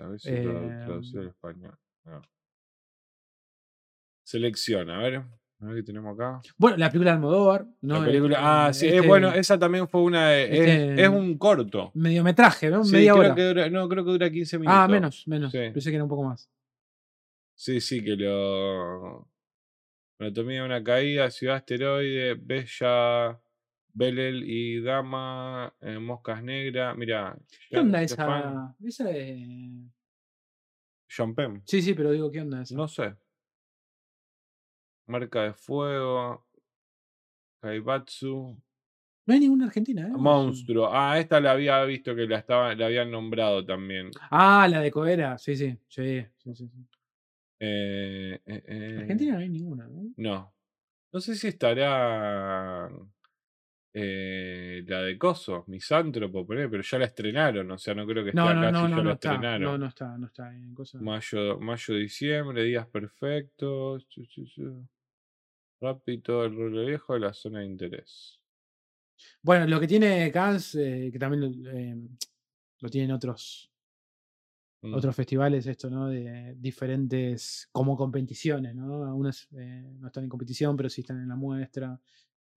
A 0.00 0.06
ver 0.08 0.20
si 0.20 0.28
Eh, 0.30 0.42
traducido 0.84 1.22
al 1.22 1.28
español. 1.28 1.78
No. 2.04 2.22
Selecciona, 4.24 4.98
a 4.98 5.02
ver. 5.02 5.22
A 5.62 5.66
ver 5.66 5.76
qué 5.76 5.82
tenemos 5.82 6.14
acá. 6.14 6.40
Bueno, 6.56 6.78
la 6.78 6.88
película 6.88 7.10
de 7.10 7.14
Almodóvar, 7.16 7.66
¿no? 7.82 7.98
La 8.00 8.06
película. 8.06 8.38
Ah, 8.66 8.72
sí, 8.72 8.86
es 8.86 8.94
este 8.94 9.06
bueno, 9.06 9.28
esa 9.32 9.58
también 9.58 9.86
fue 9.88 10.00
una. 10.02 10.34
es- 10.34 10.50
este- 10.50 11.02
es, 11.02 11.08
un 11.08 11.36
corto. 11.36 11.90
Mediometraje, 11.94 12.70
¿no? 12.70 12.82
Sí, 12.82 12.92
Media 12.92 13.12
creo 13.12 13.24
hora. 13.26 13.34
que 13.34 13.42
dura, 13.44 13.68
no, 13.70 13.88
creo 13.88 14.04
que 14.04 14.10
dura 14.10 14.30
15 14.30 14.58
minutos. 14.58 14.78
ah, 14.80 14.88
menos, 14.88 15.28
menos. 15.28 15.52
Sí. 15.52 15.58
Pensé 15.72 15.90
que 15.90 15.96
era 15.96 16.04
un 16.04 16.08
poco 16.10 16.24
más. 16.24 16.50
Sí, 17.54 17.80
sí, 17.80 18.02
que 18.02 18.16
lo. 18.16 19.28
Anatomía 20.18 20.60
de 20.60 20.66
una 20.66 20.82
caída, 20.82 21.30
ciudad 21.30 21.56
asteroide, 21.56 22.34
Bella, 22.34 23.38
Belel 23.92 24.44
y 24.46 24.80
Dama, 24.80 25.74
eh, 25.80 25.98
Moscas 25.98 26.42
Negras. 26.42 26.96
Mira. 26.96 27.36
¿Qué 27.68 27.78
onda 27.78 28.02
esa? 28.02 28.74
Esa 28.82 29.04
de... 29.04 29.84
John 31.14 31.34
Penn. 31.34 31.62
Sí, 31.66 31.82
sí, 31.82 31.92
pero 31.94 32.12
digo, 32.12 32.30
¿qué 32.30 32.40
onda 32.40 32.62
esa? 32.62 32.74
No 32.74 32.86
sé. 32.86 33.14
Marca 35.10 35.42
de 35.42 35.52
fuego. 35.52 36.46
Kaibatsu. 37.60 38.56
No 39.26 39.34
hay 39.34 39.40
ninguna 39.40 39.66
argentina, 39.66 40.06
¿eh? 40.06 40.10
Monstruo. 40.12 40.88
Ah, 40.90 41.18
esta 41.18 41.40
la 41.40 41.52
había 41.52 41.84
visto 41.84 42.14
que 42.14 42.26
la 42.26 42.38
estaba, 42.38 42.74
la 42.74 42.86
habían 42.86 43.10
nombrado 43.10 43.64
también. 43.64 44.10
Ah, 44.30 44.66
la 44.68 44.80
de 44.80 44.90
Coera, 44.90 45.36
sí, 45.36 45.56
sí. 45.56 45.76
Sí, 45.88 46.24
sí. 46.54 46.70
Eh, 47.58 48.40
eh, 48.46 48.62
eh, 48.66 48.96
Argentina 49.00 49.34
no 49.34 49.40
hay 49.40 49.48
ninguna, 49.48 49.86
¿no? 49.88 50.14
No. 50.16 50.54
No 51.12 51.20
sé 51.20 51.34
si 51.34 51.48
estará 51.48 52.88
la 53.92 55.00
de 55.02 55.16
Coso, 55.18 55.64
Misántropo, 55.66 56.46
pero 56.46 56.80
ya 56.80 56.98
la 56.98 57.06
estrenaron. 57.06 57.70
O 57.72 57.78
sea, 57.78 57.94
no 57.94 58.06
creo 58.06 58.22
que 58.22 58.30
esté 58.30 58.40
No, 58.40 58.48
acá 58.48 58.70
no, 58.70 58.70
no, 58.70 58.86
si 58.86 58.90
no, 58.90 58.90
ya 58.90 58.96
no 58.96 59.08
la 59.08 59.14
está. 59.14 59.32
estrenaron. 59.32 59.62
No, 59.62 59.78
no 59.78 59.86
está, 59.86 60.18
no 60.18 60.26
está 60.26 60.54
en 60.54 60.74
cosa. 60.74 60.98
Mayo, 61.00 61.58
mayo, 61.58 61.94
diciembre, 61.94 62.62
días 62.62 62.86
perfectos. 62.86 64.06
Rápido, 65.82 66.42
el 66.46 66.56
rollo 66.56 66.86
viejo 66.86 67.12
de 67.12 67.20
la 67.20 67.34
zona 67.34 67.58
de 67.60 67.66
interés. 67.66 68.40
Bueno, 69.42 69.66
lo 69.66 69.80
que 69.80 69.86
tiene 69.86 70.30
Cannes, 70.32 70.74
eh, 70.74 71.10
que 71.12 71.18
también 71.18 71.62
lo, 71.62 71.70
eh, 71.70 71.96
lo 72.80 72.88
tienen 72.90 73.12
otros, 73.12 73.72
Mm. 74.82 75.00
otros 75.00 75.14
festivales, 75.14 75.66
esto, 75.66 75.88
¿no? 75.90 76.08
De 76.08 76.54
diferentes, 76.58 77.68
como 77.72 77.96
competiciones, 77.96 78.74
¿no? 78.74 79.04
Algunas 79.04 79.48
eh, 79.56 79.94
no 79.98 80.08
están 80.08 80.24
en 80.24 80.30
competición, 80.30 80.76
pero 80.76 80.88
sí 80.90 81.02
están 81.02 81.20
en 81.20 81.28
la 81.28 81.36
muestra. 81.36 82.00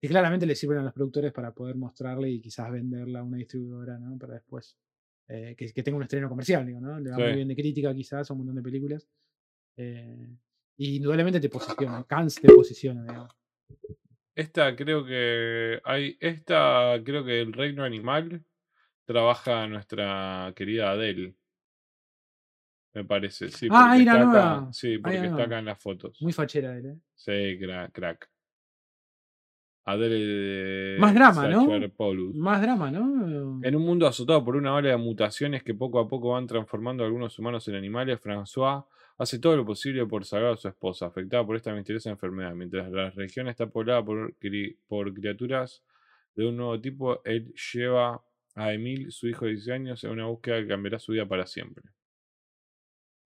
Y 0.00 0.08
claramente 0.08 0.46
le 0.46 0.56
sirven 0.56 0.78
a 0.78 0.82
los 0.84 0.92
productores 0.94 1.32
para 1.32 1.54
poder 1.54 1.76
mostrarle 1.76 2.30
y 2.30 2.40
quizás 2.40 2.70
venderla 2.72 3.20
a 3.20 3.24
una 3.24 3.38
distribuidora, 3.38 3.98
¿no? 3.98 4.18
Para 4.18 4.34
después. 4.34 4.78
eh, 5.28 5.54
que, 5.56 5.72
que 5.72 5.82
tenga 5.82 5.96
un 5.98 6.04
estreno 6.04 6.28
comercial, 6.28 6.66
digo, 6.66 6.80
¿no? 6.80 7.00
Le 7.00 7.10
va 7.10 7.20
muy 7.20 7.32
Sí. 7.32 7.36
bien 7.36 7.48
de 7.48 7.56
crítica, 7.56 7.94
quizás, 7.94 8.30
a 8.30 8.34
un 8.34 8.40
montón 8.40 8.56
de 8.56 8.62
películas. 8.62 9.08
Eh, 9.76 10.28
y 10.76 10.96
indudablemente 10.96 11.40
te 11.40 11.48
posiciona, 11.48 12.04
Cannes 12.04 12.34
te 12.36 12.52
posiciona, 12.52 13.02
digamos. 13.04 13.32
Esta 14.34 14.74
creo 14.74 15.04
que 15.04 15.80
hay. 15.84 16.16
Esta 16.20 17.00
creo 17.04 17.24
que 17.24 17.40
el 17.40 17.52
reino 17.52 17.84
animal 17.84 18.44
trabaja 19.04 19.66
nuestra 19.68 20.52
querida 20.56 20.90
Adele. 20.90 21.36
Me 22.94 23.04
parece, 23.04 23.48
sí. 23.48 23.68
Ah, 23.70 23.96
está 23.96 24.12
acá. 24.14 24.24
nueva. 24.24 24.72
Sí, 24.72 24.98
porque 24.98 25.16
está 25.16 25.28
nueva. 25.28 25.44
acá 25.44 25.58
en 25.58 25.64
las 25.66 25.78
fotos. 25.80 26.20
Muy 26.20 26.32
fachera 26.32 26.76
él, 26.76 26.86
¿eh? 26.86 26.96
Sí, 27.14 27.30
cra- 27.60 27.90
crack. 27.92 28.28
Adele 29.86 30.14
de 30.18 30.96
Más 30.98 31.14
drama, 31.14 31.48
¿no? 31.48 31.66
Más 32.34 32.62
drama, 32.62 32.90
¿no? 32.90 33.60
En 33.62 33.76
un 33.76 33.82
mundo 33.82 34.06
azotado 34.06 34.42
por 34.44 34.56
una 34.56 34.74
ola 34.74 34.90
de 34.90 34.96
mutaciones 34.96 35.62
que 35.62 35.74
poco 35.74 35.98
a 36.00 36.08
poco 36.08 36.30
van 36.30 36.46
transformando 36.46 37.04
a 37.04 37.06
algunos 37.06 37.38
humanos 37.38 37.68
en 37.68 37.74
animales, 37.74 38.18
François 38.20 38.84
hace 39.18 39.38
todo 39.38 39.56
lo 39.56 39.64
posible 39.66 40.06
por 40.06 40.24
salvar 40.24 40.52
a 40.54 40.56
su 40.56 40.68
esposa, 40.68 41.06
afectada 41.06 41.44
por 41.46 41.56
esta 41.56 41.72
misteriosa 41.74 42.10
enfermedad. 42.10 42.54
Mientras 42.54 42.90
la 42.90 43.10
región 43.10 43.48
está 43.48 43.66
poblada 43.68 44.04
por, 44.04 44.36
cri- 44.38 44.76
por 44.88 45.12
criaturas 45.14 45.82
de 46.34 46.46
un 46.46 46.56
nuevo 46.56 46.80
tipo, 46.80 47.22
él 47.24 47.52
lleva 47.72 48.22
a 48.54 48.72
Emil, 48.72 49.10
su 49.12 49.28
hijo 49.28 49.46
de 49.46 49.52
10 49.52 49.68
años, 49.68 50.04
en 50.04 50.10
una 50.12 50.26
búsqueda 50.26 50.60
que 50.60 50.68
cambiará 50.68 50.98
su 50.98 51.12
vida 51.12 51.26
para 51.26 51.46
siempre. 51.46 51.84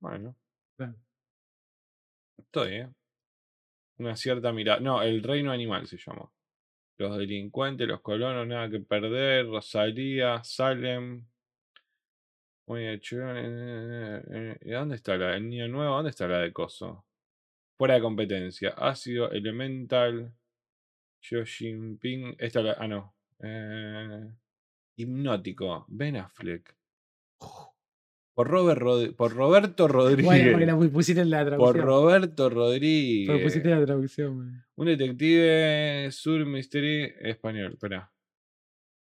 Bueno, 0.00 0.36
estoy, 2.36 2.74
¿eh? 2.74 2.88
Una 3.98 4.16
cierta 4.16 4.50
mirada. 4.52 4.80
No, 4.80 5.02
el 5.02 5.22
reino 5.22 5.52
animal 5.52 5.86
se 5.86 5.98
llama. 5.98 6.30
Los 6.98 7.18
delincuentes, 7.18 7.88
los 7.88 8.00
colonos, 8.02 8.46
nada 8.46 8.70
que 8.70 8.80
perder, 8.80 9.46
Rosalía, 9.48 10.42
Salem. 10.44 11.26
Muy 11.36 11.46
hecho, 11.70 12.06
eh, 12.06 12.06
eh, 12.08 12.38
eh, 12.38 12.57
¿y 14.64 14.70
¿Dónde 14.70 14.96
está 14.96 15.16
la 15.16 15.36
el 15.36 15.48
niño 15.48 15.68
nuevo? 15.68 15.94
¿Dónde 15.94 16.10
está 16.10 16.26
la 16.28 16.38
de 16.40 16.52
Coso? 16.52 17.04
Fuera 17.78 17.94
de 17.94 18.00
competencia. 18.00 18.70
Ácido, 18.76 19.30
Elemental, 19.30 20.32
Xio 21.22 21.44
Jinping. 21.46 22.34
Esta 22.38 22.60
la. 22.62 22.76
Ah, 22.78 22.88
no. 22.88 23.14
Eh, 23.40 24.28
hipnótico, 24.96 25.84
Ben 25.88 26.16
Affleck. 26.16 26.76
Por, 28.34 28.46
Robert 28.48 28.80
Rod- 28.80 29.14
por 29.16 29.32
Roberto 29.34 29.88
Rodríguez. 29.88 30.24
Bueno, 30.24 30.50
porque 30.52 30.66
la 30.66 30.76
pu- 30.76 30.92
pusiste 30.92 31.20
en 31.22 31.30
la 31.30 31.38
por 31.38 31.46
traducción. 31.74 31.86
Roberto 31.86 32.42
Porque 32.44 32.54
Rodríguez. 32.54 33.42
pusiste 33.42 33.68
en 33.70 33.80
la 33.80 33.86
traducción. 33.86 34.64
Un 34.76 34.86
detective 34.86 36.08
sur 36.12 36.44
mystery 36.46 37.14
español, 37.20 37.72
espera. 37.72 38.12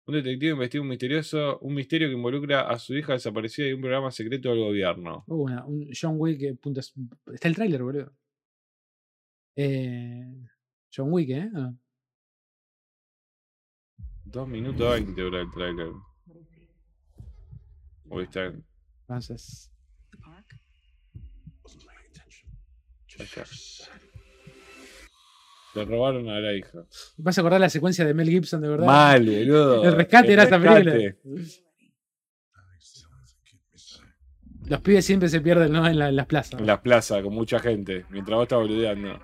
Un 0.07 0.14
detective 0.14 0.52
investiga 0.52 0.82
un 0.82 0.88
misterioso, 0.88 1.59
un 1.61 1.74
misterio 1.74 2.09
que 2.09 2.14
involucra 2.14 2.68
a 2.68 2.78
su 2.78 2.94
hija 2.94 3.14
desaparecida 3.14 3.68
y 3.68 3.72
un 3.72 3.80
programa 3.80 4.11
secreto 4.11 4.50
del 4.50 4.59
gobierno. 4.59 5.24
Una- 5.28 5.64
un 5.64 5.88
John 5.98 6.16
Wick 6.18 6.59
punta. 6.61 6.80
Está 7.32 7.48
el 7.48 7.55
tráiler, 7.55 7.82
boludo. 7.82 8.12
Eh, 9.57 10.44
John 10.94 11.11
Wick, 11.11 11.30
¿eh? 11.30 11.50
Ah. 11.55 11.72
2 14.24 14.48
minutos 14.48 14.90
20 14.90 15.20
dura 15.22 15.40
el 15.40 15.50
trailer. 15.50 15.90
Uy, 18.11 18.24
está. 18.24 18.52
Entonces. 19.02 19.70
Le 25.74 25.84
robaron 25.84 26.28
a 26.28 26.38
la 26.40 26.52
hija. 26.54 26.84
¿Vas 27.16 27.36
a 27.36 27.40
acordar 27.40 27.60
la 27.60 27.68
secuencia 27.68 28.04
de 28.04 28.14
Mel 28.14 28.28
Gibson, 28.28 28.60
de 28.60 28.68
verdad? 28.68 28.86
Mal, 28.86 29.24
boludo. 29.24 29.84
El 29.84 29.92
rescate 29.96 30.32
era 30.32 30.44
esa 30.44 30.58
rescate. 30.58 31.18
Los 34.66 34.80
pibes 34.80 35.04
siempre 35.04 35.28
se 35.28 35.40
pierden 35.40 35.72
¿no? 35.72 35.86
en, 35.86 35.98
la- 35.98 36.08
en 36.08 36.16
las 36.16 36.26
plazas. 36.26 36.58
En 36.60 36.66
la 36.66 36.80
plaza, 36.80 37.20
con 37.22 37.34
mucha 37.34 37.58
gente, 37.58 38.06
mientras 38.08 38.36
vos 38.36 38.44
estás 38.44 38.58
boludeando. 38.60 39.20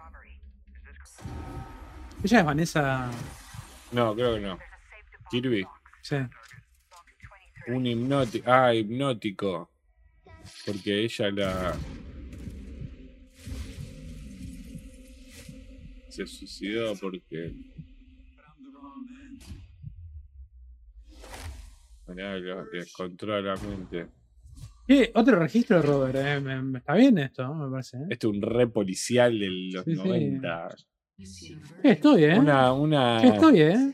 Ella 2.22 2.38
es 2.40 2.44
Vanessa. 2.44 3.10
No, 3.92 4.14
creo 4.14 4.34
que 4.34 4.40
no. 4.40 4.58
Kirby. 5.30 5.66
Sí. 6.02 6.16
Un 7.68 7.86
hipnótico. 7.86 8.50
Ah, 8.50 8.74
hipnótico. 8.74 9.70
Porque 10.66 11.04
ella 11.04 11.30
la. 11.30 11.74
Se 16.20 16.36
suicidó 16.36 16.94
porque. 16.96 17.54
Mirá, 22.08 22.36
lo- 22.38 22.66
controla 22.96 23.54
la 23.54 23.60
mente. 23.62 24.06
¿Qué? 24.86 25.12
Otro 25.14 25.38
registro, 25.38 25.80
Robert. 25.80 26.16
eh, 26.16 26.40
me- 26.40 26.60
me- 26.62 26.78
está 26.80 26.94
bien 26.94 27.16
esto, 27.18 27.54
me 27.54 27.70
parece. 27.70 27.96
¿eh? 27.98 28.06
Este 28.10 28.26
es 28.26 28.32
un 28.32 28.42
re 28.42 28.66
policial 28.66 29.38
de 29.38 29.48
los 29.72 29.84
Sí, 29.84 29.92
sí. 29.92 29.96
90. 29.98 30.76
Sí, 31.22 31.58
estoy, 31.84 32.24
¿eh? 32.24 32.38
Una, 32.38 32.72
una. 32.72 33.22
Estoy, 33.22 33.60
¿eh? 33.60 33.92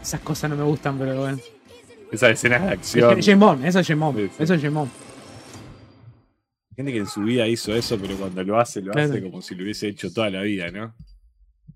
Esas 0.00 0.20
cosas 0.20 0.50
no 0.50 0.56
me 0.56 0.62
gustan, 0.64 0.98
pero 0.98 1.18
bueno. 1.20 1.38
Esas 2.12 2.30
escenas 2.32 2.60
de 2.62 2.66
Es 2.68 2.72
acción. 2.74 3.20
James 3.20 3.38
Bond, 3.38 3.64
eso 3.64 3.80
es 3.80 3.98
Bond. 3.98 4.18
Sí. 4.18 4.30
Eso 4.42 4.54
es 4.54 4.72
Bond. 4.72 4.90
Gente 6.76 6.92
que 6.92 6.98
en 6.98 7.06
su 7.06 7.22
vida 7.22 7.46
hizo 7.48 7.74
eso, 7.74 7.98
pero 7.98 8.16
cuando 8.16 8.42
lo 8.44 8.58
hace, 8.58 8.80
lo 8.80 8.92
Claro. 8.92 9.10
hace 9.12 9.22
como 9.22 9.42
si 9.42 9.54
lo 9.54 9.62
hubiese 9.64 9.88
hecho 9.88 10.12
toda 10.12 10.30
la 10.30 10.42
vida, 10.42 10.70
¿no? 10.70 10.94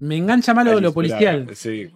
Me 0.00 0.16
engancha 0.16 0.52
más 0.54 0.66
lo, 0.66 0.92
policial. 0.92 1.48
Sí. 1.54 1.90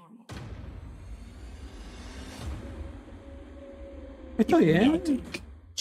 Estoy, 4.39 4.71
¿eh? 4.71 5.01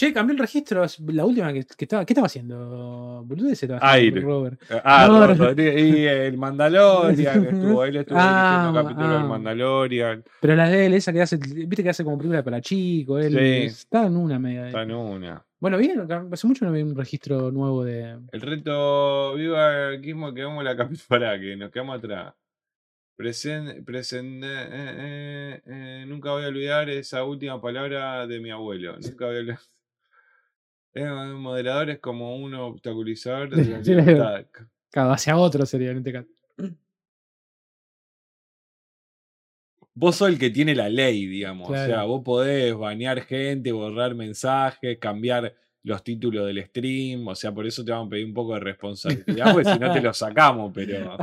Che, 0.00 0.14
cambié 0.14 0.32
el 0.32 0.38
registro. 0.38 0.86
La 1.08 1.26
última 1.26 1.52
que, 1.52 1.62
que 1.76 1.84
estaba. 1.84 2.06
¿Qué 2.06 2.14
estaba 2.14 2.24
haciendo? 2.26 3.22
Boludo 3.26 3.50
ese 3.50 3.66
estaba 3.66 3.80
haciendo 3.86 4.16
Aire. 4.16 4.20
Robert. 4.22 4.62
Ah, 4.82 5.06
no. 5.06 5.26
Rodríguez, 5.34 5.94
y 5.98 6.06
el 6.06 6.38
Mandalorian 6.38 7.44
estuvo, 7.44 7.84
él 7.84 7.96
estuvo 7.96 8.16
Ah, 8.18 8.72
capítulo 8.74 9.08
del 9.08 9.16
ah. 9.18 9.24
Mandalorian. 9.26 10.24
Pero 10.40 10.56
la 10.56 10.70
de 10.70 10.86
él, 10.86 10.94
esa 10.94 11.12
que 11.12 11.20
hace. 11.20 11.36
Viste 11.36 11.82
que 11.82 11.90
hace 11.90 12.02
como 12.02 12.16
película 12.16 12.42
para 12.42 12.62
chicos. 12.62 13.22
Él 13.22 13.32
Sí. 13.34 13.66
está 13.66 14.06
en 14.06 14.16
una 14.16 14.38
media. 14.38 14.68
Está 14.68 14.84
en 14.84 14.92
una. 14.92 15.44
Bueno, 15.58 15.76
viene. 15.76 16.02
Hace 16.32 16.46
mucho 16.46 16.64
no 16.64 16.72
vi 16.72 16.80
un 16.80 16.96
registro 16.96 17.50
nuevo 17.50 17.84
de. 17.84 18.16
El 18.32 18.40
reto 18.40 19.34
Viva 19.34 19.90
el 19.90 20.00
Quismo, 20.00 20.32
quedamos 20.32 20.60
en 20.60 20.64
la 20.64 20.76
capitulada, 20.78 21.38
que 21.40 21.56
nos 21.58 21.70
quedamos 21.70 21.98
atrás. 21.98 22.32
Presen, 23.16 23.84
presen- 23.84 24.40
eh, 24.42 24.68
eh, 24.72 25.60
eh, 25.66 26.04
nunca 26.08 26.30
voy 26.30 26.44
a 26.44 26.48
olvidar 26.48 26.88
esa 26.88 27.22
última 27.22 27.60
palabra 27.60 28.26
de 28.26 28.40
mi 28.40 28.50
abuelo. 28.50 28.96
Nunca 28.98 29.26
voy 29.26 29.36
a 29.36 29.38
olvidar. 29.40 29.58
Eh, 30.94 31.08
un 31.08 31.40
moderador 31.40 31.90
es 31.90 31.98
como 32.00 32.36
un 32.36 32.54
obstaculizador 32.54 33.50
de 33.50 33.64
la 33.64 33.64
Sí, 33.84 33.94
la 33.94 34.02
libertad. 34.02 34.46
Claro, 34.90 35.12
hacia 35.12 35.36
otro 35.36 35.64
sería 35.66 35.90
en 35.90 35.98
este 35.98 36.12
caso. 36.12 36.28
Vos 39.94 40.16
sos 40.16 40.28
el 40.28 40.38
que 40.38 40.50
tiene 40.50 40.74
la 40.74 40.88
ley, 40.88 41.26
digamos. 41.26 41.68
O 41.68 41.74
sea, 41.74 42.04
vos 42.04 42.22
podés 42.24 42.74
banear 42.74 43.20
gente, 43.22 43.70
borrar 43.70 44.14
mensajes, 44.14 44.98
cambiar 44.98 45.54
los 45.82 46.02
títulos 46.02 46.46
del 46.46 46.64
stream. 46.64 47.26
O 47.28 47.34
sea, 47.34 47.52
por 47.52 47.66
eso 47.66 47.84
te 47.84 47.92
vamos 47.92 48.06
a 48.06 48.10
pedir 48.10 48.26
un 48.26 48.34
poco 48.34 48.54
de 48.54 48.60
responsabilidad, 48.60 49.52
porque 49.52 49.70
si 49.70 49.78
no 49.78 49.92
te 49.92 50.00
lo 50.00 50.12
sacamos, 50.14 50.72
pero. 50.74 51.16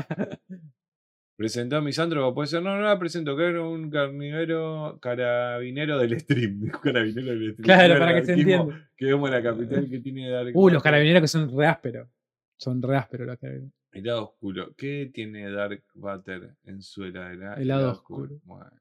Presentó 1.37 1.77
a 1.77 1.81
Misántropo, 1.81 2.33
puede 2.33 2.47
ser. 2.47 2.63
No, 2.63 2.75
no 2.75 2.81
la 2.81 2.97
presento, 2.97 3.37
que 3.37 3.45
era 3.45 3.61
un 3.61 3.91
carnivero, 3.91 4.97
carabinero 4.99 5.99
del 5.99 6.19
stream. 6.19 6.59
dijo 6.61 6.81
Carabinero 6.81 7.27
del 7.27 7.53
stream. 7.53 7.63
Claro, 7.63 7.99
para 7.99 8.15
que 8.15 8.25
se 8.25 8.33
entienda. 8.33 8.89
Que 8.97 9.05
vemos 9.05 9.29
la 9.29 9.43
capital 9.43 9.87
que 9.87 9.99
tiene 9.99 10.31
Dark 10.31 10.51
Uh, 10.55 10.69
los 10.69 10.81
carabineros 10.81 11.21
que 11.21 11.27
son 11.27 11.55
re 11.55 11.67
ásperos. 11.67 12.09
Son 12.57 12.81
re 12.81 12.97
ásperos 12.97 13.27
los 13.27 13.37
carabineros. 13.37 13.71
El 13.91 14.03
lado 14.03 14.23
oscuro. 14.23 14.73
¿Qué 14.75 15.11
tiene 15.13 15.51
Dark 15.51 15.83
Vader 15.93 16.55
en 16.63 16.81
su 16.81 17.03
heladera? 17.03 17.53
El 17.53 17.67
lado 17.67 17.91
oscuro. 17.91 18.39
Bueno, 18.43 18.71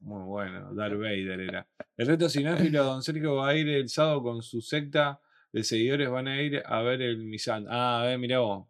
muy 0.00 0.22
bueno. 0.22 0.72
Darth 0.72 0.98
Vader 0.98 1.40
era. 1.40 1.68
El 1.94 2.06
reto 2.06 2.30
cinéfilo, 2.30 2.84
don 2.84 3.02
Sergio 3.02 3.34
va 3.34 3.50
a 3.50 3.54
ir 3.54 3.68
el 3.68 3.90
sábado 3.90 4.22
con 4.22 4.42
su 4.42 4.62
secta 4.62 5.20
de 5.52 5.62
seguidores. 5.62 6.08
Van 6.08 6.26
a 6.26 6.40
ir 6.40 6.62
a 6.64 6.80
ver 6.80 7.02
el 7.02 7.18
Misan. 7.18 7.66
Ah, 7.68 8.00
a 8.00 8.06
ver, 8.06 8.18
mirá 8.18 8.38
vos. 8.38 8.66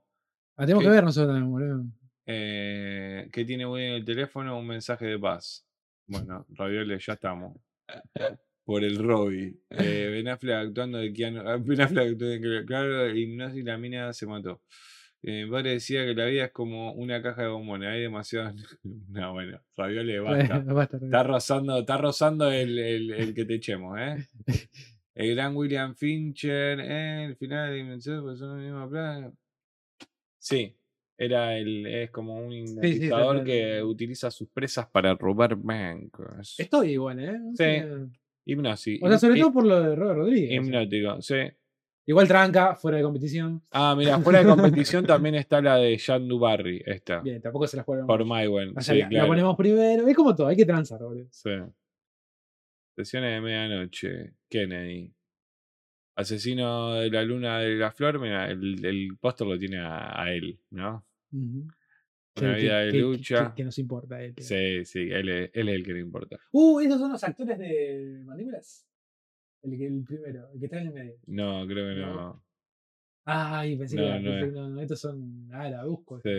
Ah, 0.57 0.67
tenemos 0.67 0.83
¿Qué? 0.83 0.89
que 0.89 0.95
ver 0.95 1.05
nosotros 1.05 1.33
también, 1.33 1.53
boludo. 1.53 1.85
Eh, 2.31 3.27
¿Qué 3.33 3.45
tiene 3.47 3.65
Woody 3.65 3.85
en 3.85 3.93
el 3.95 4.05
teléfono? 4.05 4.59
Un 4.59 4.67
mensaje 4.67 5.07
de 5.07 5.19
paz. 5.19 5.67
Bueno, 6.07 6.45
Raviole, 6.51 6.99
ya 6.99 7.15
estamos. 7.15 7.57
Por 8.65 8.85
el 8.85 8.99
Robby. 8.99 9.59
Eh, 9.71 10.11
ben 10.13 10.29
Affleck 10.29 10.55
actuando 10.57 10.99
de 10.99 11.11
Keanu. 11.11 11.41
ah, 11.41 11.57
Ben 11.57 11.81
Affleck 11.81 12.13
actuando 12.13 12.27
de 12.27 12.65
Claro, 12.67 13.17
hipnosis, 13.17 13.65
la 13.65 13.79
mina 13.79 14.13
se 14.13 14.27
mató. 14.27 14.61
Eh, 15.23 15.45
mi 15.47 15.51
padre 15.51 15.71
decía 15.71 16.05
que 16.05 16.15
la 16.15 16.27
vida 16.27 16.45
es 16.45 16.53
como 16.53 16.93
una 16.93 17.23
caja 17.23 17.43
de 17.45 17.49
bombones. 17.49 17.89
Hay 17.89 18.03
demasiado. 18.03 18.53
no, 19.09 19.33
bueno, 19.33 19.59
Raviole, 19.75 20.21
basta. 20.21 20.59
Basta, 20.59 20.97
Está 20.99 21.23
rozando, 21.23 21.79
está 21.79 21.97
rozando 21.97 22.53
el, 22.53 22.79
el- 22.79 23.11
el 23.13 23.35
que 23.35 23.47
te 23.47 23.55
echemos, 23.55 23.99
¿eh? 23.99 24.29
El 25.15 25.35
gran 25.35 25.57
William 25.57 25.97
Fincher, 25.97 26.79
eh, 26.79 27.25
el 27.25 27.37
final 27.37 27.71
de 27.71 27.77
Dimensión, 27.79 28.23
pues 28.23 28.39
son 28.39 28.57
la 28.57 28.63
misma 28.63 28.89
plaga. 28.89 29.33
Sí, 30.39 30.77
era 31.21 31.57
el, 31.59 31.85
es 31.85 32.11
como 32.11 32.37
un 32.37 32.53
sí, 32.53 32.73
hipnotizador 32.73 33.45
que 33.45 33.83
utiliza 33.83 34.31
sus 34.31 34.49
presas 34.49 34.87
para 34.87 35.15
robar 35.17 35.57
bancos. 35.57 36.55
Estoy 36.59 36.93
igual, 36.93 37.19
¿eh? 37.21 37.33
No 37.39 37.51
Sí. 37.51 37.57
sé. 37.57 37.87
Hipnosis. 38.47 39.01
O 39.03 39.09
sea, 39.09 39.19
sobre 39.19 39.41
todo 39.41 39.53
por 39.53 39.67
lo 39.67 39.83
de 39.83 39.95
Robert 39.97 40.19
Rodríguez. 40.19 40.49
o 40.49 40.63
sea. 40.63 40.63
Hipnótico, 40.83 41.21
sí. 41.23 41.35
Igual 42.07 42.27
tranca, 42.27 42.75
fuera 42.75 42.97
de 42.97 43.03
competición. 43.03 43.63
Ah, 43.71 43.95
mira, 43.99 44.19
fuera 44.21 44.39
de 44.39 44.47
competición 44.97 45.05
también 45.05 45.35
está 45.35 45.61
la 45.61 45.77
de 45.77 45.99
Jean 45.99 46.27
Dubarry, 46.27 46.83
esta. 46.87 47.21
Bien, 47.21 47.43
tampoco 47.43 47.67
se 47.67 47.77
las 47.77 47.85
juegan. 47.85 48.07
Por 48.07 48.25
Sí, 48.81 49.03
la, 49.11 49.27
ponemos 49.27 49.55
primero. 49.57 50.07
Es 50.09 50.17
como 50.17 50.35
todo, 50.35 50.47
hay 50.47 50.57
que 50.57 50.65
transar, 50.65 51.01
boludo. 51.03 51.27
Sí. 51.31 51.51
Sesiones 52.97 53.35
de 53.35 53.41
medianoche. 53.43 54.33
Kennedy. 54.49 55.13
Asesino 56.17 56.95
de 56.95 57.11
la 57.11 57.23
luna 57.23 57.59
de 57.59 57.77
la 57.77 57.93
flor. 57.93 58.19
Mira, 58.19 58.51
el, 58.51 58.85
el 58.85 59.17
póster 59.21 59.47
lo 59.47 59.59
tiene 59.59 59.79
a, 59.79 60.21
a 60.23 60.33
él, 60.33 60.59
¿no? 60.71 61.05
Ujú. 61.33 61.69
Una 62.41 62.55
Que- 62.55 62.61
vida 62.63 62.79
de 62.81 62.93
que- 62.93 62.99
lucha. 63.01 63.49
Que, 63.51 63.55
que 63.57 63.65
nos 63.65 63.79
importa. 63.79 64.19
que- 64.33 64.43
Sí, 64.43 64.85
sí, 64.85 65.09
él 65.11 65.29
es, 65.29 65.51
él 65.55 65.69
es 65.69 65.75
el 65.75 65.85
que 65.85 65.93
le 65.95 66.01
importa. 66.01 66.39
Uh, 66.53 66.81
esos 66.81 66.99
son 67.01 67.13
los 67.13 67.25
actores 67.25 67.59
de 67.59 68.23
Mandíbulas. 68.25 68.87
El, 69.63 69.73
el 69.83 70.05
primero, 70.05 70.49
el 70.53 70.59
que 70.61 70.67
está 70.67 70.81
en 70.81 70.87
el 70.89 70.93
medio. 70.95 71.15
No, 71.27 71.67
creo 71.67 71.95
que 71.95 72.01
No. 72.01 72.15
no. 72.15 72.45
Ay, 73.25 73.77
pensé 73.77 73.97
No, 73.97 74.03
que 74.23 74.47
no, 74.53 74.69
no, 74.71 74.81
estos 74.81 75.01
son. 75.01 75.49
Ah, 75.53 75.69
la 75.69 75.85
busco. 75.85 76.21
Sí. 76.23 76.31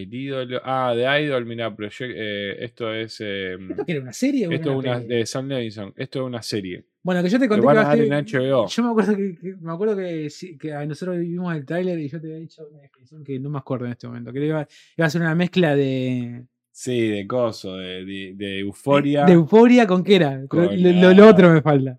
El 0.00 0.14
ídolo. 0.14 0.60
Ah, 0.64 0.94
de 0.94 1.22
Idol, 1.24 1.44
mira, 1.44 1.74
eh, 2.00 2.56
esto 2.60 2.94
es. 2.94 3.16
eh, 3.20 3.54
¿Esto 3.70 3.84
que 3.84 3.92
era 3.92 4.00
una 4.02 4.12
serie 4.12 4.46
o 4.46 4.52
esto 4.52 4.70
es 4.70 4.76
una. 4.76 4.94
peli? 5.00 5.08
De 5.08 5.26
Sam 5.26 5.48
Levinson. 5.48 5.92
Esto 5.96 6.20
es 6.20 6.24
una 6.26 6.40
serie. 6.42 6.84
Bueno, 7.02 7.22
que 7.22 7.28
yo 7.28 7.38
te 7.38 7.48
conté 7.48 7.66
van 7.66 7.76
que 7.76 7.80
a 7.82 7.92
ser- 7.96 8.04
en 8.04 8.12
HBO. 8.12 8.68
Yo 8.68 8.82
me 8.84 8.90
acuerdo 8.90 9.16
que, 9.16 9.34
que- 9.36 9.56
me 9.60 9.72
acuerdo 9.72 9.96
que, 9.96 10.28
que 10.60 10.86
nosotros 10.86 11.18
vimos 11.18 11.56
el 11.56 11.64
tráiler 11.66 11.98
y 11.98 12.08
yo 12.08 12.20
te 12.20 12.26
había 12.28 12.38
dicho 12.38 12.66
una 12.70 12.80
definición 12.82 13.24
que 13.24 13.40
no 13.40 13.50
me 13.50 13.58
acuerdo 13.58 13.86
en 13.86 13.92
este 13.92 14.06
momento. 14.06 14.32
Que 14.32 14.46
iba, 14.46 14.68
iba 14.96 15.06
a 15.06 15.10
ser 15.10 15.20
una 15.20 15.34
mezcla 15.34 15.74
de, 15.74 16.44
Sí, 16.70 17.08
de 17.08 17.26
coso, 17.26 17.76
de, 17.76 18.04
de, 18.04 18.34
de 18.36 18.58
euforia. 18.60 19.24
de 19.24 19.32
euforia 19.32 19.84
con 19.86 20.04
qué 20.04 20.14
era. 20.16 20.46
Con 20.46 20.64
lo, 20.80 20.92
lo- 20.92 21.12
lo 21.14 21.28
otro 21.28 21.50
me 21.52 21.60
falta. 21.60 21.98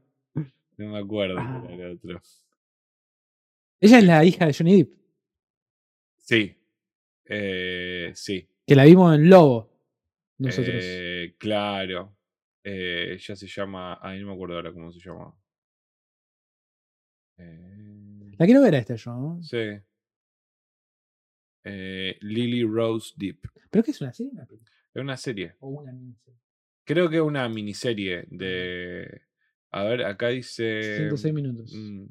No 0.78 0.92
me 0.94 1.00
acuerdo 1.00 1.36
Ah. 1.38 1.68
era 1.70 1.88
el 1.88 1.98
otro. 1.98 2.22
Ella 3.82 3.98
es 3.98 4.04
la 4.06 4.24
hija 4.24 4.46
de 4.46 4.54
Johnny 4.54 4.78
Depp, 4.78 4.92
Sí. 6.18 6.56
Eh, 7.32 8.12
sí. 8.16 8.48
que 8.66 8.76
la 8.76 8.86
vimos 8.86 9.16
en 9.16 9.30
Lobo. 9.30 9.70
Nosotros. 10.40 10.76
Eh, 10.84 11.36
claro. 11.38 12.18
Eh, 12.64 13.14
ella 13.14 13.36
se 13.36 13.48
llama. 13.48 14.00
Ay, 14.02 14.20
no 14.20 14.28
me 14.28 14.34
acuerdo 14.34 14.56
ahora 14.56 14.74
cómo 14.74 14.92
se 14.92 15.00
llama. 15.00 15.34
Eh, 17.38 18.32
La 18.38 18.46
quiero 18.46 18.62
ver 18.62 18.76
a 18.76 18.80
esta 18.80 18.96
yo, 18.96 19.12
¿no? 19.12 19.44
sí. 19.44 19.58
Lily 22.22 22.64
Rose 22.64 23.14
Deep. 23.16 23.42
¿Pero 23.70 23.84
qué 23.84 23.92
es 23.92 24.02
una 24.02 24.12
serie? 24.14 24.32
Es 24.94 25.02
una 25.02 25.18
serie. 25.18 25.56
¿O 25.60 25.70
una 25.70 25.92
miniserie? 25.92 26.40
Creo 26.84 27.10
que 27.10 27.18
es 27.18 27.22
una 27.22 27.48
miniserie 27.48 28.26
de. 28.30 29.22
A 29.72 29.84
ver, 29.84 30.04
acá 30.04 30.30
dice. 30.30 30.98
106 30.98 31.34
minutos. 31.34 31.74
mm, 31.76 32.06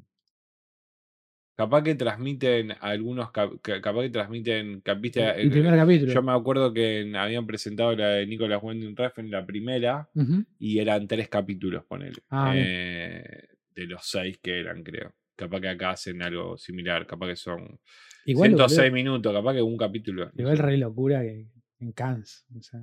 Capaz 1.59 1.83
que 1.83 1.93
transmiten 1.95 2.71
algunos. 2.79 3.31
cap- 3.31 3.59
ca- 3.61 3.81
Capaz 3.81 4.03
que 4.03 4.09
transmiten. 4.11 4.81
viste, 5.01 5.19
el 5.41 5.47
eh, 5.47 5.51
primer 5.51 5.75
capítulo. 5.75 6.13
Yo 6.13 6.21
me 6.23 6.31
acuerdo 6.31 6.73
que 6.73 7.11
habían 7.17 7.45
presentado 7.45 7.93
la 7.97 8.07
de 8.11 8.25
Nicolas 8.27 8.61
Winding 8.63 8.95
Refn, 8.95 9.29
la 9.29 9.45
primera, 9.45 10.09
Ujú. 10.15 10.45
y 10.57 10.79
eran 10.79 11.05
tres 11.05 11.27
capítulos, 11.27 11.83
ponele. 11.83 12.15
Ah, 12.29 12.53
eh, 12.55 13.49
de 13.75 13.85
los 13.87 14.05
seis 14.05 14.39
que 14.41 14.57
eran, 14.61 14.83
creo. 14.83 15.13
Capaz 15.35 15.59
que 15.59 15.67
acá 15.67 15.89
hacen 15.89 16.21
algo 16.21 16.57
similar, 16.57 17.05
capaz 17.05 17.27
que 17.27 17.35
son 17.35 17.77
Igual, 18.23 18.51
106 18.51 18.77
boludo, 18.89 18.93
minutos, 18.93 19.33
capaz 19.33 19.53
que 19.55 19.61
un 19.61 19.75
capítulo. 19.75 20.25
no 20.27 20.31
igual 20.37 20.55
sé. 20.55 20.63
re 20.63 20.77
locura 20.77 21.21
que 21.23 21.45
en 21.81 21.91
Cannes. 21.91 22.45
O 22.57 22.61
sea, 22.63 22.79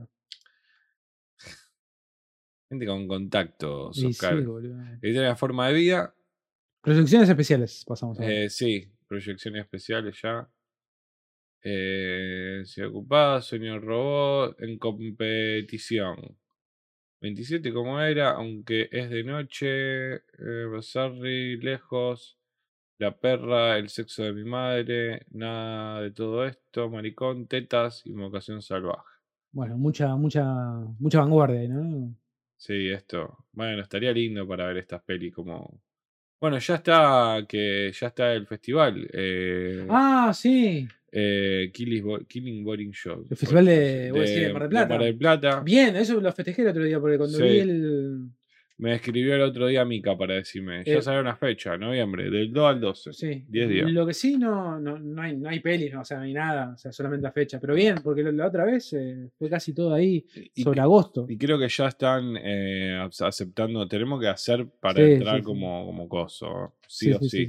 Gente 2.68 2.84
con 2.84 3.08
contacto, 3.08 3.90
y 3.94 4.00
sí, 4.00 4.06
Oscar. 4.08 4.42
boludo. 4.42 4.78
Editorial 5.00 5.32
de 5.32 5.36
forma 5.36 5.66
de 5.68 5.72
vida, 5.74 6.14
Producciones 6.86 7.28
especiales 7.28 7.84
pasamos 7.84 8.16
a 8.20 8.22
ver. 8.22 8.30
eh, 8.44 8.48
sí, 8.48 8.88
proyecciones 9.08 9.62
especiales 9.62 10.16
ya. 10.22 10.48
Eh, 11.64 12.62
Ciudad 12.64 12.90
ocupada, 12.90 13.42
sueño 13.42 13.80
robot, 13.80 14.54
en 14.62 14.78
competición. 14.78 16.38
27 17.20 17.72
como 17.72 18.00
era, 18.00 18.30
aunque 18.36 18.88
es 18.92 19.10
de 19.10 19.24
noche. 19.24 20.14
Eh, 20.14 20.80
Sorry, 20.80 21.56
lejos. 21.56 22.38
La 22.98 23.18
perra, 23.18 23.78
el 23.78 23.88
sexo 23.88 24.22
de 24.22 24.32
mi 24.32 24.44
madre. 24.44 25.26
Nada 25.30 26.02
de 26.02 26.12
todo 26.12 26.46
esto. 26.46 26.88
Maricón, 26.88 27.48
tetas, 27.48 28.06
invocación 28.06 28.62
salvaje. 28.62 29.02
Bueno, 29.50 29.76
mucha, 29.76 30.14
mucha, 30.14 30.44
mucha 31.00 31.18
vanguardia, 31.18 31.68
¿no? 31.68 32.14
Sí, 32.56 32.90
esto. 32.90 33.44
Bueno, 33.50 33.82
estaría 33.82 34.12
lindo 34.12 34.46
para 34.46 34.68
ver 34.68 34.76
estas 34.76 35.02
pelis 35.02 35.34
como. 35.34 35.82
Bueno, 36.40 36.58
ya 36.58 36.74
está 36.74 37.44
que 37.48 37.90
ya 37.98 38.06
está 38.08 38.32
el 38.34 38.46
festival. 38.46 39.08
Eh, 39.12 39.86
Ah, 39.88 40.32
sí. 40.34 40.86
eh, 41.12 41.70
Killing, 41.72 42.04
Bo- 42.04 42.18
Killing 42.26 42.62
Boring 42.62 42.92
Show. 42.92 43.24
El 43.30 43.36
festival 43.36 43.64
de- 43.64 44.12
decís, 44.12 44.34
de 44.42 44.52
Mar 44.52 44.62
del 44.62 44.68
Plata. 44.70 44.88
Mar 44.88 45.02
del 45.04 45.16
Plata. 45.16 45.60
Bien, 45.60 45.96
eso 45.96 46.20
lo 46.20 46.30
festejé 46.32 46.62
el 46.62 46.68
otro 46.68 46.84
día, 46.84 47.00
porque 47.00 47.16
cuando 47.16 47.38
Sí. 47.38 47.42
vi 47.42 47.58
el. 47.60 48.28
Me 48.78 48.94
escribió 48.94 49.34
el 49.34 49.40
otro 49.40 49.66
día 49.68 49.86
Mica 49.86 50.18
para 50.18 50.34
decirme. 50.34 50.84
Ya 50.84 50.94
Eh, 50.98 51.02
salió 51.02 51.22
una 51.22 51.34
fecha, 51.34 51.78
noviembre, 51.78 52.28
del 52.30 52.52
2 52.52 52.66
al 52.74 52.78
12. 52.80 53.12
Sí. 53.14 53.44
10 53.48 53.68
días. 53.70 53.90
Lo 53.90 54.06
que 54.06 54.12
sí, 54.12 54.36
no, 54.36 54.78
no, 54.78 54.98
no, 54.98 55.22
hay, 55.22 55.34
no 55.34 55.48
hay 55.48 55.60
pelis, 55.60 55.94
no, 55.94 56.02
o 56.02 56.04
sea, 56.04 56.18
no 56.18 56.24
hay 56.24 56.34
nada, 56.34 56.72
o 56.74 56.76
sea, 56.76 56.92
solamente 56.92 57.22
la 57.24 57.32
fecha. 57.32 57.58
Pero 57.58 57.74
bien, 57.74 57.96
porque 58.04 58.22
la, 58.22 58.46
otra 58.46 58.66
vez 58.66 58.92
eh, 58.92 59.30
fue 59.38 59.48
casi 59.48 59.72
todo 59.72 59.94
ahí 59.94 60.26
Y, 60.54 60.62
sobre 60.62 60.74
que- 60.74 60.80
agosto. 60.82 61.24
y 61.26 61.38
creo 61.38 61.58
que 61.58 61.68
ya 61.68 61.88
están 61.88 62.36
eh, 62.36 62.98
ace- 63.02 63.24
aceptando. 63.24 63.88
Tenemos 63.88 64.20
que 64.20 64.28
hacer 64.28 64.66
para 64.78 64.96
Sí, 65.02 65.12
entrar 65.12 65.36
sí, 65.36 65.40
sí. 65.40 65.44
como, 65.44 65.86
como 65.86 66.08
coso. 66.08 66.74
Sí, 66.86 67.12
o 67.12 67.18
sí. 67.20 67.48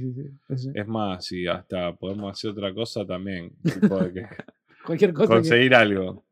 Es 0.74 0.86
más, 0.86 1.26
si 1.26 1.46
hasta 1.46 1.94
podemos 1.94 2.32
hacer 2.32 2.52
otra 2.52 2.72
cosa 2.72 3.04
también. 3.06 3.52
que 3.62 3.70
Cualquier 4.86 5.12
cosa. 5.12 5.28
que- 5.28 5.34
conseguir 5.34 5.74
algo. 5.74 6.24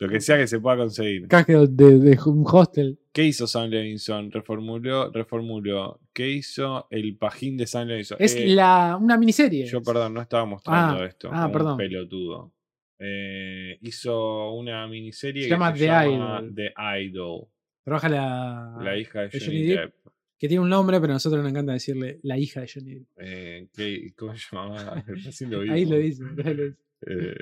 Lo 0.00 0.08
que 0.08 0.20
sea 0.20 0.36
que 0.38 0.46
se 0.46 0.60
pueda 0.60 0.76
conseguir. 0.76 1.26
Caje 1.28 1.54
de, 1.54 1.98
de 1.98 2.18
un 2.26 2.44
hostel. 2.46 2.98
¿Qué 3.12 3.24
hizo 3.24 3.46
Sam 3.48 3.68
Levinson? 3.70 4.30
Reformuló, 4.30 5.10
reformuló. 5.10 6.00
¿Qué 6.12 6.30
hizo 6.30 6.86
el 6.90 7.16
pajín 7.16 7.56
de 7.56 7.66
Sam 7.66 7.88
Levinson? 7.88 8.16
Es 8.20 8.36
Eh, 8.36 8.46
la, 8.46 8.96
una 9.00 9.16
miniserie. 9.18 9.66
Yo, 9.66 9.82
perdón, 9.82 10.14
no 10.14 10.20
estaba 10.22 10.44
mostrando 10.44 11.02
Ah, 11.02 11.06
esto. 11.06 11.28
ah, 11.32 11.50
perdón. 11.52 11.76
pelotudo. 11.76 12.52
Eh, 13.00 13.78
hizo 13.82 14.52
una 14.52 14.86
miniserie 14.88 15.42
Se 15.42 15.48
que 15.48 15.54
llama 15.54 15.72
se 15.72 15.78
The 15.80 15.86
llama 15.86 16.40
Idol. 16.42 16.54
The 16.54 16.72
Idol. 17.04 17.40
Trabaja 17.84 18.08
la, 18.08 18.78
la 18.82 18.96
hija 18.98 19.20
de 19.22 19.28
de 19.30 19.40
Johnny, 19.40 19.62
Depp. 19.66 19.80
Depp. 19.80 19.94
que 20.38 20.46
tiene 20.48 20.62
un 20.62 20.68
nombre, 20.68 21.00
pero 21.00 21.12
a 21.12 21.16
nosotros 21.16 21.42
nos 21.42 21.50
encanta 21.50 21.72
decirle 21.72 22.20
la 22.22 22.38
hija 22.38 22.60
de 22.60 22.70
Johnny 22.72 22.94
Depp. 22.94 23.08
Eh, 23.18 23.68
¿qué- 23.74 24.12
¿Cómo 24.16 24.34
se 24.36 24.44
llamaba? 24.52 25.02
Ahí 25.72 25.84
lo 25.86 25.96
dice. 25.98 26.22
ahí 26.44 26.54
lo 26.54 26.64
dice. 26.64 26.76
Eh, 27.06 27.34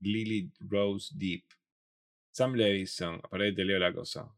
Lily 0.00 0.50
Rose 0.60 1.14
Deep. 1.16 1.44
Sam 2.30 2.54
Levinson. 2.54 3.20
Para 3.30 3.44
ahí 3.44 3.54
te 3.54 3.64
leo 3.64 3.78
la 3.78 3.92
cosa. 3.92 4.32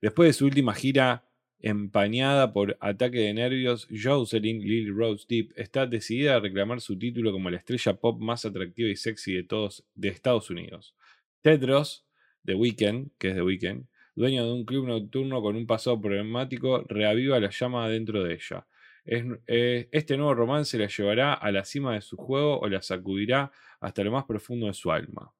Después 0.00 0.28
de 0.28 0.32
su 0.34 0.46
última 0.46 0.74
gira 0.74 1.24
empañada 1.60 2.52
por 2.52 2.76
ataque 2.80 3.18
de 3.18 3.34
nervios, 3.34 3.88
Jocelyn 3.90 4.60
Lily 4.60 4.90
Rose 4.90 5.24
Deep 5.28 5.52
está 5.56 5.86
decidida 5.86 6.36
a 6.36 6.40
reclamar 6.40 6.80
su 6.80 6.98
título 6.98 7.32
como 7.32 7.48
la 7.48 7.56
estrella 7.56 7.94
pop 7.94 8.20
más 8.20 8.44
atractiva 8.44 8.90
y 8.90 8.96
sexy 8.96 9.34
de 9.34 9.44
todos 9.44 9.84
de 9.94 10.08
Estados 10.08 10.50
Unidos. 10.50 10.94
Tedros, 11.40 12.06
The 12.44 12.54
Weeknd, 12.54 13.12
que 13.18 13.30
es 13.30 13.34
The 13.34 13.42
Weeknd, 13.42 13.86
dueño 14.14 14.44
de 14.44 14.52
un 14.52 14.64
club 14.64 14.86
nocturno 14.86 15.40
con 15.40 15.56
un 15.56 15.66
pasado 15.66 16.00
problemático, 16.00 16.84
reaviva 16.86 17.40
la 17.40 17.50
llama 17.50 17.88
dentro 17.88 18.22
de 18.22 18.34
ella. 18.34 18.66
Eh, 19.06 19.88
este 19.92 20.16
nuevo 20.16 20.34
romance 20.34 20.78
la 20.78 20.88
llevará 20.88 21.34
a 21.34 21.52
la 21.52 21.64
cima 21.64 21.94
de 21.94 22.00
su 22.00 22.16
juego 22.16 22.60
o 22.60 22.68
la 22.68 22.80
sacudirá 22.80 23.52
hasta 23.84 24.02
lo 24.02 24.12
más 24.12 24.24
profundo 24.24 24.66
de 24.66 24.74
su 24.74 24.90
alma. 24.90 25.30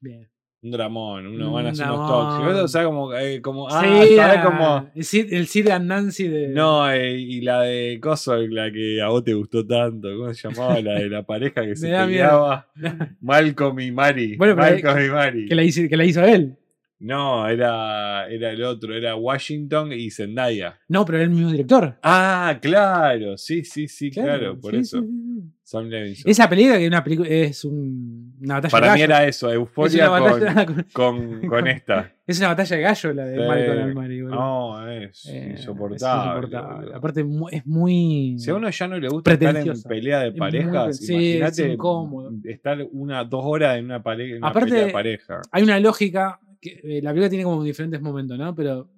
Bien. 0.00 0.28
Un 0.62 0.70
dramón, 0.72 1.26
uno 1.26 1.48
Un 1.48 1.54
van 1.54 1.66
a 1.68 1.74
ser 1.74 1.86
unos 1.86 2.06
tóxicos. 2.06 2.64
O 2.64 2.68
sea, 2.68 2.84
como, 2.84 3.14
eh, 3.14 3.40
como 3.40 3.66
ah, 3.68 3.80
Sí, 3.82 4.16
¿sabes 4.16 4.38
ah, 4.38 4.44
cómo? 4.44 4.90
El 4.94 5.04
Sid, 5.04 5.32
el 5.32 5.46
Sid 5.46 5.68
and 5.68 5.86
Nancy 5.86 6.28
de. 6.28 6.48
No, 6.48 6.90
eh, 6.90 7.16
y 7.16 7.40
la 7.40 7.62
de 7.62 7.98
Coso, 7.98 8.36
la 8.36 8.70
que 8.70 9.00
a 9.00 9.08
vos 9.08 9.24
te 9.24 9.32
gustó 9.32 9.66
tanto, 9.66 10.08
¿cómo 10.18 10.34
se 10.34 10.48
llamaba? 10.48 10.80
La 10.80 10.98
de 10.98 11.08
la 11.08 11.22
pareja 11.26 11.64
que 11.64 11.76
se 11.76 11.88
peleaba. 11.88 12.68
Malcolm 13.22 13.80
y 13.80 13.90
Mari. 13.90 14.36
Bueno, 14.36 14.54
Malcolm 14.54 15.02
y 15.02 15.08
Mari. 15.08 15.46
que, 15.46 15.54
la 15.54 15.64
hizo, 15.64 15.88
que 15.88 15.96
la 15.96 16.04
hizo 16.04 16.22
él. 16.24 16.56
No, 17.00 17.48
era, 17.48 18.28
era 18.28 18.50
el 18.50 18.62
otro, 18.62 18.94
era 18.94 19.16
Washington 19.16 19.90
y 19.92 20.10
Zendaya. 20.10 20.78
No, 20.88 21.04
pero 21.06 21.16
era 21.18 21.24
el 21.24 21.30
mismo 21.30 21.50
director. 21.50 21.96
Ah, 22.02 22.58
claro, 22.60 23.38
sí, 23.38 23.64
sí, 23.64 23.88
sí, 23.88 24.10
claro, 24.10 24.60
por 24.60 24.72
sí, 24.72 24.80
eso. 24.80 25.00
sí, 25.00 25.06
sí. 25.06 25.50
Sam 25.64 25.86
Levinson. 25.88 26.30
Esa 26.30 26.48
película 26.48 26.76
que 26.76 26.82
es 26.84 26.88
una 26.88 27.02
película 27.04 27.28
es 27.30 27.64
un- 27.64 28.34
una 28.42 28.54
batalla 28.56 28.70
Para 28.72 28.86
de 28.88 28.92
mí 28.92 29.00
gallo. 29.00 29.14
era 29.14 29.24
eso, 29.26 29.48
es 29.48 29.54
euforia 29.54 30.08
con, 30.08 30.20
batalla 30.24 30.66
con- 30.66 30.86
con, 30.92 31.40
con 31.48 31.66
esta. 31.68 32.12
es 32.26 32.38
una 32.38 32.48
batalla 32.48 32.76
de 32.76 32.82
gallo 32.82 33.12
la 33.14 33.24
de. 33.24 33.46
Malcolm 33.48 33.78
Almari. 33.82 34.20
No, 34.22 34.90
es 34.90 35.26
Eh, 35.26 35.52
es 35.54 35.60
insoportable. 35.60 36.24
insoportable. 36.40 36.74
boludo. 36.80 36.96
Aparte 36.96 37.20
es 37.52 37.66
muy. 37.66 38.36
Si 38.38 38.50
a 38.50 38.54
uno 38.56 38.68
ya 38.68 38.88
no 38.88 38.98
le 38.98 39.08
gusta 39.08 39.32
estar 39.32 39.56
en 39.56 39.82
pelea 39.88 40.20
de 40.20 40.32
parejas, 40.32 41.00
es 41.00 41.08
imagínate 41.08 41.72
incómodo. 41.72 42.32
estar 42.44 42.78
una, 42.92 43.24
dos 43.24 43.42
horas 43.44 43.78
en 43.78 43.86
una, 43.86 44.02
pare- 44.02 44.32
en 44.32 44.36
una 44.38 44.48
Aparte- 44.48 44.70
pelea 44.70 44.86
de 44.86 44.92
pareja. 44.92 45.40
Hay 45.50 45.62
una 45.62 45.78
lógica. 45.80 46.40
Que, 46.60 46.80
eh, 46.82 47.00
la 47.02 47.10
película 47.10 47.28
tiene 47.30 47.44
como 47.44 47.62
diferentes 47.64 48.00
momentos, 48.00 48.38
¿no? 48.38 48.54
Pero 48.54 48.90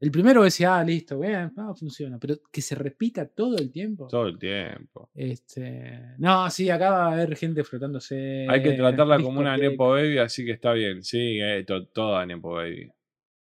el 0.00 0.10
primero 0.10 0.42
decía, 0.42 0.78
ah, 0.78 0.84
listo, 0.84 1.18
bien, 1.20 1.52
ah, 1.56 1.72
funciona. 1.78 2.18
Pero 2.18 2.36
que 2.50 2.60
se 2.60 2.74
repita 2.74 3.26
todo 3.28 3.56
el 3.56 3.70
tiempo. 3.70 4.08
Todo 4.08 4.26
el 4.26 4.38
tiempo. 4.38 5.10
Este, 5.14 6.00
no, 6.18 6.50
sí, 6.50 6.68
acá 6.70 6.90
va 6.90 7.04
a 7.08 7.12
haber 7.12 7.36
gente 7.36 7.62
frotándose. 7.64 8.46
Hay 8.48 8.62
que 8.62 8.72
tratarla 8.72 9.20
como 9.20 9.40
una. 9.40 9.56
Nepo 9.56 9.90
Baby, 9.90 10.18
así 10.18 10.44
que 10.44 10.52
está 10.52 10.72
bien. 10.72 11.02
Sí, 11.02 11.38
eh, 11.40 11.64
to- 11.66 11.86
toda 11.86 12.26
Nepo 12.26 12.54
Baby. 12.54 12.90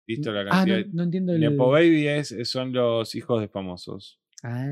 ¿Visto 0.08 0.32
la 0.32 0.42
Ah, 0.42 0.46
cantidad? 0.46 0.80
no, 0.86 0.94
no 0.94 1.04
entiendo 1.04 1.34
el. 1.34 1.42
Nepo 1.42 1.70
Baby 1.70 2.08
es, 2.08 2.34
son 2.46 2.72
los 2.72 3.14
hijos 3.16 3.42
de 3.42 3.50
famosos. 3.50 4.20
Ah, 4.44 4.66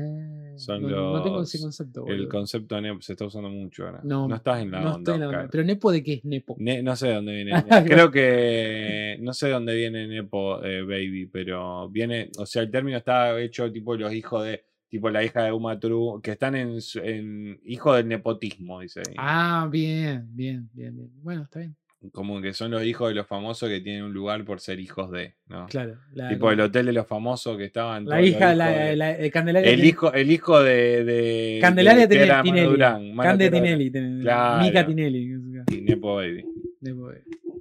Son 0.56 0.80
no, 0.80 0.88
no 1.14 1.22
tengo 1.22 1.42
ese 1.42 1.58
los- 1.58 1.62
concepto. 1.64 2.06
El 2.06 2.16
boludo. 2.18 2.28
concepto 2.28 2.80
Nepo 2.80 3.02
se 3.02 3.12
está 3.12 3.24
usando 3.26 3.48
mucho 3.50 3.84
ahora. 3.84 4.00
No, 4.04 4.28
No, 4.28 4.36
estás 4.36 4.62
en 4.62 4.70
la 4.70 4.80
no 4.80 4.86
onda. 4.94 4.98
estoy 4.98 5.14
en 5.14 5.20
la 5.20 5.26
onda. 5.26 5.38
Oscar. 5.38 5.50
Pero 5.50 5.64
Nepo 5.64 5.92
de 5.92 6.02
qué 6.02 6.12
es 6.14 6.24
Nepo. 6.24 6.56
Ne- 6.58 6.82
no 6.82 6.94
sé 6.96 7.08
de 7.08 7.14
dónde 7.14 7.32
viene. 7.34 7.50
Creo 8.00 8.10
que 8.12 9.18
no 9.20 9.32
sé 9.34 9.46
de 9.46 9.52
dónde 9.52 9.74
viene 9.74 10.06
Nepo 10.06 10.62
eh, 10.64 10.82
Baby, 10.82 11.26
pero 11.26 11.88
viene, 11.90 12.30
o 12.38 12.46
sea, 12.46 12.62
el 12.62 12.70
término 12.70 12.96
está 12.96 13.38
hecho 13.40 13.70
tipo 13.72 13.96
los 13.96 14.12
hijos 14.14 14.44
de, 14.44 14.64
tipo 14.88 15.10
la 15.10 15.24
hija 15.24 15.42
de 15.42 15.52
Uma 15.52 15.78
Thurman, 15.78 16.22
que 16.22 16.30
están 16.32 16.54
en, 16.54 16.78
en 17.02 17.60
hijo 17.64 17.92
del 17.92 18.06
nepotismo, 18.08 18.80
dice. 18.80 19.00
ahí. 19.06 19.14
Ah, 19.18 19.68
bien, 19.70 20.26
bien, 20.30 20.70
bien, 20.72 20.96
bien. 20.96 21.10
Bueno, 21.22 21.42
está 21.42 21.58
bien. 21.58 21.76
Como 22.12 22.40
que 22.40 22.52
son 22.52 22.70
los 22.70 22.84
hijos 22.84 23.08
de 23.08 23.14
los 23.14 23.26
famosos 23.26 23.68
que 23.68 23.80
tienen 23.80 24.04
un 24.04 24.12
lugar 24.12 24.44
por 24.44 24.60
ser 24.60 24.78
hijos 24.80 25.10
de, 25.10 25.34
¿no? 25.48 25.66
Claro. 25.66 25.96
La, 26.12 26.28
Tipo 26.28 26.50
el 26.52 26.60
hotel 26.60 26.86
de 26.86 26.92
los 26.92 27.06
famosos 27.06 27.56
que 27.56 27.64
estaban. 27.64 28.04
la 28.04 28.20
hija, 28.22 28.54
la, 28.54 28.68
de- 28.70 28.96
la- 28.96 29.30
Candelaria. 29.30 29.70
el 29.70 29.84
hijo, 29.84 30.12
el 30.12 30.30
hijo 30.30 30.62
de, 30.62 31.04
de 31.04 31.58
Candelaria 31.60 32.06
de 32.06 32.16
Tinelli. 32.42 32.68
Durán, 32.70 33.16
Cande 33.16 33.50
Tinelli. 33.50 33.90
ten- 33.90 34.20
Claro. 34.20 34.62
Mica 34.62 34.86
Tinelli. 34.86 35.32
y 35.72 35.80
Nepo 35.80 36.16
Baby. 36.16 36.44
Nepo, 36.82 37.10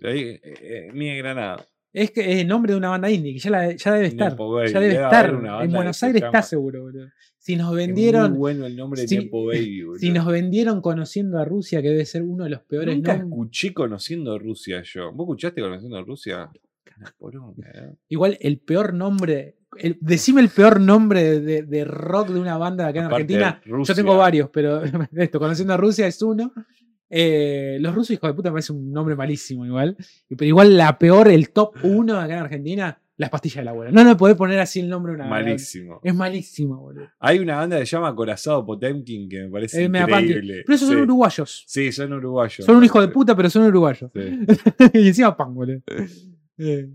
dije, 0.01 0.41
eh, 0.43 0.53
eh, 0.61 0.89
Mía 0.93 1.15
Granada. 1.15 1.65
Es 1.95 2.11
que 2.11 2.21
es 2.33 2.41
el 2.41 2.47
nombre 2.47 2.73
de 2.73 2.77
una 2.77 2.89
banda 2.89 3.09
indie, 3.09 3.33
que 3.33 3.39
ya, 3.39 3.49
la- 3.51 3.71
ya 3.75 3.93
debe 3.93 4.07
estar. 4.07 4.35
Baby, 4.35 4.71
Ya 4.73 4.79
debe 4.79 4.93
estar. 4.95 5.29
En 5.63 5.71
Buenos 5.71 6.03
Aires 6.03 6.21
está 6.23 6.41
seguro, 6.41 6.81
boludo. 6.83 7.07
Si 7.37 7.55
nos 7.55 7.69
Es 7.71 7.75
vendieron. 7.77 8.31
muy 8.31 8.37
bueno 8.39 8.65
el 8.65 8.75
nombre 8.75 9.01
de 9.03 9.07
si- 9.07 9.29
Baby, 9.29 9.81
boludo. 9.83 9.99
Si 9.99 10.11
nos 10.11 10.25
vendieron 10.25 10.81
conociendo 10.81 11.37
a 11.39 11.45
Rusia, 11.45 11.81
que 11.81 11.89
debe 11.89 12.05
ser 12.05 12.23
uno 12.23 12.43
de 12.43 12.49
los 12.49 12.61
peores 12.63 12.95
Nunca 12.95 13.13
nombres. 13.17 13.31
escuché 13.31 13.73
conociendo 13.73 14.37
Rusia 14.39 14.81
yo. 14.83 15.11
¿Vos 15.13 15.25
escuchaste 15.25 15.61
conociendo 15.61 16.03
Rusia? 16.03 16.49
Una 16.97 17.13
poronga, 17.17 17.69
¿eh? 17.73 17.93
Igual 18.09 18.37
el 18.41 18.59
peor 18.59 18.93
nombre. 18.93 19.55
el- 19.77 19.97
decime 19.99 20.39
el 20.41 20.47
peor 20.49 20.79
nombre 20.79 21.21
de, 21.23 21.39
de- 21.41 21.63
de 21.63 21.83
rock 21.85 22.29
de 22.29 22.39
una 22.39 22.57
banda 22.57 22.85
de 22.85 22.89
acá 22.91 22.99
en 22.99 23.05
Aparte, 23.07 23.35
Argentina. 23.35 23.61
Rusia. 23.65 23.93
Yo 23.93 23.95
tengo 24.01 24.17
varios, 24.17 24.49
pero 24.49 24.81
esto, 25.11 25.37
conociendo 25.39 25.73
a 25.73 25.77
Rusia 25.77 26.07
es 26.07 26.21
uno. 26.21 26.51
Eh, 27.17 27.77
los 27.79 27.95
rusos, 27.95 28.11
hijo 28.11 28.27
de 28.27 28.33
puta, 28.33 28.49
me 28.49 28.55
parece 28.55 28.73
un 28.73 28.91
nombre 28.91 29.15
malísimo 29.15 29.65
igual. 29.65 29.95
Pero 30.27 30.43
igual 30.43 30.75
la 30.75 30.99
peor, 30.99 31.29
el 31.29 31.51
top 31.51 31.73
uno 31.83 32.15
de 32.15 32.19
acá 32.19 32.33
en 32.33 32.39
Argentina, 32.41 32.99
las 33.15 33.29
pastillas 33.29 33.57
del 33.57 33.69
abuelo. 33.69 33.91
No 33.93 34.03
me 34.03 34.17
podés 34.17 34.35
poner 34.35 34.59
así 34.59 34.81
el 34.81 34.89
nombre 34.89 35.13
de 35.13 35.19
una 35.19 35.27
Malísimo. 35.27 36.01
Es 36.03 36.13
malísimo, 36.13 36.77
boludo. 36.77 37.07
Hay 37.19 37.39
una 37.39 37.55
banda 37.55 37.79
que 37.79 37.85
se 37.85 37.95
llama 37.95 38.13
Corazado 38.13 38.65
Potemkin 38.65 39.29
que 39.29 39.43
me 39.43 39.49
parece 39.49 39.85
punky. 39.85 39.99
increíble. 39.99 40.63
Pero 40.65 40.75
esos 40.75 40.89
son 40.89 40.97
uruguayos. 40.97 41.63
Sí, 41.67 41.89
son 41.93 42.11
uruguayos. 42.11 42.65
Son 42.65 42.75
un 42.75 42.83
hijo 42.83 42.99
de 42.99 43.07
puta, 43.07 43.33
pero 43.33 43.49
son 43.49 43.63
uruguayos. 43.63 44.11
Sí. 44.13 44.39
y 44.93 45.07
encima 45.07 45.37
pan, 45.37 45.53
boludo. 45.53 45.81
Eh, 46.57 46.89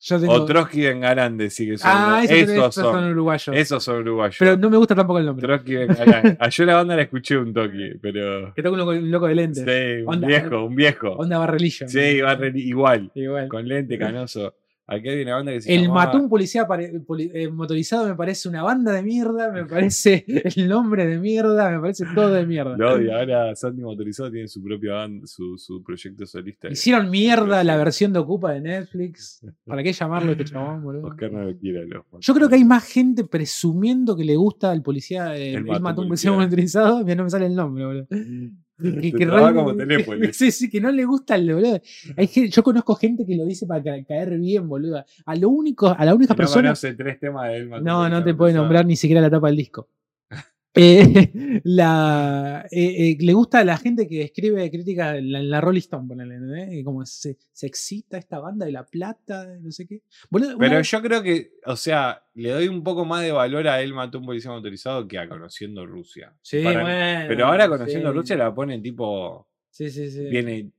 yo 0.00 0.18
tengo... 0.20 0.32
O 0.32 0.44
Trotsky 0.46 0.80
Vengarán 0.82 1.36
decir 1.36 1.70
que 1.72 1.78
son. 1.78 1.90
Ah, 1.92 2.22
esos, 2.24 2.36
esos, 2.50 2.74
son, 2.74 2.84
son 2.94 3.10
uruguayos. 3.10 3.56
esos 3.56 3.84
son 3.84 3.98
uruguayos. 3.98 4.36
Pero 4.38 4.56
no 4.56 4.70
me 4.70 4.76
gusta 4.78 4.94
tampoco 4.94 5.18
el 5.18 5.26
nombre. 5.26 5.46
Trotsky 5.46 5.76
Vengarán. 5.76 6.36
Ah, 6.40 6.48
yo 6.48 6.64
la 6.64 6.74
banda 6.76 6.96
la 6.96 7.02
escuché 7.02 7.36
un 7.36 7.52
toque, 7.52 7.96
pero. 8.00 8.52
Que 8.54 8.62
toca 8.62 8.72
un 8.72 8.78
loco, 8.78 8.90
un 8.92 9.10
loco 9.10 9.26
de 9.26 9.34
lentes. 9.34 9.64
Sí, 9.64 10.02
un 10.02 10.14
Onda- 10.14 10.26
viejo, 10.26 10.64
un 10.64 10.74
viejo. 10.74 11.10
Onda 11.12 11.38
barrelillo. 11.38 11.88
Sí, 11.88 12.20
va 12.20 12.34
re- 12.34 12.52
igual. 12.54 13.10
Igual. 13.14 13.48
Con 13.48 13.68
lente 13.68 13.98
canoso. 13.98 14.54
Aquí 14.92 15.08
hay 15.08 15.22
una 15.22 15.36
banda 15.36 15.52
que 15.52 15.60
se 15.60 15.72
El 15.74 15.82
llamaba- 15.82 16.06
mató 16.06 16.18
un 16.18 16.28
policía 16.28 16.66
poli- 16.66 17.30
eh, 17.32 17.48
motorizado 17.48 18.08
me 18.08 18.16
parece 18.16 18.48
una 18.48 18.62
banda 18.64 18.92
de 18.92 19.02
mierda, 19.04 19.52
me 19.52 19.64
parece 19.64 20.24
el 20.56 20.68
nombre 20.68 21.06
de 21.06 21.18
mierda, 21.18 21.70
me 21.70 21.78
parece 21.80 22.04
todo 22.12 22.32
de 22.32 22.44
mierda. 22.44 22.76
No, 22.76 23.00
y 23.00 23.08
ahora 23.08 23.54
Sandy 23.54 23.82
Motorizado 23.82 24.30
tiene 24.32 24.48
su 24.48 24.60
propia 24.62 24.94
banda, 24.94 25.26
su, 25.28 25.56
su 25.56 25.82
proyecto 25.82 26.26
solista. 26.26 26.68
Hicieron 26.68 27.08
mierda 27.08 27.62
la 27.62 27.76
versión 27.76 28.12
de 28.12 28.18
Ocupa 28.18 28.52
de 28.52 28.60
Netflix. 28.62 29.46
¿Para 29.64 29.82
qué 29.84 29.92
llamarlo 29.92 30.32
este 30.32 30.44
chabón, 30.46 30.82
boludo? 30.82 31.06
Oscar 31.06 31.30
no 31.30 31.44
lo 31.44 31.56
quiere. 31.56 31.86
lo- 31.86 32.04
Yo 32.18 32.34
creo 32.34 32.48
que 32.48 32.56
hay 32.56 32.64
más 32.64 32.84
gente 32.84 33.24
presumiendo 33.24 34.16
que 34.16 34.24
le 34.24 34.34
gusta 34.34 34.70
al 34.72 34.82
policía. 34.82 35.36
eh, 35.36 35.54
El 35.54 35.64
mató 35.64 36.02
un 36.02 36.08
policía. 36.08 36.32
motorizado. 36.32 37.04
Mira, 37.04 37.14
no 37.14 37.24
me 37.24 37.30
sale 37.30 37.46
el 37.46 37.54
nombre, 37.54 37.84
boludo. 37.86 38.06
Que, 39.00 39.12
que 39.12 39.26
como. 39.54 39.74
Sí, 40.32 40.50
sí, 40.50 40.70
que 40.70 40.80
no 40.80 40.90
le 40.90 41.04
gusta 41.04 41.34
el 41.36 41.52
boludo. 41.54 41.80
Hay 42.16 42.26
gente- 42.26 42.50
yo 42.50 42.62
conozco 42.62 42.94
gente 42.94 43.26
que 43.26 43.36
lo 43.36 43.44
dice 43.44 43.66
para 43.66 43.82
ca- 43.82 44.04
caer 44.06 44.38
bien, 44.38 44.68
boludo. 44.68 45.04
A 45.26 45.36
lo 45.36 45.48
único, 45.50 45.88
a 45.88 46.04
la 46.04 46.14
única 46.14 46.32
No 46.34 46.36
persona. 46.36 46.68
tres 46.94 47.20
temas 47.20 47.48
de 47.48 47.56
él. 47.58 47.70
No, 47.82 48.08
no 48.08 48.24
te 48.24 48.34
puede 48.34 48.52
nombrar 48.54 48.86
ni 48.86 48.96
siquiera 48.96 49.20
la 49.20 49.30
tapa 49.30 49.48
del 49.48 49.56
disco. 49.56 49.88
Eh, 50.74 51.02
la, 51.64 52.64
eh, 52.70 53.10
eh, 53.10 53.16
le 53.20 53.32
gusta 53.32 53.58
a 53.58 53.64
la 53.64 53.76
gente 53.76 54.06
que 54.06 54.22
escribe 54.22 54.70
críticas 54.70 55.16
en 55.18 55.32
la, 55.32 55.42
la 55.42 55.60
Rolling 55.60 55.80
Stone, 55.80 56.06
ponele, 56.06 56.82
como 56.84 57.04
se, 57.04 57.36
se 57.52 57.66
excita 57.66 58.18
esta 58.18 58.38
banda 58.38 58.66
de 58.66 58.72
La 58.72 58.86
Plata, 58.86 59.46
no 59.60 59.70
sé 59.72 59.86
qué. 59.86 60.02
Boludo, 60.30 60.56
Pero 60.58 60.76
vez- 60.76 60.90
yo 60.90 61.02
creo 61.02 61.22
que, 61.22 61.54
o 61.66 61.76
sea, 61.76 62.22
le 62.34 62.50
doy 62.50 62.68
un 62.68 62.84
poco 62.84 63.04
más 63.04 63.22
de 63.22 63.32
valor 63.32 63.66
a 63.68 63.82
él 63.82 63.92
mató 63.94 64.18
un 64.18 64.26
policía 64.26 64.50
motorizado 64.52 65.06
que 65.08 65.18
a 65.18 65.28
conociendo 65.28 65.84
Rusia. 65.86 66.32
Sí, 66.40 66.62
Para 66.62 66.82
bueno, 66.82 67.24
Pero 67.28 67.46
ahora 67.46 67.68
conociendo 67.68 68.10
sí. 68.10 68.16
Rusia 68.16 68.36
la 68.36 68.54
ponen 68.54 68.82
tipo. 68.82 69.48
Sí, 69.70 69.90
sí, 69.90 70.10
sí. 70.10 70.24
Viene 70.28 70.70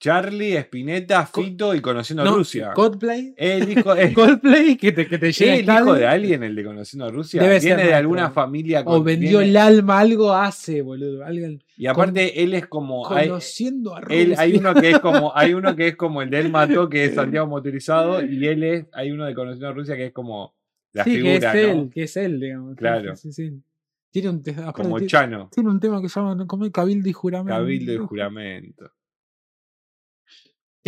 Charlie, 0.00 0.56
Spinetta, 0.58 1.28
Co- 1.30 1.42
Fito 1.42 1.74
y 1.74 1.80
conociendo 1.80 2.24
No, 2.24 2.36
Rusia. 2.36 2.72
Coldplay. 2.72 3.34
El 3.36 3.68
hijo, 3.68 3.94
es, 3.96 4.14
Coldplay 4.14 4.76
que 4.76 4.92
te, 4.92 5.06
que 5.08 5.18
te 5.18 5.28
¿es 5.30 5.38
llega 5.38 5.54
el 5.56 5.64
hijo 5.82 5.94
de 5.94 6.06
alguien, 6.06 6.42
el 6.44 6.54
de 6.54 6.64
conociendo 6.64 7.10
Rusia. 7.10 7.42
Debe 7.42 7.60
ser 7.60 7.76
Viene 7.76 7.88
de 7.90 7.94
alguna 7.96 8.30
familia. 8.30 8.82
O 8.86 9.02
vendió 9.02 9.38
viene- 9.38 9.50
el 9.50 9.56
alma, 9.56 9.98
algo 9.98 10.32
hace, 10.32 10.82
boludo. 10.82 11.24
Alguien 11.24 11.62
Y 11.76 11.86
aparte, 11.86 12.42
él 12.44 12.54
es 12.54 12.66
como. 12.68 13.10
hay- 13.10 13.28
conociendo 13.28 13.96
a 13.96 14.00
él- 14.08 14.28
Rusia. 14.30 14.40
hay 14.40 14.56
uno 14.56 14.74
que 14.74 14.90
es 14.90 14.98
como 15.00 15.36
hay 15.36 15.54
uno 15.54 15.74
que 15.74 15.88
es 15.88 15.96
como 15.96 16.22
el 16.22 16.30
de 16.30 16.38
él 16.40 16.50
mató 16.52 16.88
que 16.88 17.04
es 17.06 17.14
Santiago 17.14 17.46
motorizado 17.48 18.24
y 18.24 18.46
él 18.46 18.62
es 18.62 18.86
hay 18.92 19.10
uno 19.10 19.24
de 19.26 19.34
conociendo 19.34 19.72
Rusia 19.74 19.96
que 19.96 20.06
es 20.06 20.12
como 20.12 20.54
la 20.92 21.02
sí, 21.04 21.10
figura 21.16 21.52
que 21.52 21.60
es 21.62 21.66
¿no? 21.74 21.82
él, 21.82 21.90
que 21.92 22.02
es 22.04 22.16
él, 22.16 22.40
digamos. 22.40 22.76
Claro. 22.76 23.16
Sí, 23.16 23.32
sí, 23.32 23.48
sí. 23.50 23.62
Tiene 24.10 24.30
un, 24.30 24.42
te- 24.42 24.52
aparte 24.52 24.82
como 24.82 25.00
Chano 25.00 25.50
Tiene 25.52 25.68
un 25.70 25.78
tema 25.80 26.00
que 26.00 26.08
se 26.08 26.18
llama 26.20 26.46
como 26.46 26.70
Cabildo 26.70 27.08
y 27.08 27.12
Juramento. 27.12 27.58
cabildo 27.58 27.92
y 27.92 27.96
juramento 27.98 28.90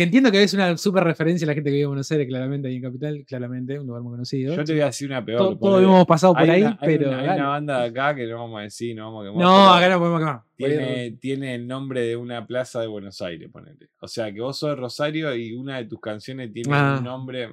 Que 0.01 0.05
entiendo 0.05 0.31
que 0.31 0.41
es 0.41 0.51
una 0.55 0.75
super 0.77 1.03
referencia 1.03 1.45
a 1.45 1.49
la 1.49 1.53
gente 1.53 1.69
que 1.69 1.73
vive 1.75 1.83
en 1.83 1.89
Buenos 1.89 2.11
Aires, 2.11 2.25
claramente, 2.27 2.67
ahí 2.67 2.77
en 2.77 2.81
Capital, 2.81 3.23
claramente, 3.27 3.79
un 3.79 3.85
lugar 3.85 4.01
muy 4.01 4.13
conocido. 4.13 4.55
yo 4.55 4.63
te 4.63 4.71
voy 4.73 4.81
a 4.81 4.85
decir 4.85 5.07
una 5.07 5.23
peor 5.23 5.37
To- 5.37 5.49
que 5.51 5.55
todos 5.59 5.83
hemos 5.83 6.05
pasado 6.07 6.33
por 6.33 6.49
ahí, 6.49 6.61
una, 6.63 6.71
hay 6.81 6.97
pero. 6.97 7.09
una- 7.09 7.19
hay 7.19 7.39
una 7.39 7.47
banda 7.49 7.81
de 7.81 7.85
acá 7.89 8.15
que 8.15 8.25
no 8.25 8.39
vamos 8.39 8.59
a 8.59 8.63
decir 8.63 8.95
no 8.95 9.05
vamos 9.05 9.21
a 9.21 9.29
quemar, 9.29 9.43
no, 9.45 9.51
pero 9.53 9.69
acá 9.75 9.89
no 9.89 9.99
podemos 9.99 10.19
quemar. 10.21 10.41
tiene, 10.55 11.11
tiene 11.19 11.53
el 11.53 11.67
nombre 11.67 12.01
de 12.01 12.15
una 12.15 12.47
plaza 12.47 12.81
de 12.81 12.87
Buenos 12.87 13.21
Aires 13.21 13.47
ponele 13.51 13.89
o 13.99 14.07
sea 14.07 14.33
que 14.33 14.41
vos 14.41 14.57
sos 14.57 14.71
de 14.71 14.75
Rosario 14.77 15.35
y 15.35 15.53
una 15.53 15.77
de 15.77 15.85
tus 15.85 15.99
canciones 16.01 16.51
tiene 16.51 16.69
Ah. 16.73 16.95
un 16.97 17.03
nombre 17.03 17.49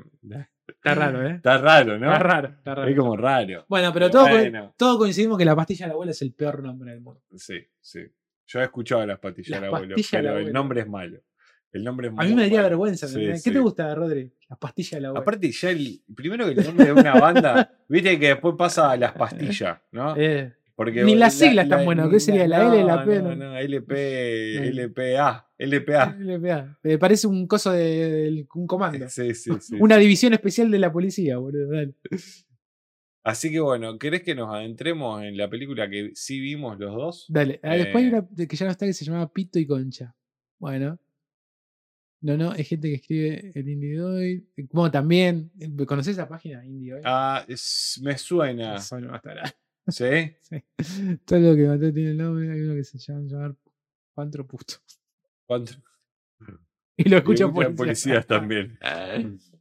Está 0.67 0.95
raro, 0.95 1.27
¿eh? 1.29 1.35
está 1.35 1.59
raro 1.59 1.99
¿no? 1.99 2.07
Está 2.11 2.19
raro, 2.19 2.49
está 2.49 2.75
raro. 2.77 2.89
es 2.89 2.97
como 2.97 3.15
raro 3.15 3.67
Bueno, 3.69 3.93
pero 3.93 4.09
todos, 4.11 4.31
Bueno. 4.31 4.73
todos 4.79 4.97
coincidimos 4.97 5.37
que 5.37 5.45
la 5.45 5.55
pastilla 5.55 5.85
de 5.85 5.89
la 5.89 5.95
abuela 5.95 6.13
es 6.13 6.23
el 6.23 6.33
peor 6.33 6.63
nombre 6.63 6.93
del 6.93 7.03
mundo. 7.03 7.21
Sí, 7.37 7.59
sí. 7.79 8.01
Yo 8.47 8.61
he 8.61 8.65
escuchado 8.65 9.05
las 9.05 9.19
pastillas 9.19 9.51
Las 9.51 9.61
del 9.61 9.75
abuelo, 9.75 9.95
pastillas 9.97 10.23
del 10.23 10.33
pero 10.33 10.47
el 10.47 10.53
nombre 10.55 10.81
es 10.81 10.89
malo. 10.89 11.19
El 11.73 11.85
nombre 11.85 12.09
es 12.09 12.13
A 12.13 12.17
muy 12.17 12.27
mí 12.29 12.35
me 12.35 12.43
daría 12.43 12.63
vergüenza. 12.63 13.07
Sí, 13.09 13.15
¿entendés? 13.17 13.43
sí. 13.43 13.51
¿Qué 13.51 13.55
te 13.55 13.61
gusta, 13.61 13.95
Rodri? 13.95 14.33
Las 14.49 14.59
pastillas 14.59 14.93
de 14.93 15.01
la 15.03 15.09
abuela. 15.09 15.21
Aparte, 15.23 15.53
ya 15.53 15.71
el. 15.71 16.01
Primero 16.17 16.47
que 16.47 16.53
el 16.61 16.65
nombre 16.67 16.87
de 16.87 16.93
una 16.93 17.15
banda, 17.21 17.71
viste 17.89 18.19
que 18.19 18.29
después 18.29 18.55
pasa 18.57 18.91
a 18.93 18.97
las 18.97 19.13
pastillas, 19.13 19.79
¿no? 19.93 20.15
Eh, 20.19 20.55
Porque 20.75 21.03
ni 21.05 21.15
las 21.15 21.35
la- 21.41 21.47
siglas 21.47 21.65
están 21.67 21.85
buenas, 21.85 22.09
¿qué 22.09 22.21
sería? 22.21 22.47
¿La 22.49 22.73
L, 22.73 22.85
la 22.85 23.05
P? 23.05 23.21
No, 23.21 23.35
No. 23.35 23.51
no, 23.53 23.59
LP, 23.59 24.55
No. 24.61 24.65
LPA, 24.83 25.51
LPA. 25.59 26.17
LPA. 26.19 26.79
Me 26.85 26.99
parece 26.99 27.27
un 27.27 27.47
coso 27.47 27.73
de, 27.73 28.47
un 28.55 28.67
comando. 28.67 29.09
Sí, 29.11 29.35
sí, 29.35 29.51
sí. 29.61 29.77
Una 29.81 29.97
división 29.99 30.33
especial 30.33 30.71
de 30.71 30.79
la 30.79 30.91
policía, 30.93 31.37
boludo. 31.39 31.71
dale. 31.73 31.95
Así 33.25 33.51
que 33.51 33.61
bueno, 33.61 33.99
¿querés 33.99 34.23
que 34.23 34.35
nos 34.35 34.55
adentremos 34.55 35.23
en 35.23 35.37
la 35.37 35.51
película 35.51 35.91
que 35.91 36.13
sí 36.15 36.41
vimos 36.41 36.79
los 36.79 36.95
dos? 36.95 37.27
Dale. 37.29 37.61
Ah, 37.63 37.75
Después 37.75 37.97
hay 38.05 38.11
Eh. 38.11 38.15
una 38.15 38.47
que 38.49 38.57
ya 38.57 38.65
no 38.65 38.73
está 38.73 38.87
que 38.87 38.93
se 38.95 39.05
llama 39.05 39.31
Pito 39.31 39.59
y 39.59 39.67
Concha. 39.67 40.15
Bueno. 40.59 40.99
No, 42.21 42.37
no, 42.37 42.53
es 42.53 42.69
gente 42.69 42.89
que 42.89 42.95
escribe 42.97 43.53
el 43.55 43.69
Indie 43.69 44.45
Bueno, 44.73 44.91
también. 44.91 45.51
eh, 45.61 45.71
¿Conocés 45.87 46.15
esa 46.15 46.29
página? 46.29 46.65
Indie 46.67 46.93
Doy? 46.93 47.03
Ah, 47.05 47.45
es- 47.47 48.01
me 48.03 48.19
suena. 48.19 48.75
A 48.75 48.77
estar. 48.79 49.57
¿Sí? 49.89 50.05
Sí. 50.43 50.63
Todo 51.25 51.39
lo 51.39 51.57
que 51.57 51.67
mató 51.67 51.93
tiene 51.93 52.11
el 52.11 52.17
nombre. 52.19 52.51
Hay 52.53 52.61
uno 52.61 52.75
que 52.75 52.85
se 52.85 52.99
llama 52.99 53.23
llamar 53.27 53.57
Pantro. 54.15 54.47
Y 57.01 57.09
lo 57.09 57.19
escuchan 57.19 57.53
policías. 57.55 57.77
policías 57.77 58.27
también. 58.27 58.77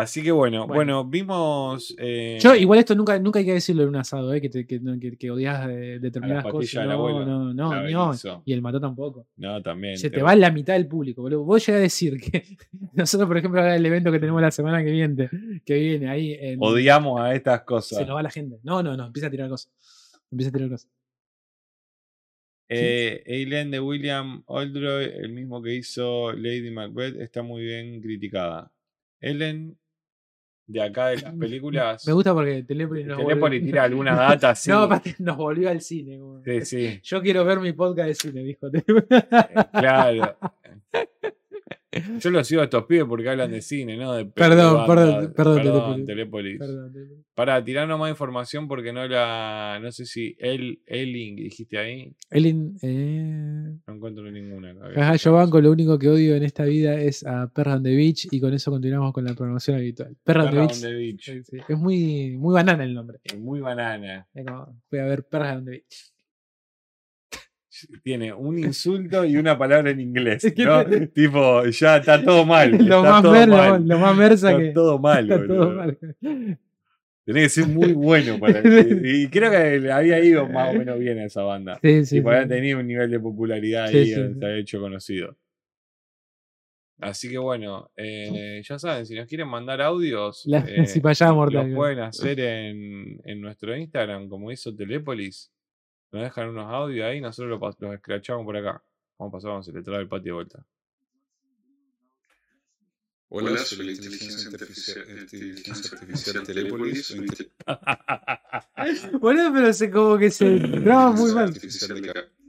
Así 0.00 0.22
que 0.22 0.32
bueno, 0.32 0.66
Bueno. 0.66 0.74
bueno, 1.02 1.04
vimos. 1.04 1.94
eh, 1.98 2.38
Yo, 2.40 2.54
igual 2.54 2.78
esto 2.78 2.94
nunca, 2.94 3.18
nunca 3.18 3.38
hay 3.38 3.44
que 3.44 3.52
decirlo 3.54 3.82
en 3.82 3.90
un 3.90 3.96
asado, 3.96 4.32
¿eh? 4.32 4.40
que, 4.40 4.48
te- 4.48 4.66
que, 4.66 4.80
no- 4.80 4.98
que, 4.98 5.16
que 5.16 5.30
odias 5.30 5.66
de- 5.66 5.98
determinadas 5.98 6.44
cosas. 6.46 6.86
No, 6.86 6.92
abuelo. 6.92 7.24
no, 7.26 7.52
no, 7.52 7.74
no. 7.74 7.82
Benizo. 7.82 8.42
Y 8.46 8.52
el 8.52 8.62
mató 8.62 8.80
tampoco. 8.80 9.26
No, 9.36 9.60
también. 9.62 9.98
Se 9.98 10.10
te 10.10 10.22
va 10.22 10.34
la 10.34 10.50
mitad 10.50 10.74
del 10.74 10.86
público, 10.86 11.22
boludo. 11.22 11.44
Vos 11.44 11.66
llegás 11.66 11.78
a 11.80 11.82
decir 11.82 12.18
que 12.20 12.44
nosotros, 12.94 13.26
por 13.28 13.36
ejemplo, 13.38 13.60
ahora 13.60 13.76
el 13.76 13.84
evento 13.86 14.10
que 14.10 14.18
tenemos 14.18 14.40
la 14.40 14.50
semana 14.50 14.82
que 14.82 14.90
viene, 14.90 15.28
que 15.64 15.74
viene 15.74 16.08
ahí, 16.08 16.36
en- 16.40 16.58
Odiamos 16.62 17.20
a 17.20 17.34
estas 17.34 17.60
se 17.60 17.64
cosas. 17.66 18.06
nos 18.06 18.16
va 18.16 18.22
la 18.22 18.30
gente. 18.30 18.58
No, 18.62 18.82
no, 18.82 18.96
no, 18.96 19.06
empieza 19.06 19.26
a 19.26 19.30
tirar 19.30 19.48
cosas. 19.48 19.70
Empieza 20.30 20.48
a 20.50 20.52
tirar 20.52 20.70
cosas. 20.70 20.88
Eh, 22.72 23.22
de 23.68 23.80
William 23.80 24.42
Oldroyd, 24.46 25.08
el 25.08 25.30
mismo 25.32 25.60
que 25.60 25.74
hizo 25.74 26.32
Lady 26.32 26.70
Macbeth, 26.70 27.16
está 27.20 27.42
muy 27.42 27.62
bien 27.64 28.00
criticada. 28.00 28.70
Ellen, 29.20 29.76
de 30.72 30.82
acá 30.82 31.08
de 31.08 31.16
las 31.20 31.34
películas. 31.34 32.06
Me 32.06 32.12
gusta 32.12 32.32
porque 32.32 32.62
Telepoli 32.62 33.04
nos 33.04 33.18
Telepoli 33.18 33.58
volvió- 33.58 33.66
tira 33.72 33.82
alguna 33.84 34.14
data 34.16 34.50
así. 34.50 34.70
No, 34.70 34.78
aparte 34.82 35.16
nos 35.18 35.36
volvió 35.36 35.68
al 35.70 35.80
cine. 35.80 36.18
como- 36.18 36.42
Sí, 36.44 36.64
sí, 36.64 37.00
Yo 37.04 37.20
quiero 37.22 37.44
ver 37.44 37.60
mi 37.60 37.72
podcast 37.72 38.08
de 38.08 38.14
cine, 38.14 38.42
dijo. 38.42 38.68
claro. 39.72 40.36
Yo 41.92 42.30
los 42.30 42.46
sigo 42.46 42.60
a 42.60 42.64
estos 42.64 42.84
pibes 42.84 43.04
porque 43.04 43.28
hablan 43.28 43.50
de 43.50 43.60
cine, 43.60 43.96
¿no? 43.96 44.14
De 44.14 44.24
Perdón, 44.24 44.86
perdón, 44.86 45.32
perdón, 45.34 45.56
perdón. 45.56 46.06
Telépolis. 46.06 46.58
Perdón, 46.58 46.92
Telepoli. 46.92 47.24
Para 47.34 47.64
tirarnos 47.64 47.98
más 47.98 48.10
información 48.10 48.68
porque 48.68 48.92
no 48.92 49.06
la. 49.08 49.80
No 49.82 49.90
sé 49.90 50.06
si 50.06 50.36
el 50.38 50.80
Elling 50.86 51.36
que 51.36 51.42
dijiste 51.44 51.78
ahí. 51.78 52.14
Elin, 52.30 52.76
eh... 52.82 53.76
No 53.86 53.94
encuentro 53.94 54.30
ninguna. 54.30 54.74
Jaja, 54.94 55.16
yo 55.16 55.32
banco, 55.32 55.60
lo 55.60 55.72
único 55.72 55.98
que 55.98 56.08
odio 56.08 56.36
en 56.36 56.44
esta 56.44 56.64
vida 56.64 56.94
es 57.00 57.26
a 57.26 57.48
Perra 57.52 57.74
on 57.74 57.82
the 57.82 57.94
Beach 57.94 58.28
y 58.30 58.40
con 58.40 58.54
eso 58.54 58.70
continuamos 58.70 59.12
con 59.12 59.24
la 59.24 59.34
programación 59.34 59.76
habitual. 59.78 60.16
Perra 60.22 60.44
on 60.44 60.50
the 60.50 60.56
Perra 60.56 60.62
on 60.62 60.68
Beach. 60.68 60.80
the 60.80 60.94
Beach. 60.94 61.24
sí, 61.24 61.42
sí, 61.42 61.56
Es 61.68 61.76
muy, 61.76 62.36
muy 62.36 62.54
banana 62.54 62.84
el 62.84 62.94
nombre. 62.94 63.18
Es 63.24 63.36
Muy 63.36 63.60
banana. 63.60 64.28
Voy 64.32 65.00
a 65.00 65.04
ver 65.04 65.24
Perra 65.24 65.56
on 65.56 65.64
the 65.64 65.70
Beach. 65.72 66.12
Tiene 68.02 68.32
un 68.32 68.58
insulto 68.58 69.24
y 69.24 69.36
una 69.36 69.56
palabra 69.58 69.90
en 69.90 70.00
inglés. 70.00 70.42
¿no? 70.56 70.84
tipo, 71.08 71.64
ya 71.66 71.98
está 71.98 72.22
todo 72.22 72.44
mal. 72.44 72.70
lo, 72.72 72.78
está 72.78 73.02
más 73.02 73.22
todo 73.22 73.46
lo, 73.46 73.56
mal. 73.56 73.88
lo 73.88 73.98
más 73.98 74.32
Está 74.32 74.58
que. 74.58 74.70
todo 74.70 74.98
mal, 74.98 75.30
está 75.30 75.46
todo 75.46 75.70
mal. 75.72 75.98
Tenés 77.24 77.42
que 77.44 77.48
ser 77.48 77.68
muy 77.68 77.92
bueno 77.92 78.38
para 78.40 78.60
Y 79.04 79.28
creo 79.28 79.50
que 79.50 79.92
había 79.92 80.18
ido 80.24 80.48
más 80.48 80.74
o 80.74 80.78
menos 80.78 80.98
bien 80.98 81.18
a 81.18 81.26
esa 81.26 81.42
banda. 81.42 81.78
Sí, 81.82 82.04
sí. 82.04 82.18
y 82.18 82.20
sí. 82.20 82.26
haber 82.26 82.48
tenido 82.48 82.80
un 82.80 82.86
nivel 82.86 83.10
de 83.10 83.20
popularidad 83.20 83.86
ahí, 83.86 84.06
se 84.06 84.24
había 84.24 84.56
hecho 84.56 84.80
conocido. 84.80 85.36
Así 87.00 87.30
que 87.30 87.38
bueno, 87.38 87.90
eh, 87.96 88.60
ya 88.62 88.78
saben, 88.78 89.06
si 89.06 89.14
nos 89.14 89.26
quieren 89.26 89.48
mandar 89.48 89.80
audios, 89.80 90.42
La 90.44 90.58
eh, 90.58 90.86
cipallada 90.86 91.32
mortal, 91.32 91.54
los 91.54 91.64
claro. 91.64 91.76
pueden 91.76 91.98
hacer 92.00 92.40
en, 92.40 93.20
en 93.24 93.40
nuestro 93.40 93.74
Instagram, 93.74 94.28
como 94.28 94.52
hizo 94.52 94.74
Telépolis. 94.74 95.50
Nos 96.12 96.22
dejan 96.22 96.48
unos 96.48 96.66
audios 96.72 97.06
ahí, 97.06 97.20
nosotros 97.20 97.60
los, 97.60 97.80
los 97.80 97.94
escrachamos 97.94 98.44
por 98.44 98.56
acá. 98.56 98.82
Vamos 99.18 99.32
a 99.32 99.36
pasar, 99.36 99.50
vamos 99.50 99.68
a 99.68 99.72
le 99.72 99.82
trae 99.82 100.00
el 100.00 100.08
patio 100.08 100.32
de 100.32 100.32
vuelta. 100.32 100.66
Hola, 103.32 103.56
soy 103.58 103.86
la 103.86 103.92
inteligencia 103.92 104.50
artificial, 104.50 105.04
inteligencia 105.08 105.98
artificial 105.98 106.42
Telépolis. 106.42 107.16
Boludo, 109.20 109.52
pero 109.54 109.72
se 109.72 109.88
como 109.88 110.18
que 110.18 110.30
se 110.32 110.58
traba 110.84 111.12
muy 111.12 111.32
mal. 111.32 111.54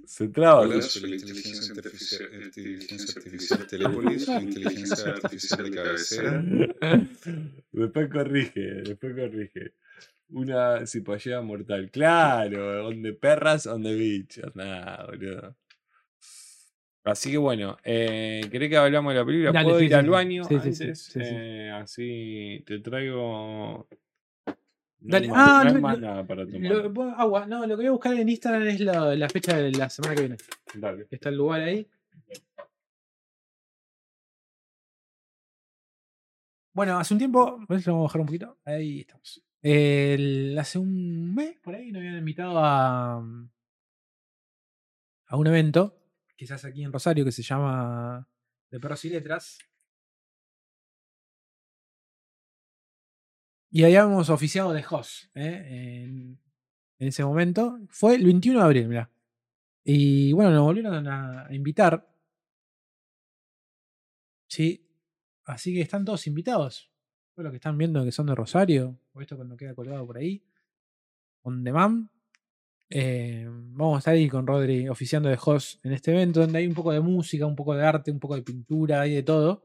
Se 0.05 0.27
traba. 0.29 0.61
Hola, 0.61 0.81
soy 0.81 1.07
la 1.07 1.15
inteligencia 1.17 1.73
artificial, 1.75 2.29
inteligencia 2.45 3.13
artificial 3.15 3.67
Telépolis. 3.67 4.27
inteligencia 4.27 5.09
artificial 5.11 5.63
de 5.63 5.71
cabecera. 5.71 6.43
después 7.71 8.09
corrige, 8.09 8.61
después 8.81 9.15
corrige. 9.15 9.73
Una 10.31 10.85
cipallera 10.85 11.41
mortal. 11.41 11.89
Claro, 11.91 12.87
on 12.87 13.01
the 13.03 13.13
perras, 13.13 13.67
on 13.67 13.83
the 13.83 13.93
beach. 13.95 14.39
Nah, 14.55 15.05
boludo. 15.05 15.55
Así 17.03 17.31
que 17.31 17.37
bueno, 17.37 17.77
eh, 17.83 18.41
¿querés 18.51 18.69
que 18.69 18.77
hablamos 18.77 19.11
de 19.13 19.19
la 19.19 19.25
película? 19.25 19.51
Dale, 19.51 19.65
¿Puedo 19.65 19.79
sí, 19.79 19.85
ir 19.85 19.91
sí, 19.91 19.95
al 19.95 20.09
baño 20.09 20.43
Sí, 20.43 20.55
antes? 20.55 21.11
Eh, 21.15 21.71
así 21.73 22.63
te 22.65 22.79
traigo. 22.79 23.87
No 24.45 24.55
Dale. 24.99 25.29
Ah, 25.33 25.63
no 25.73 25.81
más 25.81 25.99
lo- 25.99 26.07
nada 26.07 26.27
para 26.27 26.45
tomar. 26.45 26.61
Lo- 26.71 27.11
agua, 27.17 27.47
no, 27.47 27.61
lo 27.65 27.69
que 27.69 27.75
voy 27.81 27.85
a 27.87 27.91
buscar 27.91 28.13
en 28.13 28.29
Instagram 28.29 28.67
es 28.67 28.79
la, 28.81 29.15
la 29.15 29.29
fecha 29.29 29.57
de 29.57 29.71
la 29.71 29.89
semana 29.89 30.13
que 30.13 30.21
viene. 30.21 30.37
Dale. 30.75 31.07
Está 31.09 31.29
el 31.29 31.37
lugar 31.37 31.61
ahí. 31.61 31.87
Bueno, 36.73 36.97
hace 36.99 37.13
un 37.15 37.17
tiempo, 37.17 37.59
a 37.61 37.65
ver 37.67 37.81
si 37.81 37.87
lo 37.87 37.93
vamos 37.95 38.05
a 38.05 38.09
bajar 38.09 38.21
un 38.21 38.27
poquito. 38.27 38.57
Ahí 38.63 38.99
estamos. 39.01 39.43
Hace 39.63 40.79
un 40.79 41.35
mes 41.35 41.57
por 41.61 41.75
ahí 41.75 41.91
nos 41.91 41.99
habían 41.99 42.17
invitado 42.17 42.57
a, 42.57 43.17
a 45.27 45.37
un 45.37 45.47
evento, 45.47 45.97
quizás 46.35 46.65
aquí 46.65 46.83
en 46.83 46.91
Rosario, 46.91 47.23
que 47.23 47.31
se 47.31 47.43
llama 47.43 48.27
De 48.71 48.79
Perros 48.79 49.05
y 49.05 49.09
Letras. 49.09 49.59
Y 53.69 53.83
habíamos 53.83 54.29
oficiado 54.29 54.73
de 54.73 54.83
host 54.89 55.25
¿eh? 55.35 56.03
en, 56.03 56.39
en 56.99 57.07
ese 57.07 57.23
momento. 57.23 57.79
Fue 57.89 58.15
el 58.15 58.25
21 58.25 58.59
de 58.59 58.65
abril, 58.65 58.87
mirá. 58.89 59.09
Y 59.83 60.33
bueno, 60.33 60.51
nos 60.51 60.63
volvieron 60.63 61.07
a, 61.07 61.47
a 61.47 61.53
invitar. 61.53 62.05
Sí. 64.49 64.87
Así 65.45 65.73
que 65.73 65.81
están 65.81 66.03
todos 66.03 66.27
invitados. 66.27 66.90
Todos 67.41 67.45
los 67.45 67.53
que 67.53 67.57
están 67.57 67.75
viendo 67.75 68.05
que 68.05 68.11
son 68.11 68.27
de 68.27 68.35
Rosario. 68.35 68.99
O 69.13 69.21
esto 69.21 69.35
cuando 69.35 69.57
queda 69.57 69.73
colgado 69.73 70.05
por 70.05 70.15
ahí. 70.15 70.43
On 71.41 71.63
demand. 71.63 72.07
Eh, 72.87 73.47
vamos 73.49 73.95
a 73.95 73.97
estar 73.97 74.13
ahí 74.13 74.29
con 74.29 74.45
Rodri 74.45 74.87
oficiando 74.87 75.27
de 75.27 75.39
host 75.43 75.83
en 75.83 75.93
este 75.93 76.11
evento 76.11 76.41
donde 76.41 76.59
hay 76.59 76.67
un 76.67 76.75
poco 76.75 76.91
de 76.91 76.99
música, 76.99 77.47
un 77.47 77.55
poco 77.55 77.73
de 77.73 77.83
arte, 77.83 78.11
un 78.11 78.19
poco 78.19 78.35
de 78.35 78.43
pintura, 78.43 79.01
hay 79.01 79.15
de 79.15 79.23
todo. 79.23 79.63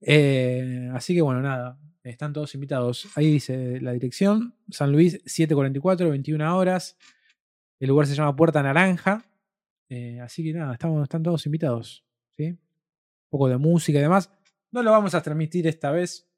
Eh, 0.00 0.90
así 0.92 1.14
que 1.14 1.22
bueno, 1.22 1.40
nada, 1.40 1.78
están 2.02 2.32
todos 2.32 2.52
invitados. 2.56 3.06
Ahí 3.14 3.30
dice 3.30 3.80
la 3.80 3.92
dirección, 3.92 4.56
San 4.68 4.90
Luis 4.90 5.12
744, 5.24 6.10
21 6.10 6.56
horas. 6.56 6.98
El 7.78 7.90
lugar 7.90 8.08
se 8.08 8.16
llama 8.16 8.34
Puerta 8.34 8.60
Naranja. 8.60 9.24
Eh, 9.88 10.18
así 10.20 10.42
que 10.42 10.52
nada, 10.52 10.72
estamos, 10.72 11.00
están 11.04 11.22
todos 11.22 11.46
invitados. 11.46 12.04
¿sí? 12.36 12.46
Un 12.46 12.58
poco 13.30 13.46
de 13.46 13.56
música 13.56 14.00
y 14.00 14.02
demás. 14.02 14.32
No 14.72 14.82
lo 14.82 14.90
vamos 14.90 15.14
a 15.14 15.22
transmitir 15.22 15.68
esta 15.68 15.92
vez. 15.92 16.28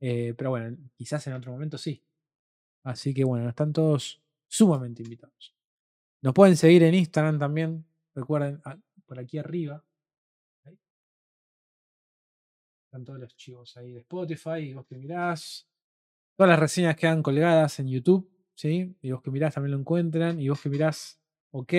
Eh, 0.00 0.34
pero 0.36 0.50
bueno, 0.50 0.76
quizás 0.94 1.26
en 1.26 1.34
otro 1.34 1.52
momento 1.52 1.78
sí. 1.78 2.02
Así 2.84 3.12
que 3.12 3.24
bueno, 3.24 3.48
están 3.48 3.72
todos 3.72 4.22
sumamente 4.46 5.02
invitados. 5.02 5.54
Nos 6.22 6.34
pueden 6.34 6.56
seguir 6.56 6.82
en 6.82 6.94
Instagram 6.94 7.38
también. 7.38 7.86
Recuerden, 8.14 8.60
por 9.06 9.18
aquí 9.18 9.38
arriba. 9.38 9.84
Están 12.84 13.04
todos 13.04 13.20
los 13.20 13.36
chivos 13.36 13.76
ahí 13.76 13.92
de 13.92 14.00
Spotify. 14.00 14.58
Y 14.60 14.74
vos 14.74 14.86
que 14.86 14.96
mirás. 14.96 15.68
Todas 16.36 16.50
las 16.50 16.58
reseñas 16.58 16.96
quedan 16.96 17.22
colgadas 17.22 17.78
en 17.80 17.88
YouTube. 17.88 18.30
¿sí? 18.54 18.96
Y 19.00 19.12
vos 19.12 19.22
que 19.22 19.30
mirás 19.30 19.54
también 19.54 19.72
lo 19.72 19.78
encuentran. 19.78 20.40
Y 20.40 20.48
vos 20.48 20.60
que 20.60 20.68
mirás, 20.68 21.20
ok, 21.50 21.72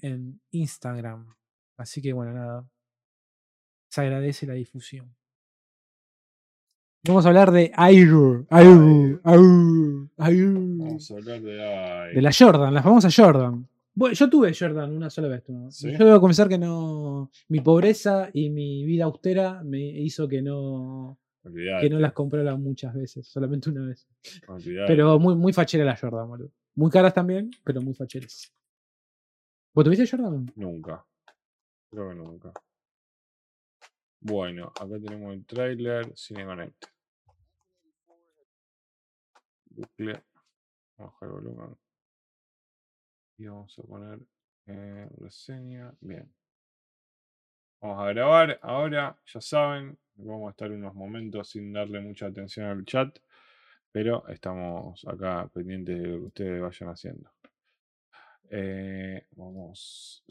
en 0.00 0.40
Instagram. 0.50 1.34
Así 1.76 2.00
que 2.00 2.12
bueno, 2.12 2.32
nada. 2.32 2.70
Se 3.88 4.00
agradece 4.00 4.46
la 4.46 4.54
difusión. 4.54 5.14
Vamos 7.06 7.26
a 7.26 7.28
hablar 7.28 7.50
de 7.50 7.70
Air. 7.76 8.08
Air. 8.50 9.18
Air. 9.24 10.08
Air. 10.18 10.52
Vamos 10.54 11.10
a 11.10 11.14
hablar 11.14 11.40
de. 11.42 11.62
ay, 11.62 12.14
De 12.14 12.22
la 12.22 12.30
Jordan, 12.36 12.72
la 12.72 12.82
famosa 12.82 13.08
Jordan. 13.14 13.68
Bueno, 13.94 14.14
yo 14.14 14.28
tuve 14.30 14.52
Jordan 14.58 14.90
una 14.96 15.10
sola 15.10 15.28
vez. 15.28 15.44
¿no? 15.48 15.70
¿Sí? 15.70 15.92
Yo 15.92 16.04
debo 16.06 16.20
confesar 16.20 16.48
que 16.48 16.58
no. 16.58 17.30
Mi 17.48 17.60
pobreza 17.60 18.30
y 18.32 18.50
mi 18.50 18.84
vida 18.84 19.04
austera 19.04 19.62
me 19.62 19.80
hizo 19.80 20.26
que 20.26 20.40
no. 20.42 21.18
olvidate, 21.44 21.82
Que 21.86 21.90
no 21.94 22.00
las 22.00 22.12
comprara 22.12 22.56
muchas 22.56 22.94
veces, 22.94 23.28
solamente 23.28 23.68
una 23.70 23.86
vez. 23.86 24.08
olvidate. 24.48 24.86
Pero 24.88 25.18
muy, 25.18 25.34
muy 25.36 25.52
fachera 25.52 25.84
la 25.84 25.96
Jordan, 25.96 26.26
boludo. 26.28 26.50
Muy 26.76 26.90
caras 26.90 27.14
también, 27.14 27.50
pero 27.62 27.82
muy 27.82 27.94
facheras. 27.94 28.50
¿Vos 29.74 29.84
tuviste 29.84 30.06
Jordan? 30.08 30.50
Nunca. 30.56 31.04
Creo 31.90 32.08
que 32.08 32.14
nunca. 32.16 32.52
Bueno, 34.20 34.68
acá 34.68 34.98
tenemos 35.04 35.34
el 35.34 35.44
trailer 35.44 36.10
Cine 36.16 36.46
Connect. 36.46 36.86
Bucle. 39.74 40.22
Bajar 40.96 41.28
el 41.28 41.34
volumen. 41.34 41.76
Y 43.38 43.46
vamos 43.46 43.78
a 43.78 43.82
poner 43.82 44.20
eh, 44.66 45.08
reseña. 45.18 45.92
Bien. 46.00 46.32
Vamos 47.80 48.00
a 48.00 48.12
grabar. 48.12 48.58
Ahora, 48.62 49.18
ya 49.26 49.40
saben, 49.40 49.98
vamos 50.14 50.48
a 50.48 50.50
estar 50.50 50.70
unos 50.70 50.94
momentos 50.94 51.48
sin 51.50 51.72
darle 51.72 52.00
mucha 52.00 52.26
atención 52.26 52.66
al 52.66 52.84
chat. 52.84 53.18
Pero 53.92 54.26
estamos 54.28 55.04
acá 55.06 55.48
pendientes 55.52 56.00
de 56.00 56.08
lo 56.08 56.18
que 56.20 56.26
ustedes 56.26 56.60
vayan 56.62 56.88
haciendo. 56.90 57.30
Eh, 58.50 59.26
vamos. 59.32 60.24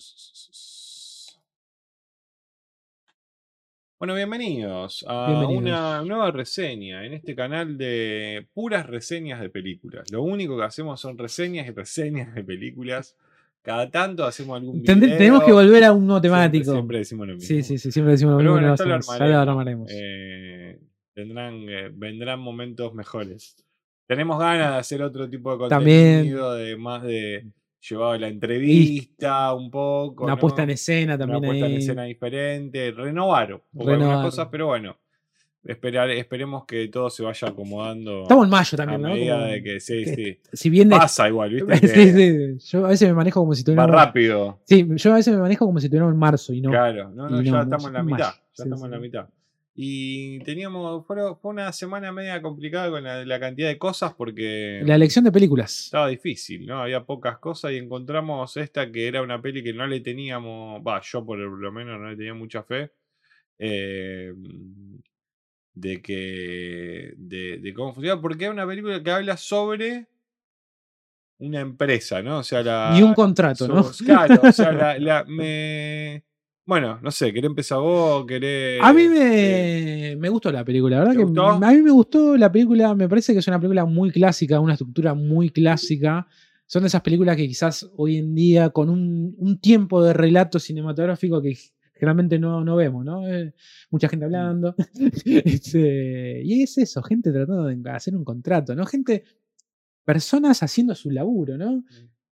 Bueno, 4.04 4.16
bienvenidos 4.16 5.06
a 5.08 5.28
Bienvenidos. 5.28 5.62
una 5.62 6.02
nueva 6.04 6.30
reseña 6.30 7.06
en 7.06 7.14
este 7.14 7.34
canal 7.36 7.78
de 7.78 8.46
puras 8.54 8.86
reseñas 8.86 9.40
de 9.40 9.50
películas. 9.50 10.12
Lo 10.12 10.24
único 10.24 10.58
que 10.58 10.64
hacemos 10.66 11.00
son 11.00 11.18
reseñas 11.18 11.66
y 11.70 11.72
reseñas 11.72 12.36
de 12.36 12.44
películas. 12.44 13.16
Cada 13.62 13.90
tanto 13.90 14.26
hacemos 14.26 14.60
algún 14.60 14.82
video. 14.82 15.00
tenemos 15.00 15.46
que 15.46 15.54
volver 15.54 15.86
a 15.86 15.94
un 15.94 16.06
nuevo 16.06 16.20
temático. 16.20 16.74
Siempre, 16.74 16.98
decimos 16.98 17.28
lo 17.28 17.36
mismo. 17.36 17.48
sí, 17.48 17.64
sí, 17.64 17.78
sí, 17.78 17.94
siempre 17.94 18.12
decimos 18.12 18.34
lo 18.34 18.38
Pero 18.40 18.52
mismo. 18.56 18.76
bueno, 18.76 19.30
lo 19.30 19.40
armaremos. 19.40 19.90
Eh, 19.90 20.82
tendrán, 21.14 21.70
eh, 21.70 21.90
vendrán 21.94 22.42
momentos 22.42 22.94
mejores. 22.94 23.56
Tenemos 24.06 24.38
ganas 24.38 24.74
de 24.74 24.80
hacer 24.80 25.02
otro 25.02 25.30
tipo 25.30 25.56
de 25.58 25.70
También. 25.70 26.16
contenido, 26.16 26.56
de 26.56 26.76
más 26.76 27.04
de 27.04 27.46
llevado 27.90 28.12
a 28.14 28.18
la 28.18 28.28
entrevista 28.28 29.54
un 29.54 29.70
poco. 29.70 30.24
una 30.26 30.36
¿no? 30.36 30.40
puesta 30.40 30.64
en 30.64 30.70
escena 30.72 31.16
una 31.16 31.26
también 31.26 31.44
puesta 31.44 31.66
en 31.66 31.74
escena 31.74 32.04
diferente, 32.04 32.92
renovar 32.92 33.54
un 33.54 33.62
poco 33.80 33.92
algunas 33.92 34.24
cosas, 34.24 34.48
pero 34.52 34.68
bueno, 34.68 34.98
esperar, 35.64 36.10
esperemos 36.12 36.66
que 36.66 36.88
todo 36.88 37.10
se 37.10 37.24
vaya 37.24 37.48
acomodando 37.50 38.24
Estamos 38.24 38.46
en 38.46 38.50
mayo 38.52 38.76
a 38.76 38.78
también, 38.78 39.02
¿no? 39.02 39.10
medida 39.10 39.36
Como 39.36 39.46
de 39.48 39.64
que 39.64 39.80
sí, 39.80 40.04
que 40.04 40.16
sí. 40.16 40.40
Si 40.54 40.70
bien 40.70 40.90
Pasa 40.90 41.28
igual, 41.28 41.50
¿viste? 41.54 41.88
Sí, 41.88 42.12
sí. 42.60 42.70
Yo 42.72 42.86
a 42.86 42.90
veces 42.90 43.08
me 43.08 43.14
manejo 43.16 43.40
como 43.42 43.54
si 43.54 43.64
tuviéramos. 43.64 43.92
rápido. 43.92 44.60
Sí, 44.66 44.88
yo 44.96 45.12
a 45.12 45.16
veces 45.16 45.34
me 45.34 45.42
manejo 45.42 45.66
como 45.66 45.80
si 45.80 45.88
tuviéramos 45.88 46.14
en 46.14 46.20
marzo 46.20 46.54
y 46.54 46.62
no. 46.62 46.70
Claro, 46.70 47.10
no, 47.12 47.30
no, 47.30 47.42
ya 47.42 47.52
no, 47.52 47.62
estamos 47.64 47.88
en 47.88 47.94
la 47.94 48.04
mitad. 48.04 48.18
mayo. 48.18 48.32
Ya 48.32 48.42
Sí, 48.54 48.64
estamos 48.64 48.84
en 48.86 48.92
la 48.92 49.00
mitad. 49.00 49.28
Y 49.76 50.38
teníamos, 50.44 51.06
fue, 51.08 51.18
fue 51.42 51.50
una 51.52 51.72
semana 51.72 52.12
media 52.12 52.42
complicada 52.44 52.92
con 52.92 53.04
la, 53.04 53.26
la 53.26 53.40
cantidad 53.40 53.68
de 53.70 53.80
cosas 53.80 54.14
porque 54.14 54.82
La 54.86 54.94
elección 54.96 55.26
de 55.26 55.32
películas. 55.32 55.86
estaba 55.86 56.10
difícil, 56.10 56.66
¿no? 56.68 56.82
Había 56.84 57.04
pocas 57.04 57.40
cosas 57.40 57.72
y 57.72 57.78
encontramos 57.78 58.56
esta 58.58 58.92
que 58.92 59.08
era 59.08 59.24
una 59.24 59.42
peli 59.42 59.64
que 59.64 59.74
no 59.74 59.88
le 59.88 60.00
teníamos, 60.02 60.80
va, 60.86 61.02
yo 61.04 61.26
por 61.26 61.40
lo 61.40 61.72
menos 61.72 62.00
no 62.00 62.10
le 62.12 62.16
tenía 62.16 62.36
mucha 62.36 62.62
fe. 62.64 62.92
eh, 63.58 64.32
de 65.76 66.02
que. 66.04 67.14
De, 67.18 67.58
de 67.58 67.74
cómo 67.74 67.94
funciona, 67.96 68.22
porque 68.22 68.46
es 68.46 68.52
una 68.52 68.68
película 68.68 69.02
que 69.02 69.10
habla 69.10 69.38
sobre 69.38 70.06
una 71.40 71.62
empresa, 71.62 72.22
¿no? 72.22 72.38
O 72.40 72.44
sea, 72.44 72.62
la. 72.62 72.96
Y 72.96 73.02
un 73.02 73.16
contrato, 73.16 73.68
¿no? 73.68 73.84
Claro, 74.06 74.40
o 74.44 74.52
sea, 74.52 74.72
la, 74.72 75.00
la- 75.00 75.24
me. 75.28 76.24
Bueno, 76.66 77.00
no 77.02 77.12
sé, 77.12 77.34
¿querés 77.34 77.50
empezar 77.50 77.80
vos? 77.80 78.26
¿Querés.? 78.26 78.80
A 78.82 78.94
mí 78.94 79.04
eh, 79.04 80.14
me, 80.16 80.22
me 80.22 80.30
gustó 80.30 80.52
la 80.52 80.64
película, 80.64 80.96
la 80.96 81.00
verdad 81.02 81.14
¿te 81.14 81.20
que 81.20 81.26
gustó? 81.26 81.46
a 81.48 81.72
mí 81.72 81.82
me 81.82 81.92
gustó 81.92 82.38
la 82.38 82.52
película, 82.52 82.96
me 82.96 83.10
parece 83.10 83.34
que 83.34 83.40
es 83.40 83.48
una 83.48 83.60
película 83.60 83.86
muy 83.86 84.12
clásica, 84.12 84.60
una 84.60 84.74
estructura 84.74 85.14
muy 85.14 85.50
clásica. 85.50 86.26
Son 86.66 86.84
de 86.84 86.88
esas 86.88 87.02
películas 87.02 87.36
que 87.36 87.48
quizás 87.48 87.90
hoy 87.98 88.18
en 88.18 88.34
día, 88.34 88.70
con 88.70 88.90
un, 88.90 89.36
un 89.38 89.60
tiempo 89.60 90.02
de 90.02 90.14
relato 90.14 90.58
cinematográfico 90.58 91.42
que 91.42 91.58
generalmente 91.94 92.40
no, 92.40 92.64
no 92.64 92.76
vemos, 92.78 93.04
¿no? 93.04 93.28
Eh, 93.28 93.54
mucha 93.90 94.08
gente 94.08 94.26
hablando. 94.26 94.76
Este, 95.26 96.42
y 96.44 96.64
es 96.64 96.78
eso, 96.78 97.04
gente 97.04 97.32
tratando 97.32 97.66
de 97.66 97.90
hacer 97.92 98.16
un 98.16 98.24
contrato, 98.24 98.74
¿no? 98.74 98.86
Gente, 98.86 99.24
personas 100.06 100.64
haciendo 100.64 100.96
su 100.96 101.12
laburo, 101.12 101.58
¿no? 101.58 101.84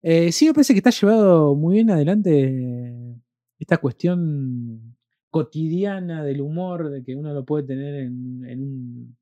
Eh, 0.02 0.32
sí 0.32 0.45
me 0.45 0.53
parece 0.53 0.74
que 0.74 0.80
está 0.80 0.90
llevado 0.90 1.56
muy 1.56 1.76
bien 1.76 1.91
adelante 1.91 3.10
esta 3.61 3.77
cuestión 3.77 4.95
cotidiana 5.29 6.23
del 6.23 6.41
humor, 6.41 6.89
de 6.89 7.03
que 7.03 7.15
uno 7.15 7.33
lo 7.33 7.45
puede 7.45 7.63
tener 7.65 7.95
en, 7.95 8.43
en 8.45 8.59
un, 8.61 9.17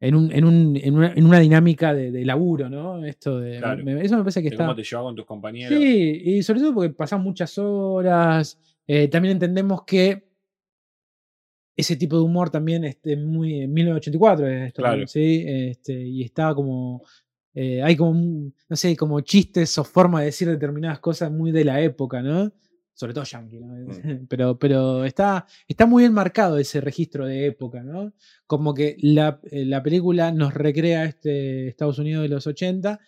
en, 0.00 0.14
un- 0.14 0.32
en 0.32 0.44
un- 0.44 0.76
en 0.76 0.94
una, 0.94 1.12
en 1.12 1.24
una 1.26 1.38
dinámica 1.40 1.92
de, 1.92 2.10
de 2.10 2.24
laburo, 2.24 2.68
¿no? 2.70 3.04
Esto 3.04 3.40
de, 3.40 3.58
Claro. 3.58 3.84
me- 3.84 4.02
eso 4.02 4.16
me 4.16 4.22
parece 4.22 4.40
que 4.42 4.48
de 4.50 4.54
está... 4.54 4.64
¿Cómo 4.64 4.76
te 4.76 4.82
llevas 4.84 5.04
con 5.04 5.16
tus 5.16 5.26
compañeros? 5.26 5.78
Sí, 5.78 6.22
y 6.24 6.42
sobre 6.42 6.60
todo 6.60 6.74
porque 6.74 6.90
pasan 6.90 7.20
muchas 7.22 7.58
horas. 7.58 8.58
eh, 8.86 9.08
también 9.08 9.32
entendemos 9.32 9.82
que 9.84 10.24
ese 11.76 11.96
tipo 11.96 12.16
de 12.16 12.22
humor 12.22 12.48
también 12.50 12.84
este, 12.84 13.16
muy 13.16 13.60
en 13.62 13.72
1984 13.74 14.46
es 14.48 14.68
esto. 14.68 14.82
Claro. 14.82 15.06
¿sí? 15.06 15.44
Este, 15.46 15.92
y 15.92 16.22
está 16.22 16.54
como 16.54 17.02
eh, 17.52 17.82
hay 17.82 17.96
como 17.96 18.14
no 18.68 18.76
sé, 18.76 18.96
como 18.96 19.20
chistes 19.22 19.76
o 19.78 19.84
forma 19.84 20.20
de 20.20 20.26
decir 20.26 20.48
determinadas 20.48 21.00
cosas 21.00 21.30
muy 21.30 21.50
de 21.52 21.64
la 21.64 21.80
época, 21.82 22.22
¿no? 22.22 22.52
Sobre 22.98 23.12
todo 23.14 23.24
yankee, 23.24 23.58
¿no? 23.60 23.66
Mm. 23.74 24.26
Pero, 24.28 24.58
pero 24.58 25.04
está, 25.04 25.46
está 25.68 25.84
muy 25.86 26.02
bien 26.04 26.12
marcado 26.14 26.56
ese 26.58 26.80
registro 26.80 27.26
de 27.26 27.46
época, 27.46 27.82
¿no? 27.84 28.12
Como 28.46 28.72
que 28.74 28.96
la, 29.00 29.38
eh, 29.50 29.64
la 29.66 29.82
película 29.82 30.32
nos 30.32 30.52
recrea 30.54 31.04
este 31.04 31.68
Estados 31.68 31.98
Unidos 31.98 32.22
de 32.22 32.28
los 32.30 32.46
80 32.46 32.98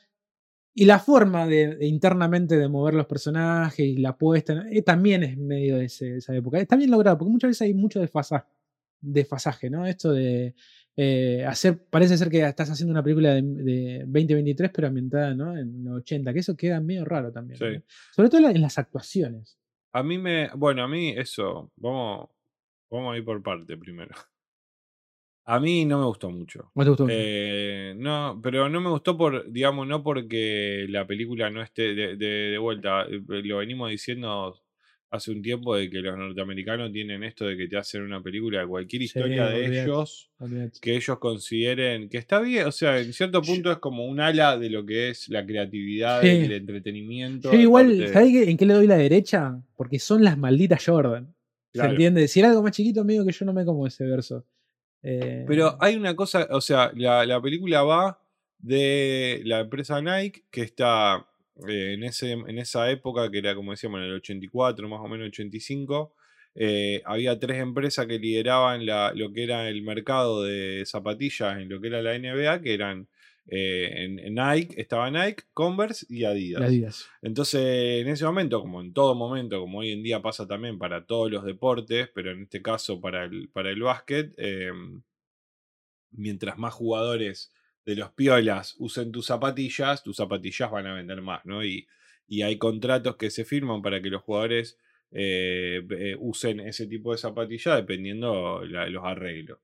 y 0.74 0.84
la 0.84 0.98
forma 1.00 1.46
de, 1.46 1.74
de 1.76 1.86
internamente 1.86 2.56
de 2.56 2.68
mover 2.68 2.94
los 2.94 3.06
personajes 3.06 3.84
y 3.84 3.96
la 3.96 4.16
puesta. 4.16 4.66
Eh, 4.70 4.82
también 4.82 5.22
es 5.24 5.36
medio 5.38 5.78
de 5.78 5.86
ese- 5.86 6.18
esa 6.18 6.36
época. 6.36 6.60
Está 6.60 6.76
bien 6.76 6.90
logrado, 6.90 7.18
porque 7.18 7.32
muchas 7.32 7.48
veces 7.48 7.62
hay 7.62 7.74
mucho 7.74 7.98
desfasa- 8.00 8.46
desfasaje, 9.00 9.70
¿no? 9.70 9.86
Esto 9.86 10.12
de 10.12 10.54
eh, 11.00 11.44
hacer, 11.46 11.78
parece 11.88 12.18
ser 12.18 12.28
que 12.28 12.42
estás 12.44 12.68
haciendo 12.70 12.90
una 12.92 13.02
película 13.04 13.32
de, 13.34 13.42
de 13.42 13.98
2023, 14.06 14.70
pero 14.74 14.88
ambientada 14.88 15.32
¿no? 15.34 15.56
en 15.56 15.84
los 15.84 15.98
80, 15.98 16.32
que 16.32 16.40
eso 16.40 16.56
queda 16.56 16.80
medio 16.80 17.04
raro 17.04 17.30
también. 17.32 17.56
Sí. 17.58 17.64
¿no? 17.76 17.82
Sobre 18.14 18.28
todo 18.28 18.48
en 18.50 18.60
las 18.60 18.78
actuaciones. 18.78 19.56
A 19.92 20.02
mí 20.02 20.18
me. 20.18 20.48
Bueno, 20.54 20.82
a 20.84 20.88
mí 20.88 21.10
eso. 21.10 21.70
Vamos, 21.76 22.28
vamos 22.90 23.14
a 23.14 23.18
ir 23.18 23.24
por 23.24 23.42
parte 23.42 23.76
primero. 23.76 24.14
A 25.46 25.58
mí 25.60 25.86
no 25.86 25.98
me 25.98 26.04
gustó 26.04 26.30
mucho. 26.30 26.70
¿No 26.74 26.84
te 26.84 26.90
gustó? 26.90 27.06
Eh, 27.08 27.94
no, 27.96 28.38
pero 28.42 28.68
no 28.68 28.82
me 28.82 28.90
gustó 28.90 29.16
por, 29.16 29.50
digamos, 29.50 29.86
no 29.86 30.02
porque 30.02 30.84
la 30.90 31.06
película 31.06 31.48
no 31.48 31.62
esté 31.62 31.94
de, 31.94 32.16
de- 32.16 32.26
de 32.50 32.58
vuelta. 32.58 33.04
eh, 33.04 33.22
Lo 33.44 33.56
venimos 33.58 33.88
diciendo 33.90 34.60
hace 35.10 35.30
un 35.30 35.40
tiempo 35.40 35.74
de 35.74 35.88
que 35.88 35.98
los 36.00 36.16
norteamericanos 36.18 36.92
tienen 36.92 37.22
esto 37.24 37.46
de 37.46 37.56
que 37.56 37.66
te 37.66 37.76
hacen 37.78 38.02
una 38.02 38.22
película 38.22 38.60
de 38.60 38.66
cualquier 38.66 39.00
Sí, 39.00 39.06
historia 39.06 39.46
de 39.46 39.82
ellos 39.82 40.30
que 40.82 40.96
ellos 40.96 41.18
consideren 41.18 42.08
que 42.10 42.18
está 42.18 42.40
bien, 42.40 42.66
o 42.66 42.72
sea, 42.72 42.98
en 43.00 43.12
cierto 43.14 43.40
punto 43.42 43.72
es 43.72 43.78
como 43.78 44.04
un 44.06 44.20
ala 44.20 44.58
de 44.58 44.68
lo 44.68 44.84
que 44.84 45.08
es 45.10 45.28
la 45.30 45.46
creatividad, 45.46 46.20
Sí. 46.20 46.28
el 46.28 46.52
entretenimiento. 46.52 47.50
Yo 47.52 47.58
igual, 47.58 47.86
parte- 47.88 48.12
¿sabés 48.12 48.32
qué- 48.32 48.50
en 48.50 48.56
qué 48.58 48.66
le 48.66 48.74
doy 48.74 48.86
la 48.86 48.96
derecha? 48.98 49.60
Porque 49.76 49.98
son 49.98 50.22
las 50.22 50.36
malditas 50.36 50.84
Jordan. 50.84 51.34
¿Se 51.72 51.84
entiende? 51.84 52.26
Si 52.28 52.40
era 52.40 52.48
algo 52.50 52.62
más 52.62 52.72
chiquito, 52.72 53.04
medio 53.04 53.24
que 53.24 53.32
yo 53.32 53.44
no 53.46 53.52
me 53.52 53.64
como 53.64 53.86
ese 53.86 54.04
verso. 54.04 54.44
Eh, 55.02 55.44
Pero 55.46 55.76
hay 55.80 55.94
una 55.96 56.14
cosa, 56.16 56.48
o 56.50 56.60
sea, 56.60 56.90
la, 56.96 57.24
la 57.24 57.40
película 57.40 57.82
va 57.82 58.20
de 58.58 59.40
la 59.44 59.60
empresa 59.60 60.00
Nike, 60.02 60.44
que 60.50 60.62
está 60.62 61.24
eh, 61.68 61.94
en, 61.94 62.04
ese, 62.04 62.32
en 62.32 62.58
esa 62.58 62.90
época, 62.90 63.30
que 63.30 63.38
era 63.38 63.54
como 63.54 63.72
decíamos, 63.72 63.98
en 64.00 64.06
el 64.06 64.14
84, 64.14 64.88
más 64.88 65.00
o 65.00 65.08
menos 65.08 65.28
85. 65.28 66.14
eh, 66.54 67.02
había 67.04 67.38
tres 67.38 67.58
empresas 67.60 68.06
que 68.06 68.18
lideraban 68.18 68.84
la- 68.86 69.12
lo 69.14 69.32
que 69.32 69.44
era 69.44 69.68
el 69.68 69.82
mercado 69.82 70.42
de 70.42 70.82
zapatillas 70.86 71.58
en 71.58 71.68
lo 71.68 71.80
que 71.80 71.88
era 71.88 72.02
la 72.02 72.14
NBA, 72.16 72.60
que 72.60 72.74
eran 72.74 73.08
eh, 73.46 73.90
en, 74.04 74.18
en 74.18 74.34
Nike, 74.34 74.74
estaba 74.80 75.10
Nike, 75.10 75.44
Converse 75.54 76.04
y 76.08 76.24
Adidas. 76.24 76.80
Entonces, 77.22 78.02
en 78.02 78.08
ese 78.08 78.24
momento, 78.24 78.60
como 78.60 78.80
en 78.80 78.92
todo 78.92 79.14
momento, 79.14 79.60
como 79.60 79.78
hoy 79.78 79.90
en 79.92 80.02
día 80.02 80.20
pasa 80.22 80.46
también 80.46 80.78
para 80.78 81.06
todos 81.06 81.30
los 81.30 81.44
deportes, 81.44 82.08
pero 82.14 82.30
en 82.32 82.42
este 82.42 82.60
caso 82.62 83.00
para 83.00 83.24
el, 83.24 83.48
para 83.50 83.70
el 83.70 83.80
básquet, 83.82 84.34
eh, 84.38 84.70
mientras 86.10 86.58
más 86.58 86.74
jugadores 86.74 87.52
de 87.88 87.96
los 87.96 88.10
piolas 88.12 88.74
usen 88.78 89.12
tus 89.12 89.26
zapatillas, 89.26 90.02
tus 90.02 90.16
zapatillas 90.16 90.70
van 90.70 90.86
a 90.86 90.94
vender 90.94 91.22
más, 91.22 91.44
¿no? 91.46 91.64
Y, 91.64 91.86
y 92.26 92.42
hay 92.42 92.58
contratos 92.58 93.16
que 93.16 93.30
se 93.30 93.44
firman 93.44 93.82
para 93.82 94.02
que 94.02 94.10
los 94.10 94.22
jugadores 94.22 94.78
eh, 95.10 95.82
eh, 95.90 96.16
usen 96.18 96.60
ese 96.60 96.86
tipo 96.86 97.12
de 97.12 97.18
zapatillas 97.18 97.76
dependiendo 97.76 98.64
la- 98.64 98.88
los 98.88 99.04
arreglos. 99.04 99.58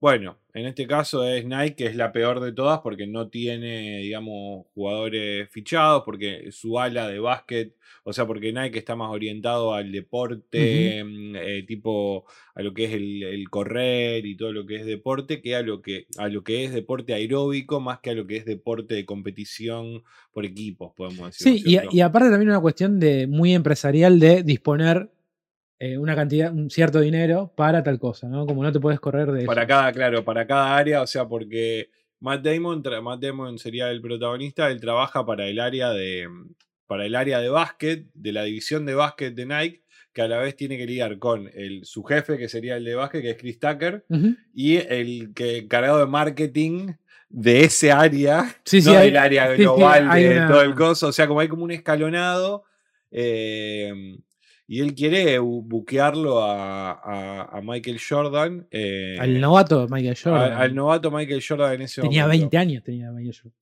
Bueno, 0.00 0.38
en 0.52 0.66
este 0.66 0.86
caso 0.86 1.24
es 1.24 1.46
Nike, 1.46 1.76
que 1.76 1.86
es 1.86 1.96
la 1.96 2.12
peor 2.12 2.40
de 2.40 2.52
todas 2.52 2.80
porque 2.80 3.06
no 3.06 3.28
tiene, 3.28 3.98
digamos, 3.98 4.66
jugadores 4.74 5.48
fichados, 5.50 6.02
porque 6.04 6.50
su 6.52 6.78
ala 6.78 7.08
de 7.08 7.20
básquet, 7.20 7.74
o 8.02 8.12
sea, 8.12 8.26
porque 8.26 8.52
Nike 8.52 8.78
está 8.78 8.96
más 8.96 9.10
orientado 9.10 9.72
al 9.72 9.92
deporte, 9.92 11.02
mm, 11.02 11.36
eh, 11.36 11.62
tipo 11.66 12.26
a 12.54 12.62
lo 12.62 12.74
que 12.74 12.84
es 12.84 12.92
el, 12.92 13.22
el 13.22 13.48
correr 13.48 14.26
y 14.26 14.36
todo 14.36 14.52
lo 14.52 14.66
que 14.66 14.76
es 14.76 14.84
deporte, 14.84 15.40
que 15.40 15.56
a 15.56 15.62
lo 15.62 15.80
que, 15.80 16.06
a 16.18 16.28
lo 16.28 16.44
que 16.44 16.64
es 16.64 16.74
deporte 16.74 17.14
aeróbico, 17.14 17.80
más 17.80 18.00
que 18.00 18.10
a 18.10 18.14
lo 18.14 18.26
que 18.26 18.36
es 18.36 18.44
deporte 18.44 18.94
de 18.94 19.06
competición 19.06 20.02
por 20.32 20.44
equipos, 20.44 20.92
podemos 20.94 21.28
decir. 21.28 21.52
¿no 21.52 21.58
Sí, 21.58 21.62
y, 21.64 21.96
y 21.96 22.00
aparte 22.02 22.28
también 22.28 22.50
una 22.50 22.60
cuestión 22.60 23.00
de 23.00 23.26
muy 23.26 23.54
empresarial 23.54 24.20
de 24.20 24.42
disponer 24.42 25.08
eh, 25.78 25.98
una 25.98 26.14
cantidad, 26.14 26.52
un 26.52 26.70
cierto 26.70 27.00
dinero 27.00 27.52
para 27.56 27.82
tal 27.82 27.98
cosa, 27.98 28.28
¿no? 28.28 28.46
Como 28.46 28.62
no 28.62 28.72
te 28.72 28.80
puedes 28.80 29.00
correr 29.00 29.30
de 29.32 29.44
Para 29.44 29.62
eso. 29.62 29.68
cada, 29.68 29.92
claro, 29.92 30.24
para 30.24 30.46
cada 30.46 30.76
área, 30.76 31.02
o 31.02 31.06
sea, 31.06 31.26
porque 31.26 31.90
Matt 32.20 32.42
Damon, 32.42 32.82
Matt 33.02 33.20
Damon 33.20 33.58
sería 33.58 33.90
el 33.90 34.00
protagonista, 34.00 34.70
él 34.70 34.80
trabaja 34.80 35.26
para 35.26 35.46
el 35.46 35.58
área 35.60 35.90
de 35.90 36.28
para 36.86 37.06
el 37.06 37.14
área 37.16 37.40
de 37.40 37.48
básquet, 37.48 38.06
de 38.14 38.32
la 38.32 38.44
división 38.44 38.84
de 38.86 38.94
básquet 38.94 39.34
de 39.34 39.46
Nike, 39.46 39.82
que 40.12 40.22
a 40.22 40.28
la 40.28 40.38
vez 40.38 40.54
tiene 40.54 40.76
que 40.76 40.86
lidiar 40.86 41.18
con 41.18 41.50
el, 41.54 41.84
su 41.86 42.04
jefe, 42.04 42.36
que 42.38 42.48
sería 42.48 42.76
el 42.76 42.84
de 42.84 42.94
básquet, 42.94 43.22
que 43.22 43.30
es 43.30 43.36
Chris 43.38 43.58
Tucker, 43.58 44.04
y 44.54 44.76
el 44.76 45.32
que 45.34 45.58
encargado 45.58 45.98
de 45.98 46.06
marketing 46.06 46.92
de 47.30 47.64
ese 47.64 47.90
área, 47.90 48.44
Sí, 48.64 48.80
sí, 48.82 48.90
no 48.92 48.98
hay- 48.98 49.06
del 49.06 49.16
área 49.16 49.46
sí, 49.48 49.56
sí, 49.56 49.62
global 49.62 50.10
de 50.20 50.36
una- 50.36 50.46
todo 50.46 50.62
el 50.62 50.74
coso, 50.74 51.08
o 51.08 51.12
sea, 51.12 51.26
como 51.26 51.40
hay 51.40 51.48
como 51.48 51.64
un 51.64 51.70
escalonado, 51.72 52.64
eh, 53.10 54.18
y 54.66 54.80
él 54.80 54.94
quiere 54.94 55.38
bu- 55.40 55.62
buquearlo 55.66 56.42
a, 56.42 56.92
a- 56.92 57.58
a 57.58 57.60
Michael 57.62 57.98
Jordan. 58.06 58.66
eh, 58.70 59.16
Al 59.20 59.40
novato 59.40 59.86
Michael 59.88 60.16
Jordan. 60.22 60.52
al 60.52 60.74
novato 60.74 61.10
Michael 61.10 61.42
Jordan 61.46 61.74
en 61.74 61.82
ese 61.82 62.00
tenía 62.02 62.22
momento. 62.24 62.42
20 62.42 62.58
años, 62.58 62.82
tenía 62.82 63.10
Michael 63.12 63.36
Jordan. 63.36 63.58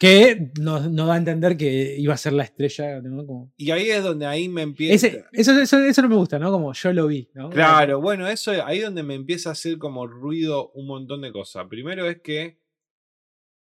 Que 0.00 0.52
nos, 0.60 0.88
nos 0.92 1.08
da 1.08 1.14
a 1.14 1.16
entender 1.16 1.56
que 1.56 1.96
iba 1.98 2.14
a 2.14 2.16
ser 2.16 2.32
la 2.32 2.44
estrella, 2.44 3.00
¿no? 3.00 3.26
Como- 3.26 3.52
Y 3.56 3.72
ahí 3.72 3.90
es 3.90 4.02
donde 4.04 4.26
ahí 4.26 4.48
me 4.48 4.62
empieza. 4.62 4.94
Ese- 5.08 5.24
eso, 5.32 5.60
eso, 5.60 5.78
eso 5.78 6.02
no 6.02 6.08
me 6.08 6.14
gusta, 6.14 6.38
¿no? 6.38 6.52
Como 6.52 6.72
yo 6.72 6.92
lo 6.92 7.08
vi, 7.08 7.28
¿no? 7.34 7.50
Claro, 7.50 8.00
bueno, 8.00 8.28
eso 8.28 8.52
es 8.52 8.60
ahí 8.64 8.78
donde 8.78 9.02
me 9.02 9.14
empieza 9.16 9.48
a 9.48 9.52
hacer 9.52 9.76
como 9.78 10.06
ruido 10.06 10.70
un 10.74 10.86
montón 10.86 11.22
de 11.22 11.32
cosas. 11.32 11.66
Primero 11.68 12.08
es 12.08 12.20
que 12.20 12.58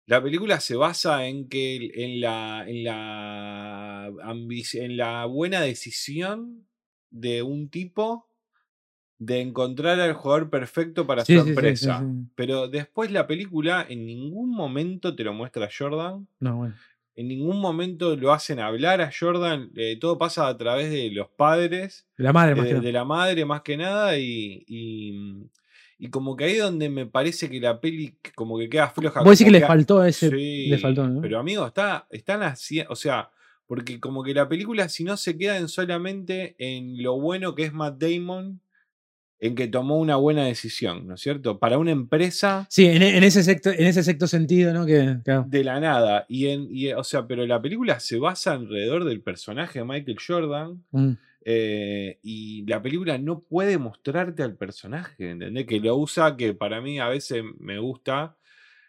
la 0.08 0.22
película 0.22 0.58
se 0.58 0.74
basa 0.74 1.26
en 1.26 1.48
que 1.48 1.90
en 1.94 2.20
la 2.20 2.64
en 2.66 2.82
la 2.84 4.10
ambici- 4.24 4.80
en 4.80 4.96
la 4.96 5.24
buena 5.26 5.60
decisión 5.60 6.66
de 7.10 7.42
un 7.42 7.68
tipo 7.68 8.26
de 9.18 9.40
encontrar 9.40 9.98
al 10.00 10.12
jugador 10.14 10.48
perfecto 10.50 11.06
para 11.06 11.24
Sí, 11.24 11.36
su 11.36 11.42
sí, 11.44 11.48
empresa. 11.50 12.00
sí. 12.00 12.28
Pero 12.34 12.68
después 12.68 13.10
la 13.10 13.26
película 13.26 13.84
en 13.88 14.06
ningún 14.06 14.50
momento 14.50 15.14
te 15.14 15.24
lo 15.24 15.32
muestra 15.34 15.66
a 15.66 15.70
Jordan. 15.76 16.26
No, 16.40 16.56
bueno. 16.56 16.74
En 17.16 17.26
ningún 17.26 17.60
momento 17.60 18.14
lo 18.14 18.32
hacen 18.32 18.60
hablar 18.60 19.00
a 19.00 19.10
Jordan. 19.10 19.70
eh, 19.74 19.96
todo 20.00 20.18
pasa 20.18 20.46
a 20.46 20.56
través 20.56 20.90
de 20.90 21.10
los 21.10 21.28
padres 21.28 22.06
La 22.16 22.32
madre 22.32 22.54
más 22.54 22.64
de, 22.64 22.68
que 22.68 22.74
nada. 22.74 22.86
de 22.86 22.92
la 22.92 23.04
madre 23.04 23.44
más 23.44 23.62
que 23.62 23.76
nada 23.76 24.16
y, 24.18 24.64
y, 24.68 25.50
y 25.98 26.10
como 26.10 26.36
que 26.36 26.44
ahí 26.44 26.52
es 26.52 26.62
donde 26.62 26.88
me 26.88 27.06
parece 27.06 27.50
que 27.50 27.60
la 27.60 27.80
peli 27.80 28.16
como 28.36 28.58
que 28.58 28.68
queda 28.68 28.88
floja. 28.90 29.20
Vos 29.20 29.30
decís 29.38 29.40
como 29.44 29.48
que 29.48 29.52
le 29.52 29.60
que- 29.60 29.66
faltó 29.66 30.04
ese. 30.04 30.30
Sí, 30.30 30.66
le 30.68 30.78
faltó, 30.78 31.08
¿no? 31.08 31.20
Pero 31.20 31.38
amigo, 31.40 31.66
está, 31.66 32.06
están 32.10 32.42
haciendo, 32.42 32.92
o 32.92 32.96
sea, 32.96 33.30
porque 33.66 34.00
como 34.00 34.22
que 34.22 34.32
la 34.34 34.48
película 34.48 34.88
si 34.88 35.04
no 35.04 35.16
se 35.16 35.36
queda 35.36 35.58
en 35.58 35.68
solamente 35.68 36.54
en 36.58 37.02
lo 37.02 37.18
bueno 37.20 37.54
que 37.54 37.64
es 37.64 37.72
Matt 37.72 37.98
Damon, 38.02 38.60
en 39.40 39.54
que 39.54 39.68
tomó 39.68 39.98
una 39.98 40.16
buena 40.16 40.44
decisión, 40.46 41.06
¿no 41.06 41.14
es 41.14 41.20
cierto? 41.20 41.58
Para 41.60 41.78
una 41.78 41.92
empresa 41.92 42.66
Sí, 42.70 42.86
en, 42.86 43.02
en 43.02 43.22
ese 43.22 43.42
sexto, 43.44 43.70
en 43.70 43.86
ese 43.86 44.02
sexto 44.02 44.26
sentido, 44.26 44.72
¿no? 44.74 44.84
Que, 44.84 45.18
claro. 45.24 45.44
de 45.46 45.62
la 45.62 45.78
nada. 45.78 46.26
Y 46.28 46.48
en, 46.48 46.66
y, 46.70 46.92
o 46.92 47.04
sea, 47.04 47.26
pero 47.28 47.46
la 47.46 47.62
película 47.62 48.00
se 48.00 48.18
basa 48.18 48.52
alrededor 48.54 49.04
del 49.04 49.20
personaje 49.20 49.78
de 49.78 49.84
Michael 49.84 50.18
Jordan. 50.26 50.84
Mm. 50.90 51.12
Eh, 51.44 52.18
y 52.22 52.66
la 52.66 52.82
película 52.82 53.16
no 53.18 53.40
puede 53.40 53.78
mostrarte 53.78 54.42
al 54.42 54.56
personaje, 54.56 55.30
¿entendés? 55.30 55.66
Que 55.66 55.80
lo 55.80 55.96
usa, 55.96 56.36
que 56.36 56.52
para 56.54 56.80
mí 56.80 56.98
a 56.98 57.08
veces 57.08 57.42
me 57.58 57.78
gusta, 57.78 58.36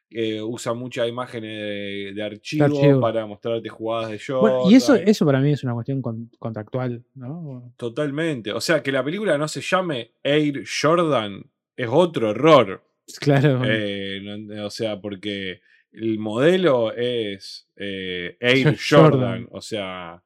eh, 0.10 0.42
usa 0.42 0.74
muchas 0.74 1.08
imágenes 1.08 1.52
de, 1.52 2.12
de 2.16 2.24
archivo, 2.24 2.66
archivo. 2.66 3.00
para 3.00 3.26
mostrarte 3.28 3.70
jugadas 3.70 4.10
de. 4.12 4.20
Bueno, 4.40 4.70
y 4.70 4.76
eso, 4.76 4.96
eso 4.96 5.26
para 5.26 5.40
mí 5.40 5.52
es 5.52 5.64
una 5.64 5.74
cuestión 5.74 6.02
con- 6.02 6.32
contractual, 6.40 7.04
¿no? 7.16 7.72
Totalmente. 7.78 8.52
O 8.52 8.60
sea, 8.60 8.82
que 8.82 8.92
la 8.92 9.04
película 9.04 9.38
no 9.38 9.48
se 9.48 9.62
llame 9.62 10.12
Air 10.24 10.64
Jordan 10.82 11.44
es 11.78 11.88
otro 11.90 12.32
error. 12.32 12.84
Claro. 13.20 13.62
Eh, 13.66 14.20
no- 14.24 14.66
o 14.66 14.70
sea, 14.72 15.00
porque 15.00 15.62
el 15.92 16.18
modelo 16.20 16.92
es 16.94 17.68
eh, 17.78 18.36
Air 18.40 18.76
Jordan. 18.78 19.12
Jordan. 19.12 19.48
O 19.52 19.62
sea, 19.62 20.22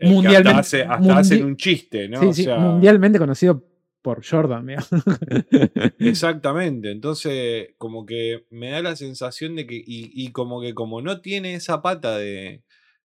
Mundialmente- 0.00 0.48
hasta, 0.50 0.60
hace- 0.60 0.82
hasta 0.82 1.18
hacen 1.18 1.44
un 1.44 1.56
chiste, 1.56 2.08
¿no? 2.08 2.20
sí, 2.20 2.26
O 2.26 2.32
sí, 2.32 2.42
sea, 2.44 2.56
mundialmente 2.58 3.18
conocido 3.18 3.64
por 4.02 4.22
Jordan, 4.26 4.64
mira. 4.64 4.84
Exactamente, 5.98 6.90
entonces 6.90 7.68
como 7.78 8.04
que 8.06 8.46
me 8.50 8.70
da 8.70 8.82
la 8.82 8.96
sensación 8.96 9.56
de 9.56 9.66
que, 9.66 9.76
y, 9.76 10.10
y 10.12 10.30
como 10.32 10.60
que 10.60 10.74
como 10.74 11.00
no 11.00 11.20
tiene 11.20 11.54
esa 11.54 11.80
pata 11.82 12.18
de, 12.18 12.62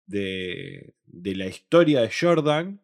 de, 0.05 0.93
de 1.05 1.35
la 1.35 1.47
historia 1.47 2.01
de 2.01 2.11
Jordan, 2.17 2.79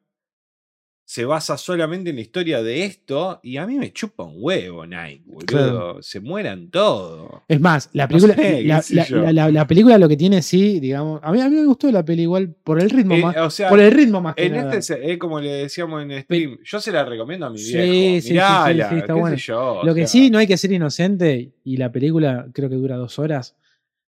se 1.12 1.26
basa 1.26 1.58
solamente 1.58 2.12
en 2.12 2.16
la 2.16 2.22
historia 2.22 2.64
de 2.64 2.86
esto 2.86 3.42
y 3.44 3.58
a 3.58 3.68
mí 3.68 3.76
me 3.78 3.92
chupa 3.92 4.24
un 4.24 4.36
huevo 4.38 4.86
Nike, 4.86 5.24
boludo. 5.26 5.46
Claro. 5.46 5.98
Se 6.02 6.22
mueran 6.22 6.70
todos. 6.72 7.42
Es 7.50 7.60
más, 7.60 7.90
la 7.92 8.08
película, 8.08 8.34
la, 8.38 8.78
qué 8.78 8.82
sé 8.82 8.96
la- 8.96 9.06
yo. 9.06 9.18
la- 9.18 9.34
la- 9.34 9.52
la 9.52 9.68
película 9.68 9.98
lo 9.98 10.08
que 10.08 10.16
tiene, 10.16 10.42
sí, 10.42 10.80
digamos. 10.80 11.20
A 11.22 11.34
mí, 11.34 11.42
a 11.42 11.50
mí 11.50 11.56
me 11.58 11.66
gustó 11.66 11.92
la 11.92 12.06
peli 12.06 12.22
igual 12.22 12.56
por 12.64 12.80
el 12.80 12.90
ritmo 12.90 13.16
Eh, 13.16 13.22
más. 13.24 13.36
o 13.36 13.50
sea, 13.50 13.68
por 13.68 13.82
el 13.82 13.92
ritmo 13.92 14.22
más 14.22 14.36
que 14.36 14.46
en 14.46 14.54
nada. 14.54 14.74
este, 14.74 15.12
eh, 15.12 15.18
como 15.20 15.42
le 15.42 15.52
decíamos 15.52 16.02
en 16.02 16.22
stream, 16.24 16.60
yo 16.64 16.80
se 16.80 16.94
la 16.94 17.04
recomiendo 17.04 17.46
a 17.46 17.50
mi 17.50 17.58
Sí, 17.58 17.74
viejo. 17.76 17.92
sí, 17.92 18.22
sí, 18.22 18.28
sí, 18.30 18.34
Mirala, 18.36 18.90
sí, 18.90 18.96
está 18.96 19.08
qué 19.08 19.14
sé 19.14 19.20
bueno. 19.20 19.36
yo, 19.36 19.74
o 19.82 19.84
Lo 19.86 19.94
que 19.94 20.02
sea, 20.02 20.08
sí, 20.08 20.30
no 20.30 20.38
hay 20.38 20.48
que 20.48 20.56
ser 20.56 20.72
inocente, 20.72 21.52
y 21.66 21.76
la 21.76 21.92
película 21.92 22.48
creo 22.54 22.70
que 22.70 22.76
dura 22.76 22.96
dos 22.96 23.20
horas. 23.20 23.58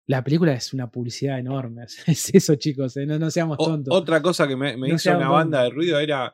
La 0.08 0.24
película 0.24 0.54
es 0.54 0.72
una 0.74 0.90
publicidad 0.90 1.38
enorme. 1.38 1.84
Es 2.08 2.34
eso, 2.34 2.56
chicos, 2.56 2.96
eh, 2.96 3.06
no, 3.06 3.20
no 3.20 3.30
seamos 3.30 3.58
o- 3.60 3.66
tontos. 3.66 3.94
otra 3.94 4.22
cosa 4.22 4.48
que 4.48 4.56
me, 4.56 4.78
me 4.78 4.88
No 4.88 4.96
hizo 4.96 5.10
una 5.10 5.20
tontos. 5.20 5.34
banda 5.34 5.64
de 5.64 5.70
ruido 5.70 6.00
era. 6.00 6.34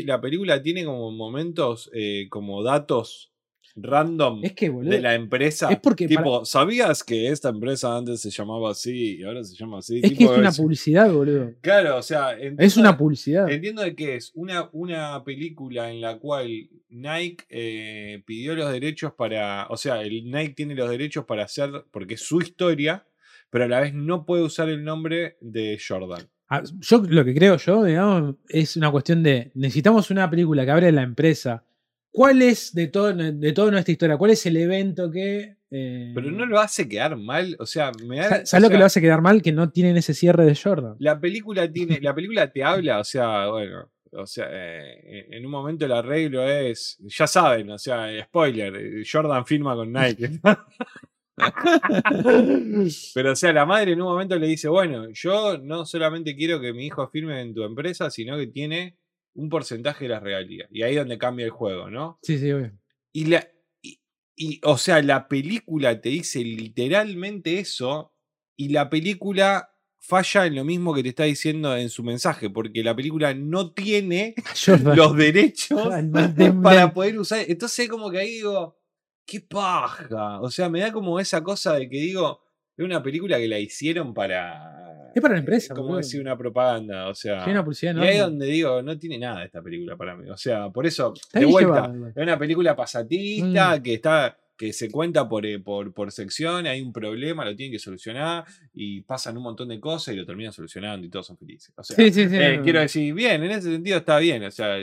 La 0.00 0.18
película 0.20 0.62
tiene 0.62 0.86
como 0.86 1.10
momentos, 1.12 1.90
eh, 1.92 2.26
como 2.30 2.62
datos 2.62 3.28
random 3.74 4.40
es 4.44 4.52
que, 4.52 4.68
boludo. 4.68 4.90
de 4.90 5.00
la 5.00 5.14
empresa. 5.14 5.70
es 5.72 5.78
porque 5.80 6.06
Tipo, 6.06 6.44
¿sabías 6.44 7.02
que 7.02 7.28
esta 7.28 7.48
empresa 7.48 7.96
antes 7.96 8.20
se 8.20 8.30
llamaba 8.30 8.70
así 8.72 9.16
y 9.18 9.22
ahora 9.22 9.42
se 9.44 9.54
llama 9.56 9.78
así? 9.78 10.00
es 10.02 10.12
que 10.12 10.24
es 10.24 10.30
una 10.30 10.52
publicidad, 10.52 11.10
boludo. 11.10 11.52
Claro, 11.62 11.96
o 11.96 12.02
sea, 12.02 12.32
Es 12.32 12.42
entiendo- 12.52 12.80
una 12.80 12.98
publicidad. 12.98 13.50
Entiendo 13.50 13.80
de 13.82 13.94
que 13.94 14.16
es 14.16 14.30
una, 14.34 14.68
una 14.72 15.22
película 15.24 15.90
en 15.90 16.00
la 16.02 16.18
cual 16.18 16.48
Nike 16.90 17.44
eh, 17.48 18.22
pidió 18.26 18.54
los 18.54 18.70
derechos 18.70 19.12
para. 19.14 19.66
O 19.70 19.76
sea, 19.78 20.02
el 20.02 20.30
Nike 20.30 20.52
tiene 20.54 20.74
los 20.74 20.90
derechos 20.90 21.24
para 21.24 21.44
hacer. 21.44 21.70
Porque 21.90 22.14
es 22.14 22.20
su 22.20 22.42
historia, 22.42 23.06
pero 23.48 23.64
a 23.64 23.68
la 23.68 23.80
vez 23.80 23.94
no 23.94 24.26
puede 24.26 24.42
usar 24.42 24.68
el 24.68 24.84
nombre 24.84 25.38
de 25.40 25.78
Jordan. 25.86 26.28
Ah, 26.54 26.62
Yo 26.80 27.02
lo 27.08 27.24
que 27.24 27.34
creo 27.34 27.56
yo, 27.56 27.82
digamos, 27.84 28.34
es 28.48 28.76
una 28.76 28.90
cuestión 28.90 29.22
de 29.22 29.50
necesitamos 29.54 30.10
una 30.10 30.28
película 30.28 30.64
que 30.64 30.70
abre 30.70 30.92
la 30.92 31.02
empresa. 31.02 31.64
¿Cuál 32.10 32.42
es 32.42 32.74
de 32.74 32.88
todo 32.88 33.14
de 33.14 33.52
toda 33.52 33.70
nuestra 33.70 33.90
historia? 33.92 34.18
¿Cuál 34.18 34.32
es 34.32 34.44
el 34.44 34.58
evento 34.58 35.10
que 35.10 35.56
eh, 35.70 36.12
Pero 36.14 36.30
no 36.30 36.44
lo 36.44 36.60
hace 36.60 36.86
quedar 36.86 37.16
mal. 37.16 37.56
O 37.58 37.64
sea, 37.64 37.90
me 38.06 38.18
da. 38.18 38.28
sa- 38.28 38.42
o 38.42 38.46
¿Sabes 38.46 38.62
lo 38.64 38.68
que 38.68 38.72
sea, 38.74 38.80
lo 38.80 38.84
hace 38.84 39.00
quedar 39.00 39.22
mal? 39.22 39.40
Que 39.40 39.52
no 39.52 39.70
tienen 39.70 39.96
ese 39.96 40.12
cierre 40.12 40.44
de 40.44 40.54
Jordan. 40.54 40.96
La 40.98 41.18
película 41.18 41.72
tiene. 41.72 41.98
La 42.02 42.14
película 42.14 42.52
te 42.52 42.62
habla, 42.62 42.98
o 43.00 43.04
sea, 43.04 43.46
bueno. 43.48 43.90
O 44.14 44.26
sea, 44.26 44.46
eh, 44.50 45.26
en 45.30 45.46
un 45.46 45.50
momento 45.50 45.86
el 45.86 45.92
arreglo 45.92 46.46
es. 46.46 46.98
Ya 47.00 47.26
saben, 47.26 47.70
o 47.70 47.78
sea, 47.78 48.08
spoiler. 48.26 48.76
eh, 48.76 49.02
Jordan 49.10 49.46
firma 49.46 49.74
con 49.74 49.90
Nike. 49.90 50.32
Pero, 53.14 53.32
o 53.32 53.36
sea, 53.36 53.52
la 53.52 53.64
madre 53.66 53.92
en 53.92 54.02
un 54.02 54.08
momento 54.08 54.38
le 54.38 54.46
dice: 54.46 54.68
Bueno, 54.68 55.08
yo 55.12 55.58
no 55.58 55.84
solamente 55.86 56.36
quiero 56.36 56.60
que 56.60 56.72
mi 56.72 56.86
hijo 56.86 57.08
firme 57.08 57.40
en 57.40 57.54
tu 57.54 57.62
empresa, 57.62 58.10
sino 58.10 58.36
que 58.36 58.46
tiene 58.48 58.98
un 59.34 59.48
porcentaje 59.48 60.04
de 60.04 60.10
las 60.10 60.22
regalías. 60.22 60.68
Y 60.70 60.82
ahí 60.82 60.92
es 60.92 60.98
donde 60.98 61.18
cambia 61.18 61.44
el 61.44 61.50
juego, 61.50 61.90
¿no? 61.90 62.18
Sí, 62.22 62.38
sí, 62.38 62.52
obvio. 62.52 62.72
Y 63.12 63.26
la. 63.26 63.48
Y, 63.82 64.00
y, 64.36 64.60
o 64.64 64.76
sea, 64.78 65.02
la 65.02 65.28
película 65.28 66.00
te 66.00 66.10
dice 66.10 66.40
literalmente 66.40 67.58
eso. 67.58 68.14
Y 68.56 68.68
la 68.68 68.90
película 68.90 69.70
falla 69.98 70.46
en 70.46 70.56
lo 70.56 70.64
mismo 70.64 70.92
que 70.92 71.02
te 71.02 71.08
está 71.10 71.24
diciendo 71.24 71.74
en 71.76 71.88
su 71.88 72.02
mensaje. 72.02 72.50
Porque 72.50 72.82
la 72.82 72.94
película 72.94 73.32
no 73.34 73.72
tiene 73.72 74.34
Jordan. 74.66 74.96
los 74.96 75.16
derechos 75.16 75.80
para 76.62 76.92
poder 76.92 77.18
usar. 77.18 77.44
Entonces, 77.48 77.88
como 77.88 78.10
que 78.10 78.18
ahí 78.18 78.32
digo, 78.32 78.81
qué 79.26 79.40
paja. 79.40 80.40
O 80.40 80.50
sea, 80.50 80.68
me 80.68 80.80
da 80.80 80.92
como 80.92 81.18
esa 81.20 81.42
cosa 81.42 81.74
de 81.74 81.88
que 81.88 81.96
digo, 81.96 82.40
es 82.76 82.84
una 82.84 83.02
película 83.02 83.38
que 83.38 83.48
la 83.48 83.58
hicieron 83.58 84.12
para. 84.14 85.10
Es 85.14 85.20
para 85.20 85.34
la 85.34 85.40
empresa, 85.40 85.74
Como 85.74 85.96
decir, 85.98 86.20
una 86.22 86.36
propaganda. 86.38 87.08
O 87.08 87.14
sea. 87.14 87.44
Sí, 87.44 87.50
una 87.50 87.62
publicidad 87.62 87.94
y 87.96 88.00
ahí 88.00 88.14
es 88.16 88.20
donde 88.22 88.46
digo, 88.46 88.80
no 88.82 88.98
tiene 88.98 89.18
nada 89.18 89.44
esta 89.44 89.60
película 89.62 89.96
para 89.96 90.16
mí. 90.16 90.28
O 90.30 90.36
sea, 90.36 90.70
por 90.70 90.86
eso, 90.86 91.12
Está 91.14 91.40
de 91.40 91.44
vuelta, 91.46 91.92
es 92.16 92.22
una 92.22 92.38
película 92.38 92.74
pasatista 92.74 93.76
Mm. 93.78 93.82
que 93.82 93.94
está 93.94 94.38
que 94.54 94.72
se 94.72 94.90
cuenta 94.92 95.28
por, 95.28 95.44
eh, 95.44 95.58
por, 95.58 95.92
por 95.92 96.12
sección, 96.12 96.66
hay 96.68 96.80
un 96.82 96.92
problema, 96.92 97.44
lo 97.44 97.56
tienen 97.56 97.72
que 97.72 97.80
solucionar 97.80 98.44
y 98.72 99.00
pasan 99.00 99.36
un 99.36 99.42
montón 99.42 99.66
de 99.68 99.80
cosas 99.80 100.14
y 100.14 100.16
lo 100.16 100.24
terminan 100.24 100.52
solucionando 100.52 101.04
y 101.04 101.10
todos 101.10 101.26
son 101.26 101.36
felices. 101.36 101.72
O 101.76 101.82
sea, 101.82 101.96
Sí, 101.96 102.12
sí, 102.12 102.28
sí. 102.28 102.36
eh, 102.36 102.60
quiero 102.62 102.78
decir, 102.78 103.12
bien, 103.12 103.42
en 103.42 103.50
ese 103.50 103.72
sentido 103.72 103.96
está 103.98 104.18
bien. 104.18 104.44
O 104.44 104.50
sea, 104.52 104.76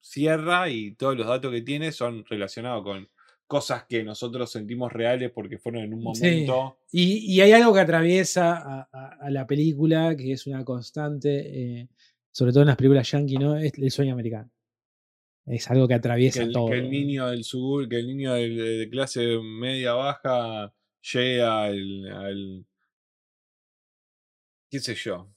cierra 0.00 0.68
y 0.68 0.92
todos 0.96 1.16
los 1.16 1.26
datos 1.26 1.50
que 1.52 1.62
tiene 1.62 1.92
son 1.92 2.24
relacionados 2.26 2.82
con 2.82 3.08
cosas 3.46 3.84
que 3.88 4.02
nosotros 4.02 4.50
sentimos 4.50 4.92
reales 4.92 5.30
porque 5.32 5.58
fueron 5.58 5.82
en 5.84 5.94
un 5.94 6.00
Sí. 6.00 6.04
momento. 6.24 6.78
Y, 6.92 7.32
y 7.34 7.40
hay 7.40 7.52
algo 7.52 7.72
que 7.72 7.80
atraviesa 7.80 8.56
a, 8.56 8.88
a- 8.92 9.16
a 9.20 9.30
la 9.30 9.46
película, 9.46 10.16
que 10.16 10.32
es 10.32 10.46
una 10.46 10.64
constante, 10.64 11.80
eh, 11.80 11.88
sobre 12.32 12.52
todo 12.52 12.62
en 12.62 12.68
las 12.68 12.76
películas 12.76 13.10
yankee, 13.10 13.36
¿no? 13.38 13.56
Es 13.56 13.72
el 13.78 13.90
sueño 13.90 14.12
americano. 14.14 14.50
Es 15.46 15.70
algo 15.70 15.86
que 15.86 15.92
Que 15.92 15.98
atraviesa 15.98 16.42
el, 16.42 16.52
todo. 16.52 16.70
que 16.70 16.78
el 16.78 16.90
niño 16.90 17.28
del 17.28 17.44
sur, 17.44 17.88
que 17.88 17.96
el 18.00 18.06
niño 18.08 18.34
de, 18.34 18.48
de 18.50 18.90
clase 18.90 19.38
media 19.38 19.92
baja 19.92 20.74
llega 21.12 21.62
al, 21.64 22.06
al- 22.12 22.66
qué 24.70 24.80
sé 24.80 24.94
yo. 24.96 25.30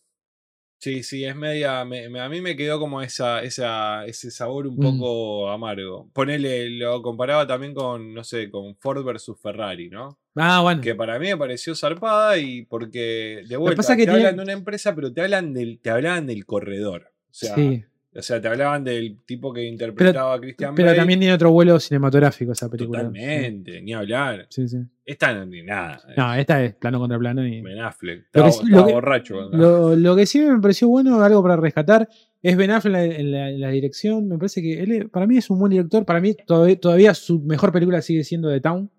Sí, 0.82 1.04
sí, 1.04 1.26
es 1.26 1.36
media. 1.36 1.84
me- 1.84 2.08
me- 2.10 2.22
a 2.22 2.30
mí 2.30 2.40
me 2.40 2.56
quedó 2.56 2.80
como 2.80 3.02
esa, 3.02 3.44
esa, 3.44 4.06
ese 4.06 4.32
sabor 4.32 4.66
un 4.66 4.76
Mm. 4.78 4.80
poco 4.80 5.50
amargo. 5.52 6.10
Ponele, 6.14 6.70
lo 6.70 7.02
comparaba 7.02 7.46
también 7.46 7.74
con, 7.74 8.14
no 8.14 8.24
sé, 8.24 8.50
con 8.50 8.76
Ford 8.78 9.04
versus 9.04 9.38
Ferrari, 9.42 9.90
¿no? 9.90 10.18
Ah, 10.36 10.62
bueno. 10.62 10.82
Que 10.82 10.96
para 10.96 11.20
mí 11.20 11.28
me 11.28 11.36
pareció 11.38 11.76
zarpada 11.76 12.38
y 12.38 12.64
porque 12.66 13.44
de 13.48 13.58
vuelta 13.58 13.76
pasa 13.78 13.98
que 13.98 14.04
te 14.06 14.12
tiene- 14.12 14.20
hablan 14.28 14.38
de 14.38 14.44
una 14.44 14.54
empresa, 14.54 14.96
pero 14.96 15.12
te 15.12 15.20
hablan 15.22 15.54
del, 15.54 15.80
te 15.82 15.90
hablaban 15.90 16.26
del 16.28 16.46
corredor. 16.46 17.12
O 17.30 17.34
sea, 17.34 17.56
sí. 17.56 17.84
O 18.16 18.22
sea, 18.22 18.42
te 18.42 18.48
hablaban 18.48 18.84
del 18.84 19.20
tipo 19.26 19.54
que 19.54 19.64
interpretaba 19.66 20.34
a 20.34 20.40
Christian 20.40 20.74
Pero 20.76 20.88
Bale. 20.88 20.98
también 20.98 21.20
tiene 21.20 21.34
otro 21.34 21.52
vuelo 21.52 21.80
cinematográfico 21.80 22.52
esa 22.54 22.68
película. 22.70 23.00
Totalmente, 23.00 23.82
ni 23.82 23.94
hablar. 23.94 24.48
Sí, 24.50 24.68
sí. 24.68 24.78
Esta 25.06 25.34
no 25.34 25.46
ni 25.46 25.62
nada. 25.64 26.02
No, 26.18 26.34
esta 26.36 26.64
es 26.64 26.74
plano 26.76 27.00
contra 27.00 27.18
plano. 27.20 27.46
Y... 27.46 27.62
Ben 27.62 27.80
Affleck. 27.80 28.20
Lo 28.20 28.26
Estaba, 28.26 28.46
que 28.48 28.52
sí- 28.52 28.60
lo 28.64 28.68
estaba 28.70 28.88
que- 28.88 28.94
borracho. 28.94 29.42
Lo, 29.52 29.96
lo 29.96 30.16
que 30.16 30.26
sí 30.26 30.40
me 30.42 30.60
pareció 30.60 30.88
bueno, 30.88 31.22
algo 31.22 31.42
para 31.44 31.56
rescatar, 31.56 32.10
es 32.42 32.58
Ben 32.58 32.72
Affleck 32.72 32.96
en 32.96 33.10
la, 33.10 33.16
en 33.18 33.32
la- 33.32 33.50
en 33.52 33.62
la 33.62 33.70
dirección. 33.70 34.28
Me 34.28 34.38
parece 34.38 34.62
que 34.62 34.82
él, 34.82 35.10
para 35.10 35.28
mí 35.28 35.38
es 35.38 35.50
un 35.50 35.60
buen 35.60 35.70
director. 35.72 36.04
Para 36.06 36.20
mí 36.20 36.36
todavía, 36.46 36.80
todavía 36.80 37.14
su 37.14 37.40
mejor 37.42 37.72
película 37.72 38.02
sigue 38.02 38.24
siendo 38.24 38.50
The 38.50 38.60
Town. 38.62 38.90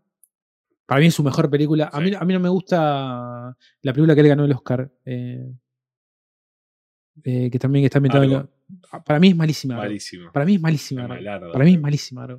Para 0.87 1.01
mí 1.01 1.07
es 1.07 1.15
su 1.15 1.23
mejor 1.23 1.49
película. 1.51 1.89
A, 1.93 2.01
mí, 2.01 2.13
a 2.17 2.25
mí 2.25 2.33
no 2.33 2.41
me 2.41 2.49
gusta 2.49 3.57
la 3.83 3.93
película 3.93 4.15
que 4.15 4.21
él 4.23 4.29
ganó 4.29 4.45
el 4.45 4.53
Oscar. 4.53 4.91
eh, 5.05 5.53
eh, 7.25 7.51
que 7.51 7.59
también 7.59 7.85
está 7.85 7.99
ambientada 7.99 8.25
en. 8.25 8.49
Lo- 8.71 9.05
Para 9.05 9.19
mí 9.21 9.29
es 9.29 9.37
malísima. 9.37 9.77
Para 9.77 9.89
mí 10.45 10.55
es 10.55 10.61
malísima. 10.61 11.07
Para 11.09 11.65
mí 11.65 11.75
es 11.75 11.81
malísima. 11.81 12.39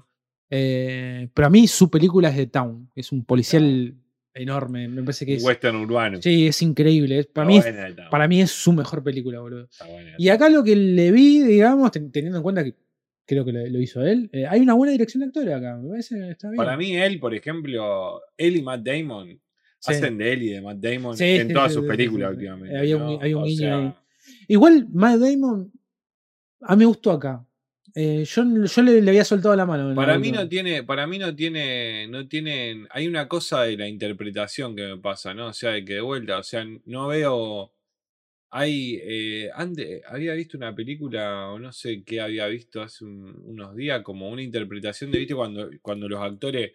Eh, 0.50 1.30
pero 1.34 1.48
a 1.48 1.50
mí 1.50 1.68
su 1.68 1.90
película 1.90 2.30
es 2.30 2.36
The 2.36 2.48
Town. 2.48 2.90
Es 2.96 3.12
un 3.12 3.24
policial 3.24 3.96
enorme. 4.34 4.88
Me 4.88 5.02
parece 5.04 5.26
que 5.26 5.36
es. 5.36 5.44
western 5.44 5.78
urbano. 5.78 6.22
Sí, 6.22 6.48
es 6.48 6.62
increíble. 6.62 7.24
Para 7.26 7.46
Está 7.46 7.46
mí, 7.46 7.58
es, 7.58 7.64
buena 7.96 8.10
para 8.10 8.28
mí 8.28 8.42
es 8.42 8.52
su 8.52 8.74
mejor 8.74 9.04
película, 9.04 9.40
boludo. 9.40 9.66
está 9.66 9.86
buena 9.88 10.12
Y 10.18 10.30
acá 10.30 10.50
lo 10.50 10.64
que 10.64 10.76
le 10.76 11.12
vi, 11.12 11.42
digamos, 11.42 11.92
ten- 11.92 12.12
teniendo 12.12 12.38
en 12.38 12.44
cuenta 12.44 12.64
que 12.64 12.76
creo 13.26 13.46
que 13.46 13.54
lo, 13.54 13.80
hizo 13.80 14.02
él, 14.04 14.30
eh, 14.34 14.46
hay 14.46 14.60
una 14.60 14.74
buena 14.74 14.92
dirección 14.92 15.22
de 15.22 15.28
actores 15.28 15.54
acá. 15.54 15.78
Me 15.78 15.90
parece 15.90 16.32
está 16.32 16.50
bien. 16.50 16.58
Para 16.58 16.76
mí, 16.76 16.96
él, 16.98 17.20
por 17.20 17.34
ejemplo, 17.34 18.20
él 18.38 18.58
y 18.58 18.62
Matt 18.62 18.82
Damon 18.84 19.40
Sí. 19.80 19.94
hacen 19.94 20.18
de 20.18 20.34
él 20.34 20.44
y 20.44 20.50
de 20.50 20.62
Matt 20.62 20.78
Damon 20.80 21.18
Sí, 21.18 21.24
en 21.24 21.48
sí, 21.48 21.54
todas 21.54 21.74
sus 21.74 21.86
películas 21.86 22.32
últimamente. 22.32 22.78
Había 22.78 22.96
había 22.96 23.38
un 23.38 23.44
O 23.44 23.46
guiño 23.46 23.58
sea, 23.58 23.78
ahí. 23.80 23.94
Igual, 24.48 24.88
Matt 24.92 25.20
Damon, 25.20 25.72
a 26.62 26.76
mí 26.76 26.80
me 26.80 26.86
gustó 26.86 27.12
acá. 27.12 27.46
Eh, 27.94 28.24
yo 28.26 28.44
yo 28.66 28.82
le, 28.84 29.02
le 29.02 29.10
había 29.12 29.26
soltado 29.26 29.56
la 29.56 29.66
mano. 29.66 29.94
Para 29.96 30.14
la 30.14 30.20
mí 30.20 30.32
no 30.32 30.48
tiene, 30.48 30.84
para 30.84 31.06
mí 31.08 31.18
no 31.20 31.36
tiene, 31.36 32.08
no 32.08 32.28
tienen, 32.28 32.88
hay 32.92 33.08
una 33.08 33.28
cosa 33.28 33.64
de 33.64 33.76
la 33.78 33.88
interpretación 33.88 34.76
que 34.76 34.84
me 34.88 34.98
pasa, 34.98 35.34
¿no? 35.34 35.48
O 35.48 35.54
sea, 35.54 35.72
de 35.72 35.84
que 35.84 35.96
de 35.96 36.02
vuelta, 36.02 36.38
o 36.38 36.44
sea, 36.44 36.66
no 36.86 37.08
veo, 37.08 37.74
hay, 38.50 39.00
eh, 39.04 39.50
antes, 39.54 40.02
había 40.08 40.34
visto 40.34 40.58
una 40.58 40.76
película, 40.76 41.52
o 41.52 41.60
no 41.60 41.72
sé 41.74 42.04
qué 42.04 42.22
había 42.22 42.48
visto 42.48 42.82
hace 42.82 43.06
un- 43.06 43.42
unos 43.46 43.76
días, 43.76 44.02
como 44.04 44.30
una 44.30 44.42
interpretación 44.42 45.12
de, 45.12 45.20
viste, 45.20 45.36
cuando, 45.36 45.70
cuando 45.82 46.08
los 46.10 46.22
actores 46.22 46.72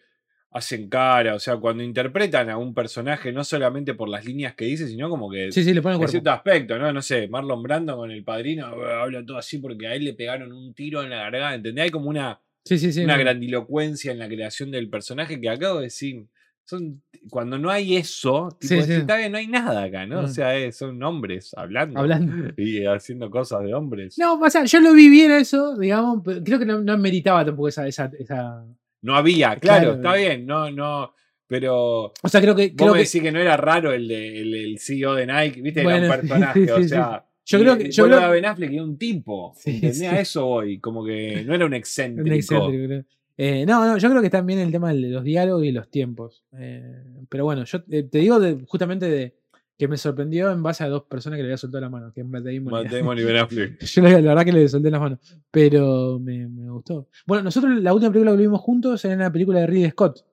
hacen 0.51 0.89
cara, 0.89 1.35
o 1.35 1.39
sea, 1.39 1.57
cuando 1.57 1.83
interpretan 1.83 2.49
a 2.49 2.57
un 2.57 2.73
personaje, 2.73 3.33
no 3.33 3.45
solamente 3.45 3.95
por 3.95 4.09
las 4.09 4.25
líneas 4.25 4.55
que 4.55 4.65
dice, 4.65 4.89
sino 4.89 5.09
como 5.11 5.31
que 5.31 5.53
Sí, 5.53 5.63
le 5.75 5.81
en 5.81 6.09
cierto 6.09 6.31
aspecto, 6.31 6.79
¿no? 6.79 6.93
No 6.93 7.03
sé, 7.03 7.29
Marlon 7.29 7.63
Brando 7.63 7.97
con 7.97 8.11
el 8.11 8.25
padrino 8.25 8.69
eh, 8.69 8.93
habla 8.95 9.25
todo 9.25 9.37
así 9.39 9.59
porque 9.59 9.87
a 9.87 9.95
él 9.95 10.05
le 10.05 10.15
pegaron 10.15 10.53
un 10.53 10.73
tiro 10.73 11.03
en 11.03 11.11
la 11.11 11.17
garganta, 11.17 11.55
¿entendés? 11.57 11.85
Hay 11.85 11.91
como 11.91 12.09
una 12.09 12.41
Sí, 12.65 12.79
sí, 12.79 12.93
sí. 12.93 13.05
una 13.05 13.15
no. 13.17 13.21
grandilocuencia 13.21 14.13
en 14.13 14.19
la 14.19 14.29
creación 14.29 14.71
del 14.71 14.89
personaje 14.89 15.41
que 15.41 15.49
acabo 15.51 15.79
de 15.79 15.85
decir. 15.85 16.27
Son, 16.69 17.01
cuando 17.31 17.59
no 17.59 17.71
hay 17.71 17.95
eso, 17.97 18.49
tipo, 18.59 18.75
Sí, 18.83 19.01
sí. 19.01 19.05
no 19.07 19.39
hay 19.39 19.47
nada 19.47 19.85
acá, 19.85 20.05
¿no? 20.05 20.19
O 20.21 20.23
Mm. 20.25 20.29
sea, 20.29 20.73
son 20.73 21.01
hombres 21.05 21.55
hablando, 21.57 22.01
Hablando. 22.01 22.33
y 22.59 22.85
haciendo 22.87 23.31
cosas 23.31 23.63
de 23.63 23.73
hombres. 23.73 24.19
No, 24.19 24.35
o 24.35 24.51
sea, 24.51 24.65
yo 24.65 24.81
lo 24.81 24.93
vi 24.93 25.09
bien 25.09 25.31
eso, 25.31 25.77
digamos, 25.79 26.23
pero 26.25 26.43
creo 26.43 26.59
que 26.59 26.67
no, 26.67 26.81
no 26.83 26.99
meritaba 26.99 27.45
tampoco 27.45 27.69
esa, 27.69 27.87
esa, 27.87 28.11
esa- 28.19 28.65
No 29.07 29.17
había, 29.17 29.57
claro, 29.57 29.95
Claro. 29.95 29.95
está 29.97 30.15
bien, 30.17 30.45
no, 30.47 30.71
no, 30.71 31.15
pero 31.47 32.13
O 32.23 32.29
sea, 32.29 32.41
creo 32.41 32.55
que. 32.55 32.69
vos 32.69 32.77
Creo 32.77 32.93
me 32.93 32.99
que 32.99 33.05
decís 33.05 33.23
que 33.23 33.33
no 33.33 33.39
era 33.41 33.57
raro 33.57 33.93
el, 33.93 34.09
de, 34.09 34.41
el, 34.43 34.55
el 34.55 34.79
CEO 34.79 35.15
de 35.15 35.27
Nike, 35.27 35.63
viste, 35.63 35.81
era 35.81 35.91
Bueno, 35.91 36.07
un 36.07 36.13
sí, 36.13 36.19
personaje, 36.29 36.65
sí, 36.65 36.71
o 36.71 36.83
sí, 36.83 36.89
sea, 36.89 37.25
Yo 37.45 37.59
Y, 37.59 37.61
creo 37.63 37.75
eh, 37.75 37.79
que. 37.79 37.91
Yo 37.91 38.05
creo 38.07 38.21
a 38.21 38.29
Ben 38.31 38.45
Affleck 38.45 38.73
era 38.73 38.83
un 38.83 38.99
tipo. 38.99 39.55
Sí, 39.57 39.71
¿entendés? 39.77 39.99
sí. 39.99 40.07
A 40.07 40.21
eso 40.21 40.45
voy. 40.47 40.79
Como 40.81 41.05
que 41.05 41.45
no 41.47 41.55
era 41.55 41.65
un 41.65 41.73
Un 41.73 41.77
excéntrico. 41.77 42.35
excéntrico, 42.35 42.87
creo. 42.87 43.05
Eh, 43.39 43.65
no, 43.67 43.85
no, 43.87 43.99
yo 43.99 44.09
creo 44.11 44.23
que 44.23 44.31
también 44.31 44.59
el 44.61 44.73
tema 44.73 44.93
de 44.93 45.01
los 45.11 45.23
diálogos 45.23 45.63
y 45.65 45.71
los 45.71 45.89
tiempos. 45.91 46.43
Eh, 46.59 47.05
pero 47.29 47.45
bueno, 47.45 47.65
yo 47.65 47.79
eh, 47.91 48.03
te 48.05 48.19
digo 48.19 48.41
de- 48.41 48.65
justamente 48.67 49.09
de 49.09 49.35
que 49.79 49.89
me 49.89 49.97
sorprendió 49.97 50.51
en 50.51 50.63
base 50.63 50.85
a 50.85 50.89
dos 50.89 51.05
personas 51.05 51.37
que 51.37 51.43
le 51.43 51.49
había 51.49 51.59
soltado 51.59 51.83
la 51.83 51.91
mano, 51.91 52.13
que 52.13 52.23
es 52.23 52.27
Matt 52.27 52.45
Damon 52.45 52.57
y- 52.57 52.71
Matt 52.71 52.91
Damon 52.91 53.19
y 53.19 53.25
Ben 53.25 53.37
Affleck. 53.37 53.81
Yo 53.85 54.03
la, 54.03 54.11
la 54.11 54.29
verdad 54.29 54.45
que 54.45 54.53
le 54.53 54.69
solté 54.69 54.91
las 54.91 55.01
manos, 55.01 55.19
pero 55.51 56.19
me, 56.19 56.49
me 56.49 56.71
gustó. 56.71 57.09
Bueno, 57.27 57.45
nosotros 57.45 57.81
la 57.83 57.93
última 57.93 58.11
película 58.11 58.33
que 58.33 58.43
vimos 58.43 58.61
juntos 58.61 59.05
era 59.05 59.15
una 59.15 59.33
película 59.33 59.61
de 59.61 59.67
Ridley 59.67 59.91
Scott. 59.91 60.25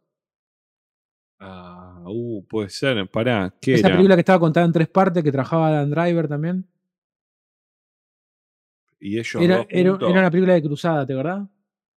Ah, 1.40 2.02
uh, 2.06 2.46
puede 2.48 2.70
ser. 2.70 3.06
Pará, 3.10 3.54
¿qué 3.62 3.74
Esa 3.74 3.88
era? 3.88 3.96
película 3.98 4.16
que 4.16 4.22
estaba 4.22 4.40
contada 4.40 4.66
en 4.66 4.72
tres 4.72 4.88
partes, 4.88 5.24
que 5.24 5.32
trabajaba 5.32 5.72
Dan 5.72 5.90
Driver 5.92 6.28
también. 6.28 6.66
Y 9.00 9.18
ellos 9.20 9.36
Era, 9.44 9.66
era, 9.70 9.98
era 10.00 10.08
una 10.20 10.32
película 10.32 10.54
de 10.54 10.62
cruzada, 10.64 11.06
¿te 11.06 11.12
acordás? 11.12 11.46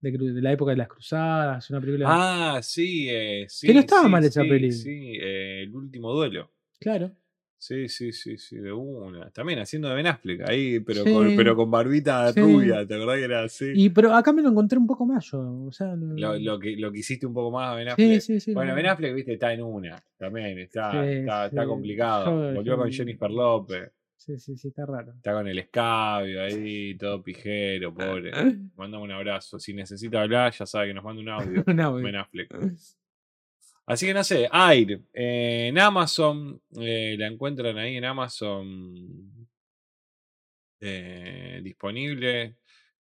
De, 0.00 0.12
la 0.40 0.52
época 0.52 0.70
de 0.70 0.76
las 0.78 0.88
cruzadas, 0.88 1.68
una 1.70 1.80
película... 1.80 2.06
Ah, 2.08 2.60
sí, 2.62 3.08
eh, 3.10 3.46
sí. 3.48 3.66
Que 3.66 3.74
no 3.74 3.80
estaba 3.80 4.04
sí, 4.04 4.08
mal 4.08 4.24
esa 4.24 4.42
sí, 4.42 4.48
peli. 4.48 4.72
Sí, 4.72 5.18
eh, 5.20 5.62
el 5.62 5.74
último 5.74 6.12
duelo. 6.12 6.50
Claro. 6.78 7.10
Sí, 7.66 7.88
sí, 7.88 8.12
sí, 8.12 8.36
sí, 8.36 8.56
de 8.58 8.70
una. 8.74 9.30
También 9.30 9.58
haciendo 9.58 9.88
de 9.88 9.94
Ben 9.94 10.06
Affleck, 10.06 10.46
ahí, 10.46 10.80
pero, 10.80 11.02
Sí. 11.02 11.10
con, 11.14 11.34
pero 11.34 11.56
con 11.56 11.70
barbita 11.70 12.30
Sí. 12.30 12.40
rubia, 12.40 12.86
¿te 12.86 12.94
acordás 12.94 13.16
que 13.16 13.24
era 13.24 13.42
así? 13.44 13.72
Y, 13.74 13.88
pero 13.88 14.12
acá 14.14 14.34
me 14.34 14.42
lo 14.42 14.50
encontré 14.50 14.78
un 14.78 14.86
poco 14.86 15.06
más 15.06 15.30
yo. 15.30 15.40
O 15.64 15.72
sea, 15.72 15.96
no- 15.96 16.14
Lo, 16.14 16.38
lo 16.38 16.58
que, 16.58 16.76
lo 16.76 16.92
que 16.92 16.98
hiciste 16.98 17.24
un 17.26 17.32
poco 17.32 17.50
más 17.56 17.70
a 17.72 17.74
Ben 17.76 17.88
Affleck. 17.88 18.20
sí, 18.20 18.38
sí. 18.38 18.52
bueno, 18.52 18.72
no- 18.72 18.76
Ben 18.76 18.86
Affleck, 18.88 19.14
viste, 19.14 19.32
está 19.32 19.54
en 19.54 19.62
una. 19.62 19.96
También 20.18 20.58
está, 20.58 21.08
está, 21.10 21.46
está 21.46 21.64
complicado. 21.66 22.52
Volvió 22.52 22.76
con 22.76 22.92
Jennifer 22.92 23.30
López. 23.30 23.90
Sí, 24.14 24.38
sí, 24.38 24.56
sí, 24.58 24.68
está 24.68 24.84
raro. 24.84 25.12
Está 25.16 25.32
con 25.32 25.48
el 25.48 25.58
escabio 25.58 26.42
ahí, 26.42 26.94
todo 26.98 27.22
pijero, 27.22 27.94
pobre. 27.94 28.30
Mandame 28.76 29.04
un 29.04 29.10
abrazo. 29.12 29.58
Si 29.58 29.72
necesita 29.72 30.20
hablar, 30.20 30.52
ya 30.52 30.66
sabe 30.66 30.88
que 30.88 30.94
nos 30.94 31.04
manda 31.04 31.22
un 31.22 31.28
audio. 31.30 31.64
No, 31.74 31.94
Ben 31.94 32.16
Affleck. 32.16 32.48
Así 33.86 34.06
que 34.06 34.14
no 34.14 34.24
sé, 34.24 34.48
Air 34.52 35.00
eh, 35.12 35.66
en 35.68 35.78
Amazon, 35.78 36.60
eh, 36.80 37.16
la 37.18 37.26
encuentran 37.26 37.76
ahí 37.78 37.96
en 37.96 38.04
Amazon 38.06 39.46
eh, 40.80 41.60
disponible. 41.62 42.56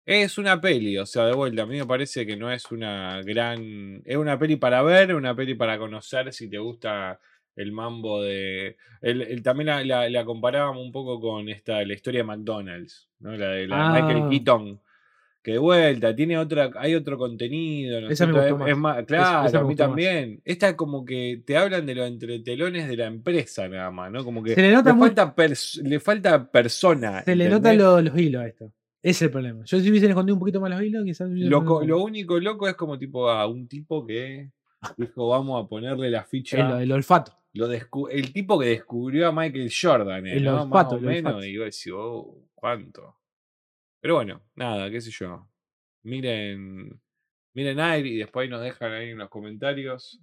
Es 0.06 0.38
una 0.38 0.60
peli, 0.60 0.98
o 0.98 1.06
sea, 1.06 1.26
de 1.26 1.34
vuelta, 1.34 1.64
a 1.64 1.66
mí 1.68 1.78
me 1.78 1.86
parece 1.86 2.26
que 2.26 2.36
no 2.36 2.52
es 2.52 2.72
una 2.72 3.22
gran... 3.24 4.02
Es 4.06 4.18
una 4.18 4.40
peli 4.40 4.56
para 4.56 4.82
ver, 4.82 5.14
una 5.14 5.36
peli 5.36 5.54
para 5.56 5.78
conocer 5.78 6.34
si 6.34 6.50
te 6.50 6.58
gusta 6.58 7.20
el 7.56 7.72
mambo 7.72 8.22
de... 8.24 8.78
el- 9.02 9.22
el- 9.22 9.44
también 9.44 9.68
la, 9.68 9.84
la- 9.84 10.10
la 10.10 10.26
comparábamos 10.26 10.82
un 10.84 10.92
poco 10.92 11.20
con 11.20 11.48
esta, 11.50 11.84
la 11.86 11.94
historia 11.94 12.22
de 12.22 12.24
McDonald's, 12.24 13.08
¿no? 13.20 13.36
La 13.38 13.50
de, 13.50 13.68
la 13.68 13.94
de 13.94 14.02
Michael 14.02 14.24
Ah. 14.26 14.30
Keaton. 14.30 14.82
Que 15.42 15.54
de 15.54 15.58
vuelta, 15.58 16.14
tiene 16.14 16.38
otra, 16.38 16.70
hay 16.76 16.96
otro 16.96 17.18
contenido. 17.18 18.02
¿no 18.02 18.08
es 18.08 18.14
Esa 18.14 18.28
me 18.28 18.34
gustó 18.34 18.66
Es- 18.66 18.72
es 18.72 18.78
más. 18.78 18.98
esa 18.98 19.06
claro, 19.06 19.24
me 19.24 19.48
a 19.58 19.62
mí 19.62 19.68
gustó 19.68 19.68
más. 19.68 19.78
también. 19.78 20.42
Esta 20.44 20.76
como 20.76 21.06
que 21.06 21.42
te 21.46 21.56
hablan 21.56 21.86
de 21.86 21.96
los 21.96 22.08
entretelones 22.10 22.90
de 22.90 22.98
la 22.98 23.06
empresa 23.06 23.68
nada 23.70 23.90
más, 23.90 24.12
¿no? 24.12 24.26
Como 24.26 24.44
que 24.44 24.54
Se 24.56 24.62
le 24.62 24.72
nota 24.74 24.94
muy- 24.94 25.08
falta, 25.12 25.34
le 25.84 26.00
falta 26.02 26.52
persona. 26.52 27.24
Se 27.24 27.36
le 27.38 27.48
notan 27.50 27.78
lo- 27.78 28.02
los 28.02 28.18
hilos 28.18 28.42
a 28.44 28.48
esto. 28.48 28.66
Ese 29.02 29.12
es 29.12 29.22
el 29.22 29.32
problema. 29.32 29.64
Yo 29.64 29.80
si 29.80 29.90
hubiesen 29.90 30.10
escondido 30.10 30.36
un 30.36 30.40
poquito 30.40 30.60
más 30.60 30.72
los 30.72 30.82
hilos, 30.84 31.06
quizás. 31.06 31.30
hubiese 31.30 31.50
Lo, 31.50 31.62
único 32.04 32.38
loco 32.38 32.68
es 32.68 32.76
como 32.76 33.00
tipo 33.00 33.30
a 33.30 33.48
un 33.48 33.66
tipo 33.70 34.06
que 34.06 34.50
dijo 34.98 35.30
vamos 35.30 35.64
a 35.64 35.70
ponerle 35.70 36.10
la 36.12 36.26
ficha. 36.26 36.76
el, 36.78 36.84
el 36.84 36.92
olfato. 36.92 37.32
lo 37.54 37.68
el 37.72 38.34
tipo 38.34 38.60
que 38.60 38.68
descubrió 38.68 39.30
a 39.30 39.32
Michael 39.32 39.72
Jordan, 39.82 40.28
eh, 40.28 40.34
El 40.38 40.44
¿no? 40.44 40.64
olfato, 40.64 40.68
Más 40.68 40.94
o 40.94 40.96
el 40.98 41.02
menos. 41.06 41.32
olfato. 41.34 41.46
Y 41.46 41.54
yo 41.54 41.64
decía, 41.64 41.94
oh, 41.96 42.38
¿cuánto? 42.54 43.16
Pero 44.02 44.16
bueno, 44.16 44.42
nada, 44.56 44.90
qué 44.90 45.02
sé 45.02 45.12
yo. 45.12 45.50
Miren, 46.04 47.00
miren 47.54 47.80
Air 47.80 48.06
y 48.06 48.18
después 48.18 48.50
nos 48.50 48.62
dejan 48.62 48.94
ahí 48.94 49.10
en 49.10 49.18
los 49.18 49.30
comentarios 49.30 50.22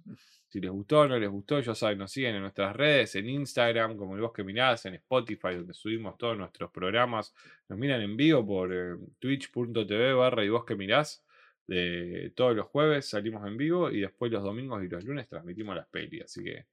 si 0.49 0.61
les 0.61 0.71
gustó 0.71 1.01
o 1.01 1.07
no 1.07 1.19
les 1.19 1.29
gustó. 1.29 1.59
Ya 1.59 1.75
saben, 1.75 1.97
nos 1.99 2.11
siguen 2.11 2.35
en 2.35 2.41
nuestras 2.41 2.75
redes, 2.75 3.15
en 3.15 3.29
Instagram, 3.29 3.97
como 3.97 4.15
el 4.15 4.21
Bosque 4.21 4.43
Mirás, 4.43 4.85
en 4.85 4.95
Spotify, 4.95 5.55
donde 5.55 5.73
subimos 5.73 6.17
todos 6.17 6.37
nuestros 6.37 6.71
programas. 6.71 7.33
Nos 7.69 7.77
miran 7.77 8.01
en 8.01 8.15
vivo 8.15 8.45
por 8.45 8.73
eh, 8.73 8.95
twitch.tv 9.19 10.13
barra 10.13 10.43
y 10.43 10.49
Bosque 10.49 10.75
Mirás. 10.75 11.23
De 11.67 12.31
todos 12.33 12.55
los 12.55 12.67
jueves 12.67 13.09
salimos 13.09 13.45
en 13.45 13.57
vivo 13.57 13.91
y 13.91 13.99
después 13.99 14.31
los 14.31 14.41
domingos 14.41 14.81
y 14.83 14.87
los 14.87 15.03
lunes 15.03 15.27
transmitimos 15.27 15.75
las 15.75 15.87
pelis. 15.87 16.23
Así 16.23 16.41
que 16.41 16.65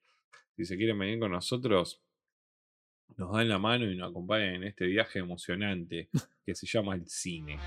si 0.56 0.64
se 0.64 0.76
quieren 0.76 0.97
venir 0.97 1.18
con 1.18 1.32
nosotros, 1.32 2.03
nos 3.16 3.32
dan 3.32 3.48
la 3.48 3.59
mano 3.59 3.90
y 3.90 3.97
nos 3.97 4.10
acompañan 4.10 4.55
en 4.55 4.64
este 4.64 4.86
viaje 4.86 5.18
emocionante 5.18 6.09
que 6.44 6.55
se 6.55 6.66
llama 6.66 6.94
el 6.94 7.06
cine. 7.06 7.59